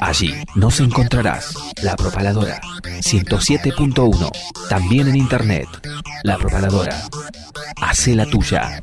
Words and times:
Allí 0.00 0.34
nos 0.54 0.80
encontrarás 0.80 1.54
La 1.82 1.96
Propaladora 1.96 2.60
107.1. 2.82 4.30
También 4.68 5.08
en 5.08 5.16
internet. 5.16 5.66
La 6.22 6.36
Propaladora. 6.36 7.00
Hace 7.80 8.14
la 8.14 8.26
tuya. 8.26 8.82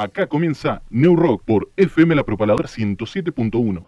Acá 0.00 0.28
comienza 0.28 0.80
New 0.88 1.14
Rock 1.14 1.42
por 1.44 1.68
FM 1.76 2.14
La 2.14 2.24
Propaladora 2.24 2.66
107.1. 2.66 3.84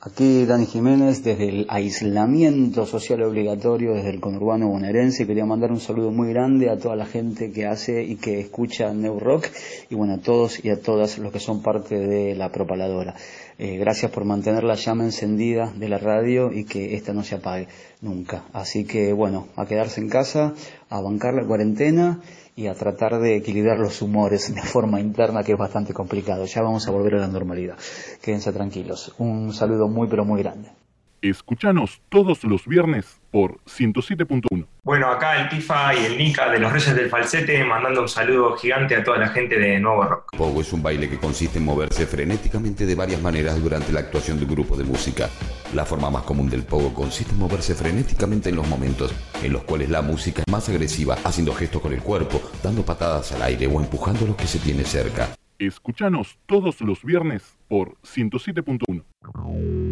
Aquí 0.00 0.46
Dani 0.46 0.64
Jiménez 0.64 1.24
desde 1.24 1.48
el 1.48 1.66
aislamiento 1.68 2.86
social 2.86 3.20
obligatorio 3.24 3.94
desde 3.94 4.10
el 4.10 4.20
conurbano 4.20 4.68
bonaerense. 4.68 5.26
Quería 5.26 5.44
mandar 5.44 5.72
un 5.72 5.80
saludo 5.80 6.12
muy 6.12 6.28
grande 6.28 6.70
a 6.70 6.78
toda 6.78 6.94
la 6.94 7.04
gente 7.04 7.50
que 7.50 7.66
hace 7.66 8.04
y 8.04 8.14
que 8.14 8.38
escucha 8.38 8.94
New 8.94 9.18
Rock 9.18 9.48
y 9.90 9.96
bueno, 9.96 10.14
a 10.14 10.18
todos 10.18 10.64
y 10.64 10.70
a 10.70 10.80
todas 10.80 11.18
los 11.18 11.32
que 11.32 11.40
son 11.40 11.62
parte 11.62 11.98
de 11.98 12.36
la 12.36 12.52
propaladora. 12.52 13.16
Eh, 13.58 13.76
gracias 13.76 14.12
por 14.12 14.24
mantener 14.24 14.62
la 14.62 14.76
llama 14.76 15.02
encendida 15.02 15.72
de 15.76 15.88
la 15.88 15.98
radio 15.98 16.52
y 16.52 16.64
que 16.64 16.94
esta 16.94 17.12
no 17.12 17.24
se 17.24 17.34
apague 17.34 17.66
nunca. 18.02 18.44
Así 18.52 18.84
que 18.84 19.12
bueno, 19.12 19.48
a 19.56 19.66
quedarse 19.66 20.00
en 20.00 20.10
casa, 20.10 20.54
a 20.88 21.00
bancar 21.00 21.34
la 21.34 21.44
cuarentena 21.44 22.20
y 22.60 22.66
a 22.66 22.74
tratar 22.74 23.18
de 23.18 23.36
equilibrar 23.36 23.78
los 23.78 24.02
humores 24.02 24.54
de 24.54 24.62
forma 24.62 25.00
interna 25.00 25.42
que 25.42 25.52
es 25.52 25.58
bastante 25.58 25.94
complicado. 25.94 26.44
Ya 26.44 26.60
vamos 26.60 26.86
a 26.86 26.90
volver 26.90 27.14
a 27.14 27.20
la 27.20 27.26
normalidad. 27.26 27.76
Quédense 28.20 28.52
tranquilos. 28.52 29.14
Un 29.18 29.54
saludo 29.54 29.88
muy 29.88 30.08
pero 30.08 30.26
muy 30.26 30.42
grande. 30.42 30.79
Escuchanos 31.22 32.00
todos 32.08 32.44
los 32.44 32.66
viernes 32.66 33.20
por 33.30 33.58
107.1. 33.64 34.66
Bueno, 34.82 35.08
acá 35.08 35.42
el 35.42 35.50
Tifa 35.50 35.94
y 35.94 36.06
el 36.06 36.16
Nika 36.16 36.50
de 36.50 36.58
los 36.58 36.72
Reyes 36.72 36.96
del 36.96 37.10
Falsete 37.10 37.62
mandando 37.62 38.00
un 38.00 38.08
saludo 38.08 38.56
gigante 38.56 38.96
a 38.96 39.04
toda 39.04 39.18
la 39.18 39.28
gente 39.28 39.58
de 39.58 39.78
Nuevo 39.78 40.02
Rock. 40.04 40.36
Pogo 40.36 40.62
es 40.62 40.72
un 40.72 40.82
baile 40.82 41.10
que 41.10 41.18
consiste 41.18 41.58
en 41.58 41.66
moverse 41.66 42.06
frenéticamente 42.06 42.86
de 42.86 42.94
varias 42.94 43.20
maneras 43.20 43.62
durante 43.62 43.92
la 43.92 44.00
actuación 44.00 44.38
de 44.38 44.44
un 44.46 44.50
grupo 44.50 44.76
de 44.76 44.84
música. 44.84 45.28
La 45.74 45.84
forma 45.84 46.10
más 46.10 46.22
común 46.22 46.48
del 46.48 46.62
pogo 46.62 46.94
consiste 46.94 47.32
en 47.32 47.38
moverse 47.38 47.74
frenéticamente 47.74 48.48
en 48.48 48.56
los 48.56 48.66
momentos 48.66 49.12
en 49.42 49.52
los 49.52 49.64
cuales 49.64 49.90
la 49.90 50.00
música 50.00 50.42
es 50.46 50.50
más 50.50 50.68
agresiva, 50.70 51.18
haciendo 51.22 51.52
gestos 51.54 51.82
con 51.82 51.92
el 51.92 52.02
cuerpo, 52.02 52.40
dando 52.62 52.82
patadas 52.82 53.32
al 53.32 53.42
aire 53.42 53.66
o 53.66 53.78
empujando 53.78 54.24
a 54.24 54.28
los 54.28 54.36
que 54.36 54.46
se 54.46 54.58
tiene 54.58 54.84
cerca. 54.84 55.28
Escuchanos 55.60 56.38
todos 56.46 56.80
los 56.80 57.04
viernes 57.04 57.58
por 57.68 57.98
107.1. 58.00 59.04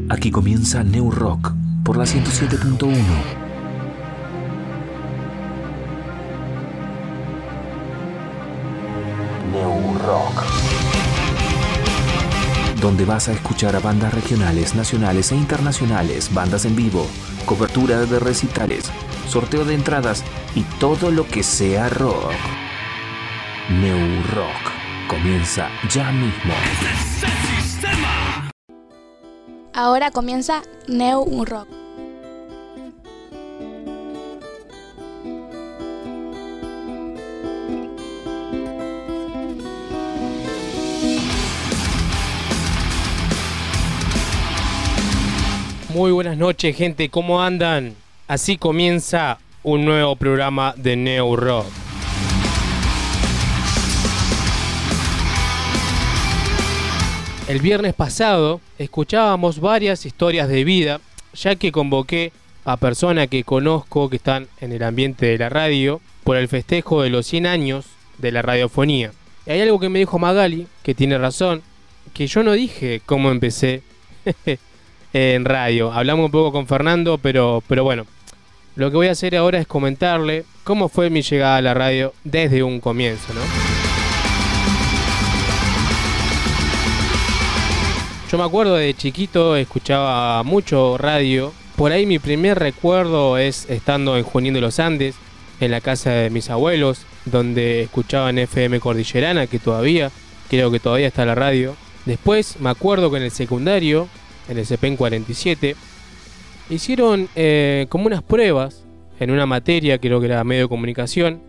Aquí 0.08 0.30
comienza 0.30 0.82
New 0.82 1.10
Rock 1.10 1.52
por 1.84 1.98
la 1.98 2.04
107.1. 2.04 2.88
New 9.52 9.98
Rock. 9.98 10.42
Donde 12.80 13.04
vas 13.04 13.28
a 13.28 13.32
escuchar 13.32 13.76
a 13.76 13.80
bandas 13.80 14.14
regionales, 14.14 14.74
nacionales 14.74 15.32
e 15.32 15.36
internacionales, 15.36 16.32
bandas 16.32 16.64
en 16.64 16.76
vivo, 16.76 17.06
cobertura 17.44 18.06
de 18.06 18.18
recitales, 18.18 18.90
sorteo 19.26 19.66
de 19.66 19.74
entradas 19.74 20.24
y 20.54 20.62
todo 20.80 21.10
lo 21.10 21.26
que 21.26 21.42
sea 21.42 21.90
rock. 21.90 22.32
New 23.68 24.22
Rock 24.34 24.77
comienza 25.08 25.70
ya 25.88 26.12
mismo. 26.12 26.54
Ahora 29.72 30.10
comienza 30.10 30.62
New 30.86 31.44
Rock. 31.44 31.68
Muy 45.88 46.12
buenas 46.12 46.36
noches, 46.36 46.76
gente. 46.76 47.08
¿Cómo 47.08 47.42
andan? 47.42 47.94
Así 48.28 48.58
comienza 48.58 49.38
un 49.62 49.84
nuevo 49.84 50.14
programa 50.16 50.74
de 50.76 50.96
Neo 50.96 51.34
Rock. 51.34 51.87
El 57.48 57.60
viernes 57.60 57.94
pasado 57.94 58.60
escuchábamos 58.78 59.58
varias 59.58 60.04
historias 60.04 60.50
de 60.50 60.64
vida, 60.64 61.00
ya 61.32 61.56
que 61.56 61.72
convoqué 61.72 62.30
a 62.66 62.76
personas 62.76 63.28
que 63.28 63.42
conozco 63.42 64.10
que 64.10 64.16
están 64.16 64.48
en 64.60 64.72
el 64.72 64.82
ambiente 64.82 65.24
de 65.24 65.38
la 65.38 65.48
radio 65.48 66.02
por 66.24 66.36
el 66.36 66.46
festejo 66.48 67.00
de 67.00 67.08
los 67.08 67.26
100 67.26 67.46
años 67.46 67.86
de 68.18 68.32
la 68.32 68.42
radiofonía. 68.42 69.12
Y 69.46 69.52
hay 69.52 69.62
algo 69.62 69.80
que 69.80 69.88
me 69.88 69.98
dijo 69.98 70.18
Magali, 70.18 70.66
que 70.82 70.94
tiene 70.94 71.16
razón, 71.16 71.62
que 72.12 72.26
yo 72.26 72.42
no 72.42 72.52
dije 72.52 73.00
cómo 73.06 73.30
empecé 73.30 73.82
en 75.14 75.46
radio. 75.46 75.90
Hablamos 75.90 76.26
un 76.26 76.32
poco 76.32 76.52
con 76.52 76.66
Fernando, 76.66 77.16
pero, 77.16 77.62
pero 77.66 77.82
bueno, 77.82 78.04
lo 78.76 78.90
que 78.90 78.96
voy 78.96 79.06
a 79.06 79.12
hacer 79.12 79.34
ahora 79.34 79.58
es 79.58 79.66
comentarle 79.66 80.44
cómo 80.64 80.90
fue 80.90 81.08
mi 81.08 81.22
llegada 81.22 81.56
a 81.56 81.62
la 81.62 81.72
radio 81.72 82.12
desde 82.24 82.62
un 82.62 82.78
comienzo, 82.78 83.32
¿no? 83.32 83.77
Yo 88.30 88.36
me 88.36 88.44
acuerdo 88.44 88.74
de 88.74 88.92
chiquito, 88.92 89.56
escuchaba 89.56 90.42
mucho 90.42 90.98
radio. 90.98 91.50
Por 91.76 91.92
ahí 91.92 92.04
mi 92.04 92.18
primer 92.18 92.58
recuerdo 92.58 93.38
es 93.38 93.70
estando 93.70 94.18
en 94.18 94.22
Junín 94.22 94.52
de 94.52 94.60
los 94.60 94.78
Andes, 94.80 95.14
en 95.60 95.70
la 95.70 95.80
casa 95.80 96.10
de 96.10 96.28
mis 96.28 96.50
abuelos, 96.50 97.06
donde 97.24 97.80
escuchaban 97.80 98.36
FM 98.36 98.80
Cordillerana, 98.80 99.46
que 99.46 99.58
todavía, 99.58 100.10
creo 100.50 100.70
que 100.70 100.78
todavía 100.78 101.06
está 101.06 101.24
la 101.24 101.34
radio. 101.34 101.74
Después 102.04 102.60
me 102.60 102.68
acuerdo 102.68 103.10
que 103.10 103.16
en 103.16 103.22
el 103.22 103.30
secundario, 103.30 104.08
en 104.50 104.58
el 104.58 104.66
CPEN 104.66 104.98
47, 104.98 105.74
hicieron 106.68 107.30
eh, 107.34 107.86
como 107.88 108.08
unas 108.08 108.22
pruebas 108.22 108.84
en 109.20 109.30
una 109.30 109.46
materia, 109.46 109.96
creo 109.96 110.20
que 110.20 110.26
era 110.26 110.44
medio 110.44 110.64
de 110.64 110.68
comunicación, 110.68 111.40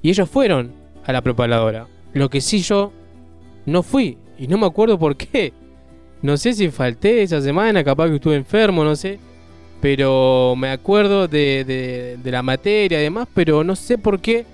y 0.00 0.08
ellos 0.08 0.30
fueron 0.30 0.72
a 1.04 1.12
la 1.12 1.20
propaladora. 1.20 1.88
Lo 2.14 2.30
que 2.30 2.40
sí 2.40 2.62
yo 2.62 2.90
no 3.66 3.82
fui, 3.82 4.16
y 4.38 4.46
no 4.48 4.56
me 4.56 4.64
acuerdo 4.64 4.98
por 4.98 5.18
qué. 5.18 5.52
No 6.22 6.36
sé 6.36 6.52
si 6.52 6.70
falté 6.70 7.22
esa 7.22 7.40
semana, 7.40 7.82
capaz 7.82 8.08
que 8.08 8.16
estuve 8.16 8.36
enfermo, 8.36 8.84
no 8.84 8.94
sé. 8.96 9.18
Pero 9.80 10.54
me 10.56 10.70
acuerdo 10.70 11.26
de, 11.26 12.18
de, 12.22 12.30
la 12.30 12.42
materia 12.42 13.00
y 13.00 13.04
demás, 13.04 13.26
pero 13.32 13.64
no 13.64 13.74
sé 13.74 13.96
por 13.96 14.20
qué 14.20 14.44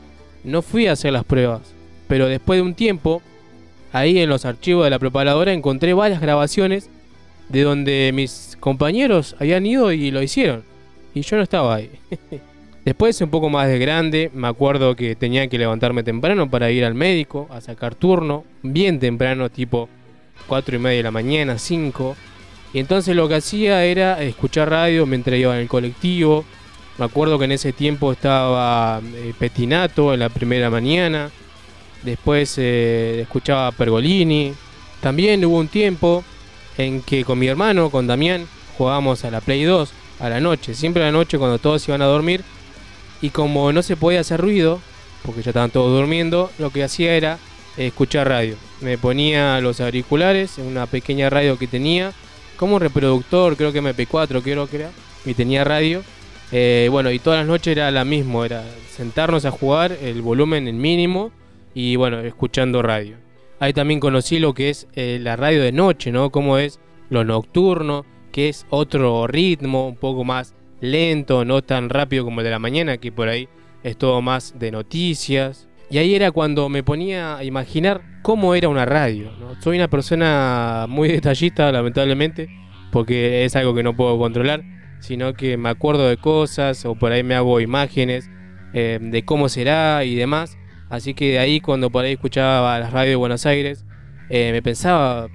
no 0.45 0.63
fui 0.63 0.87
a 0.87 0.93
hacer 0.93 1.13
las 1.13 1.25
pruebas. 1.25 1.63
Pero 2.07 2.29
después 2.29 2.59
de 2.59 2.63
un 2.63 2.75
tiempo, 2.75 3.21
ahí 3.93 4.19
en 4.19 4.29
los 4.29 4.45
archivos 4.45 4.85
de 4.85 4.91
la 4.91 5.01
preparadora 5.01 5.53
encontré 5.53 5.95
varias 5.95 6.21
grabaciones 6.21 6.89
de 7.49 7.63
donde 7.63 8.13
mis 8.15 8.57
compañeros 8.61 9.35
habían 9.41 9.67
ido 9.67 9.91
y 9.91 10.13
lo 10.13 10.23
hicieron. 10.23 10.63
Y 11.15 11.23
yo 11.23 11.37
no 11.37 11.43
estaba 11.43 11.75
ahí. 11.75 11.91
Después, 12.85 13.21
un 13.21 13.31
poco 13.31 13.51
más 13.51 13.67
de 13.67 13.81
grande, 13.81 14.31
me 14.33 14.47
acuerdo 14.47 14.95
que 14.95 15.17
tenía 15.17 15.49
que 15.49 15.59
levantarme 15.59 16.05
temprano 16.05 16.49
para 16.49 16.71
ir 16.71 16.85
al 16.85 16.95
médico 16.95 17.49
a 17.51 17.61
sacar 17.61 17.97
turno, 17.97 18.45
bien 18.63 19.01
temprano, 19.01 19.51
tipo 19.51 19.89
4 20.47 20.77
y 20.77 20.79
media 20.79 20.97
de 20.99 21.03
la 21.03 21.11
mañana, 21.11 21.59
5. 21.59 22.17
Y 22.73 22.79
entonces 22.79 23.17
lo 23.17 23.29
que 23.29 23.37
hacía 23.37 23.85
era 23.85 24.23
escuchar 24.23 24.71
radio 24.71 25.07
mientras 25.07 25.39
iba 25.39 25.55
en 25.55 25.63
el 25.63 25.69
colectivo. 25.69 26.45
Me 26.99 27.05
acuerdo 27.05 27.39
que 27.39 27.45
en 27.45 27.53
ese 27.53 27.73
tiempo 27.73 28.13
estaba 28.13 29.01
eh, 29.15 29.35
Petinato 29.39 30.15
en 30.15 30.21
la 30.21 30.29
primera 30.29 30.71
mañana. 30.71 31.31
Después 32.03 32.55
eh, 32.59 33.21
escuchaba 33.23 33.73
Pergolini. 33.73 34.55
También 35.01 35.45
hubo 35.45 35.59
un 35.59 35.69
tiempo 35.69 36.25
en 36.79 37.03
que 37.03 37.25
con 37.25 37.39
mi 37.39 37.49
hermano, 37.49 37.91
con 37.91 38.07
Damián, 38.07 38.47
jugábamos 38.77 39.25
a 39.25 39.31
la 39.31 39.41
Play 39.41 39.65
2 39.65 39.93
a 40.21 40.29
la 40.29 40.41
noche. 40.41 40.75
Siempre 40.75 41.03
a 41.03 41.07
la 41.07 41.13
noche 41.13 41.39
cuando 41.39 41.59
todos 41.59 41.87
iban 41.89 42.03
a 42.03 42.07
dormir. 42.07 42.45
Y 43.21 43.31
como 43.31 43.73
no 43.73 43.83
se 43.83 43.97
podía 43.97 44.21
hacer 44.21 44.41
ruido, 44.41 44.81
porque 45.23 45.43
ya 45.43 45.51
estaban 45.51 45.71
todos 45.71 45.91
durmiendo, 45.99 46.51
lo 46.59 46.71
que 46.71 46.85
hacía 46.85 47.15
era 47.15 47.39
escuchar 47.77 48.29
radio. 48.29 48.57
Me 48.81 48.99
ponía 48.99 49.61
los 49.61 49.81
auriculares 49.81 50.59
en 50.59 50.67
una 50.67 50.87
pequeña 50.87 51.31
radio 51.31 51.59
que 51.59 51.67
tenía, 51.67 52.13
como 52.57 52.79
reproductor, 52.79 53.57
creo 53.57 53.73
que 53.73 53.83
MP4, 53.83 54.43
creo 54.43 54.67
que 54.69 54.77
era, 54.77 54.91
y 55.25 55.35
tenía 55.35 55.65
radio. 55.65 56.03
Eh, 56.53 56.89
bueno, 56.91 57.11
y 57.11 57.19
todas 57.19 57.41
las 57.41 57.49
noches 57.49 57.77
era 57.77 57.91
la 57.91 58.05
misma, 58.05 58.47
era 58.47 58.65
sentarnos 58.91 59.45
a 59.45 59.51
jugar, 59.51 59.97
el 60.01 60.23
volumen 60.23 60.69
en 60.69 60.79
mínimo 60.79 61.33
y 61.75 61.97
bueno, 61.97 62.21
escuchando 62.21 62.83
radio. 62.83 63.17
Ahí 63.59 63.73
también 63.73 64.01
conocí 64.01 64.39
lo 64.39 64.55
que 64.55 64.71
es 64.71 64.87
eh, 64.95 65.19
la 65.21 65.37
radio 65.37 65.63
de 65.63 65.73
noche, 65.73 66.13
¿no? 66.13 66.31
Cómo 66.31 66.59
es 66.59 66.79
lo 67.11 67.25
nocturno, 67.25 68.05
que 68.33 68.49
es 68.49 68.67
otro 68.71 69.27
ritmo, 69.27 69.89
un 69.89 69.97
poco 69.97 70.25
más 70.25 70.55
lento, 70.81 71.45
no 71.45 71.63
tan 71.63 71.89
rápido 71.89 72.25
como 72.25 72.41
el 72.41 72.45
de 72.45 72.51
la 72.51 72.59
mañana, 72.59 72.99
que 72.99 73.13
por 73.13 73.29
ahí 73.29 73.49
es 73.83 73.97
todo 73.97 74.21
más 74.23 74.59
de 74.59 74.71
noticias. 74.71 75.66
Y 75.89 75.99
ahí 75.99 76.15
era 76.15 76.33
cuando 76.33 76.69
me 76.69 76.83
ponía 76.83 77.37
a 77.37 77.45
imaginar 77.45 78.03
cómo 78.23 78.55
era 78.55 78.69
una 78.69 78.85
radio. 78.85 79.31
Soy 79.61 79.77
una 79.77 79.89
persona 79.89 80.87
muy 80.89 81.09
detallista, 81.09 81.71
lamentablemente, 81.71 82.49
porque 82.91 83.45
es 83.45 83.55
algo 83.55 83.75
que 83.75 83.85
no 83.85 83.95
puedo 83.95 84.19
controlar, 84.19 84.65
sino 84.99 85.35
que 85.35 85.57
me 85.57 85.69
acuerdo 85.69 86.09
de 86.09 86.17
cosas 86.17 86.85
o 86.87 86.97
por 86.97 87.13
ahí 87.13 87.23
me 87.23 87.37
hago 87.37 87.61
imágenes 87.61 88.29
eh, 88.73 88.99
de 89.01 89.25
cómo 89.25 89.49
será 89.49 90.03
y 90.05 90.17
demás. 90.17 90.59
Así 90.91 91.15
que 91.15 91.33
de 91.33 91.39
ahí 91.39 91.61
cuando 91.61 91.91
por 91.91 92.05
ahí 92.05 92.15
escuchaba 92.15 92.79
las 92.81 92.93
radios 92.93 93.13
de 93.13 93.17
Buenos 93.17 93.47
Aires, 93.47 93.85
eh, 94.29 94.51
me 94.53 94.63
pensaba, 94.63 95.29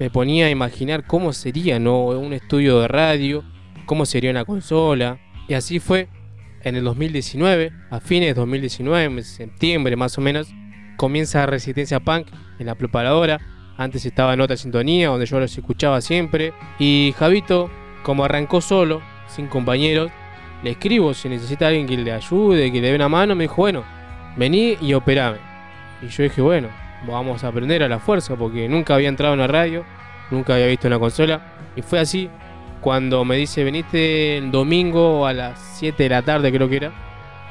me 0.00 0.10
ponía 0.10 0.46
a 0.46 0.50
imaginar 0.50 1.06
cómo 1.06 1.32
sería 1.32 1.78
¿no? 1.78 2.06
un 2.06 2.32
estudio 2.32 2.80
de 2.80 2.88
radio, 2.88 3.44
cómo 3.86 4.06
sería 4.06 4.30
una 4.32 4.44
consola. 4.44 5.20
Y 5.46 5.54
así 5.54 5.78
fue 5.78 6.08
en 6.62 6.76
el 6.76 6.84
2019, 6.84 7.72
a 7.90 8.00
fines 8.00 8.28
de 8.28 8.34
2019, 8.34 9.04
en 9.04 9.24
septiembre 9.24 9.96
más 9.96 10.18
o 10.18 10.20
menos, 10.20 10.48
comienza 10.96 11.46
Resistencia 11.46 12.00
Punk 12.00 12.28
en 12.58 12.66
la 12.66 12.74
preparadora. 12.74 13.40
Antes 13.76 14.04
estaba 14.04 14.34
en 14.34 14.40
otra 14.40 14.56
sintonía 14.56 15.08
donde 15.08 15.26
yo 15.26 15.38
los 15.38 15.56
escuchaba 15.56 16.00
siempre. 16.00 16.52
Y 16.78 17.14
Javito, 17.16 17.70
como 18.02 18.24
arrancó 18.24 18.60
solo, 18.60 19.00
sin 19.28 19.46
compañeros, 19.46 20.10
le 20.64 20.72
escribo 20.72 21.14
si 21.14 21.28
necesita 21.28 21.68
alguien 21.68 21.86
que 21.86 21.96
le 21.96 22.12
ayude, 22.12 22.72
que 22.72 22.80
le 22.80 22.88
dé 22.88 22.96
una 22.96 23.08
mano. 23.08 23.36
Me 23.36 23.44
dijo, 23.44 23.56
bueno, 23.56 23.84
vení 24.36 24.76
y 24.80 24.94
operame. 24.94 25.38
Y 26.02 26.08
yo 26.08 26.24
dije, 26.24 26.42
bueno, 26.42 26.68
vamos 27.06 27.44
a 27.44 27.48
aprender 27.48 27.82
a 27.84 27.88
la 27.88 28.00
fuerza 28.00 28.34
porque 28.34 28.68
nunca 28.68 28.94
había 28.94 29.08
entrado 29.08 29.34
en 29.34 29.40
la 29.40 29.46
radio, 29.46 29.84
nunca 30.30 30.54
había 30.54 30.66
visto 30.66 30.88
una 30.88 30.98
consola. 30.98 31.40
Y 31.76 31.82
fue 31.82 32.00
así 32.00 32.28
cuando 32.80 33.24
me 33.24 33.36
dice, 33.36 33.64
veniste 33.64 34.38
el 34.38 34.50
domingo 34.50 35.26
a 35.26 35.32
las 35.32 35.58
7 35.78 36.02
de 36.02 36.08
la 36.08 36.22
tarde, 36.22 36.52
creo 36.52 36.68
que 36.68 36.76
era, 36.76 36.92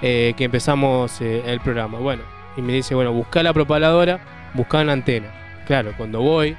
eh, 0.01 0.33
que 0.37 0.45
empezamos 0.45 1.21
eh, 1.21 1.43
el 1.45 1.59
programa. 1.59 1.99
Bueno, 1.99 2.23
y 2.55 2.61
me 2.61 2.73
dice, 2.73 2.95
bueno, 2.95 3.13
busca 3.13 3.43
la 3.43 3.53
propaladora, 3.53 4.19
busca 4.53 4.81
una 4.81 4.93
antena. 4.93 5.31
Claro, 5.65 5.93
cuando 5.97 6.21
voy, 6.21 6.55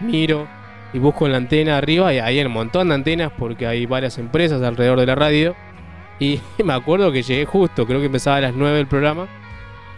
miro 0.00 0.48
y 0.92 0.98
busco 0.98 1.26
en 1.26 1.32
la 1.32 1.38
antena 1.38 1.78
arriba, 1.78 2.12
y 2.12 2.18
hay 2.18 2.40
un 2.40 2.52
montón 2.52 2.88
de 2.88 2.94
antenas 2.94 3.30
porque 3.36 3.66
hay 3.66 3.86
varias 3.86 4.18
empresas 4.18 4.62
alrededor 4.62 4.98
de 5.00 5.06
la 5.06 5.14
radio. 5.14 5.54
Y 6.18 6.40
me 6.64 6.72
acuerdo 6.72 7.12
que 7.12 7.22
llegué 7.22 7.44
justo, 7.44 7.86
creo 7.86 8.00
que 8.00 8.06
empezaba 8.06 8.36
a 8.36 8.40
las 8.40 8.54
9 8.54 8.76
del 8.76 8.86
programa, 8.86 9.28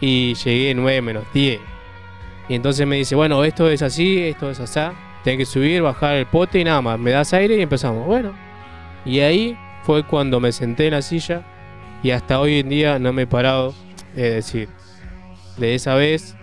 y 0.01 0.35
llegué 0.35 0.75
9 0.75 1.03
menos 1.03 1.25
10. 1.33 1.61
Y 2.49 2.55
entonces 2.55 2.87
me 2.87 2.97
dice, 2.97 3.15
bueno, 3.15 3.45
esto 3.45 3.71
es 3.71 3.81
así, 3.83 4.19
esto 4.19 4.51
es 4.51 4.61
así. 4.61 4.81
Tenés 5.25 5.39
que 5.39 5.47
subir, 5.47 5.83
bajar 5.83 6.17
el 6.17 6.27
pote 6.27 6.61
y 6.61 6.65
nada 6.65 6.81
más. 6.81 6.99
Me 6.99 7.11
das 7.11 7.33
aire 7.33 7.57
y 7.57 7.63
empezamos. 7.63 8.07
Bueno. 8.07 8.33
Y 9.05 9.21
ahí 9.21 9.57
fue 9.83 10.05
cuando 10.05 10.41
me 10.41 10.53
senté 10.53 10.87
en 10.87 10.93
la 10.93 11.03
silla 11.03 11.43
y 12.03 12.11
hasta 12.11 12.41
hoy 12.41 12.61
en 12.61 12.69
día 12.69 12.99
no 12.99 13.13
me 13.13 13.23
he 13.23 13.27
parado. 13.27 13.75
Es 14.15 14.35
decir, 14.35 14.69
de 15.57 15.75
esa 15.75 15.95
vez, 15.95 16.37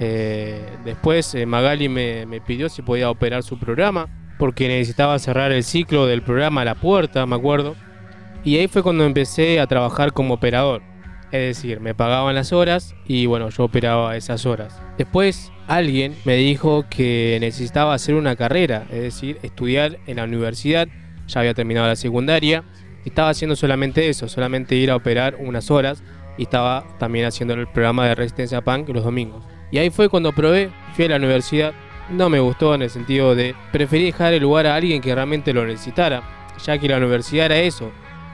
eh, 0.00 0.68
después 0.84 1.34
eh, 1.34 1.46
Magali 1.46 1.88
me, 1.88 2.26
me 2.26 2.40
pidió 2.40 2.68
si 2.68 2.82
podía 2.82 3.10
operar 3.10 3.42
su 3.42 3.58
programa 3.58 4.08
porque 4.38 4.66
necesitaba 4.66 5.18
cerrar 5.18 5.52
el 5.52 5.62
ciclo 5.62 6.06
del 6.06 6.22
programa 6.22 6.62
a 6.62 6.64
la 6.64 6.74
puerta, 6.74 7.24
me 7.26 7.36
acuerdo. 7.36 7.76
Y 8.44 8.56
ahí 8.56 8.66
fue 8.66 8.82
cuando 8.82 9.04
empecé 9.04 9.60
a 9.60 9.66
trabajar 9.66 10.12
como 10.12 10.34
operador. 10.34 10.82
Es 11.32 11.56
decir, 11.56 11.80
me 11.80 11.94
pagaban 11.94 12.34
las 12.34 12.52
horas 12.52 12.94
y 13.06 13.24
bueno, 13.24 13.48
yo 13.48 13.64
operaba 13.64 14.18
esas 14.18 14.44
horas. 14.44 14.78
Después 14.98 15.50
alguien 15.66 16.14
me 16.26 16.36
dijo 16.36 16.84
que 16.90 17.38
necesitaba 17.40 17.94
hacer 17.94 18.16
una 18.16 18.36
carrera, 18.36 18.86
es 18.90 19.00
decir, 19.00 19.38
estudiar 19.42 19.98
en 20.06 20.18
la 20.18 20.24
universidad. 20.24 20.88
Ya 21.26 21.40
había 21.40 21.54
terminado 21.54 21.86
la 21.86 21.96
secundaria. 21.96 22.64
Estaba 23.06 23.30
haciendo 23.30 23.56
solamente 23.56 24.10
eso, 24.10 24.28
solamente 24.28 24.76
ir 24.76 24.90
a 24.90 24.96
operar 24.96 25.36
unas 25.40 25.70
horas. 25.70 26.02
Y 26.36 26.42
estaba 26.42 26.84
también 26.98 27.24
haciendo 27.24 27.54
el 27.54 27.66
programa 27.66 28.06
de 28.06 28.14
Resistencia 28.14 28.60
Punk 28.60 28.90
los 28.90 29.04
domingos. 29.04 29.42
Y 29.70 29.78
ahí 29.78 29.88
fue 29.88 30.10
cuando 30.10 30.32
probé, 30.32 30.70
fui 30.94 31.06
a 31.06 31.08
la 31.08 31.16
universidad. 31.16 31.72
No 32.10 32.28
me 32.28 32.40
gustó 32.40 32.74
en 32.74 32.82
el 32.82 32.90
sentido 32.90 33.34
de 33.34 33.54
preferí 33.72 34.04
dejar 34.04 34.34
el 34.34 34.42
lugar 34.42 34.66
a 34.66 34.74
alguien 34.74 35.00
que 35.00 35.14
realmente 35.14 35.54
lo 35.54 35.64
necesitara, 35.64 36.22
ya 36.62 36.76
que 36.76 36.88
la 36.88 36.98
universidad 36.98 37.46
era 37.46 37.56
eso. 37.56 37.90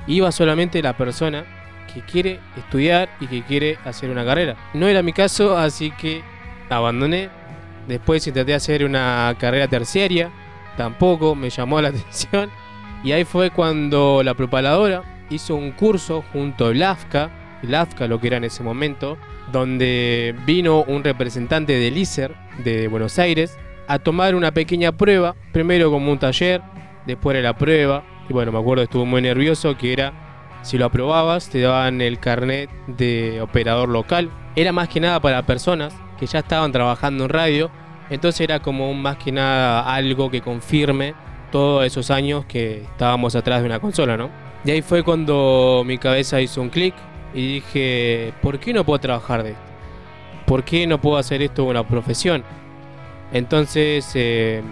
Iba 0.09 0.33
solamente 0.33 0.83
la 0.83 0.97
persona 0.97 1.45
que 1.93 2.03
quiere 2.03 2.41
estudiar 2.57 3.09
y 3.21 3.27
que 3.27 3.43
quiere 3.43 3.79
hacer 3.85 4.11
una 4.11 4.25
carrera. 4.25 4.57
No 4.75 4.87
era 4.87 5.03
mi 5.03 5.13
caso, 5.13 5.57
así 5.57 5.91
que 5.91 6.23
abandoné. 6.69 7.31
Después 7.87 8.27
intenté 8.27 8.55
hacer 8.55 8.85
una 8.85 9.35
carrera 9.39 9.67
terciaria, 9.67 10.31
tampoco 10.77 11.35
me 11.35 11.51
llamó 11.51 11.81
la 11.81 11.89
atención. 11.91 12.51
Y 13.03 13.13
ahí 13.13 13.25
fue 13.25 13.51
cuando 13.51 14.23
la 14.23 14.35
propaladora 14.35 15.03
hizo 15.31 15.55
un 15.55 15.73
curso 15.73 16.25
junto 16.33 16.67
a 16.67 16.75
LAFCA, 16.75 17.31
LAFCA 17.63 18.07
lo 18.07 18.21
que 18.21 18.29
era 18.29 18.37
en 18.37 18.45
ese 18.45 18.63
momento, 18.63 19.19
donde 19.53 20.35
vino 20.47 20.83
un 20.83 21.03
representante 21.05 21.75
del 21.75 21.97
ISER 21.97 22.35
de 22.65 22.89
Buenos 22.89 23.19
Aires 23.19 23.57
a 23.87 23.99
tomar 23.99 24.35
una 24.35 24.53
pequeña 24.53 24.93
prueba, 24.93 25.35
primero 25.53 25.91
como 25.91 26.13
un 26.13 26.19
taller, 26.19 26.61
después 27.07 27.37
era 27.37 27.49
la 27.49 27.57
prueba, 27.57 28.05
y 28.29 28.33
bueno, 28.33 28.53
me 28.53 28.59
acuerdo 28.59 28.83
estuvo 28.83 29.07
muy 29.07 29.23
nervioso 29.23 29.77
que 29.79 29.93
era 29.95 30.28
si 30.63 30.79
lo 30.79 30.87
aprobabas, 30.87 31.49
te 31.49 31.61
daban 31.61 32.01
el 32.01 32.19
carnet 32.19 32.71
de 32.87 33.41
operador 33.41 33.89
local. 33.89 34.31
Era 34.57 34.73
más 34.73 34.89
que 34.89 35.01
nada 35.01 35.21
para 35.21 35.43
personas 35.43 35.95
que 36.19 36.27
ya 36.27 36.41
estaban 36.41 36.73
trabajando 36.73 37.25
en 37.25 37.31
radio. 37.31 37.71
Entonces 38.11 38.41
era 38.41 38.61
como 38.61 38.93
más 38.95 39.17
que 39.17 39.33
nada 39.33 39.93
algo 39.93 40.31
que 40.31 40.41
confirme 40.41 41.15
todos 41.53 41.85
esos 41.85 42.11
años 42.11 42.45
que 42.47 42.83
estábamos 42.83 43.35
atrás 43.37 43.61
de 43.61 43.67
una 43.67 43.81
consola, 43.81 44.17
¿no? 44.17 44.31
Y 44.65 44.71
ahí 44.71 44.83
fue 44.83 45.03
cuando 45.03 45.83
mi 45.87 45.99
cabeza 45.99 46.41
hizo 46.41 46.61
un 46.61 46.69
clic 46.71 46.95
y 47.33 47.55
dije, 47.55 48.33
¿por 48.43 48.59
qué 48.59 48.73
no 48.73 48.85
puedo 48.85 48.99
trabajar 48.99 49.43
de 49.43 49.51
esto? 49.51 49.63
¿Por 50.47 50.65
qué 50.65 50.87
no 50.87 51.01
puedo 51.01 51.19
hacer 51.19 51.43
esto 51.43 51.65
una 51.65 51.87
profesión? 51.87 52.43
Entonces 53.33 54.11
eh, 54.15 54.63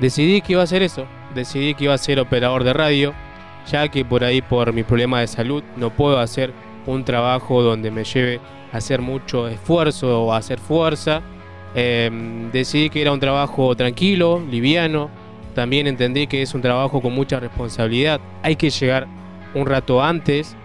decidí 0.00 0.40
que 0.40 0.52
iba 0.52 0.62
a 0.62 0.64
hacer 0.64 0.82
eso. 0.82 1.06
Decidí 1.34 1.74
que 1.74 1.84
iba 1.84 1.94
a 1.94 1.98
ser 1.98 2.18
operador 2.18 2.64
de 2.64 2.72
radio 2.72 3.14
ya 3.66 3.88
que 3.88 4.04
por 4.04 4.24
ahí 4.24 4.42
por 4.42 4.72
mi 4.72 4.82
problema 4.82 5.20
de 5.20 5.26
salud 5.26 5.62
no 5.76 5.90
puedo 5.90 6.18
hacer 6.18 6.52
un 6.86 7.04
trabajo 7.04 7.62
donde 7.62 7.90
me 7.90 8.04
lleve 8.04 8.40
a 8.72 8.78
hacer 8.78 9.00
mucho 9.00 9.48
esfuerzo 9.48 10.24
o 10.24 10.32
a 10.32 10.38
hacer 10.38 10.58
fuerza. 10.58 11.22
Em, 11.74 12.50
decidí 12.50 12.90
que 12.90 13.02
era 13.02 13.12
un 13.12 13.20
trabajo 13.20 13.74
tranquilo, 13.76 14.42
liviano. 14.50 15.10
También 15.54 15.86
entendí 15.86 16.26
que 16.26 16.42
es 16.42 16.54
un 16.54 16.62
trabajo 16.62 17.00
con 17.00 17.12
mucha 17.12 17.40
responsabilidad. 17.40 18.20
Hay 18.42 18.56
que 18.56 18.70
llegar 18.70 19.06
un 19.54 19.66
rato 19.66 20.02
antes 20.02 20.56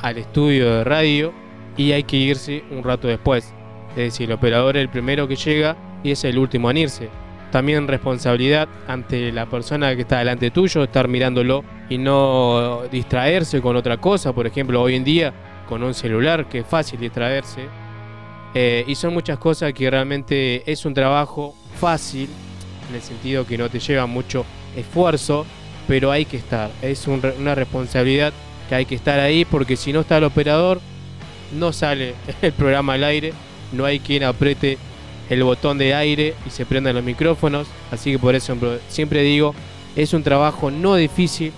al 0.00 0.18
estudio 0.18 0.76
de 0.76 0.84
radio 0.84 1.32
y 1.76 1.92
hay 1.92 2.02
que 2.02 2.16
irse 2.16 2.64
un 2.70 2.82
rato 2.82 3.08
después. 3.08 3.54
Es 3.90 3.96
decir, 3.96 4.28
el 4.28 4.36
operador 4.36 4.76
es 4.76 4.82
el 4.82 4.88
primero 4.88 5.28
que 5.28 5.36
llega 5.36 5.76
y 6.02 6.10
es 6.10 6.24
el 6.24 6.38
último 6.38 6.70
en 6.70 6.78
irse 6.78 7.08
también 7.54 7.86
responsabilidad 7.86 8.68
ante 8.88 9.30
la 9.30 9.46
persona 9.46 9.94
que 9.94 10.00
está 10.00 10.18
delante 10.18 10.50
tuyo, 10.50 10.82
estar 10.82 11.06
mirándolo 11.06 11.62
y 11.88 11.98
no 11.98 12.82
distraerse 12.90 13.60
con 13.60 13.76
otra 13.76 13.98
cosa, 13.98 14.32
por 14.32 14.46
ejemplo, 14.46 14.80
hoy 14.80 14.94
en 14.94 15.04
día 15.04 15.34
con 15.68 15.82
un 15.82 15.94
celular, 15.94 16.48
que 16.48 16.60
es 16.60 16.66
fácil 16.66 17.00
distraerse. 17.00 17.66
Eh, 18.54 18.84
y 18.86 18.94
son 18.94 19.12
muchas 19.12 19.38
cosas 19.38 19.72
que 19.72 19.90
realmente 19.90 20.70
es 20.70 20.84
un 20.84 20.94
trabajo 20.94 21.54
fácil, 21.80 22.28
en 22.88 22.94
el 22.94 23.02
sentido 23.02 23.46
que 23.46 23.58
no 23.58 23.68
te 23.68 23.80
lleva 23.80 24.06
mucho 24.06 24.44
esfuerzo, 24.76 25.44
pero 25.88 26.10
hay 26.10 26.24
que 26.24 26.36
estar. 26.36 26.70
Es 26.82 27.06
una 27.08 27.54
responsabilidad 27.54 28.32
que 28.68 28.74
hay 28.74 28.86
que 28.86 28.94
estar 28.94 29.18
ahí 29.20 29.44
porque 29.44 29.76
si 29.76 29.92
no 29.92 30.00
está 30.00 30.18
el 30.18 30.24
operador, 30.24 30.80
no 31.52 31.72
sale 31.72 32.14
el 32.42 32.52
programa 32.52 32.94
al 32.94 33.04
aire, 33.04 33.32
no 33.72 33.84
hay 33.84 33.98
quien 34.00 34.22
apriete 34.24 34.78
el 35.30 35.42
botón 35.42 35.78
de 35.78 35.94
aire 35.94 36.34
y 36.46 36.50
se 36.50 36.66
prendan 36.66 36.94
los 36.94 37.04
micrófonos. 37.04 37.66
Así 37.90 38.12
que 38.12 38.18
por 38.18 38.34
eso 38.34 38.56
siempre 38.88 39.22
digo, 39.22 39.54
es 39.96 40.12
un 40.12 40.22
trabajo 40.22 40.70
no 40.70 40.94
difícil, 40.94 41.52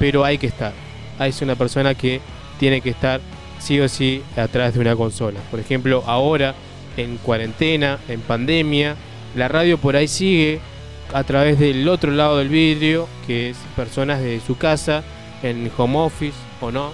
pero 0.00 0.24
hay 0.24 0.38
que 0.38 0.48
estar. 0.48 0.72
Hay 1.18 1.32
una 1.42 1.54
persona 1.54 1.94
que 1.94 2.20
tiene 2.58 2.80
que 2.80 2.90
estar 2.90 3.20
sí 3.60 3.78
o 3.78 3.88
sí 3.88 4.22
atrás 4.34 4.74
de 4.74 4.80
una 4.80 4.96
consola. 4.96 5.38
Por 5.50 5.60
ejemplo, 5.60 6.02
ahora 6.06 6.54
en 6.96 7.18
cuarentena, 7.18 7.98
en 8.08 8.20
pandemia, 8.22 8.96
la 9.36 9.46
radio 9.46 9.78
por 9.78 9.94
ahí 9.94 10.08
sigue 10.08 10.58
a 11.12 11.22
través 11.22 11.58
del 11.58 11.86
otro 11.88 12.10
lado 12.10 12.38
del 12.38 12.48
vidrio, 12.48 13.06
que 13.26 13.50
es 13.50 13.58
personas 13.76 14.22
de 14.22 14.40
su 14.40 14.56
casa, 14.56 15.04
en 15.42 15.70
home 15.76 15.98
office 15.98 16.36
o 16.62 16.70
no, 16.70 16.92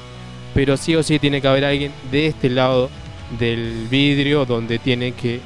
pero 0.53 0.77
sí 0.77 0.97
o 0.97 1.03
sí 1.03 1.21
tiene 1.21 1.41
que 1.41 1.49
haber 1.49 1.65
alguien 1.65 1.93
de 2.11 2.27
este 2.27 2.51
lado 2.51 2.91
del 3.39 3.87
vidrio 3.89 4.45
donde 4.47 4.81
tiene 4.81 5.13
que 5.13 5.41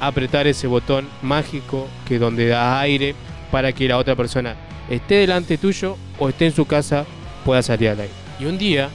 apretar 0.00 0.48
ese 0.48 0.66
botón 0.66 1.08
mágico 1.22 1.86
que 2.06 2.18
donde 2.18 2.48
da 2.48 2.80
aire 2.80 3.14
para 3.52 3.72
que 3.72 3.88
la 3.88 3.98
otra 3.98 4.16
persona 4.16 4.56
esté 4.90 5.16
delante 5.16 5.58
tuyo 5.58 5.96
o 6.18 6.28
esté 6.28 6.46
en 6.46 6.54
su 6.54 6.66
casa 6.66 7.04
pueda 7.44 7.62
salir 7.62 7.90
al 7.90 8.00
aire. 8.00 8.12
Y 8.38 8.46
un 8.46 8.58
día 8.58 8.88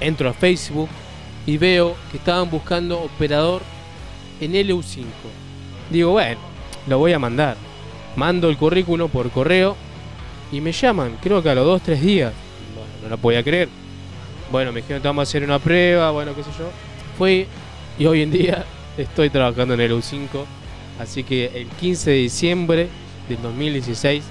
entro 0.00 0.28
a 0.28 0.32
Facebook 0.32 0.88
y 1.46 1.56
veo 1.56 1.96
que 2.10 2.18
estaban 2.18 2.50
buscando 2.50 3.00
operador 3.00 3.62
en 4.40 4.52
LU5. 4.52 5.04
Digo, 5.90 6.12
bueno, 6.12 6.40
lo 6.86 6.98
voy 6.98 7.12
a 7.12 7.18
mandar. 7.18 7.56
Mando 8.16 8.48
el 8.48 8.56
currículum 8.56 9.10
por 9.10 9.30
correo 9.30 9.76
y 10.50 10.60
me 10.60 10.72
llaman, 10.72 11.18
creo 11.22 11.42
que 11.42 11.50
a 11.50 11.54
los 11.54 11.82
2-3 11.82 12.00
días. 12.00 12.32
Bueno, 12.74 12.90
no 13.02 13.08
lo 13.08 13.18
podía 13.18 13.42
creer. 13.42 13.68
Bueno, 14.50 14.72
me 14.72 14.80
dijeron, 14.80 15.02
vamos 15.02 15.22
a 15.22 15.28
hacer 15.28 15.44
una 15.44 15.58
prueba, 15.58 16.10
bueno, 16.10 16.34
qué 16.34 16.42
sé 16.42 16.50
yo. 16.58 16.70
Fui 17.16 17.46
y 17.98 18.06
hoy 18.06 18.22
en 18.22 18.30
día 18.30 18.64
estoy 18.96 19.30
trabajando 19.30 19.74
en 19.74 19.80
el 19.80 19.92
U5 19.92 20.46
Así 20.98 21.22
que 21.22 21.46
el 21.54 21.68
15 21.68 22.10
de 22.10 22.16
diciembre 22.16 22.88
del 23.28 23.40
2016 23.42 24.24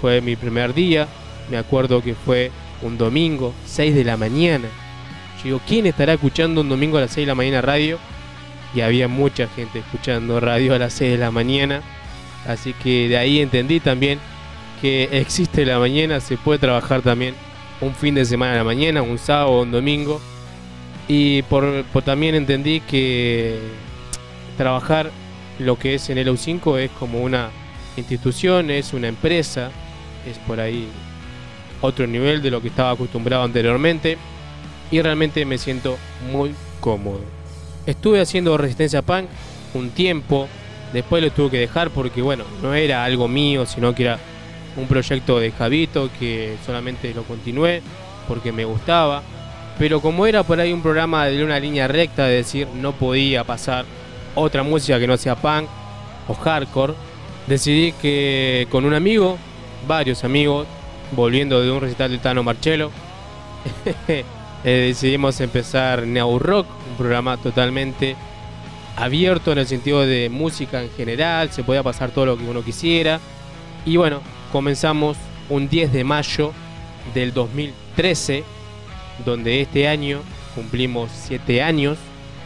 fue 0.00 0.20
mi 0.20 0.36
primer 0.36 0.74
día. 0.74 1.08
Me 1.50 1.56
acuerdo 1.56 2.02
que 2.02 2.14
fue 2.14 2.50
un 2.82 2.98
domingo, 2.98 3.54
6 3.66 3.94
de 3.94 4.04
la 4.04 4.16
mañana. 4.16 4.68
Yo 5.38 5.44
digo, 5.44 5.60
¿quién 5.66 5.86
estará 5.86 6.14
escuchando 6.14 6.60
un 6.60 6.68
domingo 6.68 6.98
a 6.98 7.02
las 7.02 7.12
6 7.12 7.26
de 7.26 7.30
la 7.30 7.34
mañana 7.34 7.60
radio? 7.60 7.98
Y 8.74 8.80
había 8.80 9.08
mucha 9.08 9.48
gente 9.48 9.78
escuchando 9.78 10.40
radio 10.40 10.74
a 10.74 10.78
las 10.78 10.92
6 10.94 11.12
de 11.12 11.18
la 11.18 11.30
mañana. 11.30 11.82
Así 12.46 12.72
que 12.72 13.08
de 13.08 13.16
ahí 13.16 13.40
entendí 13.40 13.80
también 13.80 14.18
que 14.80 15.08
existe 15.12 15.64
la 15.64 15.78
mañana, 15.78 16.20
se 16.20 16.36
puede 16.36 16.58
trabajar 16.58 17.02
también 17.02 17.34
un 17.80 17.94
fin 17.94 18.14
de 18.14 18.24
semana 18.24 18.52
a 18.52 18.56
la 18.56 18.64
mañana, 18.64 19.02
un 19.02 19.18
sábado 19.18 19.62
un 19.62 19.70
domingo. 19.70 20.20
Y 21.08 21.42
por 21.42 21.84
también 22.04 22.34
entendí 22.34 22.80
que 22.80 23.58
trabajar 24.56 25.10
lo 25.58 25.78
que 25.78 25.94
es 25.94 26.10
en 26.10 26.18
el 26.18 26.28
EU5 26.28 26.78
es 26.78 26.90
como 26.92 27.20
una 27.20 27.50
institución, 27.96 28.70
es 28.70 28.92
una 28.92 29.08
empresa, 29.08 29.70
es 30.30 30.38
por 30.38 30.60
ahí 30.60 30.88
otro 31.80 32.06
nivel 32.06 32.42
de 32.42 32.50
lo 32.50 32.60
que 32.60 32.68
estaba 32.68 32.90
acostumbrado 32.90 33.42
anteriormente 33.44 34.18
y 34.90 35.00
realmente 35.00 35.44
me 35.44 35.58
siento 35.58 35.98
muy 36.32 36.54
cómodo. 36.80 37.20
Estuve 37.86 38.20
haciendo 38.20 38.56
resistencia 38.56 39.02
punk 39.02 39.26
un 39.74 39.90
tiempo, 39.90 40.48
después 40.92 41.22
lo 41.22 41.30
tuve 41.30 41.50
que 41.50 41.58
dejar 41.58 41.90
porque 41.90 42.22
bueno, 42.22 42.44
no 42.62 42.74
era 42.74 43.04
algo 43.04 43.28
mío, 43.28 43.66
sino 43.66 43.94
que 43.94 44.04
era 44.04 44.18
un 44.76 44.86
proyecto 44.86 45.38
de 45.40 45.50
Javito 45.52 46.10
que 46.18 46.56
solamente 46.64 47.12
lo 47.14 47.24
continué 47.24 47.82
porque 48.26 48.52
me 48.52 48.64
gustaba. 48.64 49.22
Pero 49.78 50.00
como 50.00 50.26
era 50.26 50.42
por 50.42 50.58
ahí 50.60 50.72
un 50.72 50.82
programa 50.82 51.26
de 51.26 51.44
una 51.44 51.60
línea 51.60 51.86
recta, 51.86 52.26
de 52.26 52.36
decir, 52.36 52.66
no 52.74 52.92
podía 52.92 53.44
pasar 53.44 53.84
otra 54.34 54.62
música 54.62 54.98
que 54.98 55.06
no 55.06 55.16
sea 55.16 55.36
punk 55.36 55.68
o 56.26 56.34
hardcore, 56.34 56.94
decidí 57.46 57.92
que 57.92 58.66
con 58.70 58.84
un 58.84 58.94
amigo, 58.94 59.38
varios 59.88 60.22
amigos, 60.22 60.66
volviendo 61.12 61.60
de 61.60 61.72
un 61.72 61.80
recital 61.80 62.10
de 62.10 62.18
Tano 62.18 62.42
Marcello, 62.44 62.90
eh, 64.08 64.24
decidimos 64.62 65.40
empezar 65.40 66.06
Neo 66.06 66.38
Rock, 66.38 66.66
un 66.90 66.96
programa 66.96 67.38
totalmente 67.38 68.14
abierto 68.96 69.50
en 69.52 69.58
el 69.58 69.66
sentido 69.66 70.06
de 70.06 70.28
música 70.28 70.82
en 70.82 70.90
general, 70.90 71.50
se 71.50 71.64
podía 71.64 71.82
pasar 71.82 72.10
todo 72.10 72.26
lo 72.26 72.36
que 72.36 72.44
uno 72.44 72.62
quisiera. 72.62 73.18
Y 73.86 73.96
bueno, 73.96 74.20
comenzamos 74.52 75.16
un 75.48 75.68
10 75.68 75.92
de 75.92 76.04
mayo 76.04 76.52
del 77.14 77.32
2013, 77.32 78.44
donde 79.24 79.62
este 79.62 79.88
año 79.88 80.20
cumplimos 80.54 81.10
7 81.14 81.62
años, 81.62 81.96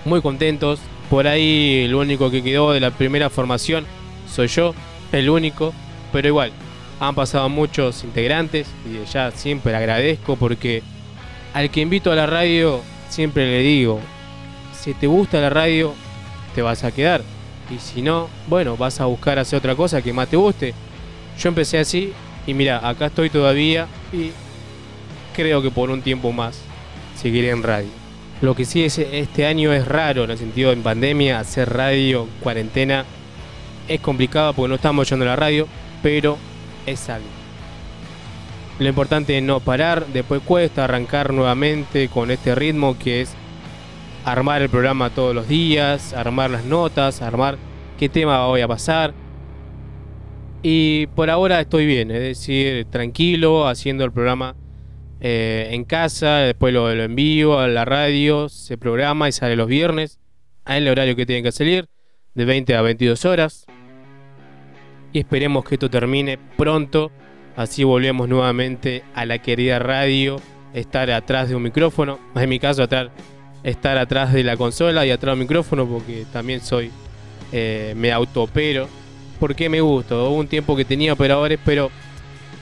muy 0.04 0.22
contentos. 0.22 0.78
Por 1.10 1.26
ahí 1.26 1.88
lo 1.88 1.98
único 1.98 2.30
que 2.30 2.42
quedó 2.42 2.72
de 2.72 2.80
la 2.80 2.90
primera 2.90 3.28
formación 3.28 3.84
soy 4.30 4.46
yo, 4.46 4.74
el 5.10 5.28
único, 5.28 5.74
pero 6.12 6.28
igual, 6.28 6.52
han 7.02 7.16
pasado 7.16 7.48
muchos 7.48 8.04
integrantes 8.04 8.68
y 8.86 9.04
ya 9.10 9.32
siempre 9.32 9.74
agradezco 9.74 10.36
porque 10.36 10.84
al 11.52 11.68
que 11.68 11.80
invito 11.80 12.12
a 12.12 12.14
la 12.14 12.26
radio 12.26 12.80
siempre 13.08 13.44
le 13.50 13.58
digo, 13.58 13.98
si 14.72 14.94
te 14.94 15.08
gusta 15.08 15.40
la 15.40 15.50
radio, 15.50 15.94
te 16.54 16.62
vas 16.62 16.84
a 16.84 16.92
quedar. 16.92 17.22
Y 17.74 17.78
si 17.78 18.02
no, 18.02 18.28
bueno, 18.46 18.76
vas 18.76 19.00
a 19.00 19.06
buscar 19.06 19.40
hacer 19.40 19.58
otra 19.58 19.74
cosa 19.74 20.00
que 20.00 20.12
más 20.12 20.28
te 20.28 20.36
guste. 20.36 20.74
Yo 21.40 21.48
empecé 21.48 21.80
así 21.80 22.12
y 22.46 22.54
mira, 22.54 22.88
acá 22.88 23.06
estoy 23.06 23.30
todavía 23.30 23.88
y 24.12 24.30
creo 25.34 25.60
que 25.60 25.72
por 25.72 25.90
un 25.90 26.02
tiempo 26.02 26.30
más 26.30 26.60
seguiré 27.16 27.50
en 27.50 27.64
radio. 27.64 27.90
Lo 28.42 28.54
que 28.54 28.64
sí 28.64 28.84
es 28.84 28.98
este 28.98 29.46
año 29.46 29.72
es 29.72 29.88
raro 29.88 30.22
en 30.22 30.30
el 30.30 30.38
sentido 30.38 30.70
de 30.70 30.76
pandemia, 30.76 31.40
hacer 31.40 31.72
radio, 31.72 32.28
cuarentena, 32.40 33.04
es 33.88 34.00
complicado 34.00 34.52
porque 34.52 34.68
no 34.68 34.76
estamos 34.76 35.08
yendo 35.10 35.24
la 35.24 35.34
radio, 35.34 35.66
pero 36.00 36.38
es 36.86 37.08
algo. 37.08 37.28
Lo 38.78 38.88
importante 38.88 39.36
es 39.36 39.42
no 39.42 39.60
parar, 39.60 40.06
después 40.08 40.42
cuesta 40.42 40.84
arrancar 40.84 41.32
nuevamente 41.32 42.08
con 42.08 42.30
este 42.30 42.54
ritmo 42.54 42.98
que 42.98 43.20
es 43.20 43.34
armar 44.24 44.62
el 44.62 44.68
programa 44.68 45.10
todos 45.10 45.34
los 45.34 45.46
días, 45.46 46.14
armar 46.14 46.50
las 46.50 46.64
notas, 46.64 47.22
armar 47.22 47.58
qué 47.98 48.08
tema 48.08 48.46
voy 48.46 48.60
a 48.60 48.68
pasar. 48.68 49.14
Y 50.62 51.06
por 51.08 51.28
ahora 51.28 51.60
estoy 51.60 51.86
bien, 51.86 52.10
es 52.10 52.20
decir, 52.20 52.86
tranquilo, 52.86 53.66
haciendo 53.66 54.04
el 54.04 54.12
programa 54.12 54.56
eh, 55.20 55.68
en 55.72 55.84
casa, 55.84 56.36
después 56.38 56.72
lo, 56.72 56.92
lo 56.94 57.02
envío 57.02 57.58
a 57.58 57.68
la 57.68 57.84
radio, 57.84 58.48
se 58.48 58.78
programa 58.78 59.28
y 59.28 59.32
sale 59.32 59.56
los 59.56 59.68
viernes, 59.68 60.20
a 60.64 60.76
el 60.76 60.88
horario 60.88 61.16
que 61.16 61.26
tiene 61.26 61.42
que 61.42 61.52
salir, 61.52 61.88
de 62.34 62.44
20 62.44 62.74
a 62.76 62.82
22 62.82 63.24
horas 63.24 63.66
y 65.12 65.18
esperemos 65.18 65.64
que 65.64 65.74
esto 65.74 65.90
termine 65.90 66.38
pronto. 66.56 67.10
Así 67.56 67.84
volvemos 67.84 68.28
nuevamente 68.28 69.02
a 69.14 69.26
la 69.26 69.38
querida 69.38 69.78
radio, 69.78 70.40
estar 70.72 71.10
atrás 71.10 71.48
de 71.48 71.54
un 71.54 71.62
micrófono, 71.62 72.18
en 72.34 72.48
mi 72.48 72.58
caso 72.58 72.82
estar 73.62 73.98
atrás 73.98 74.32
de 74.32 74.42
la 74.42 74.56
consola 74.56 75.04
y 75.04 75.10
atrás 75.10 75.36
del 75.36 75.44
micrófono 75.44 75.86
porque 75.86 76.24
también 76.32 76.60
soy, 76.60 76.90
eh, 77.52 77.92
me 77.96 78.10
autoopero, 78.10 78.88
porque 79.38 79.68
me 79.68 79.80
gusta. 79.80 80.16
Hubo 80.16 80.36
un 80.36 80.48
tiempo 80.48 80.74
que 80.76 80.84
tenía 80.84 81.12
operadores, 81.12 81.58
pero 81.64 81.90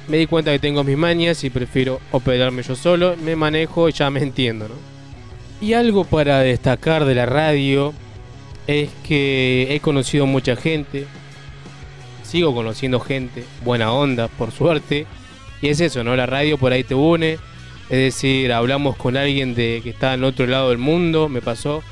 me 0.09 0.17
di 0.17 0.27
cuenta 0.27 0.51
que 0.51 0.59
tengo 0.59 0.83
mis 0.83 0.97
mañas 0.97 1.45
y 1.45 1.51
prefiero 1.51 2.01
operarme 2.11 2.63
yo 2.63 2.75
solo, 2.75 3.17
me 3.17 3.37
manejo 3.37 3.89
y 3.89 3.93
ya 3.93 4.11
me 4.11 4.21
entiendo. 4.21 4.67
¿no? 4.67 4.75
Y 5.61 5.75
algo 5.75 6.05
para 6.05 6.41
destacar 6.41 7.05
de 7.05 7.15
la 7.15 7.27
radio 7.27 7.95
es 8.67 8.91
que 9.07 9.69
he 9.71 9.81
conocido 9.81 10.27
mucha 10.27 10.57
gente, 10.57 11.07
sigo 12.31 12.55
conociendo 12.55 13.01
gente, 13.01 13.45
buena 13.65 13.93
onda, 13.93 14.29
por 14.29 14.53
suerte. 14.53 15.07
Y 15.61 15.69
es 15.69 15.81
eso, 15.81 16.05
¿no? 16.05 16.15
La 16.15 16.27
radio 16.27 16.57
por 16.59 16.73
ahí 16.73 16.85
te 16.85 16.95
une. 16.95 17.35
Es 17.91 17.99
decir, 17.99 18.53
hablamos 18.53 18.97
con 18.97 19.17
alguien 19.17 19.55
de 19.55 19.81
que 19.83 19.91
está 19.91 20.15
en 20.15 20.23
otro 20.23 20.47
lado 20.47 20.69
del 20.69 20.79
mundo. 20.79 21.29
Me 21.29 21.43
pasó 21.43 21.83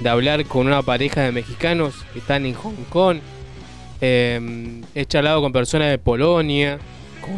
de 0.00 0.08
hablar 0.08 0.44
con 0.46 0.66
una 0.66 0.82
pareja 0.82 1.22
de 1.22 1.30
mexicanos 1.30 1.94
que 2.12 2.18
están 2.18 2.44
en 2.44 2.54
Hong 2.54 2.84
Kong. 2.90 3.18
Em, 4.00 4.82
he 4.94 5.06
charlado 5.06 5.40
con 5.40 5.52
personas 5.52 5.90
de 5.90 5.98
Polonia, 5.98 6.78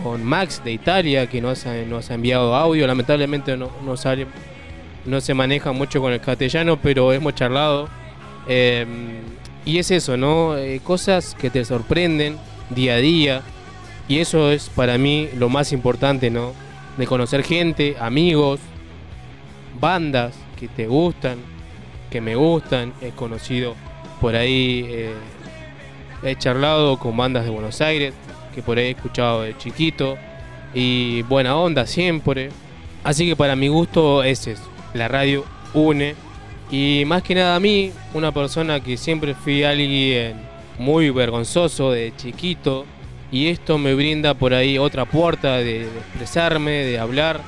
con 0.02 0.24
Max 0.24 0.62
de 0.64 0.72
Italia, 0.72 1.26
que 1.26 1.42
nos 1.42 1.66
ha, 1.66 1.78
enviado 2.14 2.54
audio. 2.56 2.86
Lamentablemente 2.86 3.54
no, 3.58 3.70
no, 3.84 3.98
sale, 3.98 4.26
no 5.04 5.20
se 5.20 5.34
maneja 5.34 5.72
mucho 5.72 6.00
con 6.00 6.12
el 6.12 6.20
castellano, 6.20 6.78
pero 6.82 7.12
hemos 7.12 7.34
charlado. 7.34 7.90
Em, 8.48 9.35
y 9.66 9.78
es 9.78 9.90
eso, 9.90 10.16
¿no? 10.16 10.56
Eh, 10.56 10.80
cosas 10.82 11.34
que 11.34 11.50
te 11.50 11.64
sorprenden 11.64 12.38
día 12.70 12.94
a 12.94 12.98
día. 12.98 13.42
Y 14.08 14.20
eso 14.20 14.52
es 14.52 14.68
para 14.70 14.96
mí 14.96 15.28
lo 15.36 15.48
más 15.48 15.72
importante, 15.72 16.30
¿no? 16.30 16.52
De 16.96 17.06
conocer 17.06 17.42
gente, 17.42 17.96
amigos, 17.98 18.60
bandas 19.80 20.36
que 20.58 20.68
te 20.68 20.86
gustan, 20.86 21.38
que 22.10 22.20
me 22.20 22.36
gustan. 22.36 22.92
He 23.02 23.10
conocido 23.10 23.74
por 24.20 24.36
ahí, 24.36 24.86
eh, 24.88 25.14
he 26.22 26.36
charlado 26.36 26.96
con 26.96 27.16
bandas 27.16 27.44
de 27.44 27.50
Buenos 27.50 27.80
Aires, 27.80 28.14
que 28.54 28.62
por 28.62 28.78
ahí 28.78 28.86
he 28.86 28.90
escuchado 28.90 29.42
de 29.42 29.58
chiquito. 29.58 30.16
Y 30.74 31.22
buena 31.22 31.56
onda 31.56 31.86
siempre. 31.86 32.50
Así 33.02 33.26
que 33.26 33.34
para 33.34 33.56
mi 33.56 33.66
gusto 33.66 34.22
es 34.22 34.46
eso. 34.46 34.70
La 34.94 35.08
radio 35.08 35.44
une 35.74 36.14
y 36.70 37.04
más 37.06 37.22
que 37.22 37.34
nada 37.34 37.56
a 37.56 37.60
mí, 37.60 37.92
una 38.14 38.32
persona 38.32 38.80
que 38.80 38.96
siempre 38.96 39.34
fui 39.34 39.62
alguien 39.64 40.36
muy 40.78 41.10
vergonzoso 41.10 41.92
de 41.92 42.12
chiquito, 42.16 42.86
y 43.30 43.48
esto 43.48 43.78
me 43.78 43.94
brinda 43.94 44.34
por 44.34 44.54
ahí 44.54 44.78
otra 44.78 45.04
puerta 45.04 45.56
de, 45.56 45.82
expresarme, 45.82 46.70
de 46.70 46.98
hablar. 46.98 47.40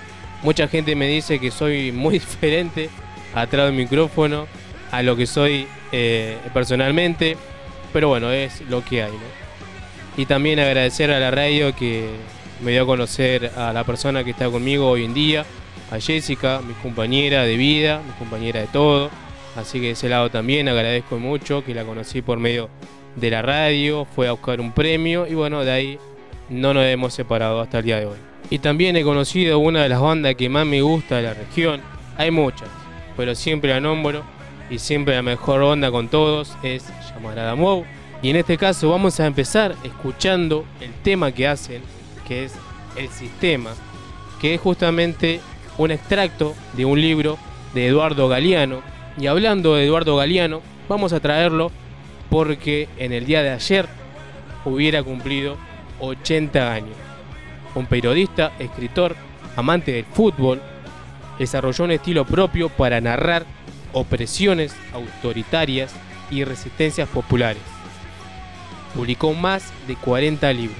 Mucha 0.42 0.68
gente 0.68 0.94
me 0.96 1.06
dice 1.06 1.38
que 1.38 1.50
soy 1.50 1.92
muy 1.92 2.14
diferente 2.18 2.90
atrás 3.34 3.66
del 3.66 3.74
micrófono 3.74 4.46
a 4.90 5.02
lo 5.02 5.16
que 5.16 5.26
soy 5.26 5.66
eh, 5.92 6.36
personalmente, 6.52 7.36
pero 7.92 8.08
bueno, 8.08 8.30
es 8.30 8.60
lo 8.62 8.84
que 8.84 9.02
hay. 9.02 9.12
Y 10.16 10.26
también 10.26 10.58
agradecer 10.58 11.10
a 11.10 11.20
la 11.20 11.30
radio 11.30 11.74
que 11.74 12.08
me 12.60 12.72
dio 12.72 12.82
a 12.82 12.86
conocer 12.86 13.52
a 13.56 13.72
la 13.72 13.84
persona 13.84 14.24
que 14.24 14.30
está 14.30 14.50
conmigo 14.50 14.88
hoy 14.88 15.04
en 15.04 15.14
día, 15.14 15.44
a 15.90 16.00
Jessica, 16.00 16.60
mi 16.66 16.74
compañera 16.74 17.42
de 17.44 17.56
vida, 17.56 18.00
mi 18.06 18.12
compañera 18.12 18.60
de 18.60 18.66
todo. 18.66 19.10
Así 19.56 19.80
que 19.80 19.86
de 19.86 19.92
ese 19.92 20.08
lado 20.08 20.30
también 20.30 20.68
agradezco 20.68 21.18
mucho 21.18 21.64
que 21.64 21.74
la 21.74 21.84
conocí 21.84 22.22
por 22.22 22.38
medio 22.38 22.68
de 23.16 23.30
la 23.30 23.42
radio, 23.42 24.04
fue 24.04 24.28
a 24.28 24.32
buscar 24.32 24.60
un 24.60 24.72
premio 24.72 25.26
y 25.26 25.34
bueno, 25.34 25.64
de 25.64 25.72
ahí 25.72 25.98
no 26.48 26.74
nos 26.74 26.84
hemos 26.84 27.14
separado 27.14 27.60
hasta 27.60 27.78
el 27.78 27.84
día 27.84 27.98
de 27.98 28.06
hoy. 28.06 28.18
Y 28.50 28.60
también 28.60 28.96
he 28.96 29.02
conocido 29.02 29.58
una 29.58 29.82
de 29.82 29.88
las 29.88 30.00
bandas 30.00 30.34
que 30.36 30.48
más 30.48 30.66
me 30.66 30.80
gusta 30.80 31.16
de 31.16 31.22
la 31.22 31.34
región. 31.34 31.80
Hay 32.16 32.30
muchas, 32.30 32.68
pero 33.16 33.34
siempre 33.34 33.70
la 33.70 33.80
nombro 33.80 34.22
y 34.70 34.78
siempre 34.78 35.14
la 35.14 35.22
mejor 35.22 35.62
onda 35.62 35.90
con 35.90 36.08
todos 36.08 36.56
es 36.62 36.86
Llamarada 37.10 37.54
Mou. 37.54 37.84
Y 38.22 38.30
en 38.30 38.36
este 38.36 38.56
caso 38.56 38.90
vamos 38.90 39.20
a 39.20 39.26
empezar 39.26 39.74
escuchando 39.84 40.64
el 40.80 40.92
tema 41.02 41.32
que 41.32 41.46
hacen, 41.46 41.82
que 42.26 42.44
es 42.44 42.54
El 42.96 43.08
Sistema, 43.08 43.70
que 44.40 44.54
es 44.54 44.60
justamente 44.60 45.40
un 45.78 45.92
extracto 45.92 46.54
de 46.74 46.84
un 46.84 47.00
libro 47.00 47.38
de 47.72 47.86
Eduardo 47.86 48.28
Galeano. 48.28 48.82
Y 49.16 49.26
hablando 49.26 49.74
de 49.74 49.84
Eduardo 49.84 50.16
Galeano, 50.16 50.60
vamos 50.88 51.12
a 51.12 51.20
traerlo 51.20 51.70
porque 52.28 52.88
en 52.98 53.12
el 53.12 53.24
día 53.24 53.42
de 53.42 53.50
ayer 53.50 53.88
hubiera 54.64 55.02
cumplido 55.02 55.56
80 56.00 56.72
años. 56.72 56.96
Un 57.74 57.86
periodista, 57.86 58.52
escritor, 58.58 59.16
amante 59.56 59.92
del 59.92 60.04
fútbol, 60.04 60.60
desarrolló 61.38 61.84
un 61.84 61.92
estilo 61.92 62.24
propio 62.24 62.68
para 62.68 63.00
narrar 63.00 63.44
opresiones 63.92 64.74
autoritarias 64.92 65.94
y 66.30 66.44
resistencias 66.44 67.08
populares. 67.08 67.62
Publicó 68.94 69.32
más 69.34 69.72
de 69.86 69.94
40 69.94 70.52
libros, 70.52 70.76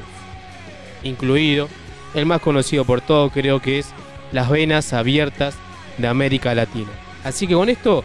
incluido 1.02 1.68
el 2.14 2.26
más 2.26 2.40
conocido 2.40 2.84
por 2.84 3.00
todos 3.00 3.32
creo 3.32 3.60
que 3.60 3.78
es 3.78 3.92
Las 4.32 4.50
Venas 4.50 4.92
Abiertas 4.92 5.54
de 5.96 6.08
América 6.08 6.54
Latina. 6.54 6.90
Así 7.24 7.46
que 7.46 7.54
con 7.54 7.68
esto 7.68 8.04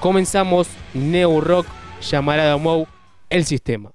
comenzamos 0.00 0.68
Neo 0.94 1.40
Rock 1.40 1.66
Llamarada 2.00 2.56
Mou, 2.56 2.86
el 3.28 3.44
sistema. 3.44 3.92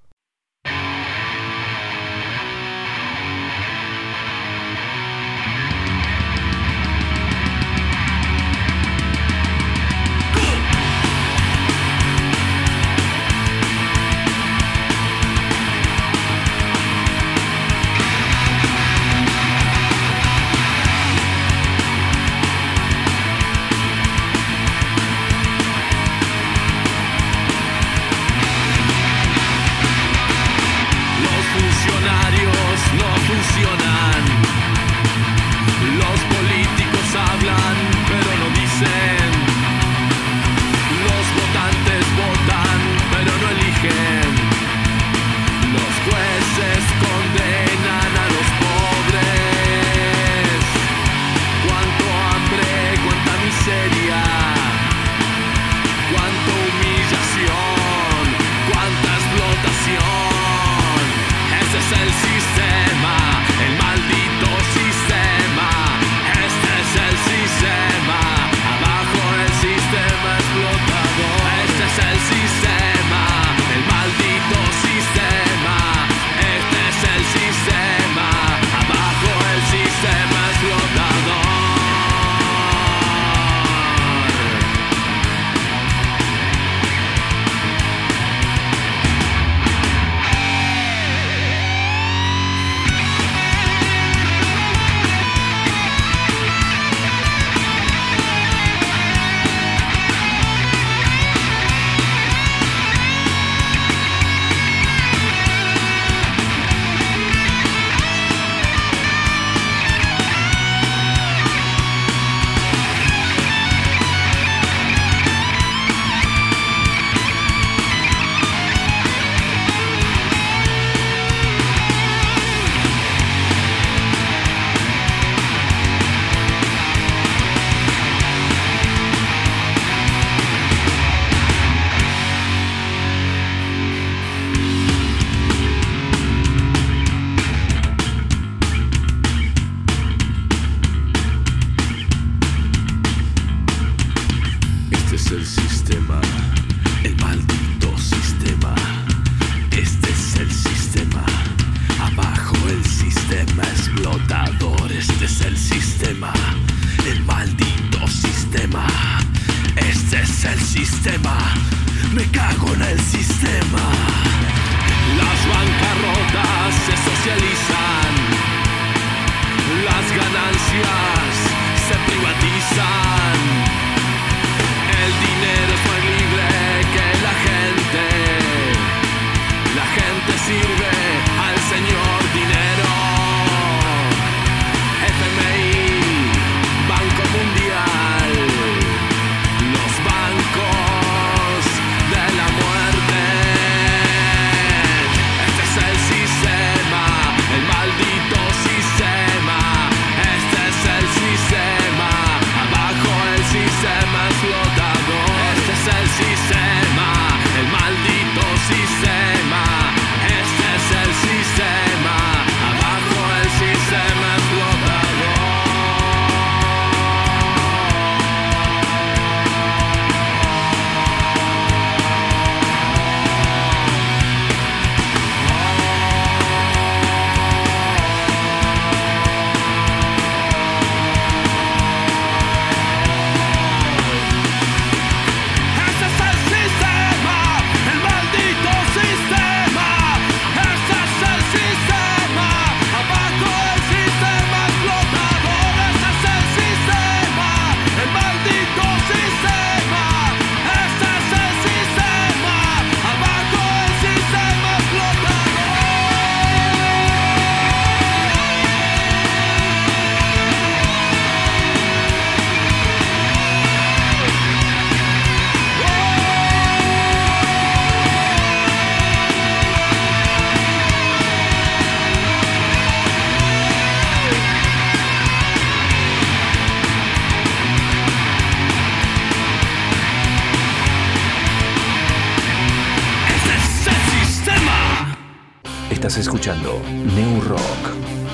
Estás 286.16 286.28
escuchando 286.28 286.82
New 287.14 287.42
Rock 287.42 287.60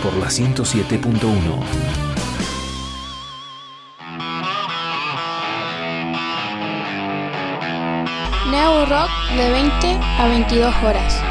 por 0.03 0.13
la 0.17 0.27
107.1. 0.27 1.09
Neo 8.51 8.85
Rock 8.85 9.09
de 9.35 9.49
20 9.49 9.99
a 10.19 10.27
22 10.27 10.75
horas. 10.83 11.30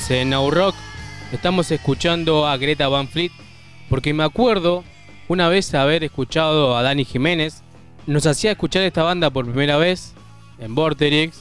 Seguimos 0.00 0.10
en 0.10 0.30
Now 0.30 0.50
Rock. 0.50 0.74
Estamos 1.32 1.70
escuchando 1.70 2.46
a 2.46 2.56
Greta 2.56 2.88
Van 2.88 3.06
Fleet 3.06 3.32
porque 3.88 4.14
me 4.14 4.24
acuerdo 4.24 4.82
una 5.28 5.48
vez 5.48 5.74
haber 5.74 6.02
escuchado 6.04 6.76
a 6.76 6.82
Dani 6.82 7.04
Jiménez. 7.04 7.62
Nos 8.06 8.26
hacía 8.26 8.52
escuchar 8.52 8.82
esta 8.82 9.02
banda 9.02 9.30
por 9.30 9.44
primera 9.44 9.76
vez 9.76 10.14
en 10.58 10.74
Vorterix. 10.74 11.40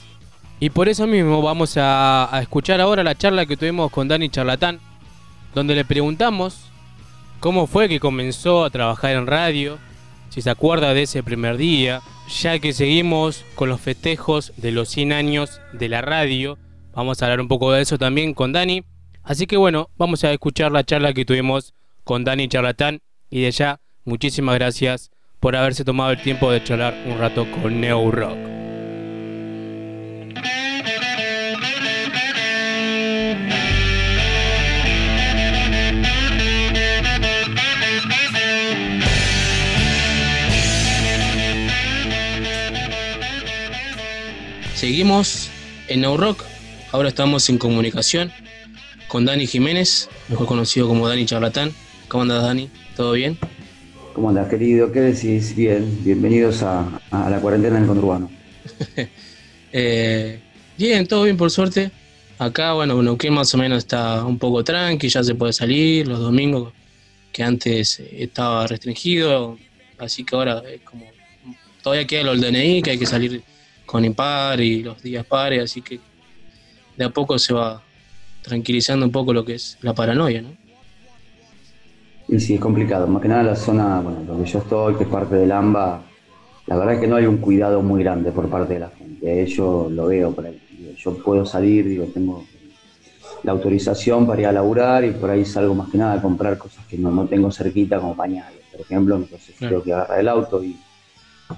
Y 0.59 0.69
por 0.71 0.89
eso 0.89 1.07
mismo 1.07 1.41
vamos 1.41 1.77
a, 1.77 2.33
a 2.35 2.41
escuchar 2.41 2.81
ahora 2.81 3.03
la 3.03 3.17
charla 3.17 3.45
que 3.45 3.57
tuvimos 3.57 3.91
con 3.91 4.07
Dani 4.07 4.29
Charlatán, 4.29 4.79
donde 5.55 5.75
le 5.75 5.85
preguntamos 5.85 6.65
cómo 7.39 7.65
fue 7.65 7.87
que 7.87 7.99
comenzó 7.99 8.65
a 8.65 8.69
trabajar 8.69 9.11
en 9.11 9.25
radio, 9.25 9.77
si 10.29 10.41
se 10.41 10.49
acuerda 10.49 10.93
de 10.93 11.03
ese 11.03 11.23
primer 11.23 11.57
día, 11.57 12.01
ya 12.41 12.59
que 12.59 12.73
seguimos 12.73 13.45
con 13.55 13.69
los 13.69 13.79
festejos 13.79 14.51
de 14.57 14.71
los 14.71 14.89
100 14.89 15.13
años 15.13 15.61
de 15.71 15.89
la 15.89 16.01
radio 16.01 16.57
Vamos 16.93 17.21
a 17.21 17.25
hablar 17.25 17.41
un 17.41 17.47
poco 17.47 17.71
de 17.71 17.81
eso 17.81 17.97
también 17.97 18.33
con 18.33 18.51
Dani. 18.51 18.83
Así 19.23 19.45
que 19.45 19.57
bueno, 19.57 19.89
vamos 19.97 20.23
a 20.23 20.31
escuchar 20.31 20.71
la 20.71 20.83
charla 20.83 21.13
que 21.13 21.25
tuvimos 21.25 21.73
con 22.03 22.23
Dani 22.23 22.47
Charlatán. 22.47 23.01
Y 23.29 23.41
de 23.41 23.51
ya, 23.51 23.79
muchísimas 24.05 24.55
gracias 24.55 25.11
por 25.39 25.55
haberse 25.55 25.85
tomado 25.85 26.11
el 26.11 26.21
tiempo 26.21 26.51
de 26.51 26.63
charlar 26.63 26.95
un 27.05 27.17
rato 27.17 27.45
con 27.51 27.79
Neo 27.79 28.11
Rock. 28.11 28.37
Seguimos 44.73 45.51
en 45.87 46.01
Neo 46.01 46.17
Rock 46.17 46.43
Ahora 46.91 47.09
estamos 47.09 47.47
en 47.49 47.59
comunicación 47.59 48.31
con 49.09 49.23
Dani 49.23 49.45
Jiménez, 49.45 50.09
mejor 50.27 50.47
conocido 50.47 50.87
como 50.87 51.07
Dani 51.07 51.23
Charlatán. 51.23 51.71
¿Cómo 52.07 52.23
andas, 52.23 52.41
Dani? 52.41 52.67
¿Todo 52.95 53.11
bien? 53.11 53.37
¿Cómo 54.13 54.29
andas, 54.29 54.49
querido? 54.49 54.91
¿Qué 54.91 55.01
decís? 55.01 55.55
Bien, 55.55 56.03
bienvenidos 56.03 56.63
a, 56.63 56.99
la 57.11 57.39
cuarentena 57.39 57.77
en 57.77 57.83
el 57.83 57.87
conurbano. 57.87 58.29
Eh, 59.71 60.39
bien, 60.79 61.05
todo 61.05 61.25
bien, 61.25 61.37
por 61.37 61.51
suerte. 61.51 61.91
Acá, 62.39 62.73
bueno, 62.73 62.99
Neuquén 63.03 63.31
más 63.31 63.53
o 63.53 63.57
menos 63.59 63.77
está 63.77 64.25
un 64.25 64.39
poco 64.39 64.63
tranqui, 64.63 65.09
ya 65.09 65.23
se 65.23 65.35
puede 65.35 65.53
salir 65.53 66.07
los 66.07 66.19
domingos, 66.19 66.73
que 67.31 67.43
antes 67.43 67.99
estaba 67.99 68.65
restringido, 68.65 69.59
así 69.99 70.23
que 70.23 70.35
ahora 70.35 70.63
es 70.67 70.81
como. 70.81 71.05
Todavía 71.83 72.07
queda 72.07 72.31
del 72.31 72.41
DNI, 72.41 72.81
que 72.81 72.89
hay 72.89 72.97
que 72.97 73.05
salir 73.05 73.43
con 73.85 74.03
impar 74.03 74.59
y 74.59 74.81
los 74.81 75.03
días 75.03 75.23
pares, 75.23 75.65
así 75.65 75.83
que 75.83 75.99
de 76.99 77.05
a 77.05 77.09
poco 77.09 77.39
se 77.39 77.53
va 77.53 77.81
tranquilizando 78.41 79.05
un 79.05 79.11
poco 79.11 79.33
lo 79.33 79.45
que 79.45 79.55
es 79.55 79.77
la 79.81 79.93
paranoia, 79.93 80.41
¿no? 80.41 80.49
Y 82.27 82.39
sí, 82.39 82.55
es 82.55 82.59
complicado. 82.59 83.07
Más 83.07 83.21
que 83.21 83.29
nada 83.29 83.41
la 83.41 83.55
zona, 83.55 84.01
bueno, 84.01 84.19
donde 84.27 84.45
yo 84.45 84.59
estoy, 84.59 84.95
que 84.95 85.05
es 85.05 85.09
parte 85.09 85.35
del 85.35 85.51
AMBA, 85.51 86.01
la 86.67 86.75
verdad 86.75 86.95
es 86.95 86.99
que 86.99 87.07
no 87.07 87.15
hay 87.15 87.25
un 87.25 87.37
cuidado 87.37 87.81
muy 87.81 88.03
grande 88.03 88.31
por 88.31 88.49
parte 88.49 88.73
de 88.73 88.81
la 88.81 88.89
gente. 88.89 89.47
Yo 89.47 89.87
lo 89.89 90.07
veo 90.07 90.31
por 90.31 90.45
ahí. 90.45 90.61
Yo 90.97 91.17
puedo 91.23 91.45
salir, 91.45 91.87
digo, 91.87 92.05
tengo 92.13 92.43
la 93.43 93.53
autorización 93.53 94.27
para 94.27 94.41
ir 94.41 94.47
a 94.47 94.51
laburar 94.51 95.05
y 95.05 95.11
por 95.11 95.29
ahí 95.29 95.45
salgo 95.45 95.73
más 95.73 95.89
que 95.89 95.97
nada 95.97 96.15
a 96.15 96.21
comprar 96.21 96.57
cosas 96.57 96.85
que 96.85 96.97
no, 96.97 97.25
tengo 97.27 97.49
cerquita 97.51 97.97
como 97.99 98.13
pañales, 98.15 98.59
por 98.69 98.81
ejemplo, 98.81 99.15
entonces 99.15 99.55
tengo 99.57 99.81
que 99.81 99.93
agarrar 99.93 100.19
el 100.19 100.27
auto 100.27 100.61
y 100.61 100.77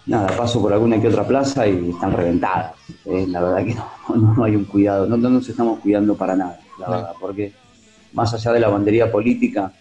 nada, 0.05 0.35
paso 0.35 0.61
por 0.61 0.73
alguna 0.73 0.99
que 0.99 1.07
otra 1.07 1.27
plaza 1.27 1.67
y 1.67 1.89
están 1.89 2.13
reventadas. 2.13 2.73
Eh, 3.05 3.25
la 3.27 3.41
verdad 3.41 3.65
que 3.65 3.75
no, 4.15 4.33
no, 4.35 4.43
hay 4.43 4.55
un 4.55 4.65
cuidado, 4.65 5.05
no, 5.05 5.17
nos 5.17 5.47
estamos 5.47 5.79
cuidando 5.79 6.15
para 6.15 6.35
nada, 6.35 6.59
la 6.79 6.89
verdad, 6.89 7.13
porque 7.19 7.53
más 8.13 8.33
allá 8.33 8.53
de 8.53 8.59
la 8.59 8.69
bandería 8.69 9.11
política, 9.11 9.71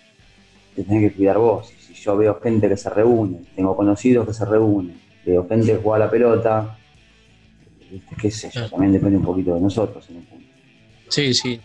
te 0.74 0.84
tenés 0.84 1.10
que 1.10 1.16
cuidar 1.16 1.38
vos. 1.38 1.68
Si 1.78 1.94
yo 1.94 2.16
veo 2.16 2.40
gente 2.40 2.68
que 2.68 2.76
se 2.76 2.90
reúne, 2.90 3.40
tengo 3.54 3.76
conocidos 3.76 4.26
que 4.26 4.34
se 4.34 4.44
reúnen, 4.44 5.00
veo 5.24 5.46
gente 5.48 5.66
que 5.66 5.78
juega 5.82 6.06
la 6.06 6.10
pelota, 6.10 6.78
¿viste? 7.90 8.16
qué 8.20 8.30
sé 8.30 8.50
yo, 8.52 8.68
también 8.68 8.92
depende 8.92 9.16
un 9.16 9.24
poquito 9.24 9.54
de 9.54 9.60
nosotros 9.60 10.08
en 10.10 10.16
un 10.16 10.24
punto. 10.24 10.46
Sí, 11.08 11.34
sí. 11.34 11.60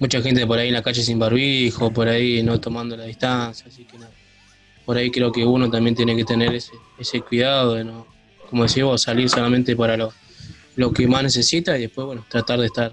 Mucha 0.00 0.22
gente 0.22 0.46
por 0.46 0.58
ahí 0.58 0.68
en 0.68 0.74
la 0.74 0.82
calle 0.82 1.02
sin 1.02 1.18
barbijo, 1.18 1.92
por 1.92 2.08
ahí 2.08 2.42
no 2.42 2.58
tomando 2.58 2.96
la 2.96 3.04
distancia, 3.04 3.66
así 3.68 3.84
que 3.84 3.98
nada. 3.98 4.10
Por 4.90 4.96
ahí 4.96 5.08
creo 5.12 5.30
que 5.30 5.46
uno 5.46 5.70
también 5.70 5.94
tiene 5.94 6.16
que 6.16 6.24
tener 6.24 6.52
ese, 6.52 6.72
ese 6.98 7.20
cuidado 7.20 7.74
de 7.74 7.84
no, 7.84 8.08
como 8.48 8.64
decía 8.64 8.84
vos, 8.86 9.00
salir 9.00 9.28
solamente 9.30 9.76
para 9.76 9.96
lo, 9.96 10.12
lo 10.74 10.92
que 10.92 11.06
más 11.06 11.22
necesita 11.22 11.78
y 11.78 11.82
después, 11.82 12.08
bueno, 12.08 12.26
tratar 12.28 12.58
de 12.58 12.66
estar 12.66 12.90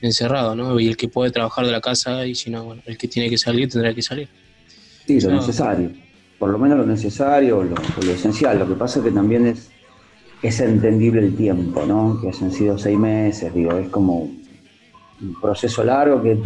encerrado, 0.00 0.56
¿no? 0.56 0.80
Y 0.80 0.88
el 0.88 0.96
que 0.96 1.06
puede 1.06 1.30
trabajar 1.30 1.66
de 1.66 1.70
la 1.70 1.80
casa 1.80 2.26
y 2.26 2.34
si 2.34 2.50
no, 2.50 2.64
bueno, 2.64 2.82
el 2.84 2.98
que 2.98 3.06
tiene 3.06 3.30
que 3.30 3.38
salir 3.38 3.68
tendrá 3.68 3.94
que 3.94 4.02
salir. 4.02 4.28
Sí, 5.06 5.20
lo 5.20 5.30
No. 5.30 5.36
necesario. 5.36 5.92
Por 6.36 6.50
lo 6.50 6.58
menos 6.58 6.78
lo 6.78 6.84
necesario, 6.84 7.62
lo, 7.62 7.76
lo 7.76 8.12
esencial. 8.12 8.58
Lo 8.58 8.66
que 8.66 8.74
pasa 8.74 8.98
es 8.98 9.04
que 9.04 9.12
también 9.12 9.46
es, 9.46 9.70
es 10.42 10.58
entendible 10.58 11.20
el 11.20 11.36
tiempo, 11.36 11.86
¿no? 11.86 12.18
Que 12.20 12.26
hayan 12.30 12.50
sido 12.50 12.76
seis 12.76 12.98
meses, 12.98 13.54
digo, 13.54 13.78
es 13.78 13.88
como 13.88 14.22
un 15.20 15.40
proceso 15.40 15.84
largo 15.84 16.20
que 16.20 16.36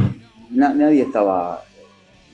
na- 0.50 0.74
nadie 0.74 1.04
estaba, 1.04 1.64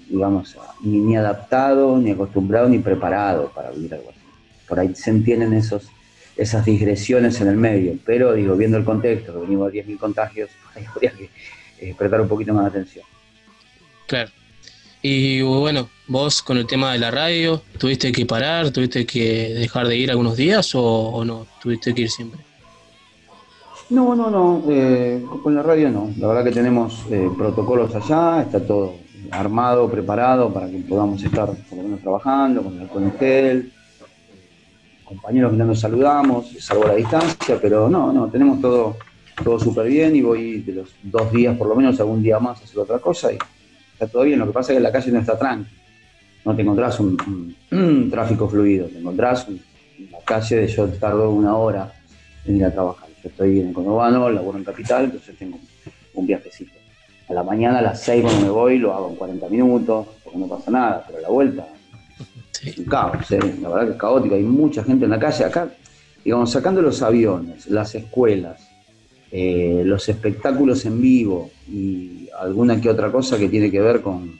digamos, 0.08 0.56
ni, 0.82 0.98
ni 0.98 1.16
adaptado, 1.16 1.98
ni 1.98 2.10
acostumbrado, 2.10 2.68
ni 2.68 2.78
preparado 2.78 3.50
para 3.54 3.70
vivir 3.70 3.94
algo 3.94 4.10
así. 4.10 4.20
Por 4.68 4.80
ahí 4.80 4.94
se 4.94 5.10
entienden 5.10 5.52
esos, 5.52 5.88
esas 6.36 6.64
digresiones 6.64 7.40
en 7.40 7.48
el 7.48 7.56
medio, 7.56 7.98
pero 8.04 8.32
digo, 8.32 8.56
viendo 8.56 8.76
el 8.76 8.84
contexto, 8.84 9.32
que 9.32 9.40
venimos 9.40 9.72
de 9.72 9.84
10.000 9.84 9.98
contagios, 9.98 10.50
ahí 10.74 10.84
habría 10.84 11.10
que 11.12 11.30
eh, 11.80 11.94
prestar 11.96 12.20
un 12.20 12.28
poquito 12.28 12.52
más 12.54 12.64
de 12.64 12.80
atención. 12.80 13.04
Claro. 14.06 14.30
Y 15.02 15.42
bueno, 15.42 15.90
vos 16.06 16.42
con 16.42 16.56
el 16.56 16.66
tema 16.66 16.92
de 16.92 16.98
la 16.98 17.10
radio, 17.10 17.62
¿tuviste 17.78 18.10
que 18.10 18.24
parar, 18.24 18.70
tuviste 18.70 19.04
que 19.04 19.52
dejar 19.52 19.86
de 19.86 19.96
ir 19.98 20.10
algunos 20.10 20.36
días 20.36 20.74
o, 20.74 20.82
o 20.82 21.24
no? 21.26 21.46
¿Tuviste 21.60 21.94
que 21.94 22.02
ir 22.02 22.10
siempre? 22.10 22.40
No, 23.90 24.14
no, 24.14 24.30
no, 24.30 24.64
eh, 24.70 25.22
con 25.42 25.54
la 25.54 25.62
radio 25.62 25.90
no. 25.90 26.10
La 26.18 26.28
verdad 26.28 26.44
que 26.44 26.52
tenemos 26.52 27.04
eh, 27.10 27.28
protocolos 27.36 27.94
allá, 27.94 28.42
está 28.42 28.66
todo 28.66 29.03
armado, 29.40 29.90
preparado 29.90 30.52
para 30.52 30.68
que 30.68 30.78
podamos 30.78 31.22
estar 31.22 31.46
por 31.68 31.78
lo 31.78 31.84
menos 31.84 32.00
trabajando 32.00 32.62
con 32.62 32.74
el 32.74 32.80
alcohol 32.82 33.02
en 33.04 33.12
gel, 33.18 33.72
compañeros 35.04 35.52
que 35.52 35.58
no 35.58 35.64
nos 35.66 35.80
saludamos, 35.80 36.50
salvo 36.60 36.86
la 36.86 36.94
distancia, 36.94 37.58
pero 37.60 37.88
no, 37.88 38.12
no, 38.12 38.28
tenemos 38.28 38.60
todo, 38.60 38.96
todo 39.42 39.58
súper 39.58 39.86
bien 39.86 40.16
y 40.16 40.22
voy 40.22 40.60
de 40.60 40.72
los 40.72 40.94
dos 41.02 41.32
días 41.32 41.56
por 41.56 41.68
lo 41.68 41.76
menos 41.76 41.98
algún 42.00 42.22
día 42.22 42.38
más 42.38 42.60
a 42.60 42.64
hacer 42.64 42.78
otra 42.78 42.98
cosa 42.98 43.32
y 43.32 43.38
está 43.92 44.06
todo 44.06 44.22
bien. 44.22 44.38
Lo 44.38 44.46
que 44.46 44.52
pasa 44.52 44.72
es 44.72 44.78
que 44.78 44.82
la 44.82 44.92
calle 44.92 45.12
no 45.12 45.20
está 45.20 45.38
tranquila, 45.38 45.70
no 46.44 46.54
te 46.54 46.62
encontrás 46.62 47.00
un, 47.00 47.56
tráfico 48.10 48.48
fluido, 48.48 48.86
te 48.86 48.98
encontrás 48.98 49.48
un- 49.48 49.60
una 50.08 50.18
calle 50.24 50.56
de 50.56 50.66
yo 50.66 50.88
tardo 50.88 51.30
una 51.30 51.56
hora 51.56 51.92
en 52.44 52.56
ir 52.56 52.64
a 52.64 52.72
trabajar. 52.72 53.08
Yo 53.22 53.28
estoy 53.30 53.60
en 53.60 53.68
el 53.68 53.72
conurbano, 53.74 54.28
laburo 54.28 54.58
en 54.58 54.64
Capital, 54.64 55.04
entonces 55.04 55.36
tengo 55.38 55.58
un 56.14 56.26
viajecito. 56.26 56.83
La 57.34 57.42
mañana, 57.42 57.80
a 57.80 57.82
las 57.82 58.00
6 58.02 58.22
cuando 58.22 58.40
me 58.42 58.50
voy, 58.50 58.78
lo 58.78 58.94
hago 58.94 59.10
en 59.10 59.16
40 59.16 59.48
minutos, 59.48 60.06
porque 60.22 60.38
no 60.38 60.46
pasa 60.46 60.70
nada, 60.70 61.02
pero 61.06 61.18
a 61.18 61.22
la 61.22 61.28
vuelta 61.28 61.66
es 62.64 62.78
un 62.78 62.84
caos, 62.86 63.30
¿eh? 63.32 63.40
la 63.60 63.68
verdad 63.68 63.86
que 63.86 63.92
es 63.92 63.98
caótico, 63.98 64.34
hay 64.36 64.42
mucha 64.42 64.84
gente 64.84 65.04
en 65.04 65.10
la 65.10 65.18
calle. 65.18 65.44
Acá, 65.44 65.68
digamos, 66.24 66.50
sacando 66.52 66.80
los 66.80 67.02
aviones, 67.02 67.66
las 67.66 67.94
escuelas, 67.94 68.70
eh, 69.32 69.82
los 69.84 70.08
espectáculos 70.08 70.84
en 70.86 71.00
vivo 71.00 71.50
y 71.68 72.28
alguna 72.38 72.80
que 72.80 72.88
otra 72.88 73.10
cosa 73.10 73.36
que 73.36 73.48
tiene 73.48 73.70
que 73.70 73.80
ver 73.80 74.00
con 74.00 74.38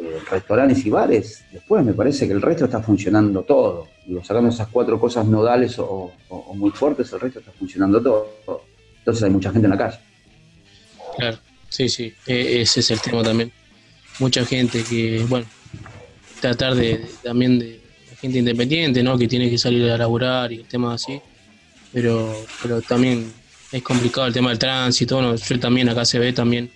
eh, 0.00 0.18
restaurantes 0.30 0.84
y 0.86 0.90
bares, 0.90 1.44
después 1.52 1.84
me 1.84 1.92
parece 1.92 2.26
que 2.26 2.32
el 2.32 2.40
resto 2.42 2.64
está 2.64 2.80
funcionando 2.80 3.42
todo. 3.42 3.88
Digo, 4.06 4.24
sacando 4.24 4.48
esas 4.48 4.68
cuatro 4.68 4.98
cosas 4.98 5.26
nodales 5.26 5.78
o, 5.78 5.86
o- 6.28 6.36
o 6.36 6.54
muy 6.54 6.70
fuertes, 6.70 7.12
el 7.12 7.20
resto 7.20 7.38
está 7.40 7.52
funcionando 7.52 8.02
todo. 8.02 8.64
Entonces 8.98 9.22
hay 9.24 9.30
mucha 9.30 9.50
gente 9.52 9.66
en 9.66 9.70
la 9.70 9.78
calle. 9.78 9.98
Claro, 11.16 11.36
sí, 11.72 11.88
sí, 11.88 12.14
e- 12.26 12.60
ese 12.62 12.80
es 12.80 12.90
el 12.90 13.00
tema 13.00 13.22
también. 13.22 13.50
Mucha 14.18 14.44
gente 14.44 14.84
que, 14.84 15.24
bueno, 15.28 15.46
tratar 16.40 16.74
de, 16.74 17.16
también 17.22 17.58
de 17.58 17.80
gente 18.20 18.38
independiente, 18.38 19.02
¿no? 19.02 19.18
Que 19.18 19.26
tiene 19.26 19.48
que 19.50 19.58
salir 19.58 19.90
a 19.90 19.96
laburar 19.98 20.52
y 20.52 20.60
el 20.60 20.68
tema 20.68 20.94
así, 20.94 21.20
pero, 21.92 22.46
pero 22.60 22.82
también 22.82 23.32
es 23.70 23.82
complicado 23.82 24.26
el 24.26 24.32
tema 24.32 24.50
del 24.50 24.58
tránsito, 24.58 25.34
yo 25.34 25.60
también 25.60 25.88
acá 25.88 26.04
se 26.04 26.18
ve 26.18 26.32
también 26.32 26.70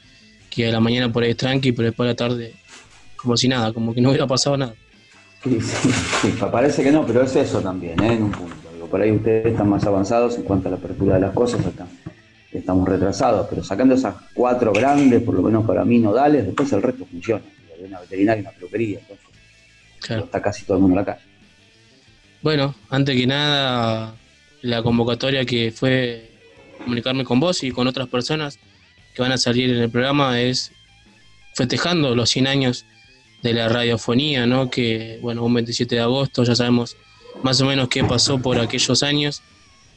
que 0.51 0.69
a 0.69 0.73
la 0.73 0.81
mañana 0.81 1.13
por 1.13 1.23
ahí 1.23 1.31
es 1.31 1.37
tranqui, 1.37 1.73
pero 1.73 1.87
después 1.89 2.07
la 2.09 2.15
tarde 2.17 2.55
como 3.17 3.37
si 3.37 3.49
nada, 3.49 3.73
como 3.73 3.95
que 3.95 4.01
no 4.01 4.09
hubiera 4.11 4.27
pasado 4.27 4.57
nada. 4.57 4.75
Sí, 5.45 5.61
sí, 5.61 5.91
sí, 6.23 6.29
pa- 6.41 6.51
parece 6.51 6.83
que 6.83 6.91
no, 6.91 7.07
pero 7.07 7.23
es 7.23 7.37
eso 7.37 7.61
también, 7.61 8.01
¿eh? 8.03 8.15
en 8.15 8.23
un 8.25 8.33
punto. 8.33 8.55
Digo, 8.73 8.87
por 8.89 9.01
ahí 9.01 9.11
ustedes 9.13 9.47
están 9.47 9.69
más 9.69 9.85
avanzados 9.85 10.37
en 10.37 10.43
cuanto 10.45 10.69
a 10.69 10.73
la 10.73 10.77
apertura 10.79 11.15
de 11.17 11.21
las 11.21 11.35
cosas, 11.35 11.65
acá 11.67 11.87
estamos 12.59 12.89
retrasados, 12.89 13.47
pero 13.49 13.63
sacando 13.65 13.95
esas 13.95 14.15
cuatro 14.35 14.73
grandes, 14.73 15.23
por 15.23 15.35
lo 15.35 15.43
menos 15.43 15.65
para 15.67 15.85
mí, 15.85 15.99
nodales, 15.99 16.47
después 16.47 16.73
el 16.73 16.83
resto 16.83 17.05
funciona. 17.07 17.43
Hay 17.77 17.85
una 17.85 18.01
veterinaria 18.01 18.41
y 18.41 18.45
una 18.47 18.51
peluquería, 18.53 18.99
entonces 19.01 19.27
Claro. 20.01 20.25
está 20.25 20.41
casi 20.43 20.65
todo 20.65 20.77
el 20.77 20.83
mundo 20.83 20.99
en 21.01 21.07
la 21.07 21.13
calle. 21.13 21.25
Bueno, 22.43 22.75
antes 22.91 23.17
que 23.17 23.27
nada, 23.27 24.15
la 24.63 24.83
convocatoria 24.83 25.45
que 25.45 25.73
fue 25.73 26.31
comunicarme 26.79 27.25
con 27.25 27.41
vos 27.41 27.63
y 27.65 27.71
con 27.73 27.87
otras 27.89 28.07
personas 28.09 28.59
que 29.15 29.23
van 29.23 29.33
a 29.33 29.39
salir 29.39 29.71
en 29.71 29.79
el 29.79 29.91
programa 29.91 30.41
es 30.41 30.71
festejando 31.55 32.15
los 32.15 32.31
100 32.31 32.47
años 32.47 32.85
de 33.43 33.53
la 33.55 33.69
radiofonía, 33.69 34.47
¿no? 34.47 34.71
Que, 34.71 35.19
bueno, 35.23 35.45
un 35.45 35.55
27 35.55 35.97
de 35.97 36.01
agosto, 36.03 36.45
ya 36.45 36.55
sabemos 36.55 36.97
más 37.43 37.61
o 37.61 37.67
menos 37.67 37.89
qué 37.89 38.05
pasó 38.05 38.39
por 38.39 38.59
aquellos 38.61 39.03
años, 39.03 39.43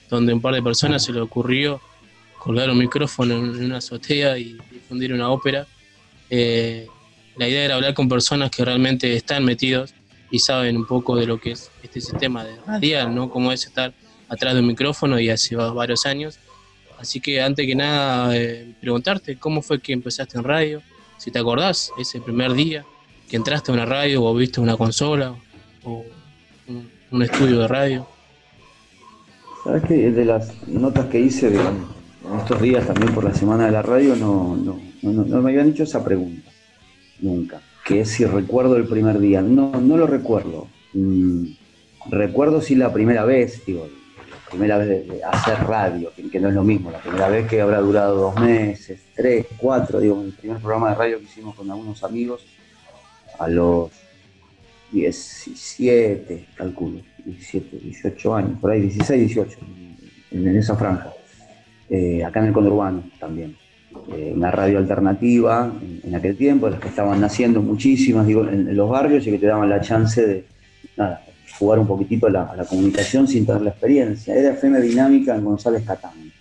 donde 0.10 0.34
un 0.34 0.42
par 0.42 0.56
de 0.56 0.64
personas 0.64 1.04
se 1.04 1.12
le 1.14 1.22
ocurrió 1.22 1.82
colgar 2.40 2.70
un 2.70 2.78
micrófono 2.78 3.36
en 3.36 3.64
una 3.66 3.78
azotea 3.78 4.38
y 4.38 4.58
difundir 4.72 5.14
una 5.14 5.30
ópera. 5.30 5.68
Eh, 6.30 6.88
la 7.38 7.48
idea 7.48 7.66
era 7.66 7.76
hablar 7.76 7.94
con 7.94 8.10
personas 8.10 8.50
que 8.52 8.66
realmente 8.66 9.14
están 9.16 9.46
metidos 9.46 9.94
y 10.32 10.40
saben 10.40 10.78
un 10.78 10.86
poco 10.86 11.16
de 11.16 11.26
lo 11.26 11.40
que 11.40 11.52
es 11.52 11.72
este 11.84 12.02
sistema 12.02 12.44
de 12.44 12.56
radial, 12.66 13.14
¿no? 13.14 13.30
Cómo 13.30 13.52
es 13.52 13.66
estar 13.66 13.94
atrás 14.28 14.54
de 14.54 14.60
un 14.62 14.68
micrófono 14.68 15.20
y 15.20 15.30
hace 15.30 15.56
va- 15.56 15.72
varios 15.74 16.06
años. 16.06 16.38
Así 17.00 17.20
que 17.20 17.42
antes 17.42 17.66
que 17.66 17.76
nada, 17.76 18.36
eh, 18.36 18.74
preguntarte 18.82 19.38
cómo 19.38 19.62
fue 19.62 19.80
que 19.80 19.94
empezaste 19.94 20.38
en 20.38 20.44
radio, 20.44 20.82
si 21.18 21.32
te 21.32 21.40
acordás 21.40 21.92
ese 21.98 22.20
primer 22.22 22.54
día 22.54 22.86
que 23.30 23.38
entraste 23.38 23.72
a 23.72 23.74
una 23.74 23.86
radio 23.86 24.24
o 24.24 24.34
viste 24.36 24.60
una 24.60 24.76
consola 24.78 25.34
o 25.84 26.06
un, 26.68 26.90
un 27.12 27.24
estudio 27.24 27.60
de 27.60 27.68
radio. 27.68 28.08
¿Sabes 29.64 29.84
qué? 29.88 30.12
De 30.12 30.26
las 30.26 30.68
notas 30.68 31.06
que 31.08 31.20
hice 31.20 31.50
de- 31.50 31.60
estos 32.38 32.62
días 32.62 32.86
también 32.86 33.14
por 33.14 33.24
la 33.24 33.34
semana 33.34 33.66
de 33.66 33.72
la 33.72 33.82
radio, 33.82 34.16
no, 34.16 34.56
no, 34.56 34.80
no, 35.02 35.12
no- 35.24 35.42
me 35.42 35.52
habían 35.52 35.70
hecho 35.70 35.84
esa 35.84 36.04
pregunta. 36.04 36.50
Nunca. 37.20 37.62
Que 37.86 38.02
es 38.02 38.10
si 38.10 38.26
recuerdo 38.26 38.78
el 38.78 38.88
primer 38.88 39.20
día. 39.20 39.42
No, 39.42 39.72
no 39.82 39.98
lo 39.98 40.08
recuerdo. 40.08 40.68
Mm, 40.94 41.46
recuerdo 42.10 42.62
si 42.62 42.76
la 42.76 42.94
primera 42.94 43.26
vez, 43.26 43.66
digo, 43.66 43.88
la 44.30 44.50
primera 44.50 44.78
vez 44.78 45.08
de, 45.08 45.24
hacer 45.24 45.60
radio, 45.66 46.12
que, 46.32 46.40
no 46.40 46.50
es 46.50 46.56
lo 46.56 46.64
mismo. 46.64 46.92
La 46.92 47.00
primera 47.00 47.30
vez 47.30 47.48
que 47.48 47.62
habrá 47.62 47.80
durado 47.80 48.16
dos 48.16 48.36
meses, 48.40 49.02
tres, 49.16 49.48
cuatro, 49.58 50.00
digo, 50.00 50.22
el 50.22 50.34
primer 50.34 50.58
programa 50.60 50.90
de 50.90 50.96
radio 50.96 51.18
que 51.18 51.26
hicimos 51.26 51.56
con 51.56 51.70
algunos 51.70 52.04
amigos 52.04 52.46
a 53.38 53.48
los 53.48 53.90
17, 54.92 56.48
calculo, 56.56 57.02
17, 57.26 57.78
18 57.78 58.36
años, 58.36 58.60
por 58.60 58.72
ahí, 58.72 58.82
16, 58.82 59.20
18, 59.28 59.58
en, 60.32 60.48
en 60.48 60.58
esa 60.58 60.76
franja. 60.76 61.14
Eh, 61.90 62.24
acá 62.24 62.40
en 62.40 62.48
el 62.48 62.54
conurbano 62.54 63.04
también. 63.20 63.56
Eh, 64.16 64.32
una 64.36 64.52
radio 64.52 64.78
alternativa 64.78 65.72
en, 66.04 66.14
aquel 66.14 66.38
tiempo, 66.38 66.70
las 66.70 66.80
que 66.80 66.90
estaban 66.90 67.20
naciendo 67.20 67.62
muchísimas, 67.62 68.28
digo, 68.28 68.48
en, 68.48 68.76
los 68.76 68.90
barrios 68.90 69.26
y 69.26 69.32
que 69.32 69.40
te 69.40 69.48
daban 69.48 69.70
la 69.70 69.82
chance 69.82 70.26
de 70.26 70.46
jugar 71.58 71.80
un 71.80 71.88
poquitito 71.88 72.28
a 72.28 72.30
la, 72.30 72.66
comunicación 72.66 73.28
sin 73.28 73.46
tener 73.46 73.62
la 73.62 73.72
experiencia. 73.72 74.36
Era 74.36 74.52
FM 74.52 74.80
Dinámica 74.82 75.36
en 75.36 75.44
González 75.44 75.84
Catán. 75.86 76.32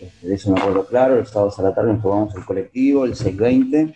Este, 0.00 0.28
de 0.28 0.34
eso 0.34 0.52
me 0.52 0.60
acuerdo 0.60 0.86
claro, 0.86 1.16
los 1.16 1.28
sábados 1.28 1.58
a 1.58 1.62
la 1.62 1.74
tarde 1.74 1.92
nos 1.92 2.02
tomamos 2.02 2.34
el 2.34 2.44
colectivo, 2.44 3.04
el 3.04 3.14
620, 3.14 3.94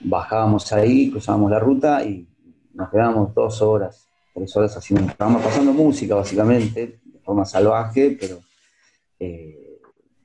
bajábamos 0.00 0.72
ahí, 0.72 1.10
cruzábamos 1.10 1.50
la 1.50 1.60
ruta 1.60 2.02
y 2.02 2.26
nos 2.74 2.90
quedábamos 2.90 3.34
dos 3.34 3.62
horas, 3.62 4.08
tres 4.34 4.56
horas 4.56 4.76
haciendo 4.76 5.04
un 5.04 5.12
programa, 5.12 5.40
pasando 5.40 5.72
música 5.72 6.16
básicamente, 6.16 7.00
de 7.04 7.18
forma 7.20 7.44
salvaje, 7.44 8.16
pero 8.18 8.40
eh, 9.20 9.57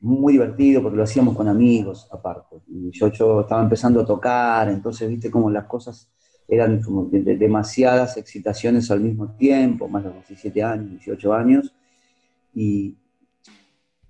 muy 0.03 0.33
divertido 0.33 0.81
porque 0.81 0.97
lo 0.97 1.03
hacíamos 1.03 1.35
con 1.35 1.47
amigos 1.47 2.07
aparte. 2.11 2.57
Y 2.67 2.91
yo, 2.91 3.07
estaba 3.07 3.63
empezando 3.63 4.01
a 4.01 4.05
tocar, 4.05 4.69
entonces 4.69 5.09
viste 5.09 5.31
como 5.31 5.49
las 5.49 5.65
cosas 5.65 6.09
eran 6.47 6.81
como 6.81 7.05
de- 7.05 7.21
de- 7.23 7.37
demasiadas 7.37 8.17
excitaciones 8.17 8.91
al 8.91 8.99
mismo 8.99 9.31
tiempo, 9.37 9.87
más 9.87 10.03
de 10.03 10.09
los 10.09 10.27
17 10.27 10.61
años, 10.61 10.89
18 10.91 11.33
años, 11.33 11.73
y 12.53 12.95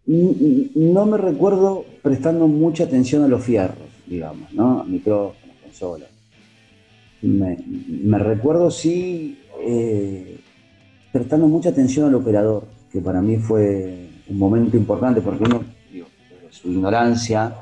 no 0.06 1.06
me 1.06 1.18
recuerdo 1.18 1.86
prestando 2.02 2.48
mucha 2.48 2.86
atención 2.86 3.24
a 3.24 3.28
los 3.28 3.44
fierros, 3.44 3.88
digamos, 4.08 4.52
¿no? 4.52 4.82
A 4.82 4.84
micrófonos, 4.84 5.56
consolas. 5.62 6.10
Me, 7.22 8.18
recuerdo 8.18 8.70
sí 8.70 9.40
eh, 9.62 10.40
prestando 11.12 11.48
mucha 11.48 11.70
atención 11.70 12.08
al 12.10 12.16
operador, 12.16 12.66
que 12.92 13.00
para 13.00 13.22
mí 13.22 13.38
fue 13.38 14.10
un 14.28 14.38
momento 14.38 14.76
importante 14.76 15.22
porque 15.22 15.44
uno, 15.44 15.64
su 16.64 16.72
ignorancia, 16.72 17.54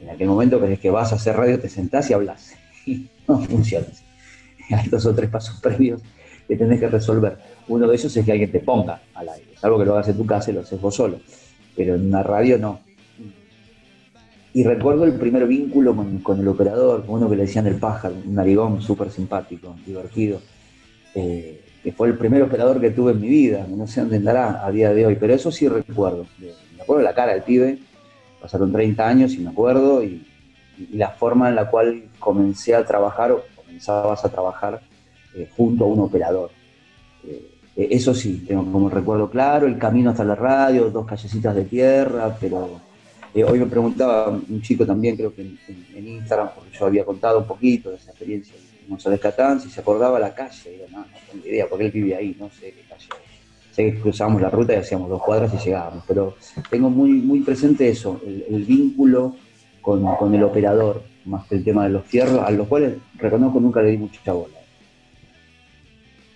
en 0.00 0.10
aquel 0.10 0.28
momento 0.28 0.60
crees 0.60 0.80
que 0.80 0.90
vas 0.90 1.12
a 1.12 1.14
hacer 1.14 1.36
radio, 1.36 1.58
te 1.58 1.68
sentás 1.68 2.10
y 2.10 2.14
hablas. 2.14 2.54
No 3.28 3.38
funciona. 3.38 3.86
Hay 4.72 4.88
dos 4.88 5.06
o 5.06 5.14
tres 5.14 5.30
pasos 5.30 5.60
previos 5.60 6.02
que 6.48 6.56
tenés 6.56 6.80
que 6.80 6.88
resolver. 6.88 7.38
Uno 7.68 7.86
de 7.86 7.94
ellos 7.94 8.16
es 8.16 8.24
que 8.24 8.32
alguien 8.32 8.50
te 8.50 8.58
ponga 8.58 9.00
al 9.14 9.28
aire, 9.28 9.52
algo 9.62 9.78
que 9.78 9.84
lo 9.84 9.92
hagas 9.92 10.08
en 10.08 10.16
tu 10.16 10.26
casa 10.26 10.50
y 10.50 10.54
lo 10.54 10.62
haces 10.62 10.80
vos 10.80 10.96
solo. 10.96 11.20
Pero 11.76 11.94
en 11.94 12.06
una 12.06 12.24
radio 12.24 12.58
no. 12.58 12.80
Y 14.52 14.64
recuerdo 14.64 15.04
el 15.04 15.12
primer 15.12 15.46
vínculo 15.46 15.94
con, 16.24 16.40
el 16.40 16.48
operador, 16.48 17.06
con 17.06 17.16
uno 17.16 17.30
que 17.30 17.36
le 17.36 17.42
decían 17.42 17.68
el 17.68 17.76
pájaro, 17.76 18.16
un 18.26 18.34
narigón 18.34 18.82
súper 18.82 19.12
simpático, 19.12 19.76
divertido. 19.86 20.40
Eh, 21.14 21.60
que 21.84 21.92
fue 21.92 22.08
el 22.08 22.18
primer 22.18 22.42
operador 22.42 22.80
que 22.80 22.90
tuve 22.90 23.12
en 23.12 23.20
mi 23.20 23.28
vida, 23.28 23.64
no 23.68 23.86
sé 23.86 24.00
dónde 24.00 24.16
andará 24.16 24.66
a 24.66 24.70
día 24.72 24.92
de 24.92 25.06
hoy, 25.06 25.16
pero 25.18 25.34
eso 25.34 25.52
sí 25.52 25.68
recuerdo. 25.68 26.26
Me 26.40 26.82
acuerdo 26.82 27.02
la 27.02 27.14
cara 27.14 27.32
del 27.32 27.42
pibe, 27.42 27.78
pasaron 28.40 28.72
30 28.72 29.06
años 29.06 29.32
y 29.34 29.38
me 29.38 29.50
acuerdo, 29.50 30.02
y, 30.02 30.26
la 30.92 31.10
forma 31.10 31.50
en 31.50 31.56
la 31.56 31.68
cual 31.70 32.04
comencé 32.18 32.74
a 32.74 32.86
trabajar 32.86 33.32
o 33.32 33.44
comenzabas 33.54 34.24
a 34.24 34.30
trabajar 34.30 34.80
eh, 35.34 35.46
junto 35.54 35.84
a 35.84 35.86
un 35.88 36.00
operador. 36.00 36.50
Eh, 37.22 37.50
eso 37.76 38.14
sí, 38.14 38.44
tengo 38.48 38.64
como 38.72 38.88
recuerdo 38.88 39.28
claro, 39.28 39.66
el 39.66 39.76
camino 39.76 40.08
hasta 40.08 40.24
la 40.24 40.34
radio, 40.34 40.90
dos 40.90 41.06
callecitas 41.06 41.54
de 41.54 41.64
tierra, 41.64 42.34
pero 42.40 42.80
eh, 43.34 43.44
hoy 43.44 43.58
me 43.58 43.66
preguntaba 43.66 44.28
un 44.30 44.62
chico 44.62 44.86
también, 44.86 45.16
creo 45.16 45.34
que 45.34 45.42
en, 45.42 46.08
Instagram, 46.08 46.48
porque 46.54 46.70
yo 46.78 46.86
había 46.86 47.04
contado 47.04 47.40
un 47.40 47.46
poquito 47.46 47.90
de 47.90 47.96
esa 47.96 48.10
experiencia 48.10 48.54
González 48.88 49.20
Catán, 49.20 49.60
si 49.60 49.70
se 49.70 49.80
acordaba 49.80 50.18
la 50.18 50.34
calle. 50.34 50.86
No, 50.90 51.04
tengo 51.30 51.46
idea, 51.46 51.68
porque 51.68 51.86
él 51.86 51.92
vivía 51.92 52.18
ahí, 52.18 52.36
no 52.38 52.50
sé 52.50 52.72
qué 52.72 52.82
calle. 52.88 53.06
Que 53.80 54.00
cruzábamos 54.00 54.42
la 54.42 54.50
ruta 54.50 54.74
y 54.74 54.76
hacíamos 54.76 55.08
dos 55.08 55.22
cuadras 55.22 55.52
y 55.54 55.64
llegábamos, 55.64 56.04
pero 56.06 56.36
tengo 56.68 56.90
muy, 56.90 57.12
muy 57.12 57.40
presente 57.40 57.88
eso, 57.88 58.20
el, 58.26 58.64
vínculo 58.64 59.36
con, 59.80 60.34
el 60.34 60.42
operador, 60.42 61.02
más 61.24 61.46
que 61.46 61.56
el 61.56 61.64
tema 61.64 61.84
de 61.84 61.90
los 61.90 62.04
fierros, 62.04 62.40
a 62.40 62.50
los 62.50 62.68
cuales 62.68 62.94
reconozco 63.16 63.58
nunca 63.58 63.80
le 63.80 63.92
di 63.92 63.96
mucha 63.96 64.32
bola. 64.32 64.54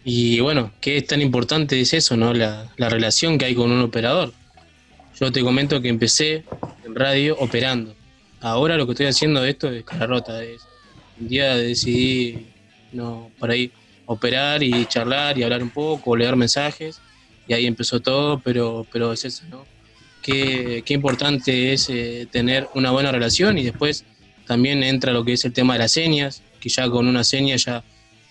Y 0.05 0.41
bueno, 0.41 0.71
¿qué 0.81 0.97
es 0.99 1.07
tan 1.07 1.21
importante 1.21 1.81
es 1.81 1.93
eso, 1.95 2.17
no? 2.17 2.33
La, 2.33 2.71
la 2.77 2.89
relación 2.89 3.39
que 3.39 3.47
hay 3.47 3.55
con 3.55 3.71
un 3.71 3.81
operador. 3.81 4.33
Yo 5.19 5.31
te 5.31 5.43
comento 5.43 5.81
que 5.81 5.89
empecé 5.89 6.45
en 6.85 6.95
radio 6.95 7.37
operando. 7.39 7.95
Ahora 8.41 8.77
lo 8.77 8.87
que 8.87 8.93
estoy 8.93 9.07
haciendo 9.07 9.41
de 9.41 9.51
esto 9.51 9.71
es 9.71 9.85
cara 9.85 10.07
rota, 10.07 10.43
es 10.43 10.63
un 11.21 11.29
día 11.29 11.57
decidí 11.57 12.47
no, 12.93 13.31
por 13.39 13.51
ahí 13.51 13.71
operar 14.07 14.63
y 14.63 14.87
charlar 14.87 15.39
y 15.39 15.43
hablar 15.43 15.63
un 15.63 15.71
poco, 15.71 16.17
leer 16.17 16.37
mensajes, 16.37 17.01
y 17.47 17.53
ahí 17.53 17.67
empezó 17.67 18.01
todo, 18.01 18.41
pero, 18.41 18.87
pero 18.93 19.13
es 19.13 19.25
eso, 19.25 19.45
¿no? 19.51 19.65
Qué, 20.23 20.83
qué 20.87 20.95
importante 20.95 21.73
es 21.73 21.91
eh, 21.91 22.27
tener 22.31 22.69
una 22.75 22.91
buena 22.91 23.13
relación 23.13 23.59
y 23.59 23.65
después 23.65 24.05
también 24.47 24.83
entra 24.83 25.13
lo 25.13 25.25
que 25.25 25.35
es 25.35 25.45
el 25.45 25.53
tema 25.53 25.75
de 25.75 25.81
las 25.81 25.93
señas, 25.93 26.43
que 26.61 26.69
ya 26.69 26.89
con 26.89 27.07
una 27.07 27.25
seña 27.25 27.57
ya 27.57 27.85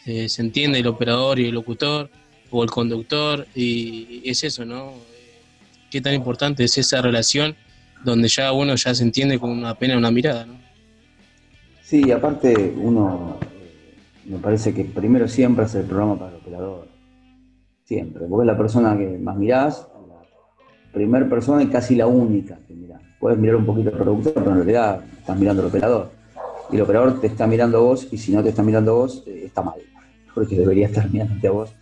eh, 0.06 0.28
se 0.28 0.41
entiende 0.41 0.80
el 0.80 0.88
operador 0.88 1.39
y 1.39 1.45
el 1.45 1.54
locutor 1.54 2.10
o 2.49 2.63
el 2.63 2.69
conductor, 2.69 3.47
y 3.56 4.21
es 4.26 4.43
eso, 4.43 4.65
¿no? 4.65 4.93
Qué 5.89 6.02
tan 6.02 6.13
importante 6.13 6.63
es 6.63 6.78
esa 6.78 7.02
relación 7.02 7.56
donde 8.04 8.28
ya 8.28 8.52
uno 8.52 8.76
ya 8.76 8.93
se 8.93 9.04
entiende 9.04 9.39
con 9.39 9.49
una 9.49 9.76
pena 9.76 9.97
una 9.97 10.12
mirada, 10.12 10.45
¿no? 10.45 10.56
Sí, 11.84 12.12
aparte 12.12 12.73
uno, 12.76 13.38
eh, 13.41 13.95
me 14.26 14.38
parece 14.38 14.73
que 14.73 14.84
primero 14.84 15.28
siempre 15.28 15.65
es 15.65 15.76
el 15.76 15.84
programa 15.84 16.17
para 16.17 16.32
el 16.32 16.38
operador. 16.38 16.93
Siempre, 17.86 18.26
porque 18.28 18.43
es 18.43 18.48
la 18.48 18.58
persona 18.58 18.98
que 18.98 19.17
más 19.17 19.36
mirás, 19.36 19.88
la 20.08 20.93
primera 20.93 21.28
persona 21.28 21.63
y 21.63 21.67
casi 21.67 21.96
la 21.96 22.08
única 22.08 22.58
que 22.67 22.74
mirás. 22.74 23.02
Puedes 23.19 23.38
mirar 23.38 23.58
un 23.58 23.65
poquito 23.65 23.89
al 23.89 23.98
productor, 23.98 24.34
pero 24.34 24.52
en 24.52 24.58
realidad 24.58 25.04
estás 25.17 25.38
mirando 25.38 25.62
al 25.62 25.69
operador. 25.69 26.12
Y 26.72 26.76
el 26.76 26.82
operador 26.82 27.19
te 27.19 27.28
está 27.28 27.46
mirando 27.48 27.78
a 27.78 27.82
vos 27.82 28.08
y 28.12 28.17
si 28.17 28.32
no 28.32 28.41
te 28.41 28.50
está 28.50 28.63
mirando 28.63 28.91
a 28.91 28.96
vos, 28.96 29.24
eh, 29.28 29.43
está 29.46 29.62
mal. 29.62 29.80
Porque 30.34 30.58
debería 30.58 30.88
estar 30.88 31.10
mirándote 31.12 31.48
a 31.48 31.52
vos 31.52 31.74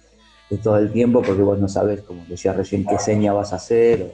todo 0.58 0.78
el 0.78 0.92
tiempo 0.92 1.22
porque 1.22 1.42
vos 1.42 1.60
no 1.60 1.70
sabes, 1.70 2.02
como 2.02 2.26
decía 2.28 2.52
recién, 2.54 2.86
qué 2.86 3.00
seña 3.00 3.32
vas 3.32 3.54
a 3.54 3.56
hacer 3.56 4.14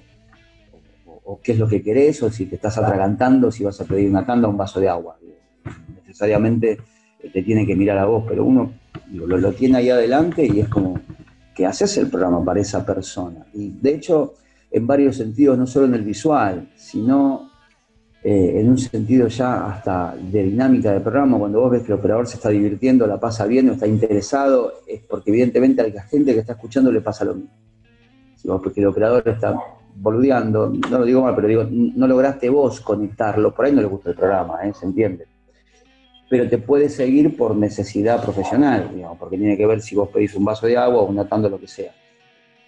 o, 1.25 1.39
qué 1.41 1.53
es 1.53 1.59
lo 1.59 1.67
que 1.67 1.81
querés 1.81 2.21
o 2.23 2.29
si 2.29 2.45
te 2.45 2.55
estás 2.55 2.77
atragantando, 2.77 3.51
si 3.51 3.63
vas 3.63 3.81
a 3.81 3.85
pedir 3.85 4.09
una 4.09 4.25
tanda 4.25 4.47
o 4.47 4.51
un 4.51 4.57
vaso 4.57 4.79
de 4.79 4.87
agua 4.87 5.17
necesariamente 6.17 6.77
eh, 7.21 7.29
te 7.31 7.43
tiene 7.43 7.65
que 7.65 7.75
mirar 7.75 7.97
a 7.97 8.05
vos, 8.05 8.23
pero 8.27 8.43
uno 8.43 8.71
lo, 9.11 9.51
tiene 9.51 9.77
ahí 9.77 9.89
adelante 9.89 10.45
y 10.45 10.59
es 10.59 10.69
como 10.69 10.99
que 11.57 11.65
haces 11.65 11.97
el 11.97 12.07
programa 12.07 12.45
para 12.45 12.59
esa 12.59 12.85
persona. 12.85 13.47
Y 13.51 13.71
de 13.81 13.95
hecho, 13.95 14.35
en 14.69 14.85
varios 14.85 15.15
sentidos, 15.17 15.57
no 15.57 15.65
solo 15.65 15.87
en 15.87 15.95
el 15.95 16.03
visual, 16.03 16.69
sino 16.75 17.49
eh, 18.23 18.59
en 18.59 18.69
un 18.69 18.77
sentido 18.77 19.27
ya 19.27 19.65
hasta 19.65 20.15
de 20.15 20.43
dinámica 20.43 20.91
del 20.91 21.01
programa, 21.01 21.39
cuando 21.39 21.59
vos 21.59 21.71
ves 21.71 21.81
que 21.81 21.93
el 21.93 21.97
operador 21.97 22.27
se 22.27 22.35
está 22.35 22.49
divirtiendo, 22.49 23.07
la 23.07 23.19
pasa 23.19 23.47
bien 23.47 23.71
o 23.71 23.73
está 23.73 23.87
interesado, 23.87 24.71
es 24.85 25.01
porque 25.01 25.31
evidentemente 25.31 25.81
a 25.81 25.87
la 25.87 26.03
gente 26.03 26.31
que 26.31 26.41
está 26.41 26.53
escuchando 26.53 26.91
le 26.91 27.01
pasa 27.01 27.25
lo 27.25 27.33
mismo. 27.33 27.49
Si 28.35 28.47
vos 28.47 28.61
porque 28.61 28.81
el 28.81 28.87
operador 28.87 29.27
está 29.27 29.59
boludeando, 29.95 30.69
no 30.69 30.99
lo 30.99 31.05
digo 31.05 31.23
mal, 31.23 31.33
pero 31.33 31.47
digo, 31.47 31.63
no 31.71 32.07
lograste 32.07 32.49
vos 32.49 32.81
conectarlo, 32.81 33.51
por 33.51 33.65
ahí 33.65 33.71
no 33.71 33.81
le 33.81 33.87
gusta 33.87 34.11
el 34.11 34.15
programa, 34.15 34.63
¿eh? 34.63 34.73
¿se 34.79 34.85
entiende? 34.85 35.25
Pero 36.29 36.49
te 36.49 36.57
puede 36.57 36.89
seguir 36.89 37.37
por 37.37 37.55
necesidad 37.55 38.21
profesional, 38.21 38.89
digamos, 38.93 39.17
porque 39.17 39.37
tiene 39.37 39.55
que 39.55 39.65
ver 39.65 39.81
si 39.81 39.95
vos 39.95 40.09
pedís 40.09 40.35
un 40.35 40.43
vaso 40.43 40.67
de 40.67 40.77
agua 40.77 41.01
o 41.01 41.05
una 41.05 41.27
tanda, 41.27 41.47
lo 41.47 41.59
que 41.59 41.67
sea. 41.67 41.93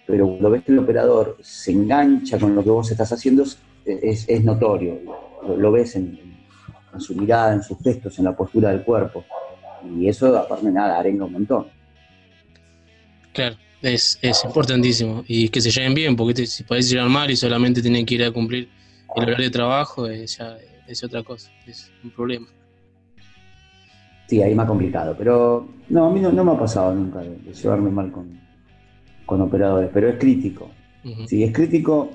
Pero 0.06 0.26
cuando 0.26 0.50
ves 0.50 0.64
que 0.64 0.72
el 0.72 0.78
operador 0.78 1.36
se 1.42 1.72
engancha 1.72 2.38
con 2.38 2.54
lo 2.54 2.64
que 2.64 2.70
vos 2.70 2.90
estás 2.90 3.12
haciendo, 3.12 3.44
es, 3.84 4.44
notorio, 4.44 4.98
lo, 5.46 5.72
ves 5.72 5.94
en, 5.96 6.18
su 6.98 7.14
mirada, 7.14 7.52
en 7.52 7.62
sus 7.62 7.78
gestos, 7.78 8.18
en 8.18 8.24
la 8.24 8.34
postura 8.34 8.70
del 8.70 8.82
cuerpo. 8.82 9.24
Y 9.96 10.08
eso, 10.08 10.36
aparte 10.36 10.70
nada, 10.70 10.98
arenga 10.98 11.26
un 11.26 11.32
montón. 11.32 11.66
Claro, 13.32 13.56
es, 13.82 14.18
importantísimo. 14.44 15.22
Y 15.28 15.50
que 15.50 15.60
se 15.60 15.70
lleven 15.70 15.94
bien, 15.94 16.16
porque 16.16 16.46
si 16.46 16.64
podés 16.64 16.88
llegar 16.88 17.08
mal 17.10 17.30
y 17.30 17.36
solamente 17.36 17.82
tienen 17.82 18.06
que 18.06 18.14
ir 18.14 18.24
a 18.24 18.30
cumplir 18.30 18.70
el 19.16 19.22
horario 19.22 19.44
de 19.44 19.50
trabajo, 19.50 20.06
es, 20.06 20.38
ya, 20.38 20.56
es 20.86 21.04
otra 21.04 21.22
cosa, 21.22 21.50
es 21.66 21.90
un 22.02 22.10
problema. 22.10 22.48
Sí, 24.30 24.40
ahí 24.40 24.54
más 24.54 24.68
complicado, 24.68 25.16
pero 25.18 25.66
no, 25.88 26.06
a 26.06 26.10
mí 26.12 26.20
no, 26.20 26.44
me 26.44 26.52
ha 26.52 26.56
pasado 26.56 26.94
nunca 26.94 27.18
de, 27.18 27.52
llevarme 27.52 27.90
mal 27.90 28.12
con, 28.12 28.38
con, 29.26 29.40
operadores, 29.40 29.90
pero 29.92 30.08
es 30.08 30.18
crítico. 30.20 30.70
Sí, 31.26 31.42
es 31.42 31.52
crítico 31.52 32.10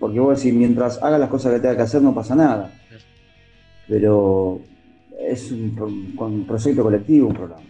porque 0.00 0.18
vos 0.18 0.38
decís, 0.38 0.56
mientras 0.56 1.02
haga 1.02 1.18
las 1.18 1.28
cosas 1.28 1.52
que 1.52 1.60
tenga 1.60 1.76
que 1.76 1.82
hacer 1.82 2.00
no 2.00 2.14
pasa 2.14 2.34
nada. 2.34 2.72
Pero 3.86 4.60
es 5.20 5.52
un, 5.52 6.46
proyecto 6.46 6.82
colectivo, 6.82 7.28
un 7.28 7.34
programa. 7.34 7.62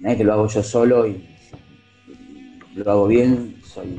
No 0.00 0.10
es 0.10 0.16
que 0.18 0.24
lo 0.24 0.34
hago 0.34 0.48
yo 0.48 0.62
solo 0.62 1.06
y, 1.06 1.26
lo 2.74 2.90
hago 2.90 3.06
bien, 3.06 3.56
soy 3.64 3.98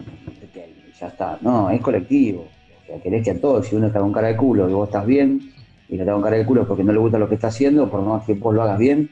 ya 1.00 1.08
está. 1.08 1.40
No, 1.42 1.72
es 1.72 1.82
colectivo. 1.82 2.50
O 2.84 2.86
sea, 2.86 3.02
querés 3.02 3.24
que 3.24 3.32
a 3.32 3.42
todos, 3.42 3.66
si 3.66 3.76
uno 3.76 3.88
está 3.88 4.00
con 4.00 4.14
cara 4.14 4.28
de 4.28 4.38
culo 4.38 4.70
y 4.70 4.74
vos 4.74 4.90
estás 4.90 5.08
bien, 5.08 5.42
y 5.90 5.96
le 5.96 6.04
está 6.04 6.14
con 6.14 6.22
cara 6.22 6.38
de 6.38 6.46
culo 6.46 6.68
porque 6.68 6.84
no 6.84 6.94
le 6.94 7.00
gusta 7.00 7.18
lo 7.18 7.28
que 7.28 7.34
está 7.34 7.48
haciendo, 7.48 7.90
por 7.90 8.04
más 8.04 8.24
que 8.26 8.36
vos 8.36 8.54
lo 8.54 8.62
hagas 8.62 8.78
bien, 8.78 9.10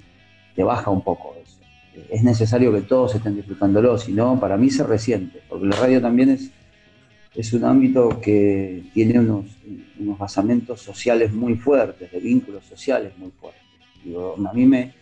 te 0.56 0.64
baja 0.64 0.90
un 0.92 1.02
poco 1.02 1.36
eso. 1.42 1.58
Es 2.10 2.24
necesario 2.24 2.72
que 2.72 2.82
todos 2.82 3.16
estén 3.16 3.36
disfrutándolo, 3.36 3.98
si 3.98 4.14
no, 4.14 4.40
para 4.40 4.58
mí 4.58 4.70
se 4.70 4.84
resiente, 4.84 5.42
porque 5.50 5.66
la 5.66 5.76
radio 5.76 6.02
también 6.02 6.30
es, 6.30 6.52
es 7.36 7.54
un 7.54 7.66
ámbito 7.66 8.22
que 8.22 8.84
tiene 8.94 9.20
unos, 9.20 9.46
unos 10.00 10.18
basamentos 10.18 10.82
sociales 10.82 11.34
muy 11.34 11.56
fuertes, 11.56 12.12
de 12.12 12.20
vínculos 12.20 12.66
sociales 12.66 13.14
muy 13.18 13.32
fuertes. 13.32 13.62
a 14.46 14.54
mí 14.54 14.66
me, 14.66 14.94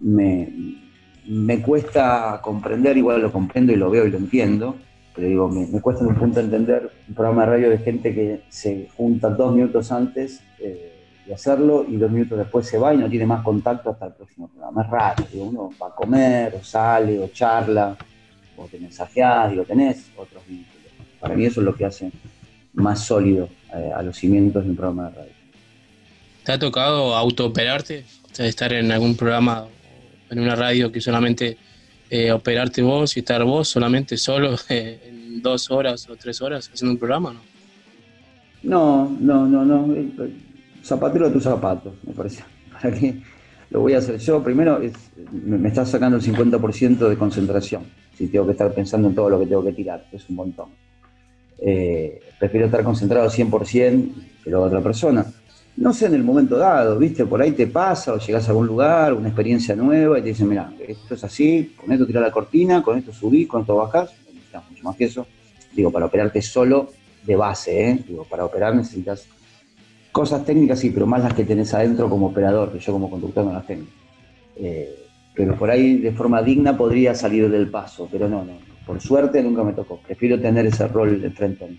me, 0.00 1.62
cuesta 1.62 2.40
comprender, 2.42 2.96
igual 2.96 3.22
lo 3.22 3.32
comprendo 3.32 3.72
y 3.72 3.76
lo 3.76 3.90
veo 3.90 4.06
y 4.06 4.10
lo 4.10 4.18
entiendo, 4.18 4.76
pero 5.14 5.28
digo, 5.28 5.48
me, 5.48 5.80
cuesta 5.80 6.02
en 6.04 6.10
un 6.10 6.16
punto 6.16 6.40
entender 6.40 6.90
un 7.08 7.14
programa 7.14 7.44
de 7.44 7.50
radio 7.50 7.70
de 7.70 7.78
gente 7.78 8.14
que 8.14 8.42
se 8.48 8.88
junta 8.96 9.28
dos 9.30 9.54
minutos 9.54 9.92
antes. 9.92 10.42
Eh, 10.58 10.89
hacerlo 11.34 11.84
y 11.88 11.96
dos 11.96 12.10
minutos 12.10 12.38
después 12.38 12.66
se 12.66 12.78
va 12.78 12.94
y 12.94 12.98
no 12.98 13.08
tiene 13.08 13.26
más 13.26 13.42
contacto 13.42 13.90
hasta 13.90 14.06
el 14.06 14.12
próximo 14.12 14.48
programa. 14.48 14.82
Es 14.82 14.90
raro, 14.90 15.26
uno 15.34 15.70
va 15.80 15.88
a 15.88 15.94
comer, 15.94 16.54
o 16.60 16.64
sale, 16.64 17.18
o 17.18 17.28
charla, 17.28 17.96
o 18.56 18.64
te 18.66 18.78
mensajeás 18.78 19.52
y 19.52 19.56
lo 19.56 19.64
tenés, 19.64 20.10
otros 20.16 20.42
vínculos. 20.46 20.92
Para 21.18 21.34
mí 21.34 21.44
eso 21.44 21.60
es 21.60 21.64
lo 21.64 21.74
que 21.74 21.84
hace 21.84 22.10
más 22.74 23.04
sólido 23.04 23.48
eh, 23.74 23.90
a 23.94 24.02
los 24.02 24.16
cimientos 24.16 24.64
de 24.64 24.70
un 24.70 24.76
programa 24.76 25.10
de 25.10 25.16
radio. 25.16 25.32
¿Te 26.44 26.52
ha 26.52 26.58
tocado 26.58 27.14
autooperarte? 27.14 28.04
O 28.30 28.34
sea, 28.34 28.46
estar 28.46 28.72
en 28.72 28.90
algún 28.92 29.16
programa, 29.16 29.66
en 30.30 30.40
una 30.40 30.56
radio 30.56 30.90
que 30.90 31.00
solamente 31.00 31.56
eh, 32.08 32.32
operarte 32.32 32.82
vos 32.82 33.16
y 33.16 33.20
estar 33.20 33.44
vos 33.44 33.68
solamente 33.68 34.16
solo 34.16 34.56
eh, 34.68 35.00
en 35.08 35.42
dos 35.42 35.70
horas 35.70 36.08
o 36.08 36.16
tres 36.16 36.40
horas 36.40 36.70
haciendo 36.72 36.92
un 36.92 36.98
programa, 36.98 37.32
¿no? 37.32 37.50
No, 38.62 39.16
no, 39.20 39.46
no, 39.46 39.64
no 39.64 39.94
zapatero 40.82 41.26
de 41.26 41.32
tus 41.32 41.44
zapatos, 41.44 41.94
me 42.06 42.12
parece. 42.12 42.42
¿Para 42.72 42.94
qué 42.94 43.20
lo 43.70 43.80
voy 43.80 43.94
a 43.94 43.98
hacer 43.98 44.18
yo? 44.18 44.42
Primero, 44.42 44.80
me, 45.32 45.68
está 45.68 45.84
sacando 45.84 46.16
el 46.16 46.22
50% 46.22 47.08
de 47.08 47.16
concentración. 47.16 47.84
Si 48.16 48.28
tengo 48.28 48.46
que 48.46 48.52
estar 48.52 48.72
pensando 48.72 49.08
en 49.08 49.14
todo 49.14 49.30
lo 49.30 49.40
que 49.40 49.46
tengo 49.46 49.64
que 49.64 49.72
tirar, 49.72 50.06
es 50.12 50.28
un 50.28 50.36
montón. 50.36 50.68
eh, 51.58 52.20
prefiero 52.38 52.66
estar 52.66 52.82
concentrado 52.82 53.28
100% 53.28 54.12
que 54.42 54.50
lo 54.50 54.62
otra 54.62 54.80
persona. 54.80 55.26
No 55.76 55.94
sé 55.94 56.06
en 56.06 56.14
el 56.14 56.24
momento 56.24 56.58
dado, 56.58 56.98
¿viste? 56.98 57.24
Por 57.24 57.40
ahí 57.40 57.52
te 57.52 57.66
pasa 57.66 58.12
o 58.12 58.18
llegas 58.18 58.46
a 58.48 58.50
algún 58.50 58.66
lugar, 58.66 59.14
una 59.14 59.28
experiencia 59.28 59.76
nueva 59.76 60.18
y 60.18 60.22
te 60.22 60.28
dicen, 60.28 60.48
mira, 60.48 60.72
esto 60.86 61.14
es 61.14 61.24
así, 61.24 61.74
con 61.76 61.92
esto 61.92 62.06
tirás 62.06 62.22
la 62.22 62.30
cortina, 62.30 62.82
con 62.82 62.98
esto 62.98 63.12
subís, 63.12 63.48
con 63.48 63.62
esto 63.62 63.76
bajás, 63.76 64.10
necesitas 64.26 64.68
mucho 64.70 64.84
más 64.84 64.96
que 64.96 65.04
eso. 65.04 65.26
Digo, 65.72 65.90
para 65.90 66.06
operarte 66.06 66.42
solo 66.42 66.90
de 67.24 67.36
base, 67.36 67.90
¿eh? 67.90 68.04
Digo, 68.06 68.24
para 68.24 68.44
operar 68.44 68.74
necesitas 68.74 69.26
cosas 70.12 70.44
técnicas, 70.44 70.80
sí, 70.80 70.90
pero 70.90 71.06
más 71.06 71.22
las 71.22 71.34
que 71.34 71.44
tenés 71.44 71.72
adentro 71.74 72.08
como 72.08 72.26
operador, 72.26 72.72
que 72.72 72.78
yo 72.78 72.92
como 72.92 73.10
conductor 73.10 73.44
no 73.44 73.52
las 73.52 73.66
tengo. 73.66 73.86
Eh, 74.56 74.94
pero 75.34 75.56
por 75.56 75.70
ahí 75.70 75.98
de 75.98 76.12
forma 76.12 76.42
digna 76.42 76.76
podría 76.76 77.14
salir 77.14 77.48
del 77.48 77.68
paso, 77.68 78.08
pero 78.10 78.28
no, 78.28 78.44
no, 78.44 78.58
por 78.86 79.00
suerte 79.00 79.42
nunca 79.42 79.62
me 79.62 79.72
tocó. 79.72 80.00
Prefiero 80.06 80.40
tener 80.40 80.66
ese 80.66 80.86
rol 80.88 81.20
de 81.20 81.30
frente 81.30 81.64
a 81.64 81.68
mí. 81.68 81.78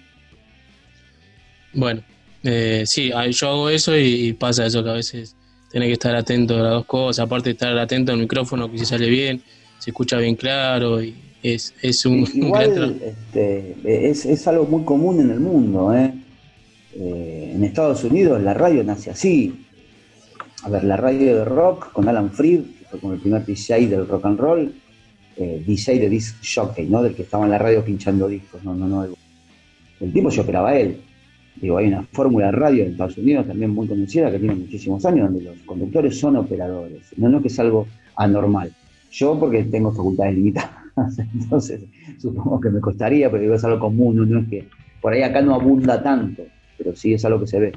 Bueno, 1.73 2.01
eh, 2.43 2.83
sí, 2.85 3.11
yo 3.31 3.49
hago 3.49 3.69
eso 3.69 3.95
y, 3.97 4.33
pasa 4.33 4.65
eso 4.65 4.83
que 4.83 4.89
a 4.89 4.93
veces 4.93 5.35
tenés 5.71 5.87
que 5.87 5.93
estar 5.93 6.15
atento 6.15 6.55
a 6.55 6.61
las 6.61 6.71
dos 6.71 6.85
cosas, 6.85 7.25
aparte 7.25 7.49
de 7.49 7.53
estar 7.53 7.77
atento 7.77 8.11
al 8.11 8.17
micrófono 8.17 8.69
que 8.69 8.77
si 8.77 8.85
sale 8.85 9.09
bien, 9.09 9.41
se 9.79 9.91
escucha 9.91 10.17
bien 10.17 10.35
claro 10.35 11.01
y 11.01 11.15
es, 11.43 11.73
es 11.81 12.05
un... 12.05 12.27
Igual 12.33 12.99
este, 13.03 13.75
es, 13.83 14.25
es, 14.25 14.47
algo 14.47 14.65
muy 14.65 14.83
común 14.83 15.19
en 15.21 15.31
el 15.31 15.39
mundo, 15.39 15.93
¿eh? 15.95 16.13
¿Eh? 16.95 17.51
en 17.55 17.63
Estados 17.63 18.03
Unidos 18.03 18.41
la 18.41 18.53
radio 18.53 18.83
nace 18.83 19.11
así. 19.11 19.65
A 20.63 20.69
ver, 20.69 20.83
la 20.83 20.97
radio 20.97 21.37
de 21.37 21.45
rock 21.45 21.91
con 21.91 22.07
Alan 22.07 22.31
Freed, 22.31 22.61
que 22.61 22.85
fue 22.85 22.99
como 22.99 23.13
el 23.13 23.19
primer 23.19 23.45
DJ 23.45 23.87
del 23.87 24.07
rock 24.07 24.25
and 24.25 24.39
roll, 24.39 24.73
eh, 25.37 25.63
DJ 25.65 25.99
de 25.99 26.09
disc 26.09 26.35
jockey, 26.43 26.87
¿no? 26.87 27.01
Del 27.01 27.15
que 27.15 27.23
estaba 27.23 27.45
en 27.45 27.51
la 27.51 27.57
radio 27.57 27.83
pinchando 27.83 28.27
discos, 28.27 28.63
no, 28.63 28.75
no, 28.75 28.87
no. 28.87 29.05
El, 29.99 30.13
tipo 30.13 30.29
yo 30.29 30.43
operaba 30.43 30.75
él. 30.75 31.01
Digo, 31.55 31.77
hay 31.77 31.87
una 31.87 32.03
fórmula 32.03 32.47
de 32.47 32.51
radio 32.51 32.83
en 32.83 32.91
Estados 32.91 33.17
Unidos 33.17 33.47
también 33.47 33.71
muy 33.71 33.87
conocida 33.87 34.31
que 34.31 34.39
tiene 34.39 34.55
muchísimos 34.55 35.05
años, 35.05 35.31
donde 35.31 35.43
los 35.45 35.57
conductores 35.65 36.19
son 36.19 36.35
operadores. 36.35 37.01
No, 37.17 37.29
no 37.29 37.41
que 37.41 37.47
es 37.47 37.59
algo 37.59 37.87
anormal. 38.15 38.71
Yo 39.11 39.39
porque 39.39 39.63
tengo 39.63 39.91
facultades 39.91 40.35
limitadas, 40.35 40.71
entonces 41.33 41.81
supongo 42.19 42.59
que 42.61 42.69
me 42.69 42.79
costaría, 42.79 43.29
pero 43.29 43.41
digo, 43.41 43.55
es 43.55 43.63
algo 43.63 43.79
común, 43.79 44.29
no, 44.29 44.39
es 44.39 44.47
que 44.47 44.67
por 45.01 45.13
ahí 45.13 45.23
acá 45.23 45.41
no 45.41 45.55
abunda 45.55 46.01
tanto, 46.01 46.43
pero 46.81 46.95
sí 46.95 47.13
es 47.13 47.23
algo 47.25 47.39
que 47.41 47.47
se 47.47 47.59
ve. 47.59 47.71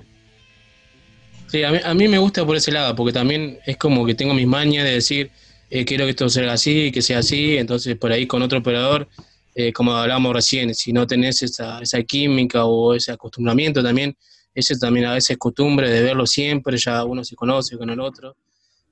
Sí, 1.48 1.62
a 1.62 1.70
mí, 1.70 1.78
a 1.84 1.94
mí 1.94 2.09
me 2.09 2.18
gusta 2.18 2.44
por 2.44 2.57
ese 2.57 2.72
lado, 2.72 2.94
porque 2.94 3.12
también 3.12 3.59
es 3.66 3.76
como 3.76 4.07
que 4.07 4.14
tengo 4.14 4.34
mis 4.34 4.46
mañas 4.46 4.84
de 4.84 4.92
decir, 4.92 5.30
eh, 5.70 5.84
quiero 5.84 6.05
que 6.05 6.11
esto 6.11 6.28
sea 6.28 6.52
así, 6.52 6.90
que 6.90 7.02
sea 7.02 7.18
así, 7.18 7.57
entonces 7.57 7.96
por 7.96 8.12
ahí 8.12 8.26
con 8.26 8.42
otro 8.42 8.59
operador, 8.59 9.09
eh, 9.55 9.72
como 9.72 9.92
hablábamos 9.92 10.32
recién, 10.34 10.74
si 10.74 10.92
no 10.92 11.07
tenés 11.07 11.42
esa, 11.42 11.80
esa 11.80 12.02
química 12.02 12.64
o 12.64 12.94
ese 12.94 13.12
acostumbramiento 13.12 13.82
también, 13.82 14.16
eso 14.55 14.74
también 14.78 15.07
a 15.07 15.14
veces 15.14 15.30
es 15.30 15.38
costumbre 15.38 15.90
de 15.90 16.02
verlo 16.02 16.26
siempre, 16.26 16.76
ya 16.76 17.05
uno 17.05 17.24
se 17.24 17.36
conoce 17.36 17.76
con 17.76 17.90
el 17.90 18.00
otro, 18.00 18.36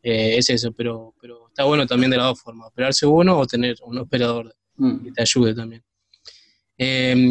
eh, 0.03 0.37
es 0.37 0.51
eso, 0.51 0.73
pero, 0.73 1.15
pero 1.21 1.49
está 1.49 1.65
bueno 1.65 1.87
también 1.87 2.11
de 2.11 2.17
las 2.17 2.27
dos 2.27 2.43
formas, 2.43 2.69
operarse 2.69 3.07
uno 3.07 3.39
o 3.39 3.47
tener 3.47 3.77
un 3.85 3.99
operador 3.99 4.55
mm. 4.77 5.05
que 5.05 5.13
te 5.13 5.23
ayude 5.23 5.55
también. 5.55 5.83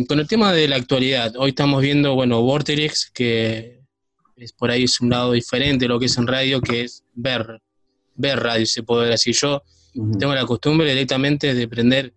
Con 0.07 0.19
el 0.19 0.27
tema 0.27 0.53
de 0.53 0.67
la 0.67 0.75
actualidad, 0.75 1.33
hoy 1.37 1.49
estamos 1.49 1.81
viendo, 1.81 2.15
bueno, 2.15 2.41
Vorterix, 2.41 3.09
que 3.13 3.81
es 4.37 4.53
por 4.53 4.71
ahí 4.71 4.83
es 4.83 4.99
un 5.01 5.09
lado 5.09 5.33
diferente 5.33 5.85
de 5.85 5.89
lo 5.89 5.99
que 5.99 6.05
es 6.05 6.17
en 6.17 6.27
radio, 6.27 6.61
que 6.61 6.81
es 6.81 7.03
ver 7.13 7.61
ver 8.15 8.39
radio, 8.39 8.65
se 8.65 8.83
puede 8.83 9.09
decir. 9.09 9.35
Yo 9.35 9.63
tengo 9.93 10.33
la 10.33 10.45
costumbre 10.45 10.89
directamente 10.89 11.53
de 11.53 11.67
prender 11.67 12.13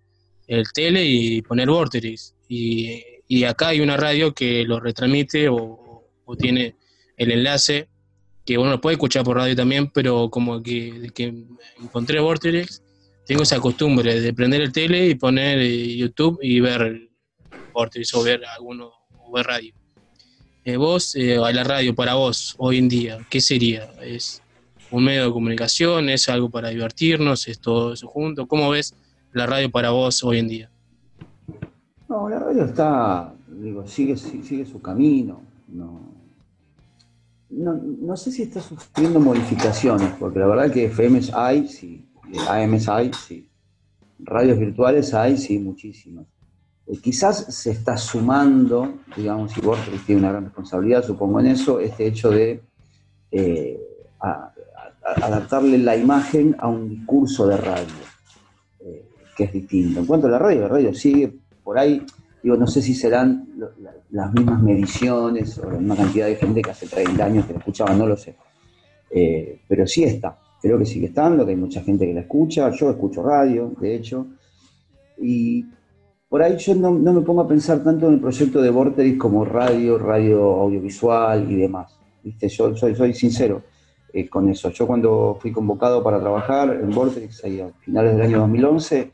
el 0.46 0.64
tele 0.72 1.04
y 1.04 1.42
poner 1.42 1.68
Vorterix. 1.68 2.34
Y, 2.48 3.02
y 3.26 3.44
acá 3.44 3.68
hay 3.68 3.80
una 3.80 3.96
radio 3.96 4.34
que 4.34 4.64
lo 4.64 4.78
retransmite 4.80 5.48
o, 5.48 5.80
tiene 6.38 6.76
el 7.16 7.32
enlace, 7.32 7.88
que 8.46 8.56
uno 8.56 8.70
lo 8.70 8.80
puede 8.80 8.94
escuchar 8.94 9.24
por 9.24 9.36
radio 9.36 9.54
también, 9.54 9.90
pero 9.90 10.30
como 10.30 10.62
que, 10.62 11.10
que 11.14 11.34
encontré 11.80 12.18
Vorterix, 12.18 12.82
tengo 13.26 13.42
esa 13.42 13.60
costumbre 13.60 14.20
de 14.20 14.32
prender 14.32 14.62
el 14.62 14.72
tele 14.72 15.08
y 15.08 15.14
poner 15.14 15.58
eh, 15.58 15.96
YouTube 15.96 16.38
y 16.42 16.60
ver 16.60 17.08
Vorterix 17.74 18.14
o 18.14 18.22
ver 18.22 18.42
alguno 18.46 18.92
o 19.18 19.32
ver 19.32 19.46
radio. 19.46 19.74
Eh, 20.64 20.78
vos, 20.78 21.14
eh, 21.16 21.36
la 21.36 21.64
radio 21.64 21.94
para 21.94 22.14
vos 22.14 22.54
hoy 22.56 22.78
en 22.78 22.88
día, 22.88 23.18
¿qué 23.28 23.40
sería? 23.40 23.90
¿Es 24.00 24.40
un 24.90 25.04
medio 25.04 25.26
de 25.26 25.32
comunicación? 25.32 26.08
¿Es 26.08 26.28
algo 26.30 26.48
para 26.48 26.70
divertirnos? 26.70 27.46
¿Es 27.48 27.58
todo 27.60 27.92
eso 27.92 28.06
junto? 28.06 28.46
¿Cómo 28.46 28.70
ves 28.70 28.94
la 29.32 29.44
radio 29.46 29.70
para 29.70 29.90
vos 29.90 30.24
hoy 30.24 30.38
en 30.38 30.48
día? 30.48 30.70
No, 32.08 32.28
la 32.30 32.38
radio 32.38 32.64
está, 32.64 33.34
digo, 33.48 33.86
sigue, 33.86 34.16
sigue 34.16 34.64
su 34.64 34.80
camino. 34.80 35.42
No, 35.68 36.00
no, 37.50 38.16
sé 38.16 38.30
si 38.30 38.42
está 38.42 38.60
sufriendo 38.60 39.20
modificaciones, 39.20 40.12
porque 40.18 40.38
la 40.38 40.46
verdad 40.46 40.72
que 40.72 40.88
FMs 40.88 41.32
hay, 41.34 41.68
sí, 41.68 42.08
AMs 42.48 42.88
hay, 42.88 43.10
sí. 43.12 43.48
Radios 44.18 44.58
virtuales 44.58 45.12
hay, 45.12 45.36
sí, 45.36 45.58
muchísimas. 45.58 46.26
Eh, 46.86 46.98
quizás 47.02 47.46
se 47.54 47.70
está 47.70 47.96
sumando, 47.96 49.00
digamos, 49.16 49.56
y 49.56 49.60
vos 49.60 49.78
tiene 50.06 50.20
una 50.20 50.30
gran 50.32 50.44
responsabilidad, 50.44 51.04
supongo 51.04 51.40
en 51.40 51.46
eso, 51.46 51.80
este 51.80 52.06
hecho 52.06 52.30
de 52.30 52.62
eh, 53.30 53.80
adaptarle 55.04 55.78
la 55.78 55.96
imagen 55.96 56.56
a 56.58 56.68
un 56.68 56.88
discurso 56.88 57.46
de 57.46 57.56
radio, 57.56 57.94
eh, 58.80 59.06
que 59.36 59.44
es 59.44 59.52
distinto. 59.52 60.00
En 60.00 60.06
cuanto 60.06 60.26
a 60.26 60.30
la 60.30 60.38
radio, 60.38 60.62
la 60.62 60.68
radio 60.68 60.94
sigue 60.94 61.32
por 61.62 61.78
ahí, 61.78 62.04
digo, 62.42 62.56
no 62.56 62.66
sé 62.66 62.82
si 62.82 62.94
serán 62.94 63.48
las 64.10 64.32
mismas 64.32 64.62
mediciones 64.62 65.58
o 65.58 65.70
la 65.70 65.78
misma 65.78 65.96
cantidad 65.96 66.26
de 66.26 66.36
gente 66.36 66.62
que 66.62 66.70
hace 66.70 66.86
30 66.86 67.24
años 67.24 67.46
que 67.46 67.52
la 67.54 67.58
escuchaba, 67.58 67.94
no 67.94 68.06
lo 68.06 68.16
sé. 68.16 68.36
Eh, 69.10 69.60
pero 69.66 69.86
sí 69.86 70.04
está, 70.04 70.38
creo 70.60 70.78
que 70.78 70.86
sigue 70.86 71.06
estando, 71.06 71.44
que 71.44 71.52
hay 71.52 71.56
mucha 71.56 71.82
gente 71.82 72.06
que 72.06 72.14
la 72.14 72.20
escucha, 72.20 72.70
yo 72.70 72.90
escucho 72.90 73.22
radio, 73.22 73.72
de 73.80 73.94
hecho, 73.94 74.26
y 75.18 75.64
por 76.34 76.42
ahí 76.42 76.56
yo 76.56 76.74
no, 76.74 76.90
me 76.90 77.20
pongo 77.20 77.42
a 77.42 77.46
pensar 77.46 77.84
tanto 77.84 78.08
en 78.08 78.14
el 78.14 78.20
proyecto 78.20 78.60
de 78.60 78.68
Vortex 78.68 79.16
como 79.18 79.44
radio, 79.44 79.96
radio 79.98 80.62
audiovisual 80.62 81.48
y 81.48 81.54
demás. 81.54 81.96
¿Viste? 82.24 82.48
Yo 82.48 82.74
soy, 82.74 82.96
soy 82.96 83.14
sincero, 83.14 83.62
eh, 84.12 84.28
con 84.28 84.48
eso. 84.48 84.68
Yo 84.70 84.84
cuando 84.84 85.38
fui 85.40 85.52
convocado 85.52 86.02
para 86.02 86.18
trabajar 86.18 86.76
en 86.82 86.90
Vortex, 86.90 87.44
a 87.44 87.70
finales 87.78 88.16
del 88.16 88.22
año 88.22 88.40
2011, 88.40 89.12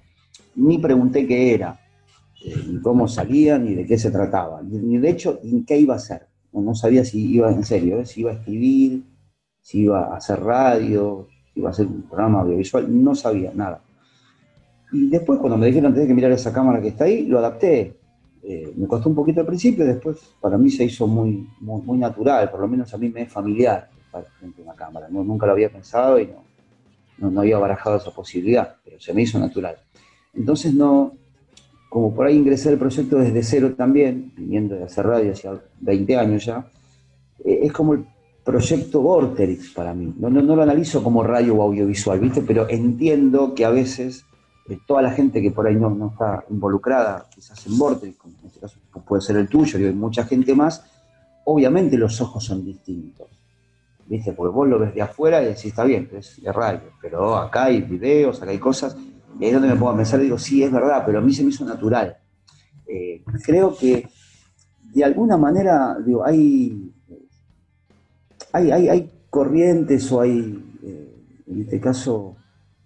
ni 0.55 0.79
pregunté 0.79 1.27
qué 1.27 1.53
era, 1.53 1.79
eh, 2.43 2.55
ni 2.67 2.81
cómo 2.81 3.07
salía, 3.07 3.59
ni 3.59 3.75
de 3.75 3.85
qué 3.85 3.99
se 3.99 4.11
trataba, 4.11 4.63
ni 4.63 4.97
de 4.97 5.11
hecho, 5.11 5.41
ni 5.43 5.63
qué 5.65 5.77
iba 5.77 5.93
a 5.93 5.99
hacer. 5.99 6.27
No, 6.55 6.75
sabía 6.75 7.05
si 7.05 7.35
iba 7.35 7.53
en 7.53 7.67
serio, 7.67 8.01
¿eh? 8.01 8.07
si 8.07 8.23
iba 8.23 8.31
a 8.31 8.35
escribir, 8.37 9.03
si 9.61 9.81
iba 9.81 10.07
a 10.07 10.17
hacer 10.17 10.41
radio, 10.41 11.29
si 11.53 11.61
iba 11.61 11.69
a 11.69 11.73
hacer 11.73 11.85
un 11.85 12.01
programa 12.01 12.41
audiovisual, 12.41 12.87
no 12.89 13.15
sabía 13.15 13.53
nada. 13.55 13.83
Y 14.93 15.09
después 15.09 15.39
cuando 15.39 15.57
me 15.57 15.67
dijeron 15.67 15.93
tener 15.93 16.09
que 16.09 16.15
mirar 16.15 16.33
esa 16.33 16.53
cámara 16.53 16.81
que 16.81 16.89
está 16.89 17.05
ahí, 17.05 17.27
lo 17.27 17.39
adapté. 17.39 17.97
me 18.77 18.87
costó 18.87 19.09
un 19.09 19.15
poquito 19.15 19.41
al 19.41 19.47
principio, 19.47 19.85
después 19.85 20.19
para 20.41 20.59
mí 20.59 20.71
se 20.71 20.85
hizo 20.85 21.07
muy, 21.07 21.47
muy, 21.61 21.83
muy 21.83 21.99
natural, 21.99 22.51
por 22.51 22.61
lo 22.61 22.69
menos 22.69 22.93
a 22.93 22.99
mí 22.99 23.09
me 23.09 23.23
es 23.23 23.33
familiar 23.33 23.89
frente 24.39 24.61
a 24.61 24.65
una 24.65 24.75
cámara. 24.75 25.09
No, 25.11 25.23
nunca 25.23 25.47
lo 25.47 25.53
había 25.53 25.71
pensado 25.71 26.19
y 26.19 26.29
no, 27.19 27.31
no, 27.31 27.41
había 27.41 27.59
barajado 27.59 27.97
esa 27.97 28.11
posibilidad, 28.11 28.77
pero 28.85 28.99
se 29.01 29.13
me 29.13 29.23
hizo 29.23 29.39
natural. 29.39 29.77
Entonces 30.35 30.75
no, 30.75 31.13
como 31.89 32.15
por 32.15 32.27
ahí 32.27 32.37
ingresé 32.37 32.71
al 32.71 32.79
proyecto 32.79 33.19
desde 33.19 33.43
cero 33.43 33.75
también, 33.77 34.33
viniendo 34.37 34.77
de 34.77 34.85
hacer 34.85 35.07
radio 35.07 35.33
hace 35.33 35.49
20 35.81 36.17
años 36.17 36.45
ya, 36.45 36.67
eh, 37.45 37.61
es 37.63 37.73
como 37.73 37.95
el 37.95 38.05
proyecto 38.45 39.01
Vorterix 39.01 39.73
para 39.73 39.95
mí. 39.95 40.15
No, 40.19 40.31
no, 40.31 40.57
lo 40.57 40.63
analizo 40.63 41.03
como 41.03 41.23
radio 41.23 41.57
o 41.57 41.63
audiovisual, 41.63 42.19
¿viste? 42.21 42.43
Pero 42.43 42.69
entiendo 42.69 43.55
que 43.55 43.65
a 43.65 43.71
veces 43.71 44.25
toda 44.79 45.03
la 45.03 45.11
gente 45.11 45.43
que 45.43 45.51
por 45.51 45.67
ahí 45.67 45.77
no, 45.77 45.91
no 45.91 46.09
está 46.09 46.45
involucrada, 46.51 47.27
quizás 47.35 47.67
en 47.67 47.79
Vorterix, 47.79 48.17
como 48.17 48.35
en 48.41 48.47
este 48.47 48.61
caso 48.61 48.79
puede 49.07 49.23
ser 49.23 49.37
el 49.37 49.49
tuyo, 49.49 49.79
y 49.79 49.85
hay 49.85 49.93
mucha 49.93 50.25
gente 50.25 50.55
más, 50.55 50.85
obviamente 51.45 51.97
los 51.97 52.21
ojos 52.21 52.45
son 52.45 52.65
distintos. 52.65 53.29
¿viste? 54.07 54.33
Porque 54.33 54.55
vos 54.55 54.69
lo 54.69 54.79
ves 54.79 54.93
de 54.95 55.03
afuera 55.03 55.41
y 55.41 55.47
decís, 55.47 55.67
está 55.67 55.85
bien, 55.85 56.09
es 56.13 56.43
de 56.43 56.53
radio, 56.53 56.81
pero 57.01 57.37
acá 57.37 57.65
hay 57.65 57.81
videos, 57.81 58.43
acá 58.43 58.51
hay 58.51 58.59
cosas, 58.59 58.97
y 59.39 59.45
ahí 59.45 59.51
es 59.51 59.55
donde 59.55 59.69
me 59.69 59.77
pongo 59.77 59.93
a 59.93 59.97
pensar 59.97 60.21
digo, 60.21 60.39
sí, 60.39 60.63
es 60.63 60.73
verdad, 60.73 61.05
pero 61.07 61.21
a 61.21 61.23
mí 61.23 61.33
se 61.33 61.45
me 61.45 61.51
hizo 61.51 61.65
natural. 61.65 62.17
Eh, 62.87 63.23
creo 63.45 63.77
que 63.77 64.09
de 64.93 65.05
alguna 65.05 65.37
manera, 65.37 65.97
hay, 66.25 66.93
hay, 68.53 68.71
hay, 68.89 69.13
corrientes 69.31 70.11
o 70.11 70.21
hay, 70.21 70.79
eh, 70.83 71.45
en 71.47 71.61
este 71.61 71.81
caso, 71.81 72.37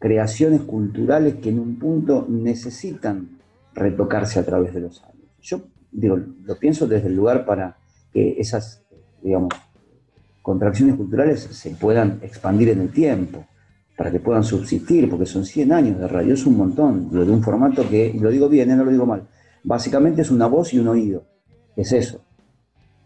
creaciones 0.04 0.60
culturales 0.60 1.36
que 1.36 1.48
en 1.48 1.58
un 1.58 1.78
punto 1.78 2.26
necesitan 2.28 3.38
retocarse 3.72 4.38
a 4.38 4.44
través 4.44 4.74
de 4.74 4.80
los 4.80 5.02
años. 5.02 5.30
Yo 5.40 5.62
digo, 5.90 6.18
lo 6.44 6.58
pienso 6.58 6.86
desde 6.86 7.08
el 7.08 7.16
lugar 7.16 7.46
para 7.46 7.78
que 8.12 8.38
esas, 8.38 8.82
digamos, 9.22 9.54
contracciones 10.42 10.96
culturales 10.96 11.40
se 11.40 11.70
puedan 11.70 12.18
expandir 12.20 12.68
en 12.68 12.82
el 12.82 12.90
tiempo, 12.90 13.46
para 13.96 14.10
que 14.10 14.20
puedan 14.20 14.44
subsistir, 14.44 15.08
porque 15.08 15.24
son 15.24 15.46
100 15.46 15.72
años 15.72 15.98
de 15.98 16.06
radio, 16.06 16.34
es 16.34 16.44
un 16.44 16.58
montón, 16.58 17.08
lo 17.10 17.24
de 17.24 17.32
un 17.32 17.42
formato 17.42 17.88
que, 17.88 18.14
lo 18.20 18.28
digo 18.28 18.50
bien, 18.50 18.70
eh, 18.72 18.76
no 18.76 18.84
lo 18.84 18.90
digo 18.90 19.06
mal, 19.06 19.26
básicamente 19.62 20.20
es 20.20 20.30
una 20.30 20.48
voz 20.48 20.74
y 20.74 20.80
un 20.80 20.88
oído. 20.88 21.24
es 21.76 21.92
eso. 21.92 22.22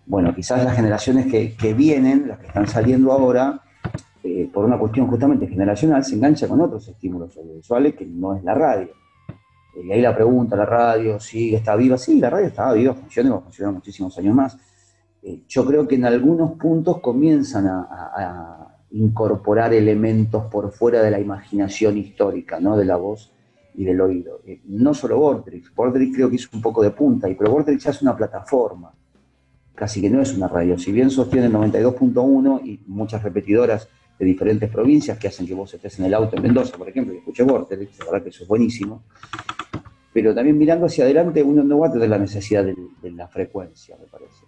Bueno, 0.04 0.34
quizás 0.34 0.64
las 0.64 0.74
generaciones 0.74 1.26
que 1.26 1.74
vienen, 1.74 2.26
las 2.26 2.40
que 2.40 2.48
están 2.48 2.66
saliendo 2.66 3.12
ahora, 3.12 3.62
eh, 4.24 4.50
por 4.52 4.64
una 4.64 4.78
cuestión 4.78 5.06
justamente 5.06 5.46
generacional, 5.46 6.04
se 6.04 6.16
engancha 6.16 6.48
con 6.48 6.60
otros 6.60 6.88
estímulos 6.88 7.36
audiovisuales 7.36 7.94
que 7.94 8.04
no 8.04 8.34
es 8.34 8.42
la 8.42 8.54
radio. 8.54 8.88
Eh, 9.76 9.82
y 9.84 9.92
ahí 9.92 10.00
la 10.00 10.14
pregunta, 10.14 10.56
¿la 10.56 10.66
radio 10.66 11.20
sigue, 11.20 11.58
está 11.58 11.76
viva? 11.76 11.96
Sí, 11.96 12.18
la 12.18 12.28
radio 12.28 12.48
estaba 12.48 12.72
viva, 12.72 12.94
funciona 12.94 13.28
y 13.28 13.32
va 13.32 13.38
a 13.38 13.42
funcionar 13.42 13.74
muchísimos 13.74 14.18
años 14.18 14.34
más. 14.34 14.58
Eh, 15.22 15.42
yo 15.48 15.64
creo 15.64 15.86
que 15.86 15.94
en 15.94 16.04
algunos 16.04 16.52
puntos 16.52 17.00
comienzan 17.00 17.66
a, 17.68 18.64
incorporar 18.90 19.74
elementos 19.74 20.44
por 20.46 20.72
fuera 20.72 21.02
de 21.02 21.10
la 21.10 21.20
imaginación 21.20 21.98
histórica, 21.98 22.58
¿no? 22.58 22.74
de 22.74 22.86
la 22.86 22.96
voz 22.96 23.30
y 23.74 23.84
del 23.84 24.00
oído. 24.00 24.40
no 24.64 24.94
solo 24.94 25.18
Vortrix, 25.18 25.74
Vortrix 25.74 26.16
creo 26.16 26.30
que 26.30 26.36
hizo 26.36 26.48
un 26.54 26.62
poco 26.62 26.82
de 26.82 26.90
punta, 26.92 27.28
y 27.28 27.34
pero 27.34 27.50
Vortrix 27.50 27.84
ya 27.84 27.90
es 27.90 28.00
una 28.00 28.16
plataforma, 28.16 28.90
casi 29.74 30.00
que 30.00 30.08
no 30.08 30.22
es 30.22 30.34
una 30.34 30.48
radio. 30.48 30.78
Si 30.78 30.90
bien 30.90 31.10
sostiene 31.10 31.50
92.1 31.50 32.64
y 32.64 32.80
muchas 32.86 33.22
repetidoras 33.22 33.90
de 34.18 34.26
diferentes 34.26 34.70
provincias 34.70 35.18
que 35.18 35.28
hacen 35.28 35.46
que 35.46 35.54
vos 35.54 35.72
estés 35.72 35.98
en 35.98 36.06
el 36.06 36.14
auto 36.14 36.36
en 36.36 36.42
Mendoza, 36.42 36.76
por 36.76 36.88
ejemplo, 36.88 37.14
y 37.14 37.18
escuches 37.18 37.46
Vortex, 37.46 37.98
la 37.98 38.04
verdad 38.06 38.22
que 38.22 38.30
eso 38.30 38.42
es 38.42 38.48
buenísimo. 38.48 39.04
Pero 40.12 40.34
también 40.34 40.58
mirando 40.58 40.86
hacia 40.86 41.04
adelante, 41.04 41.42
uno 41.42 41.62
no 41.62 41.78
va 41.78 41.88
a 41.88 41.92
tener 41.92 42.08
la 42.08 42.18
necesidad 42.18 42.64
de, 42.64 42.74
la 43.10 43.28
frecuencia, 43.28 43.96
me 44.00 44.06
parece. 44.06 44.44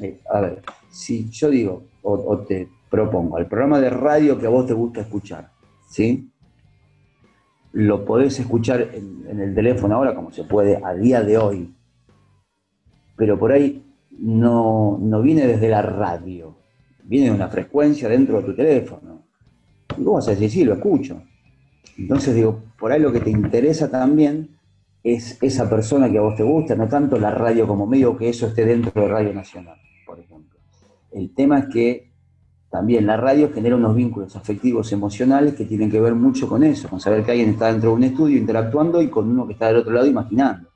Eh, 0.00 0.20
a 0.28 0.40
ver, 0.40 0.62
si 0.90 1.30
yo 1.30 1.50
digo, 1.50 1.84
o, 2.02 2.38
te 2.38 2.68
propongo, 2.90 3.38
el 3.38 3.46
programa 3.46 3.80
de 3.80 3.90
radio 3.90 4.38
que 4.38 4.46
a 4.46 4.50
vos 4.50 4.66
te 4.66 4.72
gusta 4.72 5.02
escuchar, 5.02 5.50
¿sí? 5.88 6.30
Lo 7.72 8.04
podés 8.04 8.38
escuchar 8.40 8.90
en, 8.92 9.24
en 9.28 9.40
el 9.40 9.54
teléfono 9.54 9.94
ahora 9.94 10.14
como 10.14 10.32
se 10.32 10.44
puede 10.44 10.80
a 10.82 10.94
día 10.94 11.22
de 11.22 11.38
hoy, 11.38 11.74
pero 13.16 13.38
por 13.38 13.52
ahí 13.52 13.84
no, 14.18 14.98
no 15.00 15.22
viene 15.22 15.46
desde 15.46 15.68
la 15.68 15.82
radio, 15.82 16.56
viene 17.04 17.30
una 17.30 17.48
frecuencia 17.48 18.08
dentro 18.08 18.38
de 18.38 18.44
tu 18.44 18.54
teléfono. 18.54 19.22
Y 19.96 20.02
vos 20.02 20.16
vas 20.16 20.28
a 20.28 20.30
decir, 20.32 20.50
sí, 20.50 20.64
lo 20.64 20.74
escucho. 20.74 21.22
Entonces 21.96 22.34
digo, 22.34 22.60
por 22.78 22.90
ahí 22.90 23.00
lo 23.00 23.12
que 23.12 23.20
te 23.20 23.30
interesa 23.30 23.90
también 23.90 24.56
es 25.02 25.38
esa 25.42 25.68
persona 25.68 26.10
que 26.10 26.18
a 26.18 26.22
vos 26.22 26.34
te 26.34 26.42
gusta, 26.42 26.74
no 26.74 26.88
tanto 26.88 27.18
la 27.18 27.30
radio 27.30 27.66
como 27.66 27.86
medio 27.86 28.16
que 28.16 28.30
eso 28.30 28.46
esté 28.46 28.64
dentro 28.64 29.02
de 29.02 29.08
Radio 29.08 29.34
Nacional, 29.34 29.78
por 30.06 30.18
ejemplo. 30.18 30.58
El 31.12 31.32
tema 31.34 31.58
es 31.60 31.66
que 31.66 32.10
también 32.70 33.06
la 33.06 33.16
radio 33.16 33.52
genera 33.52 33.76
unos 33.76 33.94
vínculos 33.94 34.34
afectivos, 34.34 34.90
emocionales 34.92 35.54
que 35.54 35.66
tienen 35.66 35.90
que 35.90 36.00
ver 36.00 36.14
mucho 36.14 36.48
con 36.48 36.64
eso, 36.64 36.88
con 36.88 36.98
saber 36.98 37.22
que 37.22 37.30
alguien 37.30 37.50
está 37.50 37.70
dentro 37.70 37.90
de 37.90 37.96
un 37.96 38.04
estudio 38.04 38.38
interactuando 38.38 39.00
y 39.00 39.08
con 39.08 39.28
uno 39.30 39.46
que 39.46 39.52
está 39.52 39.68
del 39.68 39.76
otro 39.76 39.92
lado 39.92 40.06
imaginando. 40.06 40.70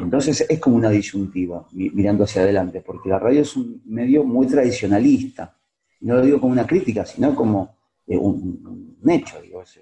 Entonces 0.00 0.46
es 0.48 0.58
como 0.58 0.76
una 0.76 0.90
disyuntiva 0.90 1.66
mirando 1.72 2.24
hacia 2.24 2.42
adelante, 2.42 2.80
porque 2.80 3.08
la 3.08 3.18
radio 3.18 3.42
es 3.42 3.56
un 3.56 3.82
medio 3.84 4.24
muy 4.24 4.46
tradicionalista. 4.46 5.56
No 6.00 6.16
lo 6.16 6.22
digo 6.22 6.40
como 6.40 6.52
una 6.52 6.66
crítica, 6.66 7.04
sino 7.04 7.34
como 7.34 7.76
eh, 8.06 8.16
un, 8.16 8.98
hecho, 9.08 9.36
es, 9.62 9.78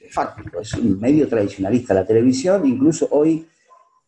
es, 0.00 0.14
fáctico, 0.14 0.60
es 0.60 0.72
un 0.74 0.98
medio 0.98 1.28
tradicionalista. 1.28 1.92
La 1.92 2.06
televisión, 2.06 2.66
incluso 2.66 3.08
hoy, 3.10 3.46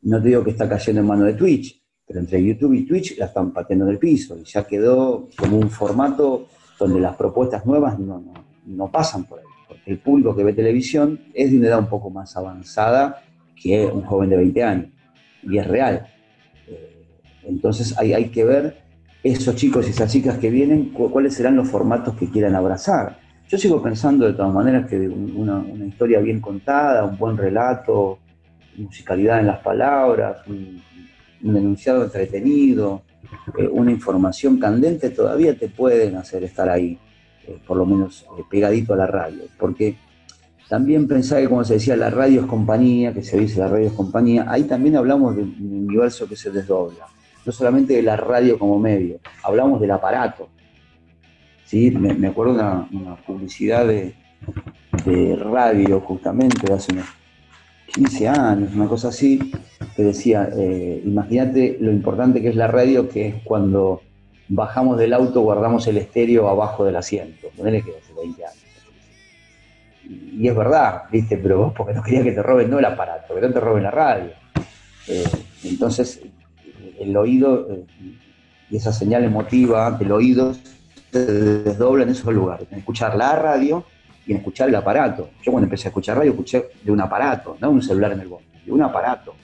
no 0.02 0.20
te 0.22 0.28
digo 0.28 0.42
que 0.42 0.50
está 0.50 0.68
cayendo 0.68 1.02
en 1.02 1.06
mano 1.06 1.24
de 1.24 1.34
Twitch, 1.34 1.82
pero 2.06 2.20
entre 2.20 2.42
YouTube 2.42 2.72
y 2.72 2.86
Twitch 2.86 3.18
la 3.18 3.26
están 3.26 3.52
pateando 3.52 3.84
del 3.84 3.98
piso 3.98 4.38
y 4.38 4.44
ya 4.44 4.66
quedó 4.66 5.28
como 5.36 5.58
un 5.58 5.70
formato 5.70 6.48
donde 6.78 7.00
las 7.00 7.14
propuestas 7.16 7.66
nuevas 7.66 7.98
no, 7.98 8.32
no 8.64 8.90
pasan 8.90 9.24
por 9.24 9.40
ahí, 9.40 9.44
porque 9.68 9.90
el 9.90 9.98
público 9.98 10.34
que 10.34 10.42
ve 10.42 10.54
televisión 10.54 11.20
es 11.34 11.50
de 11.50 11.58
una 11.58 11.68
edad 11.68 11.78
un 11.80 11.88
poco 11.88 12.08
más 12.08 12.34
avanzada 12.36 13.22
que 13.54 13.86
un 13.86 14.02
joven 14.02 14.30
de 14.30 14.36
20 14.38 14.62
años 14.62 14.99
y 15.43 15.59
es 15.59 15.66
real. 15.66 16.07
Eh, 16.66 17.07
entonces 17.45 17.97
hay, 17.99 18.12
hay 18.12 18.28
que 18.28 18.45
ver 18.45 18.76
esos 19.22 19.55
chicos 19.55 19.86
y 19.86 19.91
esas 19.91 20.11
chicas 20.11 20.38
que 20.38 20.51
vienen, 20.51 20.91
cuáles 20.91 21.34
serán 21.34 21.57
los 21.57 21.68
formatos 21.68 22.16
que 22.16 22.30
quieran 22.30 22.55
abrazar. 22.55 23.18
Yo 23.49 23.59
sigo 23.59 23.82
pensando 23.82 24.26
de 24.26 24.32
todas 24.32 24.55
maneras 24.55 24.88
que 24.88 24.97
una, 24.97 25.64
historia 25.84 26.20
bien 26.20 26.41
contada, 26.41 27.05
un 27.05 27.18
buen 27.18 27.36
relato, 27.36 28.18
musicalidad 28.76 29.41
en 29.41 29.49
las 29.49 29.59
palabras, 29.59 30.47
un, 30.47 30.80
enunciado 31.43 32.05
entretenido, 32.05 33.03
eh, 33.59 33.68
una 33.68 33.91
información 33.91 34.59
candente, 34.59 35.11
todavía 35.11 35.59
te 35.59 35.68
pueden 35.68 36.16
hacer 36.16 36.45
estar 36.45 36.68
ahí, 36.68 36.99
eh, 37.47 37.59
por 37.66 37.76
lo 37.76 37.84
menos 37.84 38.26
pegadito 38.49 38.95
a 38.95 38.99
la 38.99 39.07
radio. 39.07 39.43
Porque 39.59 39.97
también 40.70 41.08
pensaba 41.08 41.40
que, 41.40 41.48
como 41.48 41.64
se 41.64 41.74
decía, 41.74 41.96
la 41.96 42.10
radio 42.10 42.42
es 42.42 42.46
compañía, 42.46 43.12
que 43.12 43.24
se 43.24 43.36
dice 43.36 43.58
la 43.58 43.66
radio 43.66 43.88
es 43.88 43.92
compañía, 43.92 44.44
ahí 44.46 44.62
también 44.62 44.94
hablamos 44.94 45.34
de 45.34 45.42
un 45.42 45.56
universo 45.58 46.28
que 46.28 46.36
se 46.36 46.52
desdobla. 46.52 47.06
No 47.44 47.50
solamente 47.50 47.94
de 47.94 48.02
la 48.02 48.14
radio 48.14 48.56
como 48.56 48.78
medio, 48.78 49.18
hablamos 49.42 49.80
del 49.80 49.90
aparato. 49.90 50.48
¿sí? 51.64 51.90
Me, 51.90 52.28
acuerdo 52.28 52.54
de 52.54 52.60
una, 52.96 53.16
publicidad 53.26 53.84
de, 53.84 54.14
radio, 55.42 55.98
justamente, 56.02 56.64
de 56.64 56.74
hace 56.74 56.92
unos 56.92 57.06
15 57.92 58.28
años, 58.28 58.72
una 58.72 58.86
cosa 58.86 59.08
así, 59.08 59.52
que 59.96 60.04
decía, 60.04 60.50
eh, 60.56 61.02
imagínate 61.04 61.78
lo 61.80 61.90
importante 61.90 62.40
que 62.40 62.48
es 62.48 62.54
la 62.54 62.68
radio, 62.68 63.08
que 63.08 63.26
es 63.26 63.34
cuando 63.42 64.02
bajamos 64.46 64.98
del 64.98 65.14
auto, 65.14 65.40
guardamos 65.40 65.88
el 65.88 65.96
estéreo 65.96 66.48
abajo 66.48 66.84
del 66.84 66.94
asiento. 66.94 67.48
Ponele 67.56 67.82
que 67.82 67.90
hace 67.90 68.14
20 68.14 68.44
años 68.44 68.59
y 70.11 70.48
es 70.48 70.56
verdad, 70.56 71.04
¿viste? 71.11 71.36
Pero 71.36 71.58
vos 71.58 71.72
porque 71.76 71.94
no 71.94 72.02
querías 72.02 72.24
que 72.24 72.32
te 72.32 72.42
roben 72.42 72.70
no 72.70 72.78
el 72.78 72.84
aparato, 72.84 73.34
que 73.34 73.40
no 73.40 73.52
te 73.52 73.61
roben 73.61 73.84
la 73.84 73.90
radio. 73.90 74.30
Eh, 75.06 75.24
entonces, 75.64 76.20
el 76.98 77.16
oído 77.16 77.68
eh, 77.70 77.84
y 78.70 78.76
esa 78.76 78.92
señal 78.92 79.24
emotiva 79.24 79.90
del 79.92 80.12
oído 80.12 80.54
se 81.12 81.26
desdobla 81.26 82.04
en 82.04 82.11
esos 82.11 82.32
lugares, 82.32 82.66
en 82.70 82.78
escuchar 82.78 83.16
la 83.16 83.36
radio 83.36 83.84
y 84.26 84.32
en 84.32 84.38
escuchar 84.38 84.68
el 84.68 84.74
aparato. 84.74 85.30
Yo 85.42 85.52
cuando 85.52 85.66
empecé 85.66 85.88
a 85.88 85.90
escuchar 85.90 86.16
radio 86.16 86.30
escuché 86.32 86.70
de 86.82 86.90
un 86.90 87.00
aparato, 87.00 87.56
no 87.61 87.70
un 87.70 87.82
celular 87.82 88.12
en 88.12 88.20
el 88.20 88.28
bolso, 88.28 88.46
de 88.64 88.72
un 88.72 88.82
aparato. 88.82 89.34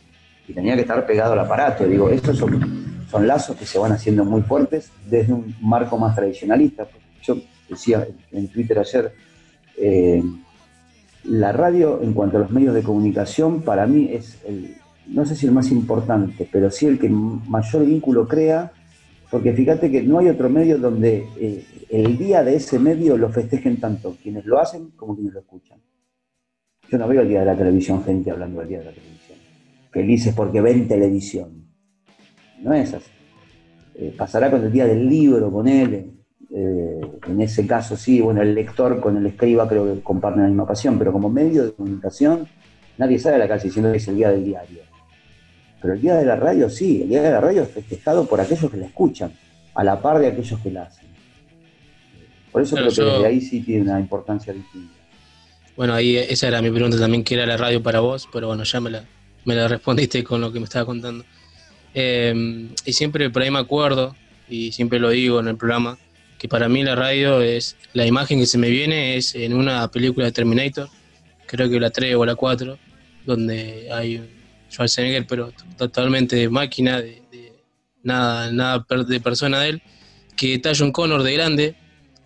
Y 0.48 0.52
tenía 0.52 0.74
que 0.74 0.82
estar 0.82 1.04
pegado 1.06 1.32
al 1.32 1.40
aparato. 1.40 1.84
digo, 1.84 2.08
estos 2.08 2.38
son, 2.38 3.04
son 3.10 3.26
lazos 3.26 3.56
que 3.56 3.66
se 3.66 3.78
van 3.78 3.92
haciendo 3.92 4.24
muy 4.24 4.42
fuertes 4.42 4.92
desde 5.04 5.32
un 5.32 5.56
marco 5.60 5.98
más 5.98 6.14
tradicionalista. 6.14 6.86
Yo 7.22 7.36
decía 7.68 8.06
en 8.30 8.48
Twitter 8.48 8.78
ayer, 8.78 9.12
eh, 9.76 10.22
la 11.28 11.52
radio, 11.52 12.00
en 12.02 12.12
cuanto 12.12 12.36
a 12.36 12.40
los 12.40 12.50
medios 12.50 12.74
de 12.74 12.82
comunicación, 12.82 13.62
para 13.62 13.86
mí 13.86 14.08
es, 14.12 14.38
el, 14.46 14.76
no 15.08 15.24
sé 15.24 15.34
si 15.34 15.46
el 15.46 15.52
más 15.52 15.70
importante, 15.70 16.48
pero 16.50 16.70
sí 16.70 16.86
el 16.86 16.98
que 16.98 17.08
mayor 17.08 17.84
vínculo 17.84 18.26
crea, 18.26 18.72
porque 19.30 19.52
fíjate 19.52 19.90
que 19.90 20.02
no 20.02 20.18
hay 20.18 20.28
otro 20.28 20.48
medio 20.48 20.78
donde 20.78 21.26
eh, 21.38 21.64
el 21.90 22.16
día 22.16 22.42
de 22.42 22.56
ese 22.56 22.78
medio 22.78 23.16
lo 23.16 23.28
festejen 23.30 23.78
tanto 23.78 24.16
quienes 24.22 24.46
lo 24.46 24.58
hacen 24.58 24.90
como 24.96 25.14
quienes 25.14 25.34
lo 25.34 25.40
escuchan. 25.40 25.80
Yo 26.88 26.98
no 26.98 27.08
veo 27.08 27.22
el 27.22 27.28
día 27.28 27.40
de 27.40 27.46
la 27.46 27.56
televisión 27.56 28.04
gente 28.04 28.30
hablando 28.30 28.60
del 28.60 28.68
día 28.68 28.78
de 28.78 28.84
la 28.84 28.92
televisión, 28.92 29.38
felices 29.90 30.34
porque 30.34 30.60
ven 30.60 30.86
televisión. 30.86 31.66
No 32.62 32.72
es 32.72 32.94
así. 32.94 33.10
Eh, 33.96 34.14
pasará 34.16 34.50
con 34.50 34.62
el 34.62 34.70
día 34.70 34.86
del 34.86 35.08
libro, 35.08 35.50
con 35.50 35.66
él, 35.66 36.15
eh, 36.54 37.00
en 37.26 37.40
ese 37.40 37.66
caso 37.66 37.96
sí, 37.96 38.20
bueno, 38.20 38.42
el 38.42 38.54
lector 38.54 39.00
con 39.00 39.16
el 39.16 39.26
escriba 39.26 39.68
creo 39.68 39.92
que 39.92 40.00
comparten 40.00 40.42
la 40.42 40.48
misma 40.48 40.66
pasión, 40.66 40.98
pero 40.98 41.12
como 41.12 41.28
medio 41.28 41.64
de 41.64 41.72
comunicación, 41.72 42.46
nadie 42.98 43.18
sale 43.18 43.36
a 43.36 43.38
la 43.38 43.48
calle 43.48 43.64
diciendo 43.64 43.90
que 43.90 43.98
es 43.98 44.08
el 44.08 44.16
día 44.16 44.30
del 44.30 44.44
diario. 44.44 44.80
Pero 45.80 45.94
el 45.94 46.00
día 46.00 46.16
de 46.16 46.24
la 46.24 46.36
radio 46.36 46.70
sí, 46.70 47.02
el 47.02 47.08
día 47.08 47.22
de 47.22 47.30
la 47.30 47.40
radio 47.40 47.62
es 47.62 47.70
festejado 47.70 48.26
por 48.26 48.40
aquellos 48.40 48.70
que 48.70 48.76
la 48.76 48.86
escuchan, 48.86 49.32
a 49.74 49.84
la 49.84 50.00
par 50.00 50.18
de 50.18 50.28
aquellos 50.28 50.58
que 50.60 50.70
la 50.70 50.84
hacen. 50.84 51.06
Por 52.52 52.62
eso 52.62 52.76
creo 52.76 52.88
que 52.88 53.02
desde 53.02 53.26
ahí 53.26 53.40
sí 53.40 53.60
tiene 53.60 53.82
una 53.82 54.00
importancia 54.00 54.52
distinta. 54.52 54.94
Bueno, 55.76 55.92
ahí 55.92 56.16
esa 56.16 56.48
era 56.48 56.62
mi 56.62 56.70
pregunta 56.70 56.98
también, 56.98 57.22
¿qué 57.22 57.34
era 57.34 57.44
la 57.44 57.58
radio 57.58 57.82
para 57.82 58.00
vos? 58.00 58.26
Pero 58.32 58.46
bueno, 58.46 58.64
ya 58.64 58.80
me 58.80 58.90
la, 58.90 59.04
me 59.44 59.54
la 59.54 59.68
respondiste 59.68 60.24
con 60.24 60.40
lo 60.40 60.50
que 60.50 60.58
me 60.58 60.64
estaba 60.64 60.86
contando. 60.86 61.24
Eh, 61.92 62.68
y 62.84 62.92
siempre 62.92 63.28
por 63.28 63.42
ahí 63.42 63.50
me 63.50 63.58
acuerdo, 63.58 64.16
y 64.48 64.72
siempre 64.72 64.98
lo 64.98 65.10
digo 65.10 65.40
en 65.40 65.48
el 65.48 65.56
programa, 65.56 65.98
que 66.38 66.48
para 66.48 66.68
mí 66.68 66.82
la 66.82 66.94
radio 66.94 67.40
es, 67.40 67.76
la 67.92 68.06
imagen 68.06 68.38
que 68.38 68.46
se 68.46 68.58
me 68.58 68.70
viene 68.70 69.16
es 69.16 69.34
en 69.34 69.54
una 69.54 69.90
película 69.90 70.26
de 70.26 70.32
Terminator, 70.32 70.88
creo 71.46 71.70
que 71.70 71.80
la 71.80 71.90
3 71.90 72.14
o 72.16 72.24
la 72.24 72.34
4, 72.34 72.78
donde 73.24 73.88
hay 73.92 74.22
Schwarzenegger, 74.70 75.26
pero 75.26 75.52
totalmente 75.76 76.36
de 76.36 76.48
máquina, 76.48 77.00
de, 77.00 77.22
nada, 78.02 78.50
nada 78.52 78.86
de 79.06 79.20
persona 79.20 79.60
de 79.60 79.68
él, 79.70 79.82
que 80.36 80.54
está 80.54 80.72
John 80.76 80.92
Connor 80.92 81.22
de 81.22 81.32
grande, 81.32 81.74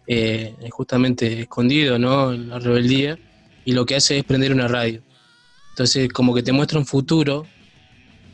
eh, 0.06 0.54
justamente 0.70 1.42
escondido 1.42 1.98
¿no? 1.98 2.32
en 2.32 2.48
la 2.48 2.58
rebeldía, 2.58 3.18
y 3.64 3.72
lo 3.72 3.86
que 3.86 3.96
hace 3.96 4.18
es 4.18 4.24
prender 4.24 4.52
una 4.52 4.68
radio. 4.68 5.02
Entonces, 5.70 6.08
como 6.12 6.34
que 6.34 6.42
te 6.42 6.52
muestra 6.52 6.78
un 6.78 6.86
futuro 6.86 7.46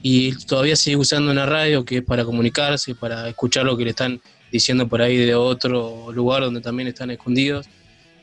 y 0.02 0.32
todavía 0.46 0.76
sigue 0.76 0.96
usando 0.96 1.30
una 1.30 1.46
radio 1.46 1.84
que 1.84 1.98
es 1.98 2.02
para 2.02 2.24
comunicarse, 2.24 2.94
para 2.94 3.28
escuchar 3.28 3.66
lo 3.66 3.76
que 3.76 3.84
le 3.84 3.90
están 3.90 4.20
diciendo 4.56 4.88
por 4.88 5.02
ahí 5.02 5.16
de 5.16 5.34
otro 5.34 6.12
lugar 6.12 6.42
donde 6.42 6.60
también 6.60 6.88
están 6.88 7.10
escondidos. 7.10 7.68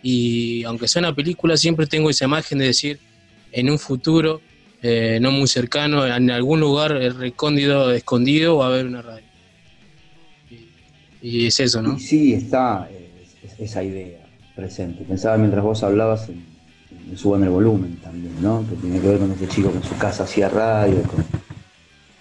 Y 0.01 0.63
aunque 0.65 0.87
sea 0.87 0.99
una 0.99 1.15
película, 1.15 1.55
siempre 1.57 1.87
tengo 1.87 2.09
esa 2.09 2.25
imagen 2.25 2.59
de 2.59 2.65
decir, 2.65 2.99
en 3.51 3.69
un 3.69 3.79
futuro, 3.79 4.41
eh, 4.81 5.19
no 5.21 5.31
muy 5.31 5.47
cercano, 5.47 6.05
en 6.05 6.29
algún 6.29 6.59
lugar 6.59 6.91
recóndido, 6.91 7.91
escondido, 7.91 8.57
va 8.57 8.65
a 8.65 8.69
haber 8.69 8.85
una 8.85 9.01
radio. 9.01 9.25
Y 11.21 11.47
es 11.47 11.59
eso, 11.59 11.81
¿no? 11.81 11.97
sí, 11.99 12.33
está 12.33 12.89
esa 13.57 13.83
idea 13.83 14.19
presente. 14.55 15.03
Pensaba 15.05 15.37
mientras 15.37 15.63
vos 15.63 15.83
hablabas 15.83 16.27
en, 16.29 16.43
en 16.91 17.43
el 17.43 17.49
Volumen 17.49 17.97
también, 18.03 18.33
¿no? 18.41 18.65
Que 18.69 18.75
tiene 18.75 18.99
que 18.99 19.07
ver 19.07 19.19
con 19.19 19.31
ese 19.31 19.47
chico 19.47 19.71
que 19.71 19.77
en 19.77 19.83
su 19.83 19.97
casa 19.97 20.23
hacía 20.23 20.49
radio, 20.49 21.01
con, 21.03 21.23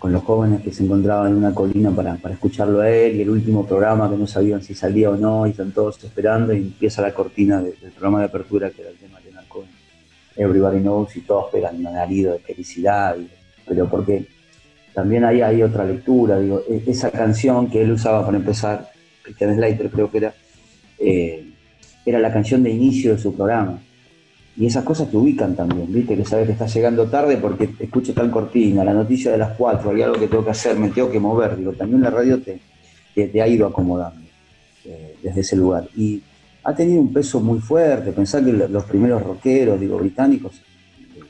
con 0.02 0.12
los 0.12 0.24
jóvenes 0.24 0.62
que 0.62 0.72
se 0.72 0.82
encontraban 0.82 1.30
en 1.30 1.36
una 1.36 1.54
colina 1.54 1.92
para, 1.92 2.16
para, 2.16 2.34
escucharlo 2.34 2.80
a 2.80 2.90
él, 2.90 3.14
y 3.14 3.22
el 3.22 3.30
último 3.30 3.64
programa 3.64 4.10
que 4.10 4.16
no 4.16 4.26
sabían 4.26 4.60
si 4.60 4.74
salía 4.74 5.10
o 5.10 5.16
no, 5.16 5.46
y 5.46 5.50
están 5.50 5.70
todos 5.70 6.02
esperando, 6.02 6.52
y 6.52 6.56
empieza 6.56 7.02
la 7.02 7.14
cortina 7.14 7.62
del 7.62 7.92
programa 7.92 8.18
de 8.18 8.24
apertura, 8.24 8.70
que 8.70 8.80
era 8.80 8.90
el 8.90 8.96
tema 8.96 9.20
de 9.20 9.30
Cohen, 9.46 9.68
Everybody 10.34 10.80
Knows, 10.80 11.14
y 11.14 11.20
todos 11.20 11.52
pegan 11.52 11.76
un 11.76 11.86
alarido 11.86 12.32
de 12.32 12.40
felicidad, 12.40 13.14
pero 13.64 13.88
porque 13.88 14.26
también 14.92 15.24
ahí 15.24 15.40
hay 15.40 15.62
otra 15.62 15.84
lectura, 15.84 16.40
digo, 16.40 16.64
e, 16.68 16.82
esa 16.84 17.12
canción 17.12 17.70
que 17.70 17.82
él 17.82 17.92
usaba 17.92 18.26
para 18.26 18.38
empezar, 18.38 18.90
Christian 19.22 19.54
Slater 19.54 19.88
creo 19.88 20.10
que 20.10 20.18
era, 20.18 20.34
eh, 20.98 21.46
era 22.04 22.18
la 22.18 22.32
canción 22.32 22.64
de 22.64 22.70
inicio 22.70 23.12
de 23.12 23.18
su 23.18 23.36
programa. 23.36 23.80
Y 24.56 24.66
esas 24.66 24.84
cosas 24.84 25.10
te 25.10 25.16
ubican 25.16 25.56
también, 25.56 25.90
¿viste? 25.90 26.14
Que 26.14 26.24
sabes 26.24 26.46
que 26.46 26.52
estás 26.52 26.72
llegando 26.74 27.06
tarde 27.06 27.38
porque 27.38 27.70
escucho 27.78 28.12
tal 28.12 28.30
cortina, 28.30 28.84
la 28.84 28.92
noticia 28.92 29.32
de 29.32 29.38
las 29.38 29.56
cuatro, 29.56 29.90
hay 29.90 30.02
algo 30.02 30.18
que 30.18 30.28
tengo 30.28 30.44
que 30.44 30.50
hacer, 30.50 30.78
me 30.78 30.90
tengo 30.90 31.10
que 31.10 31.18
mover. 31.18 31.56
Digo, 31.56 31.72
también 31.72 32.02
la 32.02 32.10
radio 32.10 32.40
te, 32.40 32.60
te, 33.14 33.40
ha 33.40 33.48
ido 33.48 33.66
acomodando 33.66 34.20
eh, 34.84 35.16
desde 35.22 35.40
ese 35.40 35.56
lugar. 35.56 35.88
Y 35.96 36.22
ha 36.64 36.74
tenido 36.74 37.00
un 37.00 37.12
peso 37.12 37.40
muy 37.40 37.60
fuerte. 37.60 38.12
Pensar 38.12 38.44
que 38.44 38.52
los 38.52 38.84
primeros 38.84 39.22
rockeros, 39.22 39.80
digo, 39.80 39.96
británicos, 39.96 40.60
eh, 41.16 41.20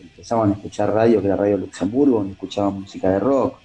empezaban 0.00 0.50
a 0.50 0.54
escuchar 0.54 0.90
radio, 0.90 1.20
que 1.20 1.26
era 1.26 1.36
Radio 1.36 1.58
Luxemburgo, 1.58 2.18
donde 2.18 2.32
escuchaban 2.32 2.80
música 2.80 3.10
de 3.10 3.18
rock, 3.18 3.58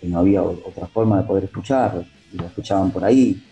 que 0.00 0.06
no 0.06 0.20
había 0.20 0.42
otra 0.42 0.86
forma 0.86 1.20
de 1.20 1.24
poder 1.24 1.44
escuchar, 1.44 2.04
y 2.32 2.36
lo 2.36 2.46
escuchaban 2.46 2.92
por 2.92 3.04
ahí. 3.04 3.42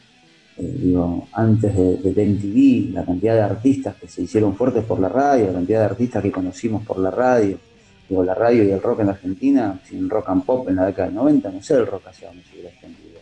Eh, 0.59 0.77
digo, 0.83 1.29
antes 1.33 1.75
de, 1.75 2.13
de 2.13 2.27
MTV, 2.27 2.93
la 2.93 3.05
cantidad 3.05 3.35
de 3.35 3.41
artistas 3.41 3.97
que 3.97 4.07
se 4.07 4.23
hicieron 4.23 4.55
fuertes 4.55 4.85
por 4.85 5.01
la 5.01 5.09
radio, 5.09 5.47
la 5.47 5.55
cantidad 5.55 5.81
de 5.81 5.87
artistas 5.87 6.23
que 6.23 6.31
conocimos 6.31 6.85
por 6.85 6.99
la 6.99 7.11
radio, 7.11 7.59
digo, 8.09 8.23
la 8.23 8.35
radio 8.35 8.63
y 8.63 8.71
el 8.71 8.83
rock 8.83 9.01
en 9.01 9.07
la 9.07 9.13
Argentina, 9.13 9.81
sin 9.89 10.11
rock 10.11 10.29
and 10.29 10.45
pop 10.45 10.69
en 10.69 10.77
la 10.77 10.87
década 10.87 11.09
del 11.09 11.17
90, 11.17 11.51
no 11.51 11.63
sé 11.63 11.75
el 11.75 11.87
rock 11.87 12.09
hacia 12.09 12.29
dónde 12.29 12.45
se 12.45 12.53
hubiera 12.53 12.69
extendido, 12.69 13.19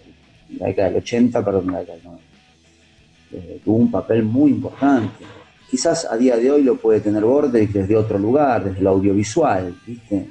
en 0.51 0.59
la 0.59 0.67
década 0.67 0.89
del 0.89 0.99
80, 0.99 1.45
perdón, 1.45 1.65
en 1.67 1.73
la 1.73 1.79
década 1.81 1.97
del 1.97 2.05
90. 2.05 2.25
Eh, 3.33 3.61
tuvo 3.65 3.77
un 3.77 3.91
papel 3.91 4.25
muy 4.25 4.51
importante. 4.51 5.25
Quizás 5.71 6.05
a 6.11 6.17
día 6.17 6.37
de 6.37 6.51
hoy 6.51 6.65
lo 6.65 6.75
puede 6.77 7.01
tener 7.01 7.25
Vortex 7.25 7.73
desde 7.73 7.97
otro 7.97 8.19
lugar, 8.19 8.65
desde 8.65 8.81
lo 8.81 8.91
audiovisual, 8.91 9.73
¿viste? 9.87 10.27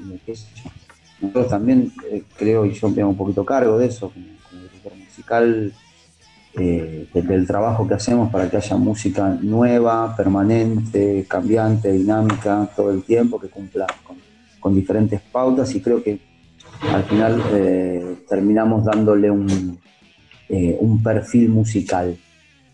Nosotros 1.21 1.47
también 1.47 1.93
eh, 2.11 2.23
creo, 2.37 2.65
y 2.65 2.73
yo 2.73 2.89
me 2.89 3.01
hago 3.01 3.11
un 3.11 3.17
poquito 3.17 3.45
cargo 3.45 3.77
de 3.77 3.85
eso, 3.85 4.09
como, 4.09 4.25
como 4.49 4.61
director 4.63 4.95
musical, 4.97 5.73
eh, 6.55 7.07
del 7.13 7.45
trabajo 7.45 7.87
que 7.87 7.93
hacemos 7.93 8.31
para 8.31 8.49
que 8.49 8.57
haya 8.57 8.75
música 8.75 9.37
nueva, 9.41 10.15
permanente, 10.15 11.25
cambiante, 11.27 11.91
dinámica, 11.91 12.69
todo 12.75 12.91
el 12.91 13.03
tiempo, 13.03 13.39
que 13.39 13.49
cumpla 13.49 13.85
con, 14.61 14.75
diferentes 14.75 15.21
pautas 15.21 15.73
y 15.73 15.81
creo 15.81 16.03
que 16.03 16.19
al 16.91 17.03
final 17.05 17.41
eh, 17.53 18.23
terminamos 18.27 18.85
dándole 18.85 19.31
un, 19.31 19.79
eh, 20.47 20.77
un 20.79 21.01
perfil 21.01 21.49
musical 21.49 22.17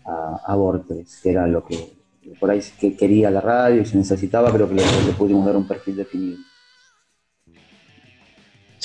a, 0.04 0.40
a 0.46 0.82
que 1.22 1.30
era 1.30 1.46
lo 1.46 1.64
que 1.64 1.96
por 2.40 2.50
ahí 2.50 2.60
que 2.78 2.96
quería 2.96 3.30
la 3.30 3.40
radio 3.40 3.82
y 3.82 3.86
se 3.86 3.96
necesitaba, 3.96 4.52
creo 4.52 4.68
que 4.68 4.74
le 4.74 4.82
pudimos 5.16 5.46
dar 5.46 5.56
un 5.56 5.66
perfil 5.66 5.96
definido. 5.96 6.38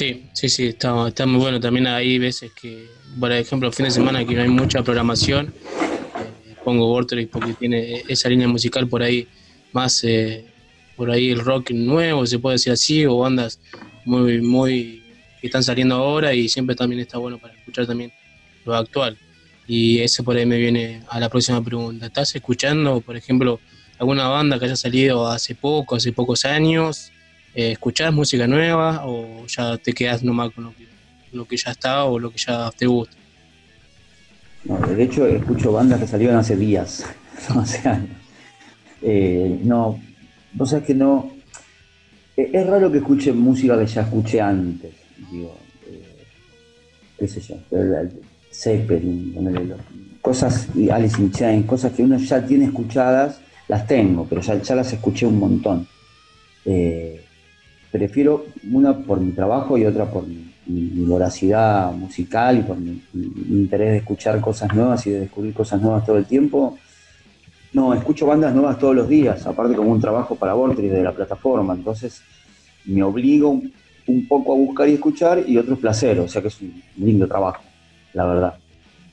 Sí, 0.02 0.24
sí, 0.34 0.50
sí, 0.50 0.66
está, 0.66 1.28
muy 1.28 1.40
bueno. 1.40 1.60
También 1.60 1.86
hay 1.86 2.18
veces 2.18 2.52
que, 2.60 2.90
por 3.20 3.32
ejemplo, 3.32 3.72
fin 3.72 3.86
de 3.86 3.92
semana 3.92 4.26
que 4.26 4.34
no 4.34 4.42
hay 4.42 4.50
mucha 4.50 4.82
programación, 4.82 5.54
eh, 5.54 6.56
pongo 6.66 6.88
Vortex 6.88 7.30
porque 7.32 7.54
tiene 7.54 8.02
esa 8.08 8.28
línea 8.28 8.48
musical 8.48 8.88
por 8.88 9.04
ahí, 9.04 9.28
más 9.74 10.04
eh, 10.04 10.44
por 10.96 11.12
ahí 11.12 11.30
el 11.30 11.42
rock 11.42 11.70
nuevo, 11.70 12.26
se 12.26 12.40
puede 12.40 12.56
decir 12.56 12.74
así, 12.74 13.06
o 13.06 13.20
bandas 13.20 13.60
muy, 14.04 14.42
muy 14.42 15.04
que 15.40 15.46
están 15.46 15.64
saliendo 15.64 15.94
ahora 15.94 16.34
y 16.34 16.50
siempre 16.50 16.76
también 16.76 17.02
está 17.02 17.20
bueno 17.20 17.38
para 17.38 17.54
escuchar 17.54 17.86
también 17.86 18.12
lo 18.66 18.74
actual. 18.74 19.20
Y 19.68 20.00
eso 20.00 20.24
por 20.24 20.36
ahí 20.36 20.48
me 20.48 20.58
viene 20.58 21.04
a 21.10 21.20
la 21.20 21.30
próxima 21.30 21.64
pregunta. 21.64 22.08
¿Estás 22.08 22.34
escuchando, 22.34 23.02
por 23.02 23.18
ejemplo, 23.18 23.60
alguna 24.00 24.28
banda 24.30 24.58
que 24.58 24.66
haya 24.66 24.76
salido 24.76 25.28
hace 25.28 25.54
poco, 25.54 25.96
hace 25.96 26.12
pocos 26.12 26.44
años? 26.44 27.12
Eh, 27.56 27.72
¿escuchás 27.74 28.14
música 28.14 28.48
nueva 28.48 29.04
o 29.06 29.46
ya 29.48 29.78
te 29.78 29.94
quedas 29.94 30.24
nomás 30.24 30.52
con 30.52 30.74
lo 31.34 31.46
que, 31.46 31.58
ya 31.58 31.72
está 31.72 32.06
o 32.06 32.20
lo 32.20 32.32
que 32.32 32.38
ya 32.38 32.72
te 32.72 32.88
gusta? 32.88 33.16
No, 34.64 34.78
de 34.78 35.04
hecho 35.04 35.26
escucho 35.26 35.72
bandas 35.72 36.00
que 36.00 36.08
salieron 36.08 36.38
hace 36.38 36.56
días, 36.56 37.06
hace 37.50 37.88
años. 37.88 38.18
Eh, 39.02 39.60
no, 39.64 40.00
vos 40.54 40.70
sabés 40.70 40.86
que 40.86 40.94
no. 40.94 41.32
Eh, 42.38 42.52
es 42.54 42.68
raro 42.68 42.92
que 42.92 43.00
escuche 43.00 43.34
música 43.34 43.78
que 43.78 43.88
ya 43.88 44.02
escuché 44.02 44.40
antes, 44.40 44.94
digo, 45.32 45.58
eh, 45.88 46.24
qué 47.18 47.28
sé 47.28 47.42
yo, 47.42 47.58
Zeppelin, 48.52 49.34
cosas, 50.22 50.68
Alice 50.92 51.20
in 51.20 51.32
Chains, 51.32 51.66
cosas 51.66 51.94
que 51.94 52.04
uno 52.04 52.18
ya 52.18 52.46
tiene 52.46 52.66
escuchadas, 52.66 53.40
las 53.68 53.88
tengo, 53.88 54.26
pero 54.26 54.42
ya, 54.42 54.62
ya 54.62 54.76
las 54.76 54.94
escuché 54.94 55.26
un 55.26 55.40
montón. 55.40 55.88
Eh, 56.66 57.26
prefiero 57.92 58.46
una 58.72 58.98
por 58.98 59.20
mi 59.20 59.32
trabajo 59.32 59.78
y 59.78 59.86
otra 59.86 60.06
por 60.06 60.26
mi, 60.26 60.48
voracidad 61.06 61.92
musical 61.92 62.60
y 62.60 62.62
por 62.62 62.78
mi, 62.78 63.02
interés 63.14 63.92
de 63.92 63.98
escuchar 63.98 64.40
cosas 64.40 64.74
nuevas 64.74 65.06
y 65.06 65.12
de 65.12 65.22
descubrir 65.22 65.54
cosas 65.54 65.82
nuevas 65.82 66.06
todo 66.06 66.18
el 66.18 66.26
tiempo. 66.26 66.78
No, 67.74 67.94
escucho 67.94 68.26
bandas 68.26 68.54
nuevas 68.54 68.80
todos 68.80 68.96
los 68.96 69.08
días, 69.08 69.46
aparte 69.46 69.76
como 69.76 69.92
un 69.92 70.02
trabajo 70.02 70.36
para 70.36 70.54
Vortex 70.54 70.92
de 70.92 71.04
la 71.04 71.14
plataforma, 71.14 71.74
entonces 71.74 72.22
me 72.86 73.04
obligo 73.04 73.62
un 74.08 74.28
poco 74.28 74.54
a 74.54 74.56
buscar 74.56 74.90
y 74.90 74.94
escuchar 74.94 75.44
y 75.46 75.58
otro 75.58 75.76
es 75.76 75.80
placer, 75.80 76.20
o 76.20 76.28
sea 76.28 76.42
que 76.42 76.50
es 76.50 76.62
un 76.62 76.82
lindo 76.98 77.28
trabajo, 77.28 77.64
la 78.14 78.26
verdad. 78.26 78.54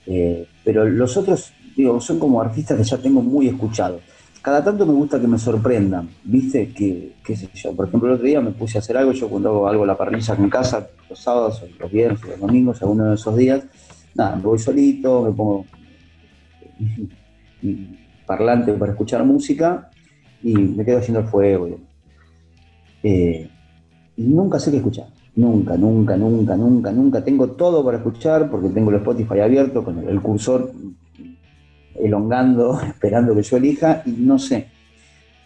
Eh, 0.07 0.47
pero 0.65 0.89
los 0.89 1.17
otros, 1.17 1.53
digo, 1.77 2.01
son 2.01 2.19
como 2.19 2.41
artistas 2.41 2.77
que 2.79 2.85
ya 2.85 2.99
tengo 2.99 3.21
muy 3.21 3.49
escuchados 3.49 4.01
cada 4.43 4.63
tanto 4.63 4.87
me 4.87 4.93
gusta 4.93 5.21
que 5.21 5.27
me 5.27 5.39
sorprendan, 5.39 6.09
¿viste? 6.25 6.73
Que, 6.73 7.17
qué 7.25 7.37
sé 7.37 7.49
yo, 7.55 7.75
por 7.75 7.89
ejemplo, 7.89 8.09
el 8.09 8.15
otro 8.15 8.27
día 8.27 8.41
me 8.41 8.53
puse 8.53 8.79
a 8.79 8.81
hacer 8.81 8.97
algo, 8.97 9.13
yo 9.13 9.29
cuando 9.29 9.51
hago 9.51 9.69
algo 9.69 9.87
la 9.87 9.97
parrilla 9.97 10.35
en 10.35 10.49
casa, 10.49 10.89
los 11.09 11.19
sábados, 11.19 11.65
los 11.79 11.91
viernes, 11.91 12.23
los 12.25 12.41
domingos, 12.41 12.81
alguno 12.83 13.07
de 13.07 13.15
esos 13.15 13.37
días, 13.37 13.65
nada, 14.15 14.37
me 14.37 14.43
voy 14.43 14.59
solito, 14.59 15.23
me 15.23 15.33
pongo 15.33 15.65
parlante 18.27 18.73
para 18.75 18.93
escuchar 18.93 19.25
música 19.25 19.91
y 20.43 20.55
me 20.55 20.85
quedo 20.85 20.99
haciendo 20.99 21.21
el 21.21 21.27
fuego. 21.27 21.79
Eh, 23.03 23.49
y 24.17 24.23
nunca 24.23 24.59
sé 24.59 24.71
qué 24.71 24.79
escuchar. 24.79 25.07
Nunca, 25.37 25.77
nunca, 25.77 26.17
nunca, 26.17 26.57
nunca, 26.57 26.91
nunca. 26.91 27.25
Tengo 27.25 27.51
todo 27.51 27.85
para 27.85 27.99
escuchar 27.99 28.51
porque 28.51 28.69
tengo 28.71 28.91
el 28.91 28.97
Spotify 28.97 29.41
abierto 29.41 29.85
con 29.85 29.99
el 30.09 30.21
cursor 30.21 30.73
elongando, 32.01 32.81
esperando 32.87 33.35
que 33.35 33.43
yo 33.43 33.57
elija, 33.57 34.03
y 34.07 34.11
no 34.11 34.39
sé. 34.39 34.67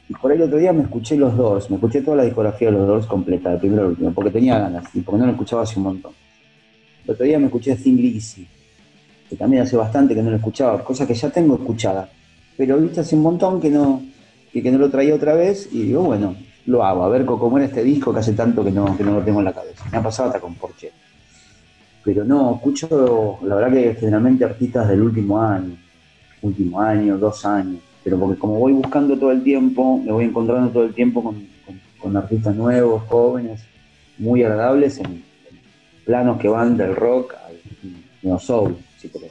Y 0.09 0.15
por 0.15 0.31
ahí 0.31 0.37
el 0.37 0.45
otro 0.45 0.59
día 0.59 0.73
me 0.73 0.83
escuché 0.83 1.17
los 1.17 1.37
Doors, 1.37 1.71
me 1.71 1.77
escuché 1.77 2.03
toda 2.03 2.19
la 2.19 2.25
discografía 2.25 2.71
de 2.71 2.77
los 2.77 2.87
Doors 2.87 3.07
completa, 3.07 3.51
de 3.51 3.59
primero 3.59 3.83
al 3.83 3.89
último, 3.89 4.13
porque 4.13 4.31
tenía 4.31 4.59
ganas, 4.59 4.85
y 4.95 5.01
porque 5.01 5.21
no 5.21 5.27
lo 5.27 5.33
escuchaba 5.33 5.63
hace 5.63 5.79
un 5.79 5.85
montón. 5.85 6.13
El 7.05 7.11
otro 7.13 7.25
día 7.25 7.39
me 7.39 7.47
escuché 7.47 7.75
Thing 7.77 7.97
Lizzy, 7.97 8.47
que 9.29 9.37
también 9.37 9.63
hace 9.63 9.77
bastante 9.77 10.15
que 10.15 10.23
no 10.23 10.31
lo 10.31 10.37
escuchaba, 10.37 10.83
cosa 10.85 11.07
que 11.07 11.15
ya 11.15 11.31
tengo 11.31 11.55
escuchada, 11.55 12.09
pero 12.57 12.79
viste 12.79 13.01
hace 13.01 13.17
un 13.17 13.23
montón 13.23 13.61
que 13.61 13.71
no, 13.71 14.03
que, 14.53 14.71
no 14.71 14.79
lo 14.79 14.91
traía 14.91 15.15
otra 15.15 15.35
vez, 15.35 15.69
y 15.73 15.85
digo, 15.85 16.03
bueno, 16.03 16.35
lo 16.67 16.85
hago, 16.85 17.05
a 17.05 17.09
ver 17.09 17.25
cómo 17.25 17.57
era 17.57 17.67
este 17.67 17.83
disco 17.83 18.13
que 18.13 18.21
hace 18.21 18.35
tanto 18.35 18.65
que 18.65 18.71
no, 18.71 18.97
que 18.97 19.03
no 19.03 19.15
lo 19.15 19.23
tengo 19.23 19.39
en 19.39 19.47
la 19.47 19.53
cabeza. 19.53 19.85
Me 19.91 19.99
ha 19.99 20.03
pasado 20.03 20.29
hasta 20.29 20.41
con 20.41 20.55
Porsche. 20.55 20.93
Pero 22.05 22.25
no, 22.25 22.57
escucho, 22.57 23.39
la 23.43 23.55
verdad 23.55 23.73
que 23.73 23.95
generalmente 23.95 24.45
artistas 24.45 24.89
del 24.89 25.03
último 25.03 25.41
año, 25.41 25.77
último 26.43 26.81
año, 26.81 27.19
dos 27.19 27.45
años, 27.47 27.81
pero 28.05 28.19
porque 28.19 28.39
como 28.39 28.59
voy 28.59 28.73
buscando 28.73 29.17
todo 29.17 29.31
el 29.31 29.43
tiempo, 29.43 29.99
me 29.99 30.13
voy 30.13 30.25
encontrando 30.25 30.71
todo 30.71 30.85
el 30.85 30.95
tiempo 30.95 31.23
con, 31.23 32.17
artistas 32.17 32.55
nuevos, 32.57 33.05
jóvenes, 33.09 33.63
muy 34.19 34.43
agradables 34.43 34.99
en, 34.99 35.23
planos 36.05 36.41
que 36.41 36.49
van 36.49 36.77
del 36.77 36.97
rock 36.97 37.35
al 37.35 37.57
neo 38.23 38.39
soul, 38.39 38.77
si 38.99 39.09
querés. 39.09 39.31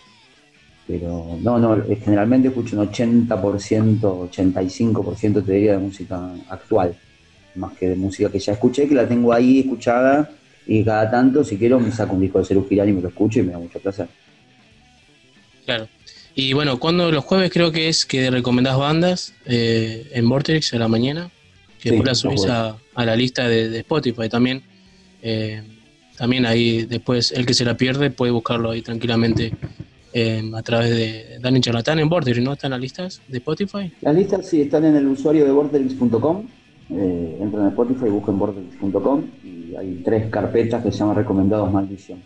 Pero 0.87 1.37
no, 1.41 1.59
no, 1.59 1.83
generalmente 2.03 2.47
escucho 2.47 2.79
un 2.79 2.87
80%, 2.87 3.99
85% 3.99 5.45
te 5.45 5.51
diría 5.51 5.73
de 5.73 5.79
música 5.79 6.31
actual, 6.49 6.95
más 7.55 7.73
que 7.73 7.89
de 7.89 7.95
música 7.95 8.31
que 8.31 8.39
ya 8.39 8.53
escuché, 8.53 8.87
que 8.87 8.95
la 8.95 9.07
tengo 9.07 9.33
ahí 9.33 9.59
escuchada 9.59 10.29
y 10.65 10.83
cada 10.83 11.09
tanto, 11.09 11.43
si 11.43 11.57
quiero, 11.57 11.79
me 11.79 11.91
saco 11.91 12.15
un 12.15 12.21
disco 12.21 12.39
de 12.39 12.45
Cerú 12.45 12.65
Girán 12.67 12.89
y 12.89 12.93
me 12.93 13.01
lo 13.01 13.09
escucho 13.09 13.39
y 13.39 13.43
me 13.43 13.51
da 13.51 13.59
mucho 13.59 13.79
placer. 13.79 14.07
Claro. 15.65 15.87
Y 16.35 16.53
bueno, 16.53 16.79
cuando 16.79 17.11
los 17.11 17.23
jueves 17.23 17.51
creo 17.51 17.71
que 17.71 17.89
es 17.89 18.05
que 18.05 18.31
recomendás 18.31 18.77
bandas 18.77 19.33
eh, 19.45 20.09
en 20.13 20.29
Vortex 20.29 20.73
a 20.73 20.79
la 20.79 20.87
mañana, 20.87 21.29
que 21.81 21.91
después 21.91 22.07
las 22.07 22.19
subís 22.19 22.45
a, 22.45 22.77
la 22.95 23.15
lista 23.15 23.47
de, 23.47 23.79
Spotify 23.79 24.29
también. 24.29 24.63
Eh, 25.21 25.61
también 26.17 26.45
ahí 26.45 26.85
después 26.85 27.31
el 27.31 27.45
que 27.45 27.53
se 27.53 27.65
la 27.65 27.75
pierde 27.75 28.11
puede 28.11 28.31
buscarlo 28.31 28.71
ahí 28.71 28.81
tranquilamente 28.81 29.53
eh, 30.13 30.51
a 30.53 30.61
través 30.61 30.89
de 30.89 31.39
Dani 31.39 31.61
Charlatán 31.61 31.99
en 31.99 32.09
Border, 32.09 32.41
¿no? 32.41 32.53
¿Están 32.53 32.71
las 32.71 32.79
listas 32.79 33.21
de 33.27 33.37
Spotify? 33.37 33.91
Las 34.01 34.15
listas 34.15 34.47
sí 34.47 34.61
están 34.61 34.85
en 34.85 34.95
el 34.95 35.07
usuario 35.07 35.45
de 35.45 35.51
borderix.com. 35.51 36.45
Eh, 36.91 37.37
entran 37.39 37.65
a 37.65 37.69
Spotify, 37.69 38.09
busquen 38.09 38.37
borderix.com 38.37 39.23
y 39.43 39.75
hay 39.75 40.01
tres 40.03 40.29
carpetas 40.29 40.83
que 40.83 40.91
se 40.91 40.99
llaman 40.99 41.15
Recomendados 41.15 41.71
Maldición. 41.71 42.21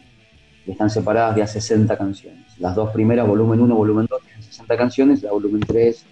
Están 0.68 0.90
separadas 0.90 1.36
de 1.36 1.44
a 1.44 1.48
60 1.48 1.98
canciones. 1.98 2.60
Las 2.60 2.76
dos 2.76 2.92
primeras, 2.92 3.28
volumen 3.28 3.62
1, 3.62 3.76
volumen 3.76 4.08
2, 4.10 4.22
tienen 4.22 4.44
60 4.44 4.78
canciones. 4.78 5.24
La 5.24 5.32
volumen 5.32 5.62
3 5.62 6.06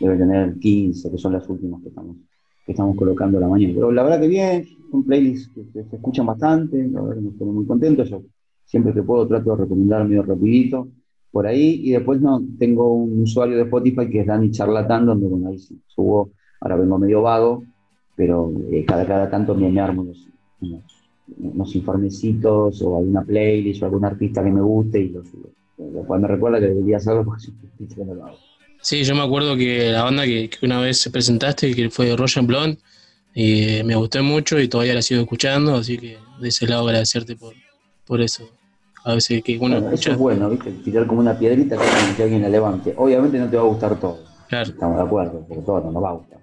debe 0.00 0.16
tener 0.16 0.58
15, 0.58 1.10
que 1.10 1.18
son 1.18 1.32
las 1.34 1.48
últimas 1.48 1.82
que 1.82 1.88
estamos, 1.88 2.16
que 2.64 2.72
estamos 2.72 2.96
colocando 2.96 3.38
la 3.38 3.48
mañana. 3.48 3.74
Pero 3.74 3.92
la 3.92 4.02
verdad 4.02 4.20
que 4.20 4.28
bien, 4.28 4.66
son 4.90 5.04
playlists 5.04 5.52
que, 5.54 5.84
se 5.84 5.96
escuchan 5.96 6.26
bastante, 6.26 6.88
la 6.88 7.02
verdad 7.02 7.22
que 7.38 7.44
me 7.44 7.52
muy 7.52 7.66
contento. 7.66 8.04
Yo 8.04 8.22
siempre 8.64 8.94
que 8.94 9.02
puedo 9.02 9.26
trato 9.26 9.50
de 9.50 9.62
recomendar 9.62 10.06
medio 10.06 10.22
rapidito 10.22 10.88
por 11.30 11.46
ahí. 11.46 11.80
Y 11.84 11.92
después 11.92 12.20
no, 12.20 12.42
tengo 12.58 12.94
un 12.94 13.22
usuario 13.22 13.56
de 13.56 13.62
Spotify 13.64 14.08
que 14.08 14.20
es 14.20 14.26
Dani 14.26 14.50
Charlatán, 14.50 15.06
donde 15.06 15.26
bueno, 15.26 15.48
ahí 15.48 15.58
subo, 15.86 16.30
ahora 16.60 16.76
vengo 16.76 16.98
medio 16.98 17.22
vago, 17.22 17.62
pero 18.16 18.52
eh, 18.70 18.84
cada, 18.86 19.06
cada 19.06 19.30
tanto 19.30 19.54
me, 19.54 19.78
armo 19.80 20.06
unos, 21.38 21.74
informecitos 21.74 22.82
o 22.82 22.98
alguna 22.98 23.22
playlist 23.22 23.82
o 23.82 23.86
algún 23.86 24.04
artista 24.04 24.42
que 24.42 24.50
me 24.50 24.60
guste 24.60 25.00
y 25.00 25.08
lo 25.10 25.24
subo. 25.24 25.50
Lo 25.78 26.02
cual 26.02 26.20
me 26.20 26.28
recuerda 26.28 26.60
que 26.60 26.66
debería 26.66 26.98
hacerlo 26.98 27.24
porque 27.24 27.46
que 27.94 28.04
no 28.04 28.14
lo 28.14 28.26
hago. 28.26 28.36
Sí, 28.82 29.04
yo 29.04 29.14
me 29.14 29.22
acuerdo 29.22 29.56
que 29.56 29.90
la 29.90 30.04
banda 30.04 30.24
que, 30.24 30.50
una 30.62 30.80
vez 30.80 31.08
presentaste, 31.12 31.74
que 31.74 31.90
fue 31.90 32.16
Roger 32.16 32.42
Blonde, 32.44 32.78
y 33.34 33.82
me 33.84 33.94
gustó 33.94 34.22
mucho 34.22 34.58
y 34.58 34.68
todavía 34.68 34.94
la 34.94 35.02
sigo 35.02 35.20
escuchando, 35.20 35.74
así 35.74 35.98
que 35.98 36.18
de 36.40 36.48
ese 36.48 36.66
lado 36.66 36.86
agradecerte 36.88 37.36
por, 37.36 37.54
por 38.06 38.20
eso. 38.20 38.48
A 39.04 39.14
veces 39.14 39.42
que 39.42 39.56
bueno, 39.56 39.90
eso 39.90 40.10
es 40.10 40.18
bueno, 40.18 40.50
¿viste? 40.50 40.72
Tirar 40.84 41.06
como 41.06 41.20
una 41.20 41.38
piedrita 41.38 41.76
que 42.16 42.22
alguien 42.22 42.42
la 42.42 42.48
levante. 42.48 42.92
Obviamente 42.96 43.38
no 43.38 43.48
te 43.48 43.56
va 43.56 43.62
a 43.62 43.66
gustar 43.66 43.98
todo. 43.98 44.18
Claro. 44.48 44.70
Estamos 44.70 44.96
de 44.96 45.02
acuerdo, 45.02 45.44
porque 45.48 45.62
todo 45.62 45.80
no 45.80 45.92
nos 45.92 46.02
va 46.02 46.10
a 46.10 46.12
gustar. 46.12 46.40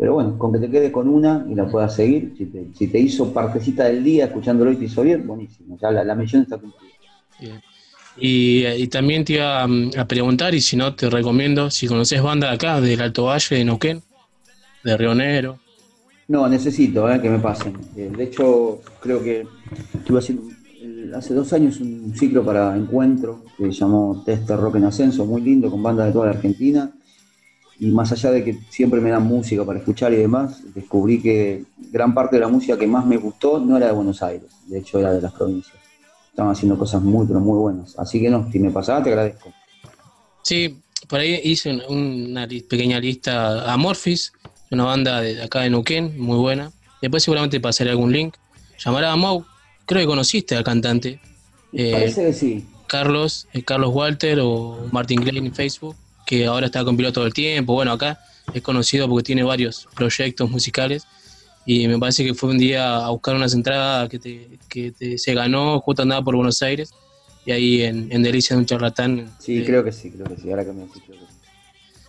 Pero 0.00 0.14
bueno, 0.14 0.38
con 0.38 0.50
que 0.50 0.58
te 0.58 0.70
quedes 0.70 0.90
con 0.90 1.08
una 1.08 1.44
y 1.46 1.54
la 1.54 1.68
puedas 1.68 1.94
seguir, 1.94 2.32
si 2.38 2.46
te, 2.46 2.68
si 2.74 2.88
te 2.88 2.98
hizo 2.98 3.34
partecita 3.34 3.84
del 3.84 4.02
día 4.02 4.24
escuchándolo 4.24 4.72
y 4.72 4.76
te 4.76 4.86
hizo 4.86 5.02
bien, 5.02 5.26
buenísimo. 5.26 5.76
Ya 5.78 5.90
la, 5.90 6.02
la 6.02 6.14
misión 6.14 6.40
está 6.40 6.56
cumplida. 6.56 7.60
Y, 8.16 8.66
y, 8.66 8.86
también 8.86 9.26
te 9.26 9.34
iba 9.34 9.62
a, 9.62 10.04
preguntar, 10.08 10.54
y 10.54 10.62
si 10.62 10.74
no, 10.74 10.94
te 10.94 11.10
recomiendo, 11.10 11.70
si 11.70 11.86
conoces 11.86 12.22
banda 12.22 12.48
de 12.48 12.54
acá, 12.54 12.80
del 12.80 12.98
Alto 12.98 13.24
Valle, 13.24 13.56
de 13.56 13.64
Neuquén, 13.66 14.02
de 14.84 14.96
Río 14.96 15.14
Negro. 15.14 15.58
No, 16.28 16.48
necesito 16.48 17.10
eh, 17.10 17.20
que 17.20 17.28
me 17.28 17.38
pasen. 17.38 17.76
Eh, 17.94 18.10
de 18.16 18.24
hecho, 18.24 18.80
creo 19.00 19.22
que 19.22 19.46
estuve 19.92 20.18
haciendo 20.18 20.44
hace 21.14 21.34
dos 21.34 21.52
años 21.52 21.78
un 21.78 22.14
ciclo 22.16 22.42
para 22.42 22.74
encuentro 22.74 23.44
que 23.58 23.66
se 23.66 23.80
llamó 23.80 24.22
Tester 24.24 24.58
Rock 24.58 24.76
en 24.76 24.84
Ascenso, 24.84 25.26
muy 25.26 25.42
lindo, 25.42 25.70
con 25.70 25.82
bandas 25.82 26.06
de 26.06 26.12
toda 26.12 26.26
la 26.26 26.32
Argentina. 26.32 26.90
Y 27.80 27.90
más 27.90 28.12
allá 28.12 28.30
de 28.30 28.44
que 28.44 28.58
siempre 28.68 29.00
me 29.00 29.10
dan 29.10 29.24
música 29.24 29.64
para 29.64 29.78
escuchar 29.78 30.12
y 30.12 30.16
demás, 30.16 30.62
descubrí 30.74 31.20
que 31.20 31.64
gran 31.90 32.12
parte 32.12 32.36
de 32.36 32.40
la 32.40 32.48
música 32.48 32.78
que 32.78 32.86
más 32.86 33.06
me 33.06 33.16
gustó 33.16 33.58
no 33.58 33.78
era 33.78 33.86
de 33.86 33.92
Buenos 33.92 34.22
Aires, 34.22 34.50
de 34.66 34.78
hecho 34.78 35.00
era 35.00 35.12
de 35.12 35.22
las 35.22 35.32
provincias. 35.32 35.76
Estaban 36.28 36.52
haciendo 36.52 36.78
cosas 36.78 37.00
muy, 37.02 37.26
pero 37.26 37.40
muy 37.40 37.58
buenas. 37.58 37.98
Así 37.98 38.20
que 38.20 38.28
no, 38.28 38.50
si 38.52 38.58
me 38.58 38.70
pasaba, 38.70 39.02
te 39.02 39.08
agradezco. 39.08 39.50
Sí, 40.42 40.78
por 41.08 41.20
ahí 41.20 41.40
hice 41.42 41.80
una 41.88 42.46
pequeña 42.46 43.00
lista 43.00 43.72
Amorphis, 43.72 44.32
una 44.70 44.84
banda 44.84 45.22
de 45.22 45.42
acá 45.42 45.60
de 45.62 45.70
Nuquén, 45.70 46.20
muy 46.20 46.36
buena. 46.36 46.70
Después 47.00 47.22
seguramente 47.22 47.60
pasaré 47.60 47.90
algún 47.90 48.12
link. 48.12 48.34
Llamará 48.78 49.10
a 49.10 49.16
Mau, 49.16 49.44
creo 49.86 50.02
que 50.02 50.06
conociste 50.06 50.54
al 50.54 50.64
cantante. 50.64 51.18
Eh, 51.72 51.92
Parece 51.92 52.26
que 52.26 52.32
sí. 52.32 52.66
Carlos, 52.86 53.46
eh, 53.52 53.62
Carlos 53.62 53.94
Walter 53.94 54.40
o 54.42 54.88
Martin 54.92 55.20
Glenn 55.20 55.46
en 55.46 55.54
Facebook, 55.54 55.96
que 56.30 56.46
ahora 56.46 56.66
está 56.66 56.84
con 56.84 56.96
piloto 56.96 57.24
del 57.24 57.34
tiempo. 57.34 57.74
Bueno, 57.74 57.90
acá 57.90 58.20
es 58.54 58.62
conocido 58.62 59.08
porque 59.08 59.24
tiene 59.24 59.42
varios 59.42 59.88
proyectos 59.96 60.48
musicales 60.48 61.04
y 61.66 61.88
me 61.88 61.98
parece 61.98 62.24
que 62.24 62.34
fue 62.34 62.50
un 62.50 62.58
día 62.58 63.04
a 63.04 63.10
buscar 63.10 63.34
unas 63.34 63.52
entradas 63.52 64.08
que, 64.08 64.20
te, 64.20 64.48
que 64.68 64.92
te, 64.92 65.18
se 65.18 65.34
ganó, 65.34 65.80
justo 65.80 66.02
andaba 66.02 66.22
por 66.22 66.36
Buenos 66.36 66.62
Aires 66.62 66.94
y 67.44 67.50
ahí 67.50 67.82
en, 67.82 68.06
en 68.12 68.22
Delicia 68.22 68.54
de 68.54 68.60
un 68.60 68.66
charlatán. 68.66 69.28
Sí, 69.40 69.58
eh, 69.58 69.64
creo 69.64 69.82
que 69.82 69.90
sí, 69.90 70.08
creo 70.08 70.24
que 70.24 70.40
sí, 70.40 70.48
ahora 70.50 70.64
que 70.64 70.72
me 70.72 70.82
decís, 70.82 71.02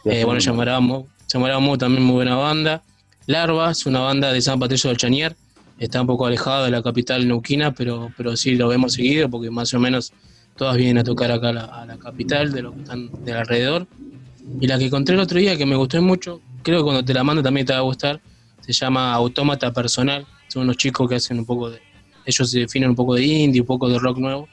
Eh, 0.06 0.24
bueno, 0.24 0.40
llamábamos, 0.40 1.06
llamábamos 1.28 1.80
también 1.80 2.04
muy 2.04 2.18
buena 2.18 2.36
banda. 2.36 2.84
Larva 3.26 3.72
es 3.72 3.88
una 3.88 4.02
banda 4.02 4.32
de 4.32 4.40
San 4.40 4.60
Patricio 4.60 4.92
del 4.92 4.98
Chañar, 4.98 5.36
está 5.80 6.00
un 6.00 6.06
poco 6.06 6.28
alejado 6.28 6.66
de 6.66 6.70
la 6.70 6.84
capital 6.84 7.28
neuquina, 7.28 7.74
pero, 7.74 8.12
pero 8.16 8.38
sí 8.38 8.54
lo 8.54 8.68
vemos 8.68 8.94
seguido 8.94 9.28
porque 9.32 9.50
más 9.50 9.74
o 9.74 9.80
menos 9.80 10.14
todas 10.56 10.78
vienen 10.78 11.00
a 11.00 11.04
tocar 11.04 11.32
acá 11.32 11.50
a 11.50 11.86
la, 11.88 11.98
capital, 11.98 12.52
de 12.52 12.62
lo 12.62 12.74
que 12.76 12.82
están 12.82 13.10
del 13.26 13.38
alrededor. 13.38 13.88
Y 14.60 14.68
la 14.68 14.78
que 14.78 14.86
encontré 14.86 15.16
el 15.16 15.22
otro 15.22 15.40
día, 15.40 15.58
que 15.58 15.66
me 15.66 15.76
gustó 15.76 16.02
mucho, 16.02 16.42
creo 16.64 16.80
que 16.80 16.84
cuando 16.84 17.06
te 17.06 17.14
la 17.14 17.24
mando 17.24 17.42
también 17.42 17.66
te 17.66 17.74
va 17.74 17.80
a 17.80 17.84
gustar, 17.84 18.22
se 18.60 18.74
llama 18.74 19.14
Autómata 19.14 19.72
Personal. 19.72 20.26
Son 20.48 20.64
unos 20.64 20.78
chicos 20.78 21.08
que 21.10 21.16
hacen 21.16 21.40
un 21.40 21.46
poco 21.46 21.70
de. 21.70 21.80
Ellos 22.26 22.50
se 22.50 22.60
definen 22.60 22.90
un 22.90 22.96
poco 22.96 23.16
de 23.16 23.24
indie, 23.24 23.62
un 23.62 23.68
poco 23.68 23.90
de 23.90 23.98
rock 23.98 24.18
nuevo. 24.18 24.48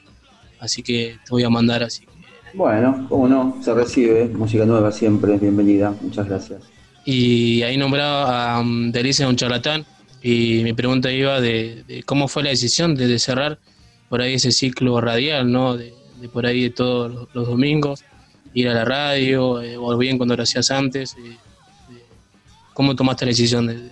Así 0.60 0.82
que 0.82 1.16
te 1.24 1.30
voy 1.30 1.44
a 1.44 1.50
mandar 1.50 1.82
así. 1.82 2.04
Bueno, 2.54 3.06
cómo 3.08 3.28
no, 3.28 3.58
se 3.62 3.74
recibe. 3.74 4.26
Música 4.28 4.64
nueva 4.64 4.90
siempre, 4.90 5.36
bienvenida. 5.36 5.94
Muchas 6.00 6.26
gracias. 6.26 6.62
Y 7.04 7.62
ahí 7.62 7.76
nombraba 7.76 8.56
a 8.56 8.60
um, 8.60 8.90
Delicia 8.90 9.28
un 9.28 9.36
charlatán 9.36 9.86
y 10.22 10.62
mi 10.64 10.72
pregunta 10.72 11.12
iba 11.12 11.40
de, 11.40 12.02
cómo 12.04 12.28
fue 12.28 12.42
la 12.42 12.50
decisión 12.50 12.94
de, 12.94 13.18
cerrar 13.18 13.58
por 14.08 14.20
ahí 14.20 14.34
ese 14.34 14.52
ciclo 14.52 15.00
radial, 15.00 15.50
¿no? 15.50 15.76
De, 15.76 15.94
por 16.32 16.46
ahí 16.46 16.64
de 16.64 16.70
todos 16.70 17.28
los, 17.32 17.46
domingos, 17.46 18.04
ir 18.60 18.68
a 18.68 18.74
la 18.74 18.84
radio, 18.84 19.60
eh, 19.62 19.76
o 19.76 19.96
bien 19.96 20.16
cuando 20.16 20.36
lo 20.36 20.42
hacías 20.42 20.70
antes. 20.70 21.16
Eh, 21.18 21.36
¿Cómo 22.74 22.94
tomaste 22.94 23.24
la 23.24 23.30
decisión 23.30 23.66
de, 23.66 23.90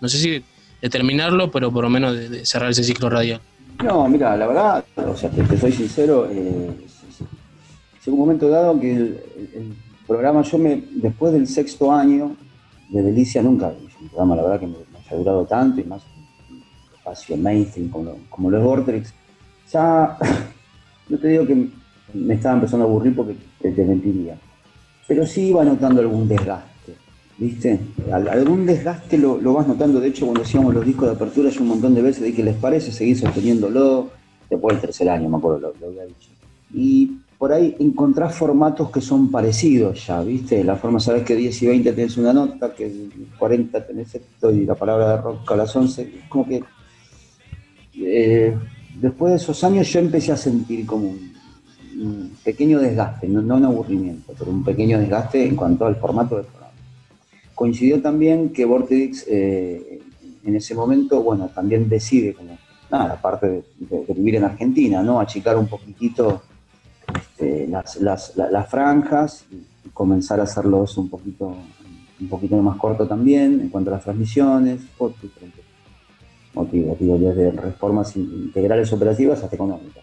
no 0.00 0.08
sé 0.08 0.18
si 0.18 0.44
de 0.80 0.90
terminarlo, 0.90 1.50
pero 1.50 1.72
por 1.72 1.84
lo 1.84 1.90
menos 1.90 2.16
de, 2.16 2.44
cerrar 2.46 2.70
ese 2.70 2.84
ciclo 2.84 3.08
radial? 3.08 3.40
No, 3.82 4.08
mira, 4.08 4.36
la 4.36 4.46
verdad, 4.46 4.84
o 4.96 5.16
sea, 5.16 5.30
te, 5.30 5.58
soy 5.58 5.72
sincero, 5.72 6.28
eh, 6.30 6.70
un 8.06 8.18
momento 8.18 8.48
dado 8.48 8.78
que 8.78 8.92
el, 8.92 9.74
programa, 10.06 10.42
yo 10.42 10.58
me, 10.58 10.84
después 10.90 11.32
del 11.32 11.46
sexto 11.46 11.90
año 11.90 12.36
de 12.90 13.02
Delicia, 13.02 13.42
nunca, 13.42 13.68
un 13.68 14.08
programa, 14.08 14.36
la 14.36 14.42
verdad 14.42 14.60
que 14.60 14.66
me, 14.66 14.76
ha 15.10 15.14
durado 15.14 15.46
tanto 15.46 15.80
y 15.80 15.84
más 15.84 16.02
espacio 16.94 17.36
mainstream 17.36 17.88
como, 17.88 18.18
como 18.28 18.50
lo 18.50 18.58
es 18.58 18.64
Vortex, 18.64 19.14
ya 19.72 20.18
no 21.08 21.18
te 21.18 21.28
digo 21.28 21.46
que 21.46 21.70
me 22.14 22.34
estaba 22.34 22.54
empezando 22.54 22.86
a 22.86 22.88
aburrir 22.88 23.14
porque 23.14 23.36
te, 23.60 23.84
mentiría, 23.84 24.38
pero 25.06 25.26
sí 25.26 25.48
iba 25.48 25.64
notando 25.64 26.00
algún 26.00 26.26
desgaste, 26.28 26.94
¿viste? 27.38 27.80
Algún 28.10 28.64
desgaste 28.66 29.18
lo, 29.18 29.38
vas 29.52 29.66
notando, 29.66 30.00
de 30.00 30.08
hecho 30.08 30.26
cuando 30.26 30.42
hacíamos 30.42 30.74
los 30.74 30.86
discos 30.86 31.08
de 31.08 31.14
apertura 31.14 31.50
yo 31.50 31.62
un 31.62 31.68
montón 31.68 31.94
de 31.94 32.02
veces 32.02 32.24
dije, 32.24 32.42
¿les 32.42 32.56
parece 32.56 32.92
seguir 32.92 33.18
sosteniéndolo? 33.18 34.10
Después 34.48 34.74
del 34.74 34.82
tercer 34.82 35.08
año, 35.08 35.28
me 35.28 35.38
acuerdo, 35.38 35.58
lo, 35.58 35.74
lo 35.80 35.86
había 35.86 36.04
dicho. 36.04 36.28
Y 36.72 37.18
por 37.38 37.52
ahí 37.52 37.76
encontrás 37.78 38.34
formatos 38.34 38.90
que 38.90 39.00
son 39.00 39.30
parecidos 39.30 40.06
ya, 40.06 40.22
¿viste? 40.22 40.64
La 40.64 40.76
forma, 40.76 41.00
sabes 41.00 41.24
que 41.24 41.36
10 41.36 41.62
y 41.62 41.66
20 41.66 41.92
tenés 41.92 42.16
una 42.16 42.32
nota, 42.32 42.72
que 42.74 42.90
40 43.38 43.86
tenés 43.86 44.14
esto 44.14 44.50
y 44.50 44.64
la 44.64 44.74
palabra 44.74 45.10
de 45.10 45.22
rock 45.22 45.52
a 45.52 45.56
las 45.56 45.76
11. 45.76 46.02
Es 46.02 46.28
como 46.28 46.48
que 46.48 46.62
eh, 47.96 48.56
después 48.98 49.32
de 49.32 49.36
esos 49.36 49.62
años 49.62 49.92
yo 49.92 50.00
empecé 50.00 50.32
a 50.32 50.36
sentir 50.36 50.86
como 50.86 51.08
un, 51.08 51.33
pequeño 52.42 52.78
desgaste, 52.80 53.28
no, 53.28 53.40
un 53.40 53.64
aburrimiento, 53.64 54.32
pero 54.38 54.50
un 54.50 54.64
pequeño 54.64 54.98
desgaste 54.98 55.46
en 55.46 55.56
cuanto 55.56 55.86
al 55.86 55.96
formato 55.96 56.36
del 56.36 56.46
programa. 56.46 56.72
Coincidió 57.54 58.00
también 58.02 58.50
que 58.50 58.64
Vortex 58.64 59.26
eh, 59.28 60.00
en 60.44 60.56
ese 60.56 60.74
momento, 60.74 61.22
bueno, 61.22 61.50
también 61.54 61.88
decide 61.88 62.34
como, 62.34 62.58
nada, 62.90 63.14
aparte 63.14 63.46
de, 63.78 64.04
de 64.06 64.14
vivir 64.14 64.36
en 64.36 64.44
Argentina, 64.44 65.02
¿no? 65.02 65.20
Achicar 65.20 65.56
un 65.56 65.66
poquitito 65.68 66.42
este, 67.14 67.68
las, 67.68 68.68
franjas 68.68 69.44
y, 69.50 69.88
comenzar 69.90 70.40
a 70.40 70.44
hacerlos 70.44 70.96
un 70.96 71.08
poquito, 71.08 71.54
un 72.20 72.28
poquito 72.28 72.56
más 72.56 72.76
corto 72.78 73.06
también 73.06 73.60
en 73.60 73.68
cuanto 73.68 73.90
a 73.90 73.94
las 73.94 74.04
transmisiones, 74.04 74.80
por 74.98 75.12
diferentes 75.20 75.64
motivos, 76.52 76.98
desde 76.98 77.52
reformas 77.52 78.16
integrales 78.16 78.92
operativas 78.92 79.42
hasta 79.42 79.54
económicas. 79.54 80.02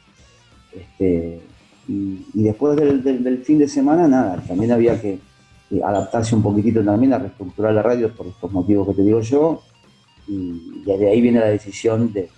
Este, 0.71 1.41
y, 2.33 2.43
después 2.43 2.77
del, 2.77 3.43
fin 3.43 3.59
de 3.59 3.67
semana, 3.67 4.07
nada, 4.07 4.41
también 4.47 4.71
había 4.71 4.99
que 4.99 5.19
adaptarse 5.83 6.35
un 6.35 6.43
poquitito 6.43 6.83
también 6.83 7.13
a 7.13 7.19
reestructurar 7.19 7.73
la 7.73 7.81
radio 7.81 8.13
por 8.13 8.27
estos 8.27 8.51
motivos 8.51 8.87
que 8.87 8.93
te 8.93 9.03
digo 9.03 9.21
yo, 9.21 9.61
y, 10.27 10.83
de 10.85 11.09
ahí 11.09 11.21
viene 11.21 11.39
la 11.39 11.47
decisión 11.47 12.13
de, 12.13 12.29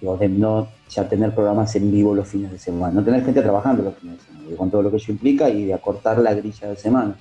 de 0.00 0.28
no 0.28 0.68
ya 0.88 1.08
tener 1.08 1.34
programas 1.34 1.74
en 1.76 1.90
vivo 1.92 2.14
los 2.14 2.26
fines 2.26 2.50
de 2.50 2.58
semana, 2.58 2.94
no 2.94 3.04
tener 3.04 3.24
gente 3.24 3.42
trabajando 3.42 3.84
los 3.84 3.94
fines 3.94 4.18
de 4.18 4.24
semana, 4.24 4.56
con 4.56 4.70
todo 4.70 4.82
lo 4.82 4.90
que 4.90 4.96
eso 4.96 5.12
implica 5.12 5.48
y 5.48 5.66
de 5.66 5.74
acortar 5.74 6.18
la 6.18 6.34
grilla 6.34 6.68
de 6.68 6.76
semana. 6.76 7.14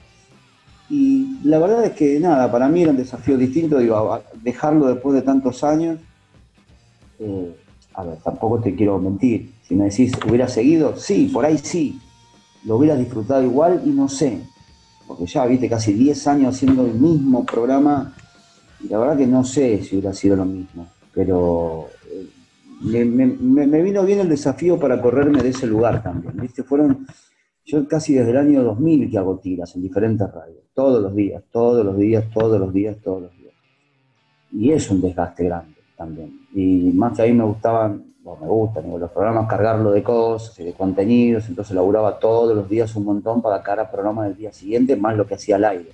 Y 0.89 1.37
la 1.43 1.59
verdad 1.59 1.85
es 1.85 1.91
que 1.91 2.19
nada, 2.19 2.51
para 2.51 2.67
mí 2.67 2.81
era 2.81 2.91
un 2.91 2.97
desafío 2.97 3.37
distinto, 3.37 3.77
digo, 3.77 4.19
dejarlo 4.41 4.87
después 4.87 5.13
de 5.13 5.21
tantos 5.21 5.63
años. 5.63 5.99
Eh, 7.19 7.55
a 7.99 8.03
ver, 8.03 8.17
tampoco 8.19 8.59
te 8.61 8.75
quiero 8.75 8.97
mentir. 8.97 9.51
Si 9.61 9.75
me 9.75 9.85
decís, 9.85 10.13
¿hubiera 10.25 10.47
seguido? 10.47 10.95
Sí, 10.95 11.29
por 11.33 11.45
ahí 11.45 11.57
sí. 11.57 11.99
lo 12.63 12.77
hubiera 12.77 12.95
disfrutado 12.95 13.43
igual 13.43 13.81
y 13.85 13.89
no 13.89 14.07
sé, 14.07 14.41
porque 15.05 15.25
ya 15.25 15.45
viste 15.45 15.67
casi 15.69 15.93
10 15.93 16.27
años 16.27 16.55
haciendo 16.55 16.85
el 16.85 16.93
mismo 16.93 17.45
programa 17.45 18.13
y 18.81 18.87
la 18.87 18.99
verdad 18.99 19.17
que 19.17 19.27
no 19.27 19.43
sé 19.43 19.83
si 19.83 19.97
hubiera 19.97 20.13
sido 20.13 20.37
lo 20.37 20.45
mismo, 20.45 20.87
pero 21.13 21.89
eh, 22.09 23.05
me, 23.05 23.81
vino 23.81 24.05
bien 24.05 24.21
el 24.21 24.29
desafío 24.29 24.79
para 24.79 25.01
correrme 25.01 25.43
de 25.43 25.49
ese 25.49 25.67
lugar 25.67 26.01
también, 26.01 26.37
¿viste? 26.37 26.63
Fueron, 26.63 27.05
yo 27.65 27.85
casi 27.85 28.13
desde 28.13 28.31
el 28.31 28.37
año 28.37 28.63
2000 28.63 29.11
que 29.11 29.17
hago 29.17 29.39
tiras 29.39 29.75
en 29.75 29.81
diferentes 29.81 30.31
radios, 30.31 30.63
todos 30.73 31.01
los 31.01 31.13
días, 31.13 31.43
todos 31.51 31.85
los 31.85 31.97
días, 31.97 32.23
todos 32.33 32.59
los 32.61 32.73
días, 32.73 32.95
todos 33.03 33.23
los 33.23 33.37
días. 33.37 33.53
Y 34.53 34.71
es 34.71 34.89
un 34.89 35.01
desgaste 35.01 35.43
grande 35.43 35.78
Y 36.53 36.91
más 36.93 37.15
que 37.15 37.23
a 37.23 37.25
mí 37.25 37.33
me 37.33 37.43
gustaban, 37.43 38.03
me 38.23 38.47
gustan, 38.47 38.89
los 38.99 39.11
programas 39.11 39.47
cargarlo 39.47 39.91
de 39.91 40.03
cosas 40.03 40.57
y 40.59 40.63
de 40.63 40.73
contenidos, 40.73 41.47
entonces 41.49 41.75
laburaba 41.75 42.19
todos 42.19 42.55
los 42.55 42.69
días 42.69 42.95
un 42.95 43.05
montón 43.05 43.41
para 43.41 43.61
cada 43.61 43.89
programa 43.89 44.25
del 44.25 44.37
día 44.37 44.53
siguiente, 44.53 44.95
más 44.95 45.17
lo 45.17 45.25
que 45.25 45.35
hacía 45.35 45.55
al 45.55 45.65
aire. 45.65 45.89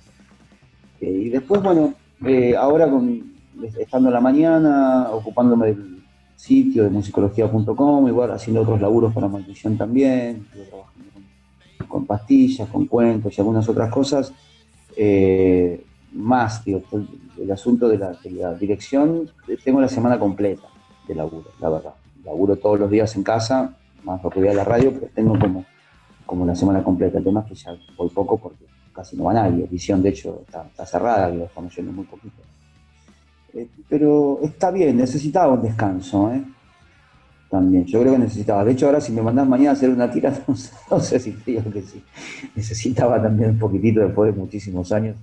Eh, 1.00 1.10
y 1.10 1.28
después, 1.30 1.62
bueno, 1.62 1.94
eh, 2.24 2.54
ahora 2.56 2.88
estando 3.78 4.08
en 4.08 4.14
la 4.14 4.20
mañana, 4.20 5.08
ocupándome 5.12 5.66
del 5.68 6.02
sitio 6.36 6.84
de 6.84 6.90
musicología.com, 6.90 8.08
igual 8.08 8.30
haciendo 8.30 8.62
otros 8.62 8.80
laburos 8.80 9.12
para 9.14 9.28
Maldición 9.28 9.76
también, 9.78 10.46
con, 11.88 12.06
pastillas, 12.06 12.68
con 12.68 12.86
cuentos 12.86 13.36
y 13.36 13.40
algunas 13.40 13.68
otras 13.68 13.90
cosas. 13.90 14.32
Eh, 14.96 15.85
más, 16.12 16.64
digo, 16.64 16.82
el 17.38 17.50
asunto 17.50 17.88
de 17.88 17.98
la, 17.98 18.54
dirección, 18.54 19.30
tengo 19.64 19.80
la 19.80 19.88
semana 19.88 20.18
completa 20.18 20.66
de 21.06 21.14
laburo, 21.14 21.50
la 21.60 21.68
verdad. 21.68 21.94
Laburo 22.24 22.56
todos 22.56 22.80
los 22.80 22.90
días 22.90 23.14
en 23.16 23.22
casa, 23.22 23.76
más 24.02 24.22
lo 24.22 24.30
que 24.30 24.40
voy 24.40 24.48
a 24.48 24.54
la 24.54 24.64
radio, 24.64 24.92
pero 24.92 25.08
tengo 25.14 25.38
como, 25.38 25.64
como 26.24 26.46
la 26.46 26.54
semana 26.54 26.82
completa. 26.82 27.18
El 27.18 27.24
tema 27.24 27.40
es 27.40 27.46
que 27.46 27.54
ya 27.54 27.76
voy 27.96 28.08
poco 28.08 28.38
porque 28.38 28.64
casi 28.92 29.16
no 29.16 29.24
va 29.24 29.34
nadie. 29.34 29.64
Edición, 29.64 30.02
de 30.02 30.08
hecho, 30.08 30.42
está, 30.46 30.86
cerrada, 30.86 31.28
lo 31.28 31.44
estamos 31.44 31.74
yendo 31.76 31.92
muy 31.92 32.04
poquito. 32.04 32.42
Eh, 33.54 33.68
pero 33.88 34.40
está 34.42 34.70
bien, 34.70 34.96
necesitaba 34.96 35.54
un 35.54 35.62
descanso, 35.62 36.32
¿eh? 36.32 36.42
También, 37.48 37.84
yo 37.84 38.00
creo 38.00 38.14
que 38.14 38.18
necesitaba. 38.18 38.64
De 38.64 38.72
hecho, 38.72 38.86
ahora 38.86 39.00
si 39.00 39.12
me 39.12 39.22
mandas 39.22 39.46
mañana 39.46 39.70
a 39.70 39.72
hacer 39.74 39.90
una 39.90 40.10
tira, 40.10 40.32
no 40.90 41.00
sé, 41.00 41.20
si 41.20 41.32
creo 41.32 41.62
que 41.70 41.82
sí. 41.82 42.02
Necesitaba 42.56 43.22
también 43.22 43.50
un 43.50 43.58
poquitito 43.58 44.00
después 44.00 44.34
de 44.34 44.40
muchísimos 44.40 44.90
años 44.90 45.16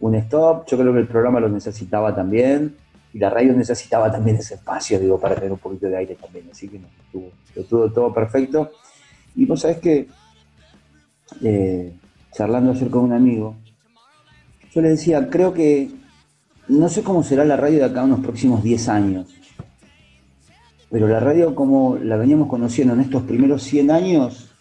un 0.00 0.14
stop. 0.16 0.66
Yo 0.66 0.78
creo 0.78 0.92
que 0.92 1.00
el 1.00 1.08
programa 1.08 1.40
lo 1.40 1.48
necesitaba 1.48 2.14
también 2.14 2.76
y 3.12 3.18
la 3.18 3.30
radio 3.30 3.52
necesitaba 3.52 4.10
también 4.10 4.36
ese 4.36 4.54
espacio, 4.54 4.98
digo, 4.98 5.18
para 5.20 5.36
tener 5.36 5.52
un 5.52 5.58
poquito 5.58 5.86
de 5.86 5.96
aire 5.96 6.16
también. 6.16 6.48
Así 6.50 6.68
que 6.68 6.78
no, 6.78 6.88
estuvo, 7.04 7.30
estuvo 7.54 7.90
todo 7.90 8.12
perfecto. 8.12 8.72
Y 9.36 9.44
vos 9.46 9.60
sabés 9.60 9.78
que, 9.78 10.08
eh, 11.42 11.92
charlando 12.32 12.72
ayer 12.72 12.90
con 12.90 13.04
un 13.04 13.12
amigo, 13.12 13.56
yo 14.72 14.80
le 14.80 14.90
decía, 14.90 15.28
creo 15.30 15.54
que 15.54 15.90
no 16.66 16.88
sé 16.88 17.02
cómo 17.02 17.22
será 17.22 17.44
la 17.44 17.56
radio 17.56 17.78
de 17.78 17.84
acá 17.84 18.02
unos 18.02 18.20
próximos 18.20 18.62
10 18.62 18.88
años, 18.88 19.28
pero 20.90 21.06
la 21.06 21.20
radio 21.20 21.54
como 21.54 21.96
la 21.96 22.16
veníamos 22.16 22.48
conociendo 22.48 22.94
en 22.94 23.00
estos 23.00 23.22
primeros 23.22 23.62
100 23.62 23.90
años, 23.90 24.53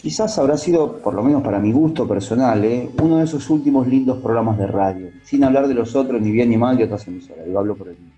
quizás 0.00 0.38
habrá 0.38 0.56
sido, 0.56 0.98
por 0.98 1.14
lo 1.14 1.22
menos 1.22 1.42
para 1.42 1.58
mi 1.58 1.72
gusto 1.72 2.06
personal, 2.06 2.64
¿eh? 2.64 2.88
uno 3.02 3.18
de 3.18 3.24
esos 3.24 3.50
últimos 3.50 3.86
lindos 3.86 4.18
programas 4.18 4.58
de 4.58 4.66
radio, 4.66 5.08
sin 5.24 5.44
hablar 5.44 5.66
de 5.66 5.74
los 5.74 5.94
otros, 5.96 6.20
ni 6.20 6.30
bien 6.30 6.50
ni 6.50 6.56
mal, 6.56 6.76
de 6.76 6.84
otras 6.84 7.06
emisoras, 7.08 7.46
yo 7.46 7.58
hablo 7.58 7.76
por 7.76 7.88
el 7.88 7.98
mío. 7.98 8.12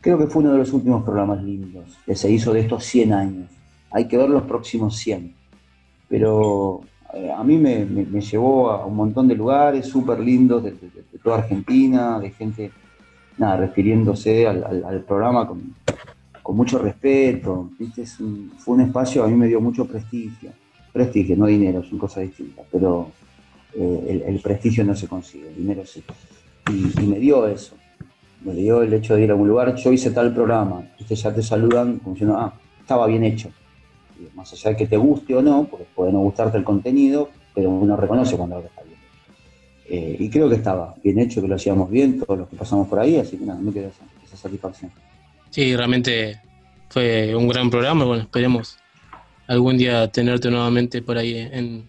Creo 0.00 0.18
que 0.18 0.26
fue 0.26 0.42
uno 0.42 0.52
de 0.52 0.58
los 0.58 0.72
últimos 0.72 1.02
programas 1.02 1.42
lindos 1.42 1.98
que 2.04 2.14
se 2.14 2.30
hizo 2.30 2.52
de 2.52 2.60
estos 2.60 2.84
100 2.84 3.12
años. 3.12 3.50
Hay 3.90 4.06
que 4.06 4.16
ver 4.16 4.28
los 4.28 4.42
próximos 4.42 4.96
100. 4.98 5.34
Pero 6.08 6.82
eh, 7.12 7.32
a 7.36 7.42
mí 7.42 7.58
me, 7.58 7.84
llevó 8.20 8.70
a 8.70 8.86
un 8.86 8.94
montón 8.94 9.26
de 9.26 9.34
lugares 9.34 9.86
súper 9.86 10.20
lindos 10.20 10.62
de, 10.62 10.76
toda 11.24 11.38
Argentina, 11.38 12.20
de 12.20 12.30
gente, 12.30 12.70
nada, 13.38 13.56
refiriéndose 13.56 14.46
al, 14.46 15.04
programa 15.08 15.48
con, 15.48 15.74
mucho 16.54 16.78
respeto. 16.78 17.70
fue 18.58 18.74
un 18.74 18.80
espacio, 18.82 19.24
a 19.24 19.26
mí 19.26 19.34
me 19.34 19.48
dio 19.48 19.60
mucho 19.60 19.86
prestigio 19.86 20.52
prestigio, 20.96 21.36
no 21.36 21.46
dinero, 21.46 21.82
son 21.84 21.98
cosas 21.98 22.22
distintas, 22.22 22.64
pero 22.72 23.10
eh, 23.74 24.24
el, 24.26 24.40
prestigio 24.40 24.82
no 24.82 24.96
se 24.96 25.06
consigue, 25.06 25.48
el 25.48 25.56
dinero 25.56 25.84
sí. 25.84 26.02
Y, 26.70 27.06
me 27.06 27.18
dio 27.18 27.46
eso, 27.46 27.76
me 28.42 28.54
dio 28.54 28.82
el 28.82 28.94
hecho 28.94 29.14
de 29.14 29.24
ir 29.24 29.30
a 29.30 29.34
un 29.34 29.46
lugar, 29.46 29.76
yo 29.76 29.92
hice 29.92 30.10
tal 30.10 30.32
programa, 30.32 30.82
ustedes 30.98 31.22
ya 31.22 31.34
te 31.34 31.42
saludan 31.42 31.98
como 31.98 32.14
diciendo, 32.14 32.38
ah, 32.38 32.54
estaba 32.80 33.06
bien 33.06 33.24
hecho. 33.24 33.50
más 34.34 34.50
allá 34.54 34.70
de 34.70 34.76
que 34.76 34.86
te 34.86 34.96
guste 34.96 35.36
o 35.36 35.42
no, 35.42 35.64
porque 35.70 35.86
puede 35.94 36.12
no 36.12 36.20
gustarte 36.20 36.56
el 36.56 36.64
contenido, 36.64 37.28
pero 37.54 37.68
uno 37.68 37.94
reconoce 37.94 38.36
cuando 38.36 38.56
algo 38.56 38.68
está 38.68 38.82
bien. 38.82 38.98
Eh, 39.90 40.16
y 40.18 40.30
creo 40.30 40.48
que 40.48 40.56
estaba 40.56 40.94
bien 41.04 41.18
hecho, 41.18 41.42
que 41.42 41.48
lo 41.48 41.56
hacíamos 41.56 41.90
bien, 41.90 42.18
todos 42.18 42.38
los 42.38 42.48
que 42.48 42.56
pasamos 42.56 42.88
por 42.88 42.98
ahí, 43.00 43.16
así 43.18 43.36
que 43.36 43.44
nada, 43.44 43.60
me 43.60 43.70
quedó 43.70 43.88
esa, 43.88 44.04
esa 44.24 44.36
satisfacción. 44.38 44.90
Sí, 45.50 45.76
realmente 45.76 46.40
fue 46.88 47.36
un 47.36 47.46
gran 47.48 47.68
programa, 47.68 48.06
bueno, 48.06 48.22
esperemos 48.22 48.78
algún 49.46 49.78
día 49.78 50.08
tenerte 50.08 50.50
nuevamente 50.50 51.02
por 51.02 51.18
ahí 51.18 51.36
en, 51.36 51.88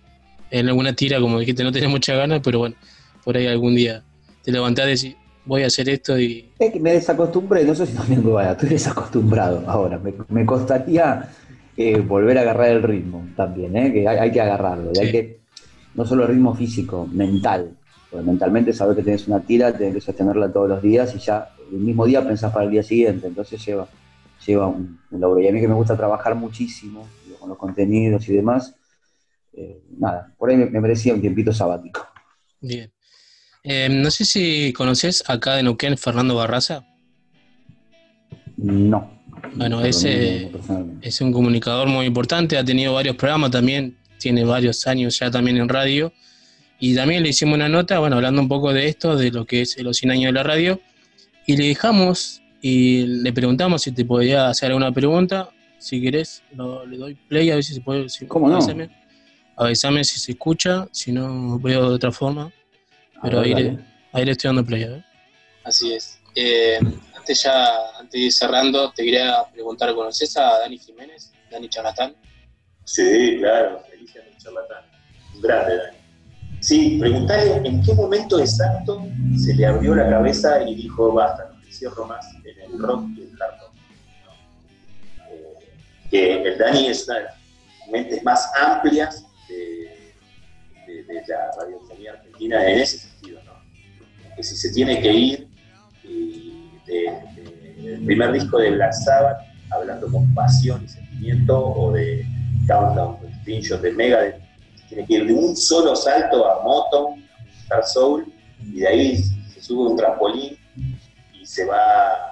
alguna 0.70 0.94
tira, 0.94 1.20
como 1.20 1.40
dijiste, 1.40 1.64
no 1.64 1.72
tenés 1.72 1.90
mucha 1.90 2.16
ganas, 2.16 2.42
pero 2.44 2.60
bueno, 2.60 2.76
por 3.24 3.36
ahí 3.36 3.48
algún 3.48 3.76
día 3.76 4.04
te 4.44 4.52
levantás 4.52 4.86
y 4.86 4.90
decís, 4.90 5.16
voy 5.46 5.64
a 5.64 5.68
hacer 5.68 5.90
esto 5.90 6.18
y... 6.20 6.50
Es 6.60 6.72
que 6.72 6.80
me 6.80 6.94
desacostumbré, 6.94 7.64
no 7.66 7.76
sé 7.76 7.86
si 7.86 7.94
también 7.94 8.24
me 8.24 8.32
vaya, 8.32 8.52
estoy 8.52 8.70
desacostumbrado 8.70 9.64
ahora, 9.68 10.00
me, 10.30 10.46
costaría 10.46 11.30
eh, 11.76 12.00
volver 12.00 12.38
a 12.38 12.42
agarrar 12.42 12.70
el 12.70 12.84
ritmo 12.84 13.28
también, 13.36 13.76
¿eh? 13.76 13.92
que 13.92 14.08
hay, 14.08 14.32
que 14.32 14.42
agarrarlo, 14.42 14.92
y 14.94 15.00
hay 15.00 15.12
que, 15.12 15.40
no 15.96 16.06
solo 16.06 16.24
el 16.24 16.30
ritmo 16.30 16.56
físico, 16.56 17.08
mental, 17.12 17.72
porque 18.10 18.26
mentalmente 18.26 18.72
saber 18.72 18.96
que 18.96 19.04
tienes 19.04 19.28
una 19.28 19.42
tira, 19.42 19.76
tienes 19.76 19.96
que 19.96 20.02
sostenerla 20.02 20.52
todos 20.52 20.70
los 20.70 20.82
días 20.82 21.14
y 21.14 21.20
ya 21.20 21.50
el 21.72 21.80
mismo 21.80 22.06
día 22.06 22.26
pensás 22.26 22.54
para 22.54 22.66
el 22.66 22.72
día 22.72 22.84
siguiente, 22.84 23.28
entonces 23.28 23.64
lleva, 23.66 23.88
lleva 24.46 24.68
un, 24.68 24.98
un 25.12 25.20
laburo. 25.20 25.42
Y 25.42 25.48
a 25.50 25.52
mí 25.52 25.60
que 25.60 25.68
me 25.68 25.74
gusta 25.74 25.98
trabajar 25.98 26.34
muchísimo, 26.36 27.06
los 27.48 27.58
contenidos 27.58 28.28
y 28.30 28.34
demás, 28.34 28.76
eh, 29.54 29.82
nada, 29.98 30.34
por 30.38 30.50
ahí 30.50 30.58
me, 30.58 30.68
merecía 30.80 31.14
un 31.14 31.22
tiempito 31.22 31.52
sabático. 31.52 32.08
Bien. 32.62 32.92
Eh, 33.64 33.90
no 33.90 34.12
sé 34.12 34.24
si 34.24 34.72
conoces 34.74 35.24
acá 35.28 35.56
de 35.56 35.64
Neuquén 35.64 35.98
Fernando 35.98 36.36
Barraza. 36.36 36.86
No. 38.56 39.18
Bueno, 39.56 39.84
ese 39.84 40.52
es 41.02 41.22
un 41.22 41.32
comunicador 41.32 41.88
muy 41.88 42.06
importante, 42.06 42.58
ha 42.58 42.64
tenido 42.64 42.94
varios 42.94 43.16
programas 43.16 43.52
también, 43.52 43.98
tiene 44.20 44.44
varios 44.44 44.86
años 44.88 45.20
ya 45.20 45.30
también 45.32 45.58
en 45.58 45.70
radio. 45.70 46.14
Y 46.80 46.96
también 46.96 47.24
le 47.24 47.30
hicimos 47.30 47.56
una 47.56 47.68
nota, 47.68 47.98
bueno, 47.98 48.18
hablando 48.18 48.42
un 48.42 48.48
poco 48.48 48.72
de 48.72 48.88
esto, 48.88 49.16
de 49.16 49.32
lo 49.32 49.46
que 49.46 49.62
es 49.62 49.82
los 49.82 49.98
100 49.98 50.12
años 50.12 50.26
de 50.26 50.32
la 50.34 50.44
radio. 50.44 50.80
Y 51.48 51.58
le 51.58 51.68
dejamos 51.70 52.42
y 52.62 53.06
le 53.08 53.34
preguntamos 53.34 53.82
si 53.82 53.92
te 53.92 54.06
podía 54.06 54.50
hacer 54.50 54.68
alguna 54.68 54.92
pregunta 54.92 55.50
si 55.80 56.02
querés, 56.02 56.44
le 56.52 56.98
doy 56.98 57.16
play 57.28 57.52
a 57.52 57.56
ver 57.56 57.64
si 57.64 57.74
se 57.74 57.82
puede. 57.82 58.10
Si, 58.10 58.26
¿Cómo 58.26 58.50
no? 58.50 58.60
Avísame, 59.56 60.04
si 60.04 60.20
se 60.20 60.34
escucha, 60.34 60.88
si 60.92 61.12
no 61.12 61.58
veo 61.60 61.90
de 61.90 61.96
otra 61.96 62.12
forma. 62.12 62.52
Pero 63.24 63.40
ahí, 63.40 63.56
le, 63.56 63.80
ahí, 64.14 64.24
le, 64.24 64.32
estoy 64.32 64.50
dando 64.50 64.64
play, 64.64 64.84
ver. 64.84 65.04
Así 65.64 65.94
es. 65.94 66.20
Eh, 66.36 66.80
antes 67.16 67.42
ya, 67.42 67.98
antes 67.98 68.12
de 68.12 68.20
ir 68.20 68.32
cerrando, 68.32 68.92
te 68.92 69.04
quería 69.04 69.44
preguntar, 69.52 69.94
¿conoces 69.96 70.38
a 70.38 70.60
Dani 70.60 70.78
Jiménez? 70.78 71.34
Dani 71.50 71.68
Charlatán. 71.68 72.16
Sí, 72.86 73.38
claro, 73.40 73.82
Felicia 73.90 74.22
Dani 74.22 74.38
Charlatán. 74.38 74.84
Un 75.34 75.42
grande 75.42 75.78
Dani. 75.78 75.98
Sí, 76.60 76.98
preguntarle 77.00 77.68
en 77.68 77.82
qué 77.82 77.94
momento 77.94 78.40
exacto 78.40 79.08
se 79.36 79.56
le 79.56 79.66
abrió 79.66 79.96
la 79.96 80.10
cabeza 80.10 80.62
y 80.68 80.76
dijo, 80.76 81.14
basta, 81.14 81.50
no 81.52 81.60
me 81.60 81.72
cierro 81.72 82.06
más 82.06 82.26
en 82.44 82.74
el 82.74 82.80
rock 82.80 83.06
y 83.16 83.22
el 83.22 83.42
hard 83.42 83.67
que 86.10 86.42
el 86.44 86.58
Dani 86.58 86.88
es 86.88 87.08
una 87.08 87.18
de 87.18 87.24
las 87.24 87.36
mentes 87.92 88.24
más 88.24 88.52
amplias 88.60 89.26
de, 89.48 89.88
la 91.28 91.52
radiofonía 91.60 92.14
argentina 92.14 92.66
en 92.70 92.80
ese 92.80 93.00
sentido, 93.00 93.42
¿no? 93.44 93.54
Que 94.36 94.44
si 94.44 94.56
se 94.56 94.72
tiene 94.72 95.02
que 95.02 95.12
ir 95.12 95.48
del 96.86 98.04
primer 98.06 98.32
disco 98.32 98.60
de 98.60 98.72
Black 98.72 98.94
Sabbath, 98.94 99.40
hablando 99.70 100.10
con 100.12 100.34
pasión 100.34 100.84
y 100.84 100.88
sentimiento, 100.88 101.66
o 101.66 101.92
de 101.92 102.26
Countdown 102.68 103.18
Extinction 103.28 103.82
de 103.82 103.92
Megadeth, 103.92 104.42
tiene 104.88 105.06
que 105.06 105.14
ir 105.16 105.28
de 105.28 105.34
un 105.34 105.56
solo 105.56 105.96
salto 105.96 106.50
a 106.50 106.64
Motown, 106.64 107.24
Star 107.64 107.86
Soul, 107.86 108.32
y 108.62 108.80
de 108.80 108.88
ahí 108.88 109.18
se 109.18 109.62
sube 109.62 109.92
un 109.92 109.98
trampolín 109.98 110.58
y 111.34 111.46
se 111.46 111.66
va 111.66 112.27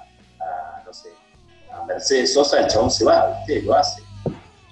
Mercedes 1.86 2.34
Sosa, 2.34 2.60
el 2.60 2.68
chabón 2.68 2.90
se 2.90 3.04
va, 3.04 3.38
¿viste? 3.38 3.62
Lo 3.62 3.74
hace. 3.74 4.02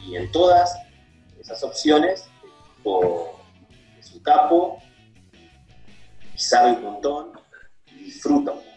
Y 0.06 0.16
en 0.16 0.30
todas 0.32 0.74
esas 1.40 1.62
opciones, 1.62 2.24
es 3.98 4.12
un 4.12 4.20
capo, 4.22 4.82
y 6.34 6.38
sabe 6.38 6.72
un 6.72 6.82
montón, 6.82 7.32
y 7.86 8.04
disfruta 8.04 8.52
un 8.52 8.58
montón. 8.58 8.74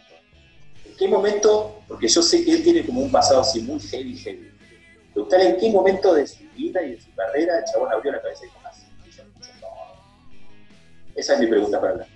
¿En 0.86 0.96
qué 0.96 1.08
momento? 1.08 1.80
Porque 1.86 2.08
yo 2.08 2.22
sé 2.22 2.44
que 2.44 2.52
él 2.52 2.62
tiene 2.62 2.84
como 2.84 3.00
un 3.02 3.10
pasado 3.10 3.40
así 3.40 3.60
muy 3.60 3.80
heavy, 3.80 4.16
heavy. 4.16 4.52
en 5.14 5.56
qué 5.58 5.70
momento 5.70 6.14
de 6.14 6.26
su 6.26 6.44
vida 6.56 6.82
y 6.82 6.92
de 6.92 7.00
su 7.00 7.14
carrera 7.14 7.58
el 7.58 7.64
chabón 7.64 7.92
abrió 7.92 8.12
la 8.12 8.22
cabeza 8.22 8.44
y 8.44 8.48
dijo, 8.48 8.60
así, 8.64 8.82
yo 9.16 9.24
todo. 9.60 9.70
Esa 11.14 11.34
es 11.34 11.40
mi 11.40 11.46
pregunta 11.46 11.80
para 11.80 11.92
hablar. 11.92 12.08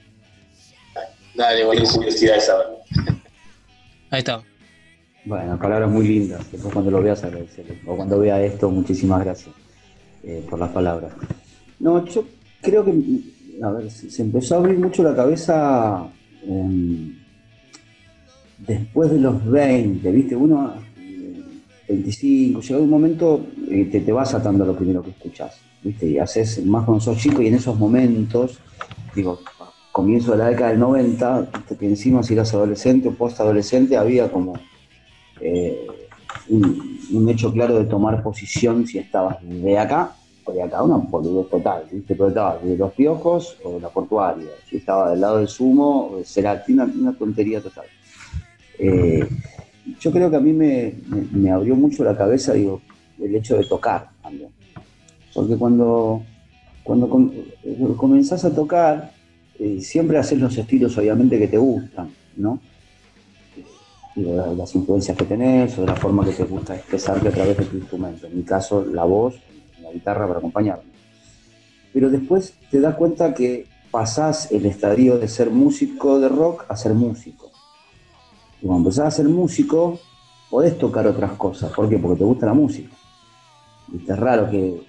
Dale, 1.34 1.64
Tengo 1.64 1.92
curiosidad 1.92 2.34
de 2.34 2.40
saberlo. 2.40 2.78
Ahí 4.10 4.18
está. 4.18 4.42
Bueno, 5.24 5.56
palabras 5.58 5.90
muy 5.90 6.06
lindas. 6.06 6.50
Después 6.50 6.72
cuando 6.72 6.90
lo 6.90 7.02
veas 7.02 7.22
agradecerle. 7.22 7.78
O 7.86 7.96
cuando 7.96 8.18
vea 8.18 8.42
esto, 8.42 8.70
muchísimas 8.70 9.24
gracias 9.24 9.54
eh, 10.24 10.44
por 10.48 10.58
las 10.58 10.70
palabras. 10.70 11.12
No, 11.78 12.04
yo 12.06 12.24
creo 12.60 12.84
que, 12.84 12.92
a 13.62 13.70
ver, 13.70 13.90
se, 13.90 14.22
empezó 14.22 14.56
a 14.56 14.58
abrir 14.58 14.78
mucho 14.78 15.02
la 15.02 15.14
cabeza 15.14 16.08
em, 16.46 17.14
después 18.58 19.10
de 19.10 19.20
los 19.20 19.44
20, 19.48 20.10
¿viste? 20.10 20.34
Uno, 20.34 20.74
eh, 20.98 21.42
25, 21.88 22.60
llega 22.60 22.80
un 22.80 22.90
momento, 22.90 23.46
eh, 23.68 23.88
te, 23.90 24.00
te 24.00 24.12
vas 24.12 24.34
atando 24.34 24.64
a 24.64 24.66
lo 24.66 24.76
primero 24.76 25.02
que 25.02 25.10
escuchás, 25.10 25.60
¿viste? 25.82 26.06
Y 26.06 26.18
haces, 26.18 26.64
más 26.66 26.84
cuando 26.84 27.00
sos 27.00 27.18
chico 27.18 27.42
y 27.42 27.48
en 27.48 27.54
esos 27.54 27.78
momentos, 27.78 28.58
digo, 29.14 29.40
comienzo 29.92 30.32
de 30.32 30.38
la 30.38 30.48
década 30.48 30.70
del 30.70 30.80
90, 30.80 31.40
viste 31.52 31.76
que 31.76 31.86
encima 31.86 32.22
si 32.22 32.34
eras 32.34 32.54
adolescente 32.54 33.08
o 33.08 33.14
post-adolescente 33.14 33.96
había 33.96 34.30
como 34.30 34.54
eh, 35.42 35.86
un, 36.48 37.28
hecho 37.28 37.52
claro 37.52 37.78
de 37.78 37.84
tomar 37.84 38.22
posición 38.22 38.86
si 38.86 38.98
estabas 38.98 39.36
de 39.42 39.78
acá 39.78 40.12
o 40.44 40.52
de 40.52 40.62
acá, 40.62 40.82
una 40.82 40.96
boludez 40.96 41.48
total, 41.50 41.84
¿viste? 41.90 42.14
Pero 42.14 42.28
estabas 42.28 42.64
de 42.64 42.76
los 42.76 42.92
piojos 42.92 43.56
o 43.64 43.74
de 43.74 43.80
la 43.80 43.88
portuaria, 43.88 44.50
si 44.68 44.78
estaba 44.78 45.10
del 45.10 45.20
lado 45.20 45.38
del 45.38 45.48
sumo 45.48 46.08
o 46.08 46.18
de 46.18 46.24
Cerati, 46.24 46.72
una, 46.72 47.12
tontería 47.12 47.60
total. 47.60 47.84
Eh, 48.78 49.26
yo 50.00 50.10
creo 50.10 50.30
que 50.30 50.36
a 50.36 50.40
mí 50.40 50.52
me, 50.52 51.50
abrió 51.50 51.76
mucho 51.76 52.02
la 52.02 52.16
cabeza, 52.16 52.54
digo, 52.54 52.80
el 53.20 53.34
hecho 53.34 53.56
de 53.56 53.64
tocar 53.64 54.08
también. 54.22 54.50
Porque 55.34 55.56
cuando, 55.56 56.22
cuando 56.82 57.08
com- 57.08 57.30
eh, 57.64 57.94
comenzás 57.96 58.44
a 58.44 58.54
tocar, 58.54 59.12
siempre 59.80 60.18
haces 60.18 60.40
los 60.40 60.56
estilos 60.58 60.98
obviamente 60.98 61.38
que 61.38 61.46
te 61.46 61.58
gustan, 61.58 62.10
¿no? 62.36 62.58
Las 64.14 64.74
influencias 64.74 65.16
que 65.16 65.24
tenés 65.24 65.78
o 65.78 65.82
de 65.82 65.86
la 65.86 65.96
forma 65.96 66.24
que 66.24 66.32
te 66.32 66.44
gusta 66.44 66.76
expresarte 66.76 67.28
a 67.28 67.32
través 67.32 67.56
de 67.56 67.64
tu 67.64 67.76
instrumento. 67.78 68.26
En 68.26 68.36
mi 68.36 68.42
caso, 68.42 68.84
la 68.84 69.04
voz, 69.04 69.36
la 69.80 69.90
guitarra 69.90 70.26
para 70.26 70.38
acompañarme. 70.38 70.92
Pero 71.92 72.10
después 72.10 72.54
te 72.70 72.80
das 72.80 72.94
cuenta 72.94 73.32
que 73.32 73.66
pasás 73.90 74.50
el 74.52 74.66
estadio 74.66 75.18
de 75.18 75.28
ser 75.28 75.50
músico 75.50 76.18
de 76.18 76.28
rock 76.28 76.64
a 76.68 76.76
ser 76.76 76.94
músico. 76.94 77.50
Y 78.60 78.66
cuando 78.66 78.88
empezás 78.88 79.06
a 79.06 79.10
ser 79.10 79.28
músico, 79.28 79.98
podés 80.50 80.76
tocar 80.78 81.06
otras 81.06 81.32
cosas. 81.32 81.72
¿Por 81.72 81.88
qué? 81.88 81.98
Porque 81.98 82.18
te 82.18 82.24
gusta 82.24 82.46
la 82.46 82.54
música. 82.54 82.94
Viste, 83.88 84.12
Es 84.12 84.18
raro 84.18 84.50
que 84.50 84.82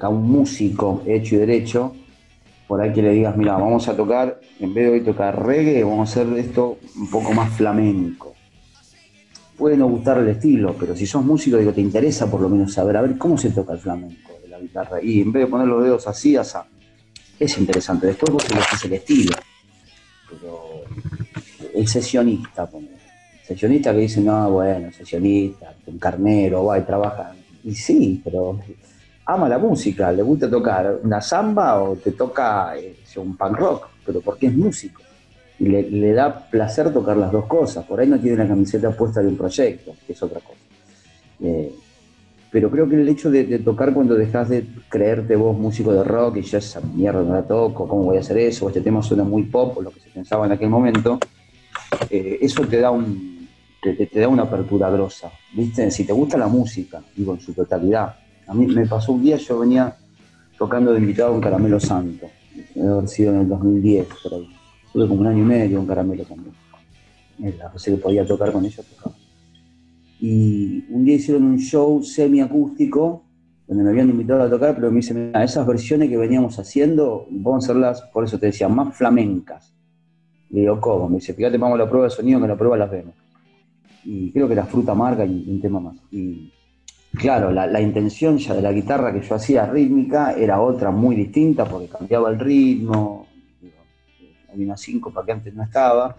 a 0.00 0.08
un 0.08 0.28
músico 0.28 1.02
hecho 1.06 1.36
y 1.36 1.38
derecho, 1.38 1.94
por 2.66 2.80
ahí 2.80 2.92
que 2.92 3.02
le 3.02 3.10
digas, 3.10 3.36
mira, 3.36 3.54
vamos 3.54 3.88
a 3.88 3.96
tocar, 3.96 4.40
en 4.58 4.74
vez 4.74 4.86
de 4.86 4.92
hoy 4.92 5.00
tocar 5.02 5.44
reggae, 5.44 5.84
vamos 5.84 6.08
a 6.08 6.12
hacer 6.22 6.38
esto 6.38 6.78
un 6.96 7.10
poco 7.10 7.32
más 7.32 7.50
flamenco. 7.52 8.33
Puede 9.64 9.78
no 9.78 9.88
gustar 9.88 10.18
el 10.18 10.28
estilo, 10.28 10.76
pero 10.78 10.94
si 10.94 11.06
sos 11.06 11.24
músico, 11.24 11.56
digo, 11.56 11.72
te 11.72 11.80
interesa 11.80 12.30
por 12.30 12.38
lo 12.38 12.50
menos 12.50 12.74
saber, 12.74 12.98
a 12.98 13.00
ver 13.00 13.16
cómo 13.16 13.38
se 13.38 13.48
toca 13.48 13.72
el 13.72 13.78
flamenco 13.78 14.32
de 14.42 14.48
la 14.48 14.60
guitarra. 14.60 15.02
Y 15.02 15.22
en 15.22 15.32
vez 15.32 15.44
de 15.44 15.46
poner 15.46 15.66
los 15.66 15.82
dedos 15.82 16.06
así, 16.06 16.36
así, 16.36 16.58
es 17.40 17.56
interesante. 17.56 18.08
Después 18.08 18.30
vos 18.30 18.44
elegís 18.50 18.84
el 18.84 18.92
estilo. 18.92 19.34
Pero 20.28 20.60
el 21.72 21.88
sesionista, 21.88 22.66
ponele. 22.66 22.98
sesionista 23.42 23.92
que 23.92 24.00
dice, 24.00 24.20
no, 24.20 24.50
bueno, 24.50 24.92
sesionista, 24.92 25.74
un 25.86 25.98
carnero, 25.98 26.66
va 26.66 26.78
y 26.78 26.82
trabaja. 26.82 27.34
Y 27.64 27.74
sí, 27.74 28.20
pero 28.22 28.60
ama 29.24 29.48
la 29.48 29.56
música, 29.56 30.12
le 30.12 30.22
gusta 30.22 30.50
tocar 30.50 31.00
una 31.02 31.22
samba 31.22 31.82
o 31.82 31.96
te 31.96 32.10
toca 32.10 32.76
eh, 32.76 32.96
un 33.16 33.34
punk 33.34 33.56
rock, 33.56 33.88
pero 34.04 34.20
porque 34.20 34.48
es 34.48 34.54
músico. 34.54 35.00
Y 35.58 35.66
le, 35.66 35.88
le 35.90 36.12
da 36.12 36.48
placer 36.50 36.92
tocar 36.92 37.16
las 37.16 37.30
dos 37.30 37.46
cosas. 37.46 37.84
Por 37.84 38.00
ahí 38.00 38.08
no 38.08 38.18
tiene 38.18 38.38
la 38.38 38.48
camiseta 38.48 38.90
puesta 38.90 39.20
de 39.20 39.28
un 39.28 39.36
proyecto, 39.36 39.94
que 40.06 40.12
es 40.12 40.22
otra 40.22 40.40
cosa. 40.40 40.58
Eh, 41.40 41.72
pero 42.54 42.70
creo 42.70 42.88
que 42.88 42.94
el 42.94 43.08
hecho 43.08 43.32
de, 43.32 43.58
tocar 43.58 43.92
cuando 43.92 44.14
dejas 44.14 44.48
de 44.48 44.64
creerte 44.88 45.34
vos 45.34 45.58
músico 45.58 45.92
de 45.92 46.04
rock 46.04 46.36
y 46.36 46.42
ya 46.42 46.58
esa 46.58 46.80
mierda 46.80 47.20
no 47.20 47.34
la 47.34 47.42
toco, 47.42 47.88
¿cómo 47.88 48.04
voy 48.04 48.16
a 48.16 48.20
hacer 48.20 48.38
eso? 48.38 48.66
O 48.66 48.68
este 48.68 48.80
tema 48.80 49.02
suena 49.02 49.24
muy 49.24 49.42
pop, 49.42 49.76
o 49.76 49.82
lo 49.82 49.90
que 49.90 49.98
se 49.98 50.08
pensaba 50.10 50.46
en 50.46 50.52
aquel 50.52 50.68
momento, 50.68 51.18
eh, 52.10 52.38
eso 52.40 52.62
te 52.62 52.78
da 52.78 52.92
un 52.92 53.48
te, 53.82 54.20
da 54.20 54.28
una 54.28 54.44
apertura 54.44 54.88
grosa, 54.88 55.32
¿viste? 55.52 55.90
Si 55.90 56.04
te 56.04 56.12
gusta 56.12 56.38
la 56.38 56.46
música, 56.46 57.02
digo, 57.16 57.34
en 57.34 57.40
su 57.40 57.52
totalidad. 57.52 58.14
A 58.46 58.54
mí 58.54 58.66
me 58.68 58.86
pasó 58.86 59.10
un 59.10 59.22
día, 59.22 59.36
yo 59.36 59.58
venía 59.58 59.96
tocando 60.56 60.92
de 60.92 61.00
invitado 61.00 61.34
en 61.34 61.40
Caramelo 61.40 61.80
Santo, 61.80 62.28
debe 62.72 62.88
haber 62.88 63.08
sido 63.08 63.32
en 63.32 63.40
el 63.40 63.48
2010, 63.48 64.06
por 64.22 64.34
ahí. 64.34 64.48
Tuve 64.94 65.08
como 65.08 65.22
un 65.22 65.26
año 65.26 65.42
y 65.42 65.46
medio 65.46 65.80
en 65.80 65.86
Caramelo 65.86 66.22
también. 66.22 66.54
Era, 67.42 67.72
o 67.74 67.78
sea 67.80 67.92
que 67.92 68.00
podía 68.00 68.24
tocar 68.24 68.52
con 68.52 68.64
ellos, 68.64 68.86
tocaba. 68.86 69.16
Y 70.20 70.84
un 70.88 71.04
día 71.04 71.16
hicieron 71.16 71.42
un 71.42 71.58
show 71.58 72.00
semiacústico, 72.00 73.24
donde 73.66 73.82
me 73.82 73.90
habían 73.90 74.10
invitado 74.10 74.44
a 74.44 74.48
tocar, 74.48 74.76
pero 74.76 74.92
me 74.92 74.98
dicen, 74.98 75.26
"Mira, 75.26 75.42
esas 75.42 75.66
versiones 75.66 76.08
que 76.08 76.16
veníamos 76.16 76.60
haciendo, 76.60 77.26
vamos 77.28 77.64
a 77.64 77.72
hacerlas, 77.72 78.02
por 78.12 78.22
eso 78.22 78.38
te 78.38 78.46
decía, 78.46 78.68
más 78.68 78.96
flamencas. 78.96 79.74
Le 80.50 80.60
digo, 80.60 80.80
¿cómo? 80.80 81.08
Me 81.08 81.16
dice, 81.16 81.34
fíjate, 81.34 81.58
vamos 81.58 81.74
a 81.74 81.82
la 81.82 81.88
prueba 81.88 82.06
de 82.06 82.10
sonido, 82.10 82.40
que 82.40 82.46
la 82.46 82.56
prueba 82.56 82.76
las 82.76 82.88
vemos. 82.88 83.14
Y 84.04 84.30
creo 84.30 84.46
que 84.46 84.52
era 84.52 84.64
fruta 84.64 84.92
amarga 84.92 85.24
y 85.24 85.44
un 85.50 85.60
tema 85.60 85.80
más. 85.80 85.96
Y 86.12 86.52
claro, 87.16 87.50
la, 87.50 87.66
la 87.66 87.80
intención 87.80 88.38
ya 88.38 88.54
de 88.54 88.62
la 88.62 88.70
guitarra 88.70 89.12
que 89.12 89.26
yo 89.26 89.34
hacía 89.34 89.66
rítmica 89.66 90.34
era 90.34 90.60
otra 90.60 90.92
muy 90.92 91.16
distinta, 91.16 91.64
porque 91.64 91.88
cambiaba 91.88 92.30
el 92.30 92.38
ritmo, 92.38 93.23
una 94.62 94.76
síncopa 94.76 95.24
que 95.24 95.32
antes 95.32 95.54
no 95.54 95.62
estaba. 95.62 96.14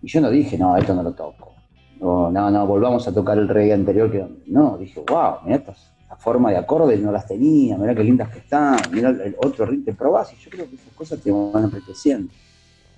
Y 0.00 0.08
yo 0.08 0.20
no 0.20 0.30
dije, 0.30 0.56
no, 0.56 0.76
esto 0.76 0.94
no 0.94 1.02
lo 1.02 1.12
toco. 1.12 1.52
No, 2.00 2.30
no, 2.30 2.50
no, 2.50 2.66
volvamos 2.66 3.06
a 3.06 3.12
tocar 3.12 3.38
el 3.38 3.48
reggae 3.48 3.74
anterior. 3.74 4.10
Que... 4.10 4.26
No, 4.46 4.78
dije, 4.78 5.02
wow, 5.06 5.36
mira 5.44 5.56
esta, 5.56 5.72
esta 5.72 6.16
forma 6.16 6.50
de 6.50 6.56
acordes 6.56 7.00
no 7.00 7.12
las 7.12 7.26
tenía, 7.26 7.76
mira 7.76 7.94
qué 7.94 8.02
lindas 8.02 8.30
que 8.30 8.38
están, 8.38 8.76
mira 8.90 9.10
el, 9.10 9.36
otro 9.38 9.66
ritmo, 9.66 9.84
te 9.84 9.94
probás 9.94 10.32
y 10.32 10.36
yo 10.36 10.50
creo 10.50 10.68
que 10.68 10.76
esas 10.76 10.92
cosas 10.94 11.20
te 11.20 11.30
van 11.30 11.64
enriqueciendo 11.64 12.32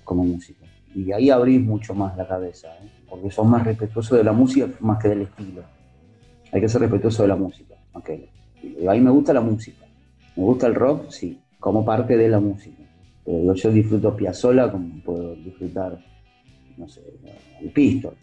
como 0.05 0.25
músico. 0.25 0.65
Y 0.95 1.11
ahí 1.11 1.29
abrís 1.29 1.61
mucho 1.61 1.95
más 1.95 2.17
la 2.17 2.27
cabeza, 2.27 2.69
¿eh? 2.83 2.91
porque 3.09 3.31
sos 3.31 3.47
más 3.47 3.65
respetuoso 3.65 4.15
de 4.15 4.25
la 4.25 4.33
música 4.33 4.69
más 4.81 5.03
que 5.03 5.09
del 5.09 5.23
estilo. 5.23 5.63
Hay 6.53 6.61
que 6.61 6.69
ser 6.69 6.81
respetuoso 6.83 7.23
de 7.23 7.29
la 7.29 7.37
música, 7.37 7.75
más 7.93 8.05
que 8.05 8.13
del 8.13 8.23
estilo. 8.23 8.81
Y 8.81 8.87
ahí 8.87 9.01
me 9.01 9.11
gusta 9.11 9.33
la 9.33 9.41
música. 9.41 9.85
Me 10.37 10.43
gusta 10.45 10.67
el 10.67 10.75
rock, 10.75 11.11
sí, 11.11 11.41
como 11.59 11.85
parte 11.85 12.17
de 12.17 12.29
la 12.29 12.41
música. 12.41 12.84
Yo 13.27 13.71
disfruto 13.71 14.15
Piazzolla 14.17 14.71
como 14.71 15.01
puedo 15.03 15.35
disfrutar, 15.37 15.99
no 16.77 16.89
sé, 16.89 17.01
el 17.61 17.71
Pistol, 17.71 18.15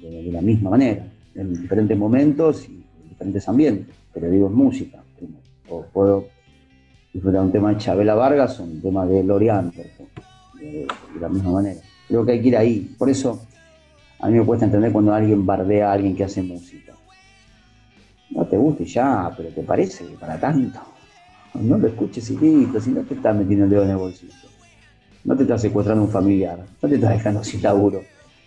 de, 0.00 0.30
la 0.30 0.42
misma 0.42 0.70
manera, 0.70 1.06
en 1.34 1.54
diferentes 1.54 1.96
momentos 1.96 2.68
y 2.68 2.72
en 2.72 3.08
diferentes 3.08 3.48
ambientes. 3.48 3.96
Pero 4.12 4.30
digo, 4.30 4.48
es 4.48 4.52
música. 4.52 5.02
O 5.70 5.82
puedo 5.86 6.26
disfrutar 7.14 7.40
un 7.40 7.52
tema 7.52 7.70
de 7.72 7.78
Chabela 7.78 8.14
Vargas 8.14 8.60
o 8.60 8.64
un 8.64 8.82
tema 8.82 9.06
de 9.06 9.24
Lorian, 9.24 9.70
por 9.70 9.86
de, 10.60 10.86
de 11.14 11.20
la 11.20 11.28
misma 11.28 11.52
manera. 11.52 11.80
Creo 12.08 12.26
que 12.26 12.32
hay 12.32 12.42
que 12.42 12.48
ir 12.48 12.56
ahí. 12.56 12.94
Por 12.98 13.08
eso 13.08 13.40
a 14.18 14.28
mí 14.28 14.38
me 14.38 14.44
cuesta 14.44 14.66
entender 14.66 14.92
cuando 14.92 15.14
alguien 15.14 15.46
bardea 15.46 15.90
a 15.90 15.92
alguien 15.94 16.14
que 16.14 16.24
hace 16.24 16.42
música. 16.42 16.92
No 18.30 18.46
te 18.46 18.56
gusta 18.56 18.82
y 18.82 18.86
ya, 18.86 19.32
pero 19.36 19.48
te 19.48 19.62
parece 19.62 20.06
que 20.06 20.16
para 20.16 20.38
tanto. 20.38 20.91
No 21.54 21.78
lo 21.78 21.86
escuches 21.86 22.30
y 22.30 22.38
listo, 22.38 22.80
si 22.80 22.90
no 22.90 23.02
te 23.02 23.14
estás 23.14 23.36
metiendo 23.36 23.64
el 23.64 23.70
dedo 23.70 23.84
en 23.84 23.90
el 23.90 23.96
bolsillo. 23.96 24.32
No 25.24 25.36
te 25.36 25.42
estás 25.42 25.62
secuestrando 25.62 26.04
un 26.04 26.10
familiar, 26.10 26.58
no 26.80 26.88
te 26.88 26.94
estás 26.94 27.10
dejando 27.10 27.44
sin 27.44 27.62
laburo. 27.62 28.02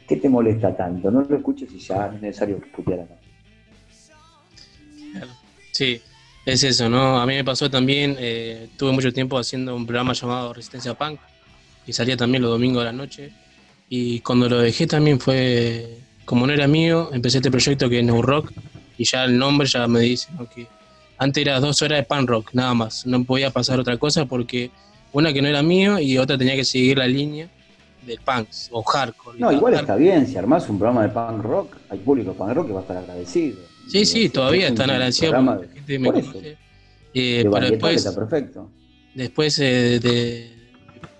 ¿Qué 0.07 0.17
te 0.17 0.29
molesta 0.29 0.75
tanto? 0.75 1.09
No 1.09 1.21
lo 1.21 1.37
escuches 1.37 1.71
y 1.71 1.79
ya 1.79 2.07
no 2.07 2.15
es 2.15 2.21
necesario 2.21 2.57
escuchar 2.57 3.01
acá. 3.01 3.15
Sí, 5.71 6.01
es 6.45 6.63
eso, 6.63 6.89
¿no? 6.89 7.19
A 7.19 7.25
mí 7.25 7.33
me 7.33 7.43
pasó 7.43 7.69
también, 7.69 8.15
eh, 8.19 8.69
tuve 8.77 8.91
mucho 8.91 9.11
tiempo 9.11 9.37
haciendo 9.37 9.75
un 9.75 9.85
programa 9.85 10.13
llamado 10.13 10.53
Resistencia 10.53 10.93
Punk, 10.93 11.19
y 11.87 11.93
salía 11.93 12.15
también 12.15 12.43
los 12.43 12.51
domingos 12.51 12.81
de 12.81 12.85
la 12.85 12.91
noche, 12.91 13.31
y 13.89 14.19
cuando 14.21 14.47
lo 14.47 14.59
dejé 14.59 14.87
también 14.87 15.19
fue, 15.19 15.97
como 16.23 16.47
no 16.47 16.53
era 16.53 16.67
mío, 16.67 17.09
empecé 17.13 17.37
este 17.37 17.51
proyecto 17.51 17.89
que 17.89 17.99
es 17.99 18.05
No 18.05 18.21
Rock, 18.21 18.51
y 18.97 19.03
ya 19.05 19.25
el 19.25 19.37
nombre 19.37 19.67
ya 19.67 19.87
me 19.87 19.99
dice, 19.99 20.29
¿no? 20.37 20.47
Antes 21.17 21.41
era 21.41 21.59
dos 21.59 21.81
horas 21.81 21.99
de 21.99 22.03
punk 22.03 22.29
rock, 22.29 22.49
nada 22.53 22.73
más, 22.73 23.05
no 23.05 23.23
podía 23.23 23.49
pasar 23.51 23.79
otra 23.79 23.97
cosa 23.97 24.25
porque 24.25 24.71
una 25.13 25.31
que 25.33 25.41
no 25.41 25.47
era 25.47 25.63
mío 25.63 25.99
y 25.99 26.17
otra 26.17 26.37
tenía 26.37 26.55
que 26.55 26.65
seguir 26.65 26.97
la 26.97 27.07
línea 27.07 27.47
del 28.05 28.19
punk 28.19 28.47
o 28.71 28.83
hardcore. 28.83 29.39
No, 29.39 29.51
igual 29.51 29.73
está 29.75 29.95
bien, 29.95 30.27
si 30.27 30.37
armás 30.37 30.67
un 30.69 30.77
programa 30.77 31.03
de 31.03 31.09
punk 31.09 31.43
rock, 31.43 31.75
hay 31.89 31.97
público 31.99 32.31
de 32.31 32.37
punk 32.37 32.51
rock 32.53 32.67
que 32.67 32.73
va 32.73 32.79
a 32.79 32.81
estar 32.81 32.97
agradecido. 32.97 33.57
Sí, 33.87 34.05
sí, 34.05 34.29
todavía 34.29 34.67
están 34.67 34.89
agradecidos 34.89 35.43
la 35.43 35.59
gente 35.73 35.99
me 35.99 36.09
por 36.11 36.17
eso. 36.19 36.31
conoce. 36.31 36.57
Eh, 37.13 37.43
De 37.43 37.49
pero 37.49 37.69
después, 37.69 37.95
está 38.05 38.13
perfecto. 38.13 38.69
después 39.13 39.57
eh, 39.59 39.99
de 40.01 40.51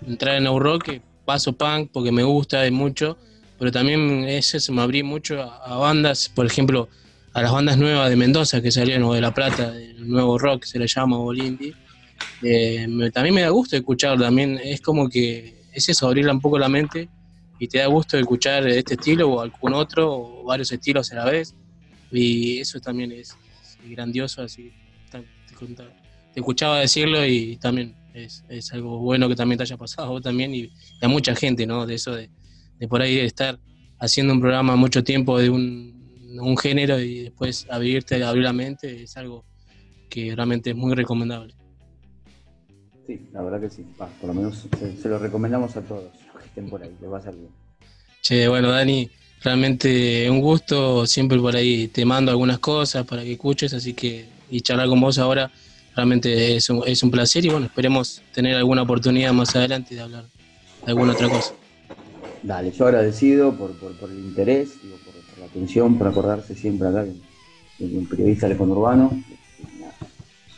entrar 0.06 0.36
en 0.36 0.44
No 0.44 0.58
Rock, 0.58 0.88
eh, 0.88 1.00
paso 1.24 1.52
punk 1.54 1.90
porque 1.92 2.12
me 2.12 2.22
gusta 2.22 2.70
mucho, 2.70 3.16
pero 3.58 3.72
también 3.72 4.24
eso 4.24 4.60
se 4.60 4.70
me 4.72 4.82
abrí 4.82 5.02
mucho 5.02 5.40
a, 5.40 5.56
a 5.64 5.76
bandas, 5.78 6.28
por 6.28 6.44
ejemplo, 6.44 6.88
a 7.36 7.42
las 7.42 7.52
bandas 7.52 7.76
nuevas 7.76 8.08
de 8.08 8.16
Mendoza 8.16 8.62
que 8.62 8.72
salieron, 8.72 9.02
o 9.02 9.12
de 9.12 9.20
La 9.20 9.30
Plata, 9.30 9.76
el 9.76 10.08
nuevo 10.08 10.38
rock 10.38 10.64
se 10.64 10.78
le 10.78 10.86
llama, 10.86 11.18
o 11.18 11.34
indie, 11.34 11.74
eh, 12.40 12.88
también 13.12 13.34
me 13.34 13.42
da 13.42 13.50
gusto 13.50 13.76
escuchar, 13.76 14.18
también 14.18 14.58
es 14.64 14.80
como 14.80 15.06
que 15.10 15.54
es 15.70 15.86
eso, 15.86 16.06
abrirle 16.06 16.32
un 16.32 16.40
poco 16.40 16.58
la 16.58 16.70
mente 16.70 17.10
y 17.58 17.68
te 17.68 17.76
da 17.76 17.88
gusto 17.88 18.16
escuchar 18.16 18.66
este 18.66 18.94
estilo 18.94 19.30
o 19.30 19.40
algún 19.42 19.74
otro, 19.74 20.10
o 20.10 20.44
varios 20.44 20.72
estilos 20.72 21.12
a 21.12 21.16
la 21.16 21.24
vez, 21.26 21.54
y 22.10 22.58
eso 22.58 22.80
también 22.80 23.12
es, 23.12 23.36
grandioso, 23.84 24.40
así 24.40 24.72
te, 25.10 25.22
escuchaba 26.34 26.80
decirlo 26.80 27.26
y 27.26 27.58
también 27.58 27.94
es, 28.14 28.44
algo 28.72 28.98
bueno 29.00 29.28
que 29.28 29.36
también 29.36 29.58
te 29.58 29.64
haya 29.64 29.76
pasado 29.76 30.08
vos 30.08 30.22
también 30.22 30.54
y, 30.54 30.70
a 31.02 31.08
mucha 31.08 31.36
gente, 31.36 31.66
¿no? 31.66 31.84
De 31.84 31.96
eso 31.96 32.14
de, 32.14 32.30
de 32.78 32.88
por 32.88 33.02
ahí 33.02 33.18
estar 33.18 33.60
haciendo 33.98 34.32
un 34.32 34.40
programa 34.40 34.74
mucho 34.74 35.04
tiempo 35.04 35.38
de 35.38 35.50
un, 35.50 35.95
un 36.40 36.56
género 36.56 36.98
y 36.98 37.24
después 37.24 37.66
abrirte, 37.70 38.22
abrir 38.22 38.44
la 38.44 38.52
mente 38.52 39.02
es 39.02 39.16
algo 39.16 39.44
que 40.08 40.34
realmente 40.34 40.70
es 40.70 40.76
muy 40.76 40.94
recomendable. 40.94 41.54
Sí, 43.06 43.20
la 43.32 43.42
verdad 43.42 43.60
que 43.60 43.70
sí. 43.70 43.86
por 43.96 44.28
lo 44.28 44.34
menos 44.34 44.66
se, 45.00 45.08
lo 45.08 45.18
recomendamos 45.18 45.76
a 45.76 45.82
todos 45.82 46.04
los 46.04 46.42
que 46.42 46.48
estén 46.48 46.68
por 46.68 46.82
ahí, 46.82 46.90
les 47.00 47.10
va 47.10 47.18
a 47.18 47.30
bien. 47.30 47.48
Che, 48.20 48.48
bueno, 48.48 48.70
Dani, 48.70 49.08
realmente 49.42 50.28
un 50.28 50.40
gusto. 50.40 51.06
Siempre 51.06 51.38
por 51.38 51.54
ahí 51.54 51.88
te 51.88 52.04
mando 52.04 52.32
algunas 52.32 52.58
cosas 52.58 53.06
para 53.06 53.22
que 53.22 53.32
escuches, 53.32 53.72
así 53.74 53.94
que 53.94 54.26
y 54.50 54.60
charlar 54.60 54.88
con 54.88 55.00
vos 55.00 55.18
ahora 55.18 55.50
realmente 55.94 56.56
es 56.56 56.68
un, 56.68 56.82
es 56.86 57.02
un 57.02 57.10
placer 57.10 57.44
y 57.44 57.48
bueno, 57.48 57.66
esperemos 57.66 58.22
tener 58.32 58.56
alguna 58.56 58.82
oportunidad 58.82 59.32
más 59.32 59.54
adelante 59.56 59.94
de 59.94 60.02
hablar 60.02 60.24
de 60.84 60.90
alguna 60.90 61.12
otra 61.12 61.28
cosa. 61.28 61.54
Dale, 62.42 62.70
yo 62.70 62.86
agradecido 62.86 63.56
por, 63.56 63.72
por, 63.72 64.10
el 64.10 64.18
interés, 64.18 64.80
digo, 64.82 64.96
atención, 65.56 65.96
por 65.96 66.08
acordarse 66.08 66.54
siempre 66.54 66.88
acá 66.88 67.04
de, 67.04 67.14
un 67.96 68.06
periodista 68.06 68.48
del 68.48 68.56
conurbano. 68.56 69.10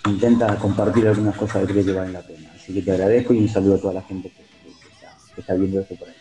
Intenta 0.06 0.56
compartir 0.56 1.06
algunas 1.06 1.36
cosas 1.36 1.66
que 1.66 1.72
creo 1.72 1.84
que 1.84 1.92
valen 1.92 2.12
la 2.12 2.22
pena. 2.22 2.50
Así 2.54 2.72
que 2.72 2.82
te 2.82 2.92
agradezco 2.92 3.34
y 3.34 3.38
un 3.38 3.48
saludo 3.48 3.74
a 3.74 3.80
toda 3.80 3.94
la 3.94 4.02
gente 4.02 4.30
que, 4.30 5.40
está, 5.40 5.54
viendo 5.54 5.80
esto 5.80 5.94
por 5.96 6.08
ahí. 6.08 6.14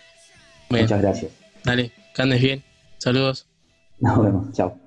Muchas 0.69 1.01
gracias. 1.01 1.31
Dale, 1.63 1.91
que 2.13 2.21
andes 2.21 2.41
bien. 2.41 2.63
Saludos. 2.97 3.47
Nos 3.99 4.21
vemos. 4.21 4.51
Chao. 4.53 4.86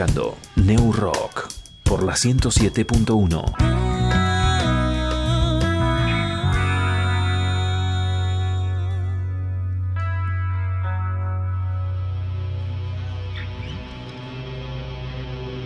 Escuchando 0.00 0.38
New 0.56 0.92
Rock 0.94 1.52
por 1.82 2.02
la 2.02 2.14
107.1. 2.14 3.44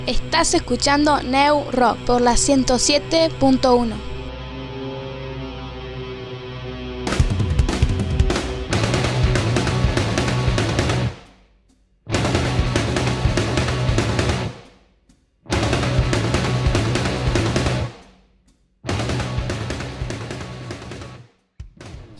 Estás 0.09 0.55
escuchando 0.55 1.23
New 1.23 1.71
Rock 1.71 1.99
por 1.99 2.21
la 2.21 2.33
107.1. 2.33 4.14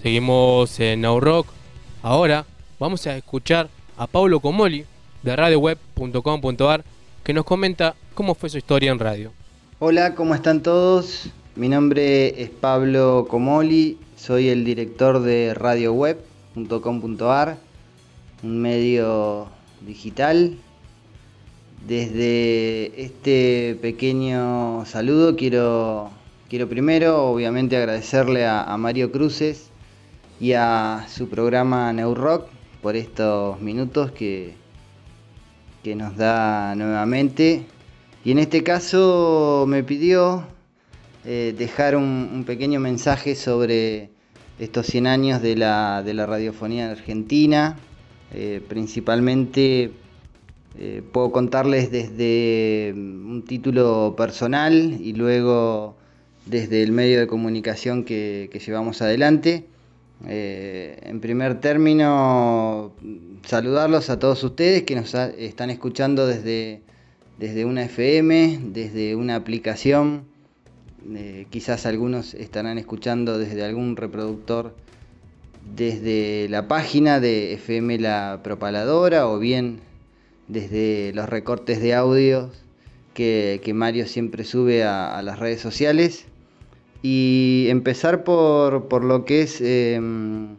Seguimos 0.05 0.79
en 0.81 1.01
Now 1.01 1.19
Rock. 1.19 1.47
Ahora 2.03 2.45
vamos 2.79 3.07
a 3.07 3.17
escuchar 3.17 3.71
a 3.97 4.07
Paulo 4.07 4.41
Comoli 4.41 4.85
de 5.23 5.35
radioweb.com.ar 5.35 6.85
que 7.25 7.33
nos 7.33 7.47
comenta 7.47 7.95
cómo 8.13 8.35
fue 8.35 8.51
su 8.51 8.59
historia 8.59 8.93
en 8.93 8.99
radio. 8.99 9.33
Hola, 9.79 10.15
¿cómo 10.15 10.35
están 10.35 10.63
todos? 10.63 11.31
Mi 11.57 11.71
nombre 11.71 12.43
es 12.43 12.51
Pablo 12.51 13.27
Comoli, 13.31 13.97
soy 14.15 14.51
el 14.51 14.67
director 14.67 15.21
de 15.21 15.55
radioweb.com.ar, 15.55 17.57
un 18.43 18.61
medio 18.61 19.47
digital. 19.87 20.59
Desde 21.89 23.03
este 23.03 23.79
pequeño 23.81 24.85
saludo 24.85 25.35
quiero, 25.35 26.11
quiero 26.51 26.69
primero 26.69 27.25
obviamente 27.25 27.79
agradecerle 27.79 28.45
a, 28.45 28.65
a 28.65 28.77
Mario 28.77 29.11
Cruces 29.11 29.71
y 30.41 30.53
a 30.53 31.07
su 31.09 31.29
programa 31.29 31.93
Neurock 31.93 32.49
por 32.83 32.97
estos 32.97 33.61
minutos 33.61 34.11
que, 34.11 34.55
que 35.83 35.95
nos 35.95 36.17
da 36.17 36.75
nuevamente. 36.75 37.67
Y 38.25 38.33
en 38.33 38.39
este 38.39 38.63
caso 38.63 39.65
me 39.69 39.83
pidió 39.85 40.47
eh, 41.25 41.55
dejar 41.57 41.97
un, 41.97 42.45
pequeño 42.47 42.81
mensaje 42.81 43.35
sobre 43.37 44.11
estos 44.59 44.87
100 44.87 45.07
años 45.07 45.43
de 45.43 45.57
la, 45.57 46.03
de 46.03 46.15
la 46.15 46.27
radiofonía 46.27 46.87
en 46.87 46.91
Argentina. 46.91 47.79
Eh, 48.33 48.61
principalmente 48.69 49.93
eh, 50.79 51.03
puedo 51.13 51.31
contarles 51.31 51.91
desde 51.93 52.93
un 52.95 53.45
título 53.47 54.15
personal 54.17 54.99
y 55.01 55.13
luego 55.13 55.97
desde 56.47 56.83
el 56.83 56.93
medio 56.93 57.21
de 57.21 57.27
comunicación 57.27 58.05
que 58.05 58.51
llevamos 58.67 59.01
adelante. 59.01 59.67
Eh, 60.27 60.99
en 61.03 61.21
primer 61.21 61.61
término, 61.61 62.93
saludarlos 63.45 64.09
a 64.11 64.19
todos 64.19 64.43
ustedes 64.43 64.85
que 64.85 64.95
nos 64.95 65.15
están 65.15 65.71
escuchando 65.71 66.27
desde, 66.27 66.81
desde 67.39 67.65
una 67.65 67.85
FM, 67.85 68.61
desde 68.73 69.17
una 69.17 69.37
aplicación. 69.37 70.25
Eh, 71.15 71.47
quizás 71.51 71.85
algunos 71.85 72.33
estarán 72.35 72.79
escuchando 72.79 73.39
desde 73.39 73.63
algún 73.65 73.97
reproductor 73.97 74.75
desde 75.77 76.47
la 76.49 76.69
página 76.69 77.21
de 77.21 77.55
FM 77.55 77.99
La 77.99 78.41
Propaladora 78.43 79.29
o 79.29 79.39
bien 79.39 79.81
desde 80.49 81.13
los 81.15 81.29
recortes 81.29 81.81
de 81.81 81.95
audios 81.95 82.51
que, 83.15 83.61
Mario 83.75 84.07
siempre 84.07 84.45
sube 84.45 84.85
a 84.85 85.21
las 85.23 85.39
redes 85.39 85.61
sociales 85.61 86.27
y 87.07 87.67
empezar 87.69 88.25
por, 88.25 89.05
lo 89.05 89.27
que 89.27 89.43
es, 89.43 89.61
em, 89.61 90.57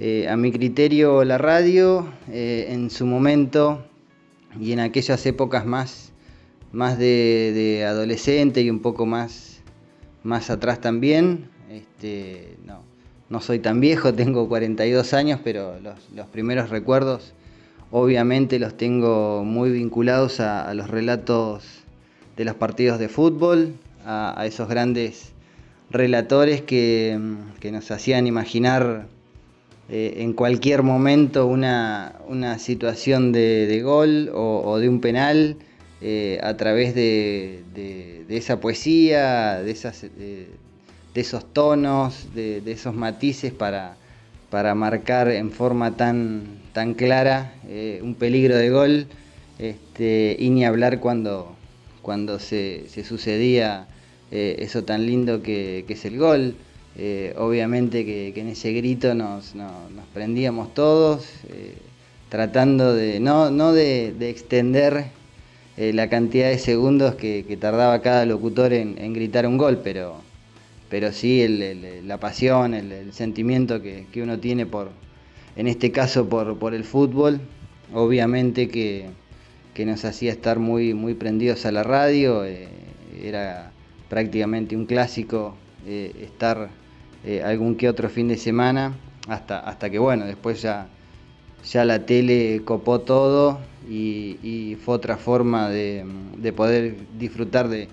eh, 0.00 0.26
a 0.28 0.36
mi 0.36 0.50
criterio, 0.50 1.22
la 1.22 1.38
radio 1.38 2.08
eh, 2.28 2.66
en 2.70 2.90
su 2.90 3.06
momento 3.06 3.84
y 4.60 4.72
en 4.72 4.80
aquellas 4.80 5.24
épocas 5.26 5.64
más, 5.64 6.10
más 6.72 6.98
de, 6.98 7.86
adolescente 7.88 8.62
y 8.62 8.68
un 8.68 8.80
poco 8.80 9.06
más, 9.06 9.60
más 10.24 10.50
atrás 10.50 10.80
también. 10.80 11.48
Este, 11.70 12.56
no, 13.30 13.40
soy 13.40 13.60
tan 13.60 13.80
viejo, 13.80 14.12
tengo 14.22 14.48
42 14.48 15.14
años, 15.14 15.38
pero 15.44 15.78
los, 15.78 16.26
primeros 16.32 16.68
recuerdos 16.68 17.32
obviamente 17.92 18.58
los 18.58 18.76
tengo 18.76 19.44
muy 19.44 19.70
vinculados 19.70 20.40
a, 20.40 20.74
los 20.74 20.90
relatos 20.90 21.62
de 22.36 22.44
los 22.44 22.56
partidos 22.56 22.98
de 22.98 23.08
fútbol, 23.08 23.74
a 24.04 24.44
esos 24.46 24.68
grandes 24.68 25.35
relatores 25.96 26.62
que, 26.62 27.18
nos 27.72 27.90
hacían 27.90 28.26
imaginar 28.26 29.06
eh, 29.88 30.18
en 30.18 30.32
cualquier 30.32 30.82
momento 30.82 31.46
una, 31.46 32.12
situación 32.58 33.32
de, 33.32 33.80
gol 33.82 34.30
o, 34.32 34.78
de 34.78 34.88
un 34.88 35.00
penal 35.00 35.56
eh, 36.00 36.38
a 36.42 36.56
través 36.56 36.94
de, 36.94 38.24
esa 38.28 38.60
poesía, 38.60 39.60
de, 39.62 39.70
esas, 39.70 40.02
de 40.02 40.48
esos 41.14 41.52
tonos, 41.52 42.28
de, 42.34 42.62
esos 42.66 42.94
matices 42.94 43.52
para, 43.52 43.96
para 44.50 44.74
marcar 44.74 45.28
en 45.28 45.50
forma 45.50 45.96
tan, 45.96 46.44
tan 46.72 46.94
clara 46.94 47.52
eh, 47.68 48.00
un 48.02 48.14
peligro 48.14 48.56
de 48.56 48.70
gol 48.70 49.06
este, 49.58 50.36
y 50.38 50.50
ni 50.50 50.64
hablar 50.64 51.00
cuando, 51.00 51.56
cuando 52.02 52.38
se 52.38 52.86
sucedía 53.04 53.88
eh, 54.30 54.56
eso 54.58 54.82
tan 54.82 55.06
lindo 55.06 55.42
que, 55.42 55.84
es 55.88 56.04
el 56.04 56.18
gol. 56.18 56.56
Eh, 56.98 57.34
obviamente 57.36 58.04
que, 58.04 58.32
en 58.34 58.48
ese 58.48 58.72
grito 58.72 59.14
nos, 59.14 59.54
prendíamos 60.14 60.74
todos, 60.74 61.28
eh, 61.48 61.76
tratando 62.28 62.94
de 62.94 63.20
no, 63.20 63.72
de, 63.72 64.14
extender 64.20 65.06
la 65.76 66.08
cantidad 66.08 66.48
de 66.48 66.58
segundos 66.58 67.14
que, 67.16 67.56
tardaba 67.60 68.00
cada 68.02 68.24
locutor 68.26 68.72
en, 68.72 69.12
gritar 69.12 69.46
un 69.46 69.58
gol, 69.58 69.80
pero, 69.84 70.16
pero 70.88 71.12
sí 71.12 71.46
la 72.04 72.18
pasión, 72.18 72.74
el, 72.74 73.12
sentimiento 73.12 73.82
que, 73.82 74.06
uno 74.16 74.38
tiene 74.38 74.66
por, 74.66 74.90
en 75.56 75.68
este 75.68 75.92
caso 75.92 76.28
por, 76.28 76.58
por 76.58 76.74
el 76.74 76.84
fútbol, 76.84 77.40
obviamente 77.92 78.68
que, 78.68 79.06
nos 79.84 80.06
hacía 80.06 80.32
estar 80.32 80.58
muy, 80.58 80.94
muy 80.94 81.12
prendidos 81.12 81.66
a 81.66 81.72
la 81.72 81.82
radio, 81.82 82.42
era 83.22 83.72
prácticamente 84.08 84.76
un 84.76 84.86
clásico 84.86 85.54
eh, 85.86 86.12
estar 86.20 86.68
eh, 87.24 87.42
algún 87.42 87.76
que 87.76 87.88
otro 87.88 88.08
fin 88.08 88.28
de 88.28 88.36
semana, 88.36 88.94
hasta, 89.28 89.60
hasta 89.60 89.90
que 89.90 89.98
bueno, 89.98 90.26
después 90.26 90.62
ya, 90.62 90.88
ya 91.64 91.84
la 91.84 92.06
tele 92.06 92.62
copó 92.64 93.00
todo 93.00 93.58
y, 93.88 94.76
fue 94.84 94.96
otra 94.96 95.16
forma 95.16 95.70
de, 95.70 96.04
poder 96.54 96.96
disfrutar 97.18 97.68
de, 97.68 97.88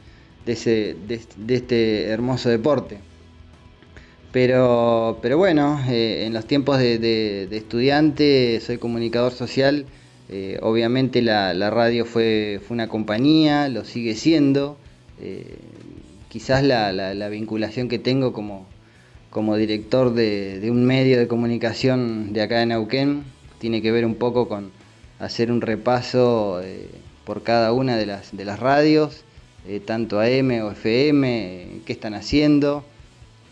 ese, 0.45 0.95
de, 1.07 1.56
este 1.56 2.06
hermoso 2.06 2.49
deporte. 2.49 2.98
Pero, 4.31 5.19
pero 5.22 5.38
bueno, 5.38 5.80
eh, 5.88 6.26
en 6.26 6.34
los 6.34 6.45
tiempos 6.45 6.80
de, 6.80 7.48
estudiante 7.52 8.60
soy 8.60 8.77
comunicador 8.77 9.34
social, 9.34 9.85
obviamente 10.61 11.22
la, 11.22 11.69
radio 11.69 12.06
fue, 12.06 12.60
fue, 12.65 12.73
una 12.73 12.88
compañía, 12.88 13.69
lo 13.69 13.85
sigue 13.85 14.15
siendo 14.15 14.77
quizás 16.34 16.64
la, 16.64 17.30
vinculación 17.30 17.88
que 17.89 17.99
tengo 17.99 18.34
como, 18.34 19.55
director 19.55 20.15
de, 20.15 20.68
un 20.72 20.84
medio 20.84 21.19
de 21.19 21.27
comunicación 21.27 22.34
de 22.34 22.41
acá 22.41 22.57
de 22.57 22.65
Neuquén 22.65 23.23
tiene 23.60 23.84
que 23.84 23.91
ver 23.91 24.03
un 24.03 24.15
poco 24.15 24.49
con 24.49 24.72
hacer 25.19 25.51
un 25.51 25.61
repaso 25.61 26.60
eh, 26.64 26.89
por 27.23 27.43
cada 27.43 27.72
una 27.72 27.97
de 27.97 28.07
las, 28.07 28.60
radios, 28.60 29.26
eh, 29.68 29.80
tanto 29.80 30.19
AM 30.19 30.49
o 30.64 30.72
FM, 30.72 31.81
qué 31.85 31.93
están 31.93 32.15
haciendo, 32.15 32.84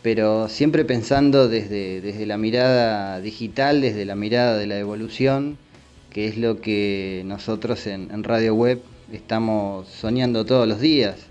pero 0.01 0.49
siempre 0.49 0.83
pensando 0.83 1.47
desde, 1.47 2.25
la 2.25 2.39
mirada 2.39 3.21
digital, 3.21 3.81
desde 3.81 4.05
la 4.05 4.15
mirada 4.15 4.57
de 4.57 4.65
la 4.65 4.79
evolución, 4.79 5.59
que 6.09 6.27
es 6.27 6.35
lo 6.35 6.61
que 6.61 7.21
nosotros 7.27 7.85
en, 7.85 8.09
en 8.09 8.23
Radio 8.23 8.55
Web 8.55 8.81
estamos 9.13 9.87
soñando 9.87 10.45
todos 10.45 10.67
los 10.67 10.79
días 10.79 11.27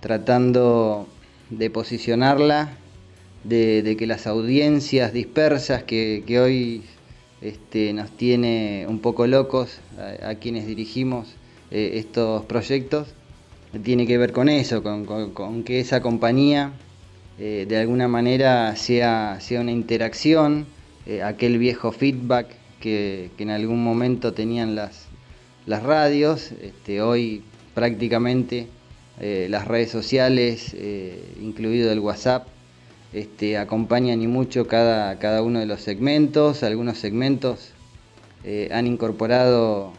tratando 0.00 1.06
de 1.50 1.70
posicionarla, 1.70 2.70
de, 3.44 3.96
que 3.98 4.06
las 4.06 4.26
audiencias 4.26 5.12
dispersas 5.12 5.82
que, 5.82 6.22
hoy 6.40 6.82
este, 7.40 7.92
nos 7.92 8.10
tiene 8.10 8.86
un 8.88 8.98
poco 8.98 9.26
locos 9.26 9.80
a, 10.22 10.34
quienes 10.34 10.66
dirigimos 10.66 11.34
eh, 11.70 11.92
estos 11.94 12.44
proyectos, 12.44 13.08
tiene 13.82 14.06
que 14.06 14.18
ver 14.18 14.32
con 14.32 14.48
eso, 14.48 14.82
con, 14.82 15.62
que 15.64 15.80
esa 15.80 16.00
compañía 16.00 16.72
eh, 17.38 17.66
de 17.68 17.76
alguna 17.76 18.08
manera 18.08 18.74
sea, 18.76 19.38
sea 19.40 19.60
una 19.60 19.72
interacción, 19.72 20.66
eh, 21.06 21.22
aquel 21.22 21.58
viejo 21.58 21.92
feedback 21.92 22.48
que, 22.80 23.30
en 23.38 23.50
algún 23.50 23.82
momento 23.82 24.32
tenían 24.32 24.74
las, 24.74 25.06
las 25.66 25.82
radios. 25.82 26.52
Este, 26.62 27.00
hoy 27.00 27.42
prácticamente 27.74 28.66
eh, 29.20 29.48
las 29.50 29.66
redes 29.66 29.90
sociales, 29.90 30.74
eh, 30.74 31.20
incluido 31.40 31.90
el 31.90 31.98
WhatsApp, 31.98 32.46
este, 33.12 33.58
acompañan 33.58 34.22
y 34.22 34.28
mucho 34.28 34.68
cada, 34.68 35.18
cada 35.18 35.42
uno 35.42 35.58
de 35.58 35.66
los 35.66 35.80
segmentos. 35.80 36.62
Algunos 36.62 36.98
segmentos 36.98 37.72
eh, 38.44 38.68
han 38.72 38.86
incorporado 38.86 39.92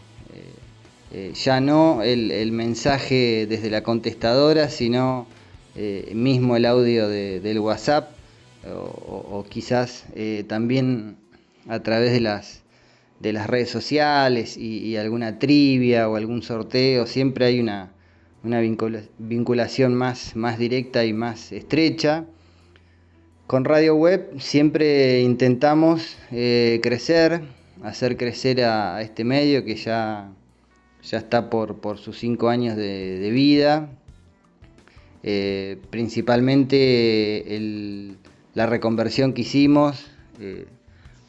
ya 1.33 1.59
no 1.59 2.03
el, 2.03 2.51
mensaje 2.51 3.47
desde 3.49 3.71
la 3.71 3.81
contestadora, 3.81 4.69
sino 4.69 5.25
mismo 6.13 6.55
el 6.55 6.65
audio 6.65 7.07
del 7.07 7.59
WhatsApp 7.59 8.11
o, 8.71 9.43
quizás 9.49 10.05
también 10.47 11.17
a 11.67 11.79
través 11.79 12.11
de 12.11 12.19
las, 12.19 12.61
de 13.19 13.33
las 13.33 13.47
redes 13.47 13.71
sociales 13.71 14.55
y, 14.55 14.97
alguna 14.97 15.39
trivia 15.39 16.07
o 16.07 16.15
algún 16.15 16.43
sorteo, 16.43 17.07
siempre 17.07 17.45
hay 17.45 17.59
una, 17.59 17.91
una 18.43 18.61
vinculación 18.61 19.95
más, 19.95 20.35
más 20.35 20.57
directa 20.57 21.05
y 21.05 21.13
más 21.13 21.51
estrecha. 21.51 22.25
Con 23.47 23.65
Radio 23.65 23.95
Web 23.95 24.39
siempre 24.39 25.21
intentamos 25.21 26.17
eh, 26.31 26.79
crecer, 26.81 27.41
hacer 27.83 28.15
crecer 28.15 28.63
a, 28.63 29.01
este 29.01 29.23
medio 29.23 29.65
que 29.65 29.75
ya, 29.75 30.31
ya 31.03 31.17
está 31.17 31.49
por, 31.49 31.81
por 31.81 31.97
sus 31.97 32.17
cinco 32.19 32.49
años 32.49 32.77
de, 32.77 33.29
vida. 33.31 33.89
Eh, 35.23 35.77
principalmente 35.89 37.43
la 38.53 38.67
reconversión 38.67 39.33
que 39.33 39.41
hicimos 39.41 40.05
eh, 40.39 40.67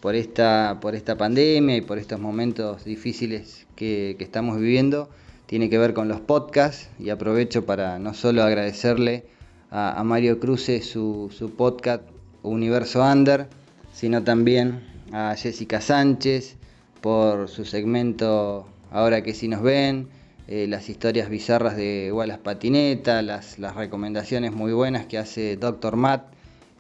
por, 0.01 0.15
esta, 0.15 0.79
por 0.81 0.95
esta 0.95 1.17
pandemia 1.17 1.77
y 1.77 1.81
por 1.81 1.99
estos 1.99 2.21
momentos 2.21 2.85
difíciles 2.85 3.67
que, 3.75 4.15
que 4.17 4.23
estamos 4.23 4.61
viviendo 4.61 5.11
tiene 5.51 5.69
que 5.69 5.79
ver 5.79 5.95
con 5.95 6.07
los 6.07 6.21
podcasts 6.21 6.89
y 7.01 7.11
aprovecho 7.11 7.67
para 7.67 7.99
no 7.99 8.15
solo 8.15 8.45
agradecerle 8.45 9.25
a, 9.73 10.01
Mario 10.05 10.39
Cruce 10.39 10.81
su, 10.81 11.29
podcast 11.57 12.05
Universo 12.45 13.03
Under, 13.03 13.49
sino 13.93 14.23
también 14.23 14.87
a 15.13 15.35
Jessica 15.35 15.81
Sánchez 15.81 16.55
por 17.01 17.49
su 17.49 17.65
segmento 17.65 18.69
Ahora 18.93 19.25
que 19.25 19.35
sí 19.35 19.49
nos 19.49 19.61
ven, 19.61 20.09
eh, 20.47 20.69
las 20.69 20.89
historias 20.89 21.29
bizarras 21.29 21.77
de 21.77 22.13
Wallace 22.13 22.43
Patineta, 22.45 23.21
las, 23.21 23.59
las, 23.59 23.75
recomendaciones 23.75 24.53
muy 24.53 24.73
buenas 24.73 25.07
que 25.07 25.19
hace 25.19 25.57
Dr. 25.57 25.97
Matt, 25.97 26.33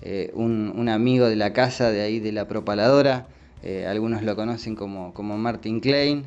eh, 0.02 0.30
un, 0.34 0.88
amigo 0.88 1.28
de 1.28 1.34
la 1.34 1.52
casa 1.52 1.90
de 1.90 2.02
ahí 2.02 2.20
de 2.20 2.30
la 2.30 2.46
propaladora, 2.46 3.26
eh, 3.64 3.86
algunos 3.88 4.22
lo 4.22 4.36
conocen 4.36 4.76
como, 4.76 5.12
como 5.12 5.36
Martin 5.38 5.80
Klein, 5.80 6.24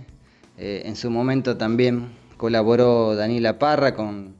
en 0.56 0.96
su 0.96 1.10
momento 1.10 1.58
también 1.58 2.10
colaboró 2.44 3.16
Daniela 3.16 3.58
Parra 3.58 3.96
con, 3.96 4.36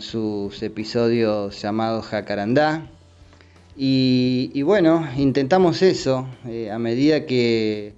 sus 0.00 0.62
episodios 0.62 1.58
llamados 1.62 2.04
Jacarandá. 2.04 2.90
Y, 3.78 4.60
bueno, 4.60 5.08
intentamos 5.16 5.80
eso, 5.80 6.28
eh, 6.46 6.70
a 6.70 6.78
medida 6.78 7.24
que, 7.24 7.94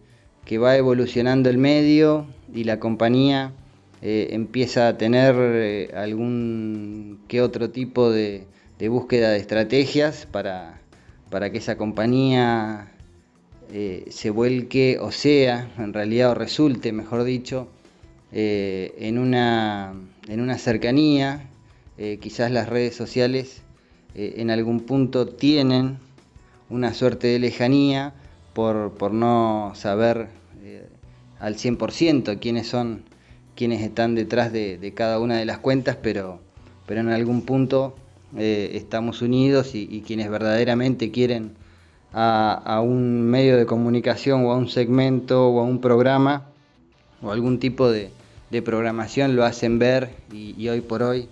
va 0.63 0.77
evolucionando 0.77 1.51
el 1.51 1.59
medio 1.59 2.29
y 2.55 2.63
la 2.63 2.79
compañía 2.79 3.53
eh, 4.01 4.29
empieza 4.31 4.87
a 4.87 4.97
tener 4.97 5.35
eh, 5.37 5.91
algún 5.97 7.19
que 7.27 7.43
otro 7.43 7.71
tipo 7.71 8.13
de, 8.13 8.47
búsqueda 8.79 9.31
de 9.31 9.39
estrategias 9.39 10.29
para, 10.31 10.79
para 11.31 11.51
que 11.51 11.59
esa 11.59 11.77
compañía 11.77 12.93
se 14.09 14.31
vuelque 14.31 14.99
o 15.01 15.11
sea, 15.11 15.69
en 15.79 15.93
realidad 15.93 16.31
o 16.31 16.35
resulte, 16.37 16.93
mejor 16.93 17.25
dicho, 17.25 17.69
eh, 18.33 18.95
en, 18.99 19.19
una, 19.19 19.95
en 20.29 20.41
una 20.41 20.59
cercanía, 20.59 21.49
eh, 21.97 22.19
quizás 22.21 22.51
las 22.51 22.69
redes 22.69 22.95
sociales 22.97 23.63
eh, 24.15 24.35
en 24.39 24.51
algún 24.51 24.81
punto 24.81 25.29
tienen 25.29 25.99
una 26.69 26.93
suerte 26.93 27.29
de 27.29 27.39
lejanía 27.39 28.15
por, 28.53 28.93
por 28.95 29.13
no 29.13 29.73
saber 29.75 30.29
al 31.39 31.57
100% 31.57 32.39
quiénes 32.41 32.67
son 32.67 33.05
quienes 33.55 33.83
están 33.83 34.15
detrás 34.15 34.53
de, 34.53 34.93
cada 34.95 35.19
una 35.21 35.37
de 35.37 35.45
las 35.45 35.59
cuentas, 35.59 35.97
pero, 36.03 36.41
pero 36.87 37.01
en 37.01 37.11
algún 37.11 37.43
punto 37.43 37.95
estamos 38.37 39.23
unidos 39.23 39.75
y, 39.75 40.03
quienes 40.07 40.29
verdaderamente 40.29 41.11
quieren 41.11 41.53
a, 42.13 42.53
a, 42.53 42.81
un 42.81 43.23
medio 43.23 43.57
de 43.57 43.65
comunicación 43.65 44.45
o 44.45 44.53
a 44.53 44.57
un 44.57 44.69
segmento 44.69 45.49
o 45.49 45.61
a 45.61 45.63
un 45.63 45.81
programa 45.81 46.49
o 47.23 47.31
algún 47.31 47.59
tipo 47.59 47.91
de, 47.91 48.11
de 48.51 48.63
programación 48.63 49.37
lo 49.37 49.45
hacen 49.45 49.79
ver 49.79 50.11
y, 50.33 50.69
hoy 50.69 50.81
por 50.81 51.03
hoy 51.03 51.29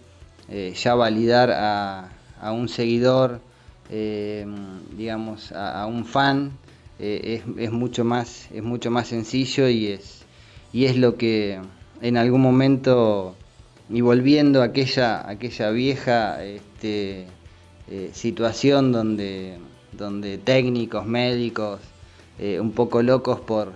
eh, 0.48 0.74
ya 0.77 0.94
validar 0.94 1.51
a, 1.52 2.11
un 2.52 2.69
seguidor, 2.69 3.40
eh, 3.89 4.47
digamos, 4.97 5.52
a, 5.52 5.86
un 5.86 6.05
fan, 6.05 6.52
eh, 6.98 7.43
es, 7.56 7.73
mucho 7.73 8.05
más, 8.05 8.48
es 8.52 8.62
mucho 8.62 8.90
más 8.90 9.09
sencillo 9.09 9.69
y 9.69 9.86
es, 9.86 10.24
y 10.73 10.85
es 10.85 10.97
lo 10.97 11.16
que 11.16 11.59
en 12.02 12.16
algún 12.19 12.43
momento, 12.43 13.35
y 13.89 14.02
volviendo 14.02 14.61
a 14.61 14.66
aquella, 14.66 15.27
aquella 15.27 15.70
vieja 15.70 16.44
este, 16.44 17.27
situación 18.12 18.93
donde, 18.93 19.56
donde 19.93 20.36
técnicos, 20.36 21.06
médicos, 21.06 21.81
un 22.61 22.73
poco 22.73 23.01
locos 23.02 23.40
por, 23.40 23.73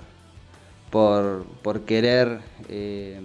por, 0.91 1.83
querer 1.87 2.41
eh, 2.69 3.21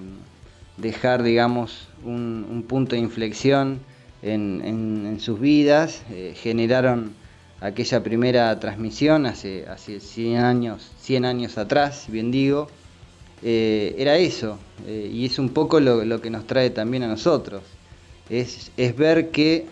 dejar, 0.78 1.24
digamos, 1.24 1.88
un, 2.04 2.66
punto 2.68 2.96
de 2.96 3.02
inflexión 3.02 3.80
en, 4.22 5.18
sus 5.20 5.40
vidas, 5.40 6.02
eh, 6.12 6.34
generaron 6.36 7.14
aquella 7.62 8.04
primera 8.04 8.60
transmisión 8.60 9.26
hace, 9.26 9.66
hace 9.68 10.00
100 10.00 10.38
años, 10.38 10.92
100 11.00 11.26
años 11.26 11.58
atrás, 11.58 12.06
bien 12.10 12.32
digo, 12.32 12.68
eh, 13.42 13.96
era 13.98 14.18
eso, 14.18 14.58
y 14.88 15.26
es 15.26 15.40
un 15.40 15.50
poco 15.50 15.80
lo, 15.80 16.22
que 16.22 16.30
nos 16.30 16.48
trae 16.48 16.70
también 16.70 17.04
a 17.04 17.08
nosotros, 17.08 17.64
es 18.30 18.98
ver 18.98 19.30
qué 19.32 19.66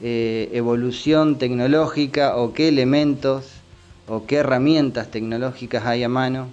evolución 0.00 1.38
tecnológica 1.38 2.36
o 2.36 2.52
qué 2.52 2.68
elementos 2.68 3.46
o 4.06 4.26
qué 4.26 4.36
herramientas 4.36 5.10
tecnológicas 5.10 5.84
hay 5.86 6.02
a 6.02 6.08
mano 6.08 6.48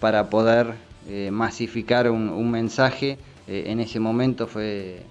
para 0.00 0.30
poder 0.30 0.74
eh, 1.08 1.30
masificar 1.30 2.10
un, 2.10 2.50
mensaje. 2.50 3.18
Eh, 3.46 3.64
en 3.66 3.80
ese 3.80 4.00
momento 4.00 4.46
fue, 4.46 5.02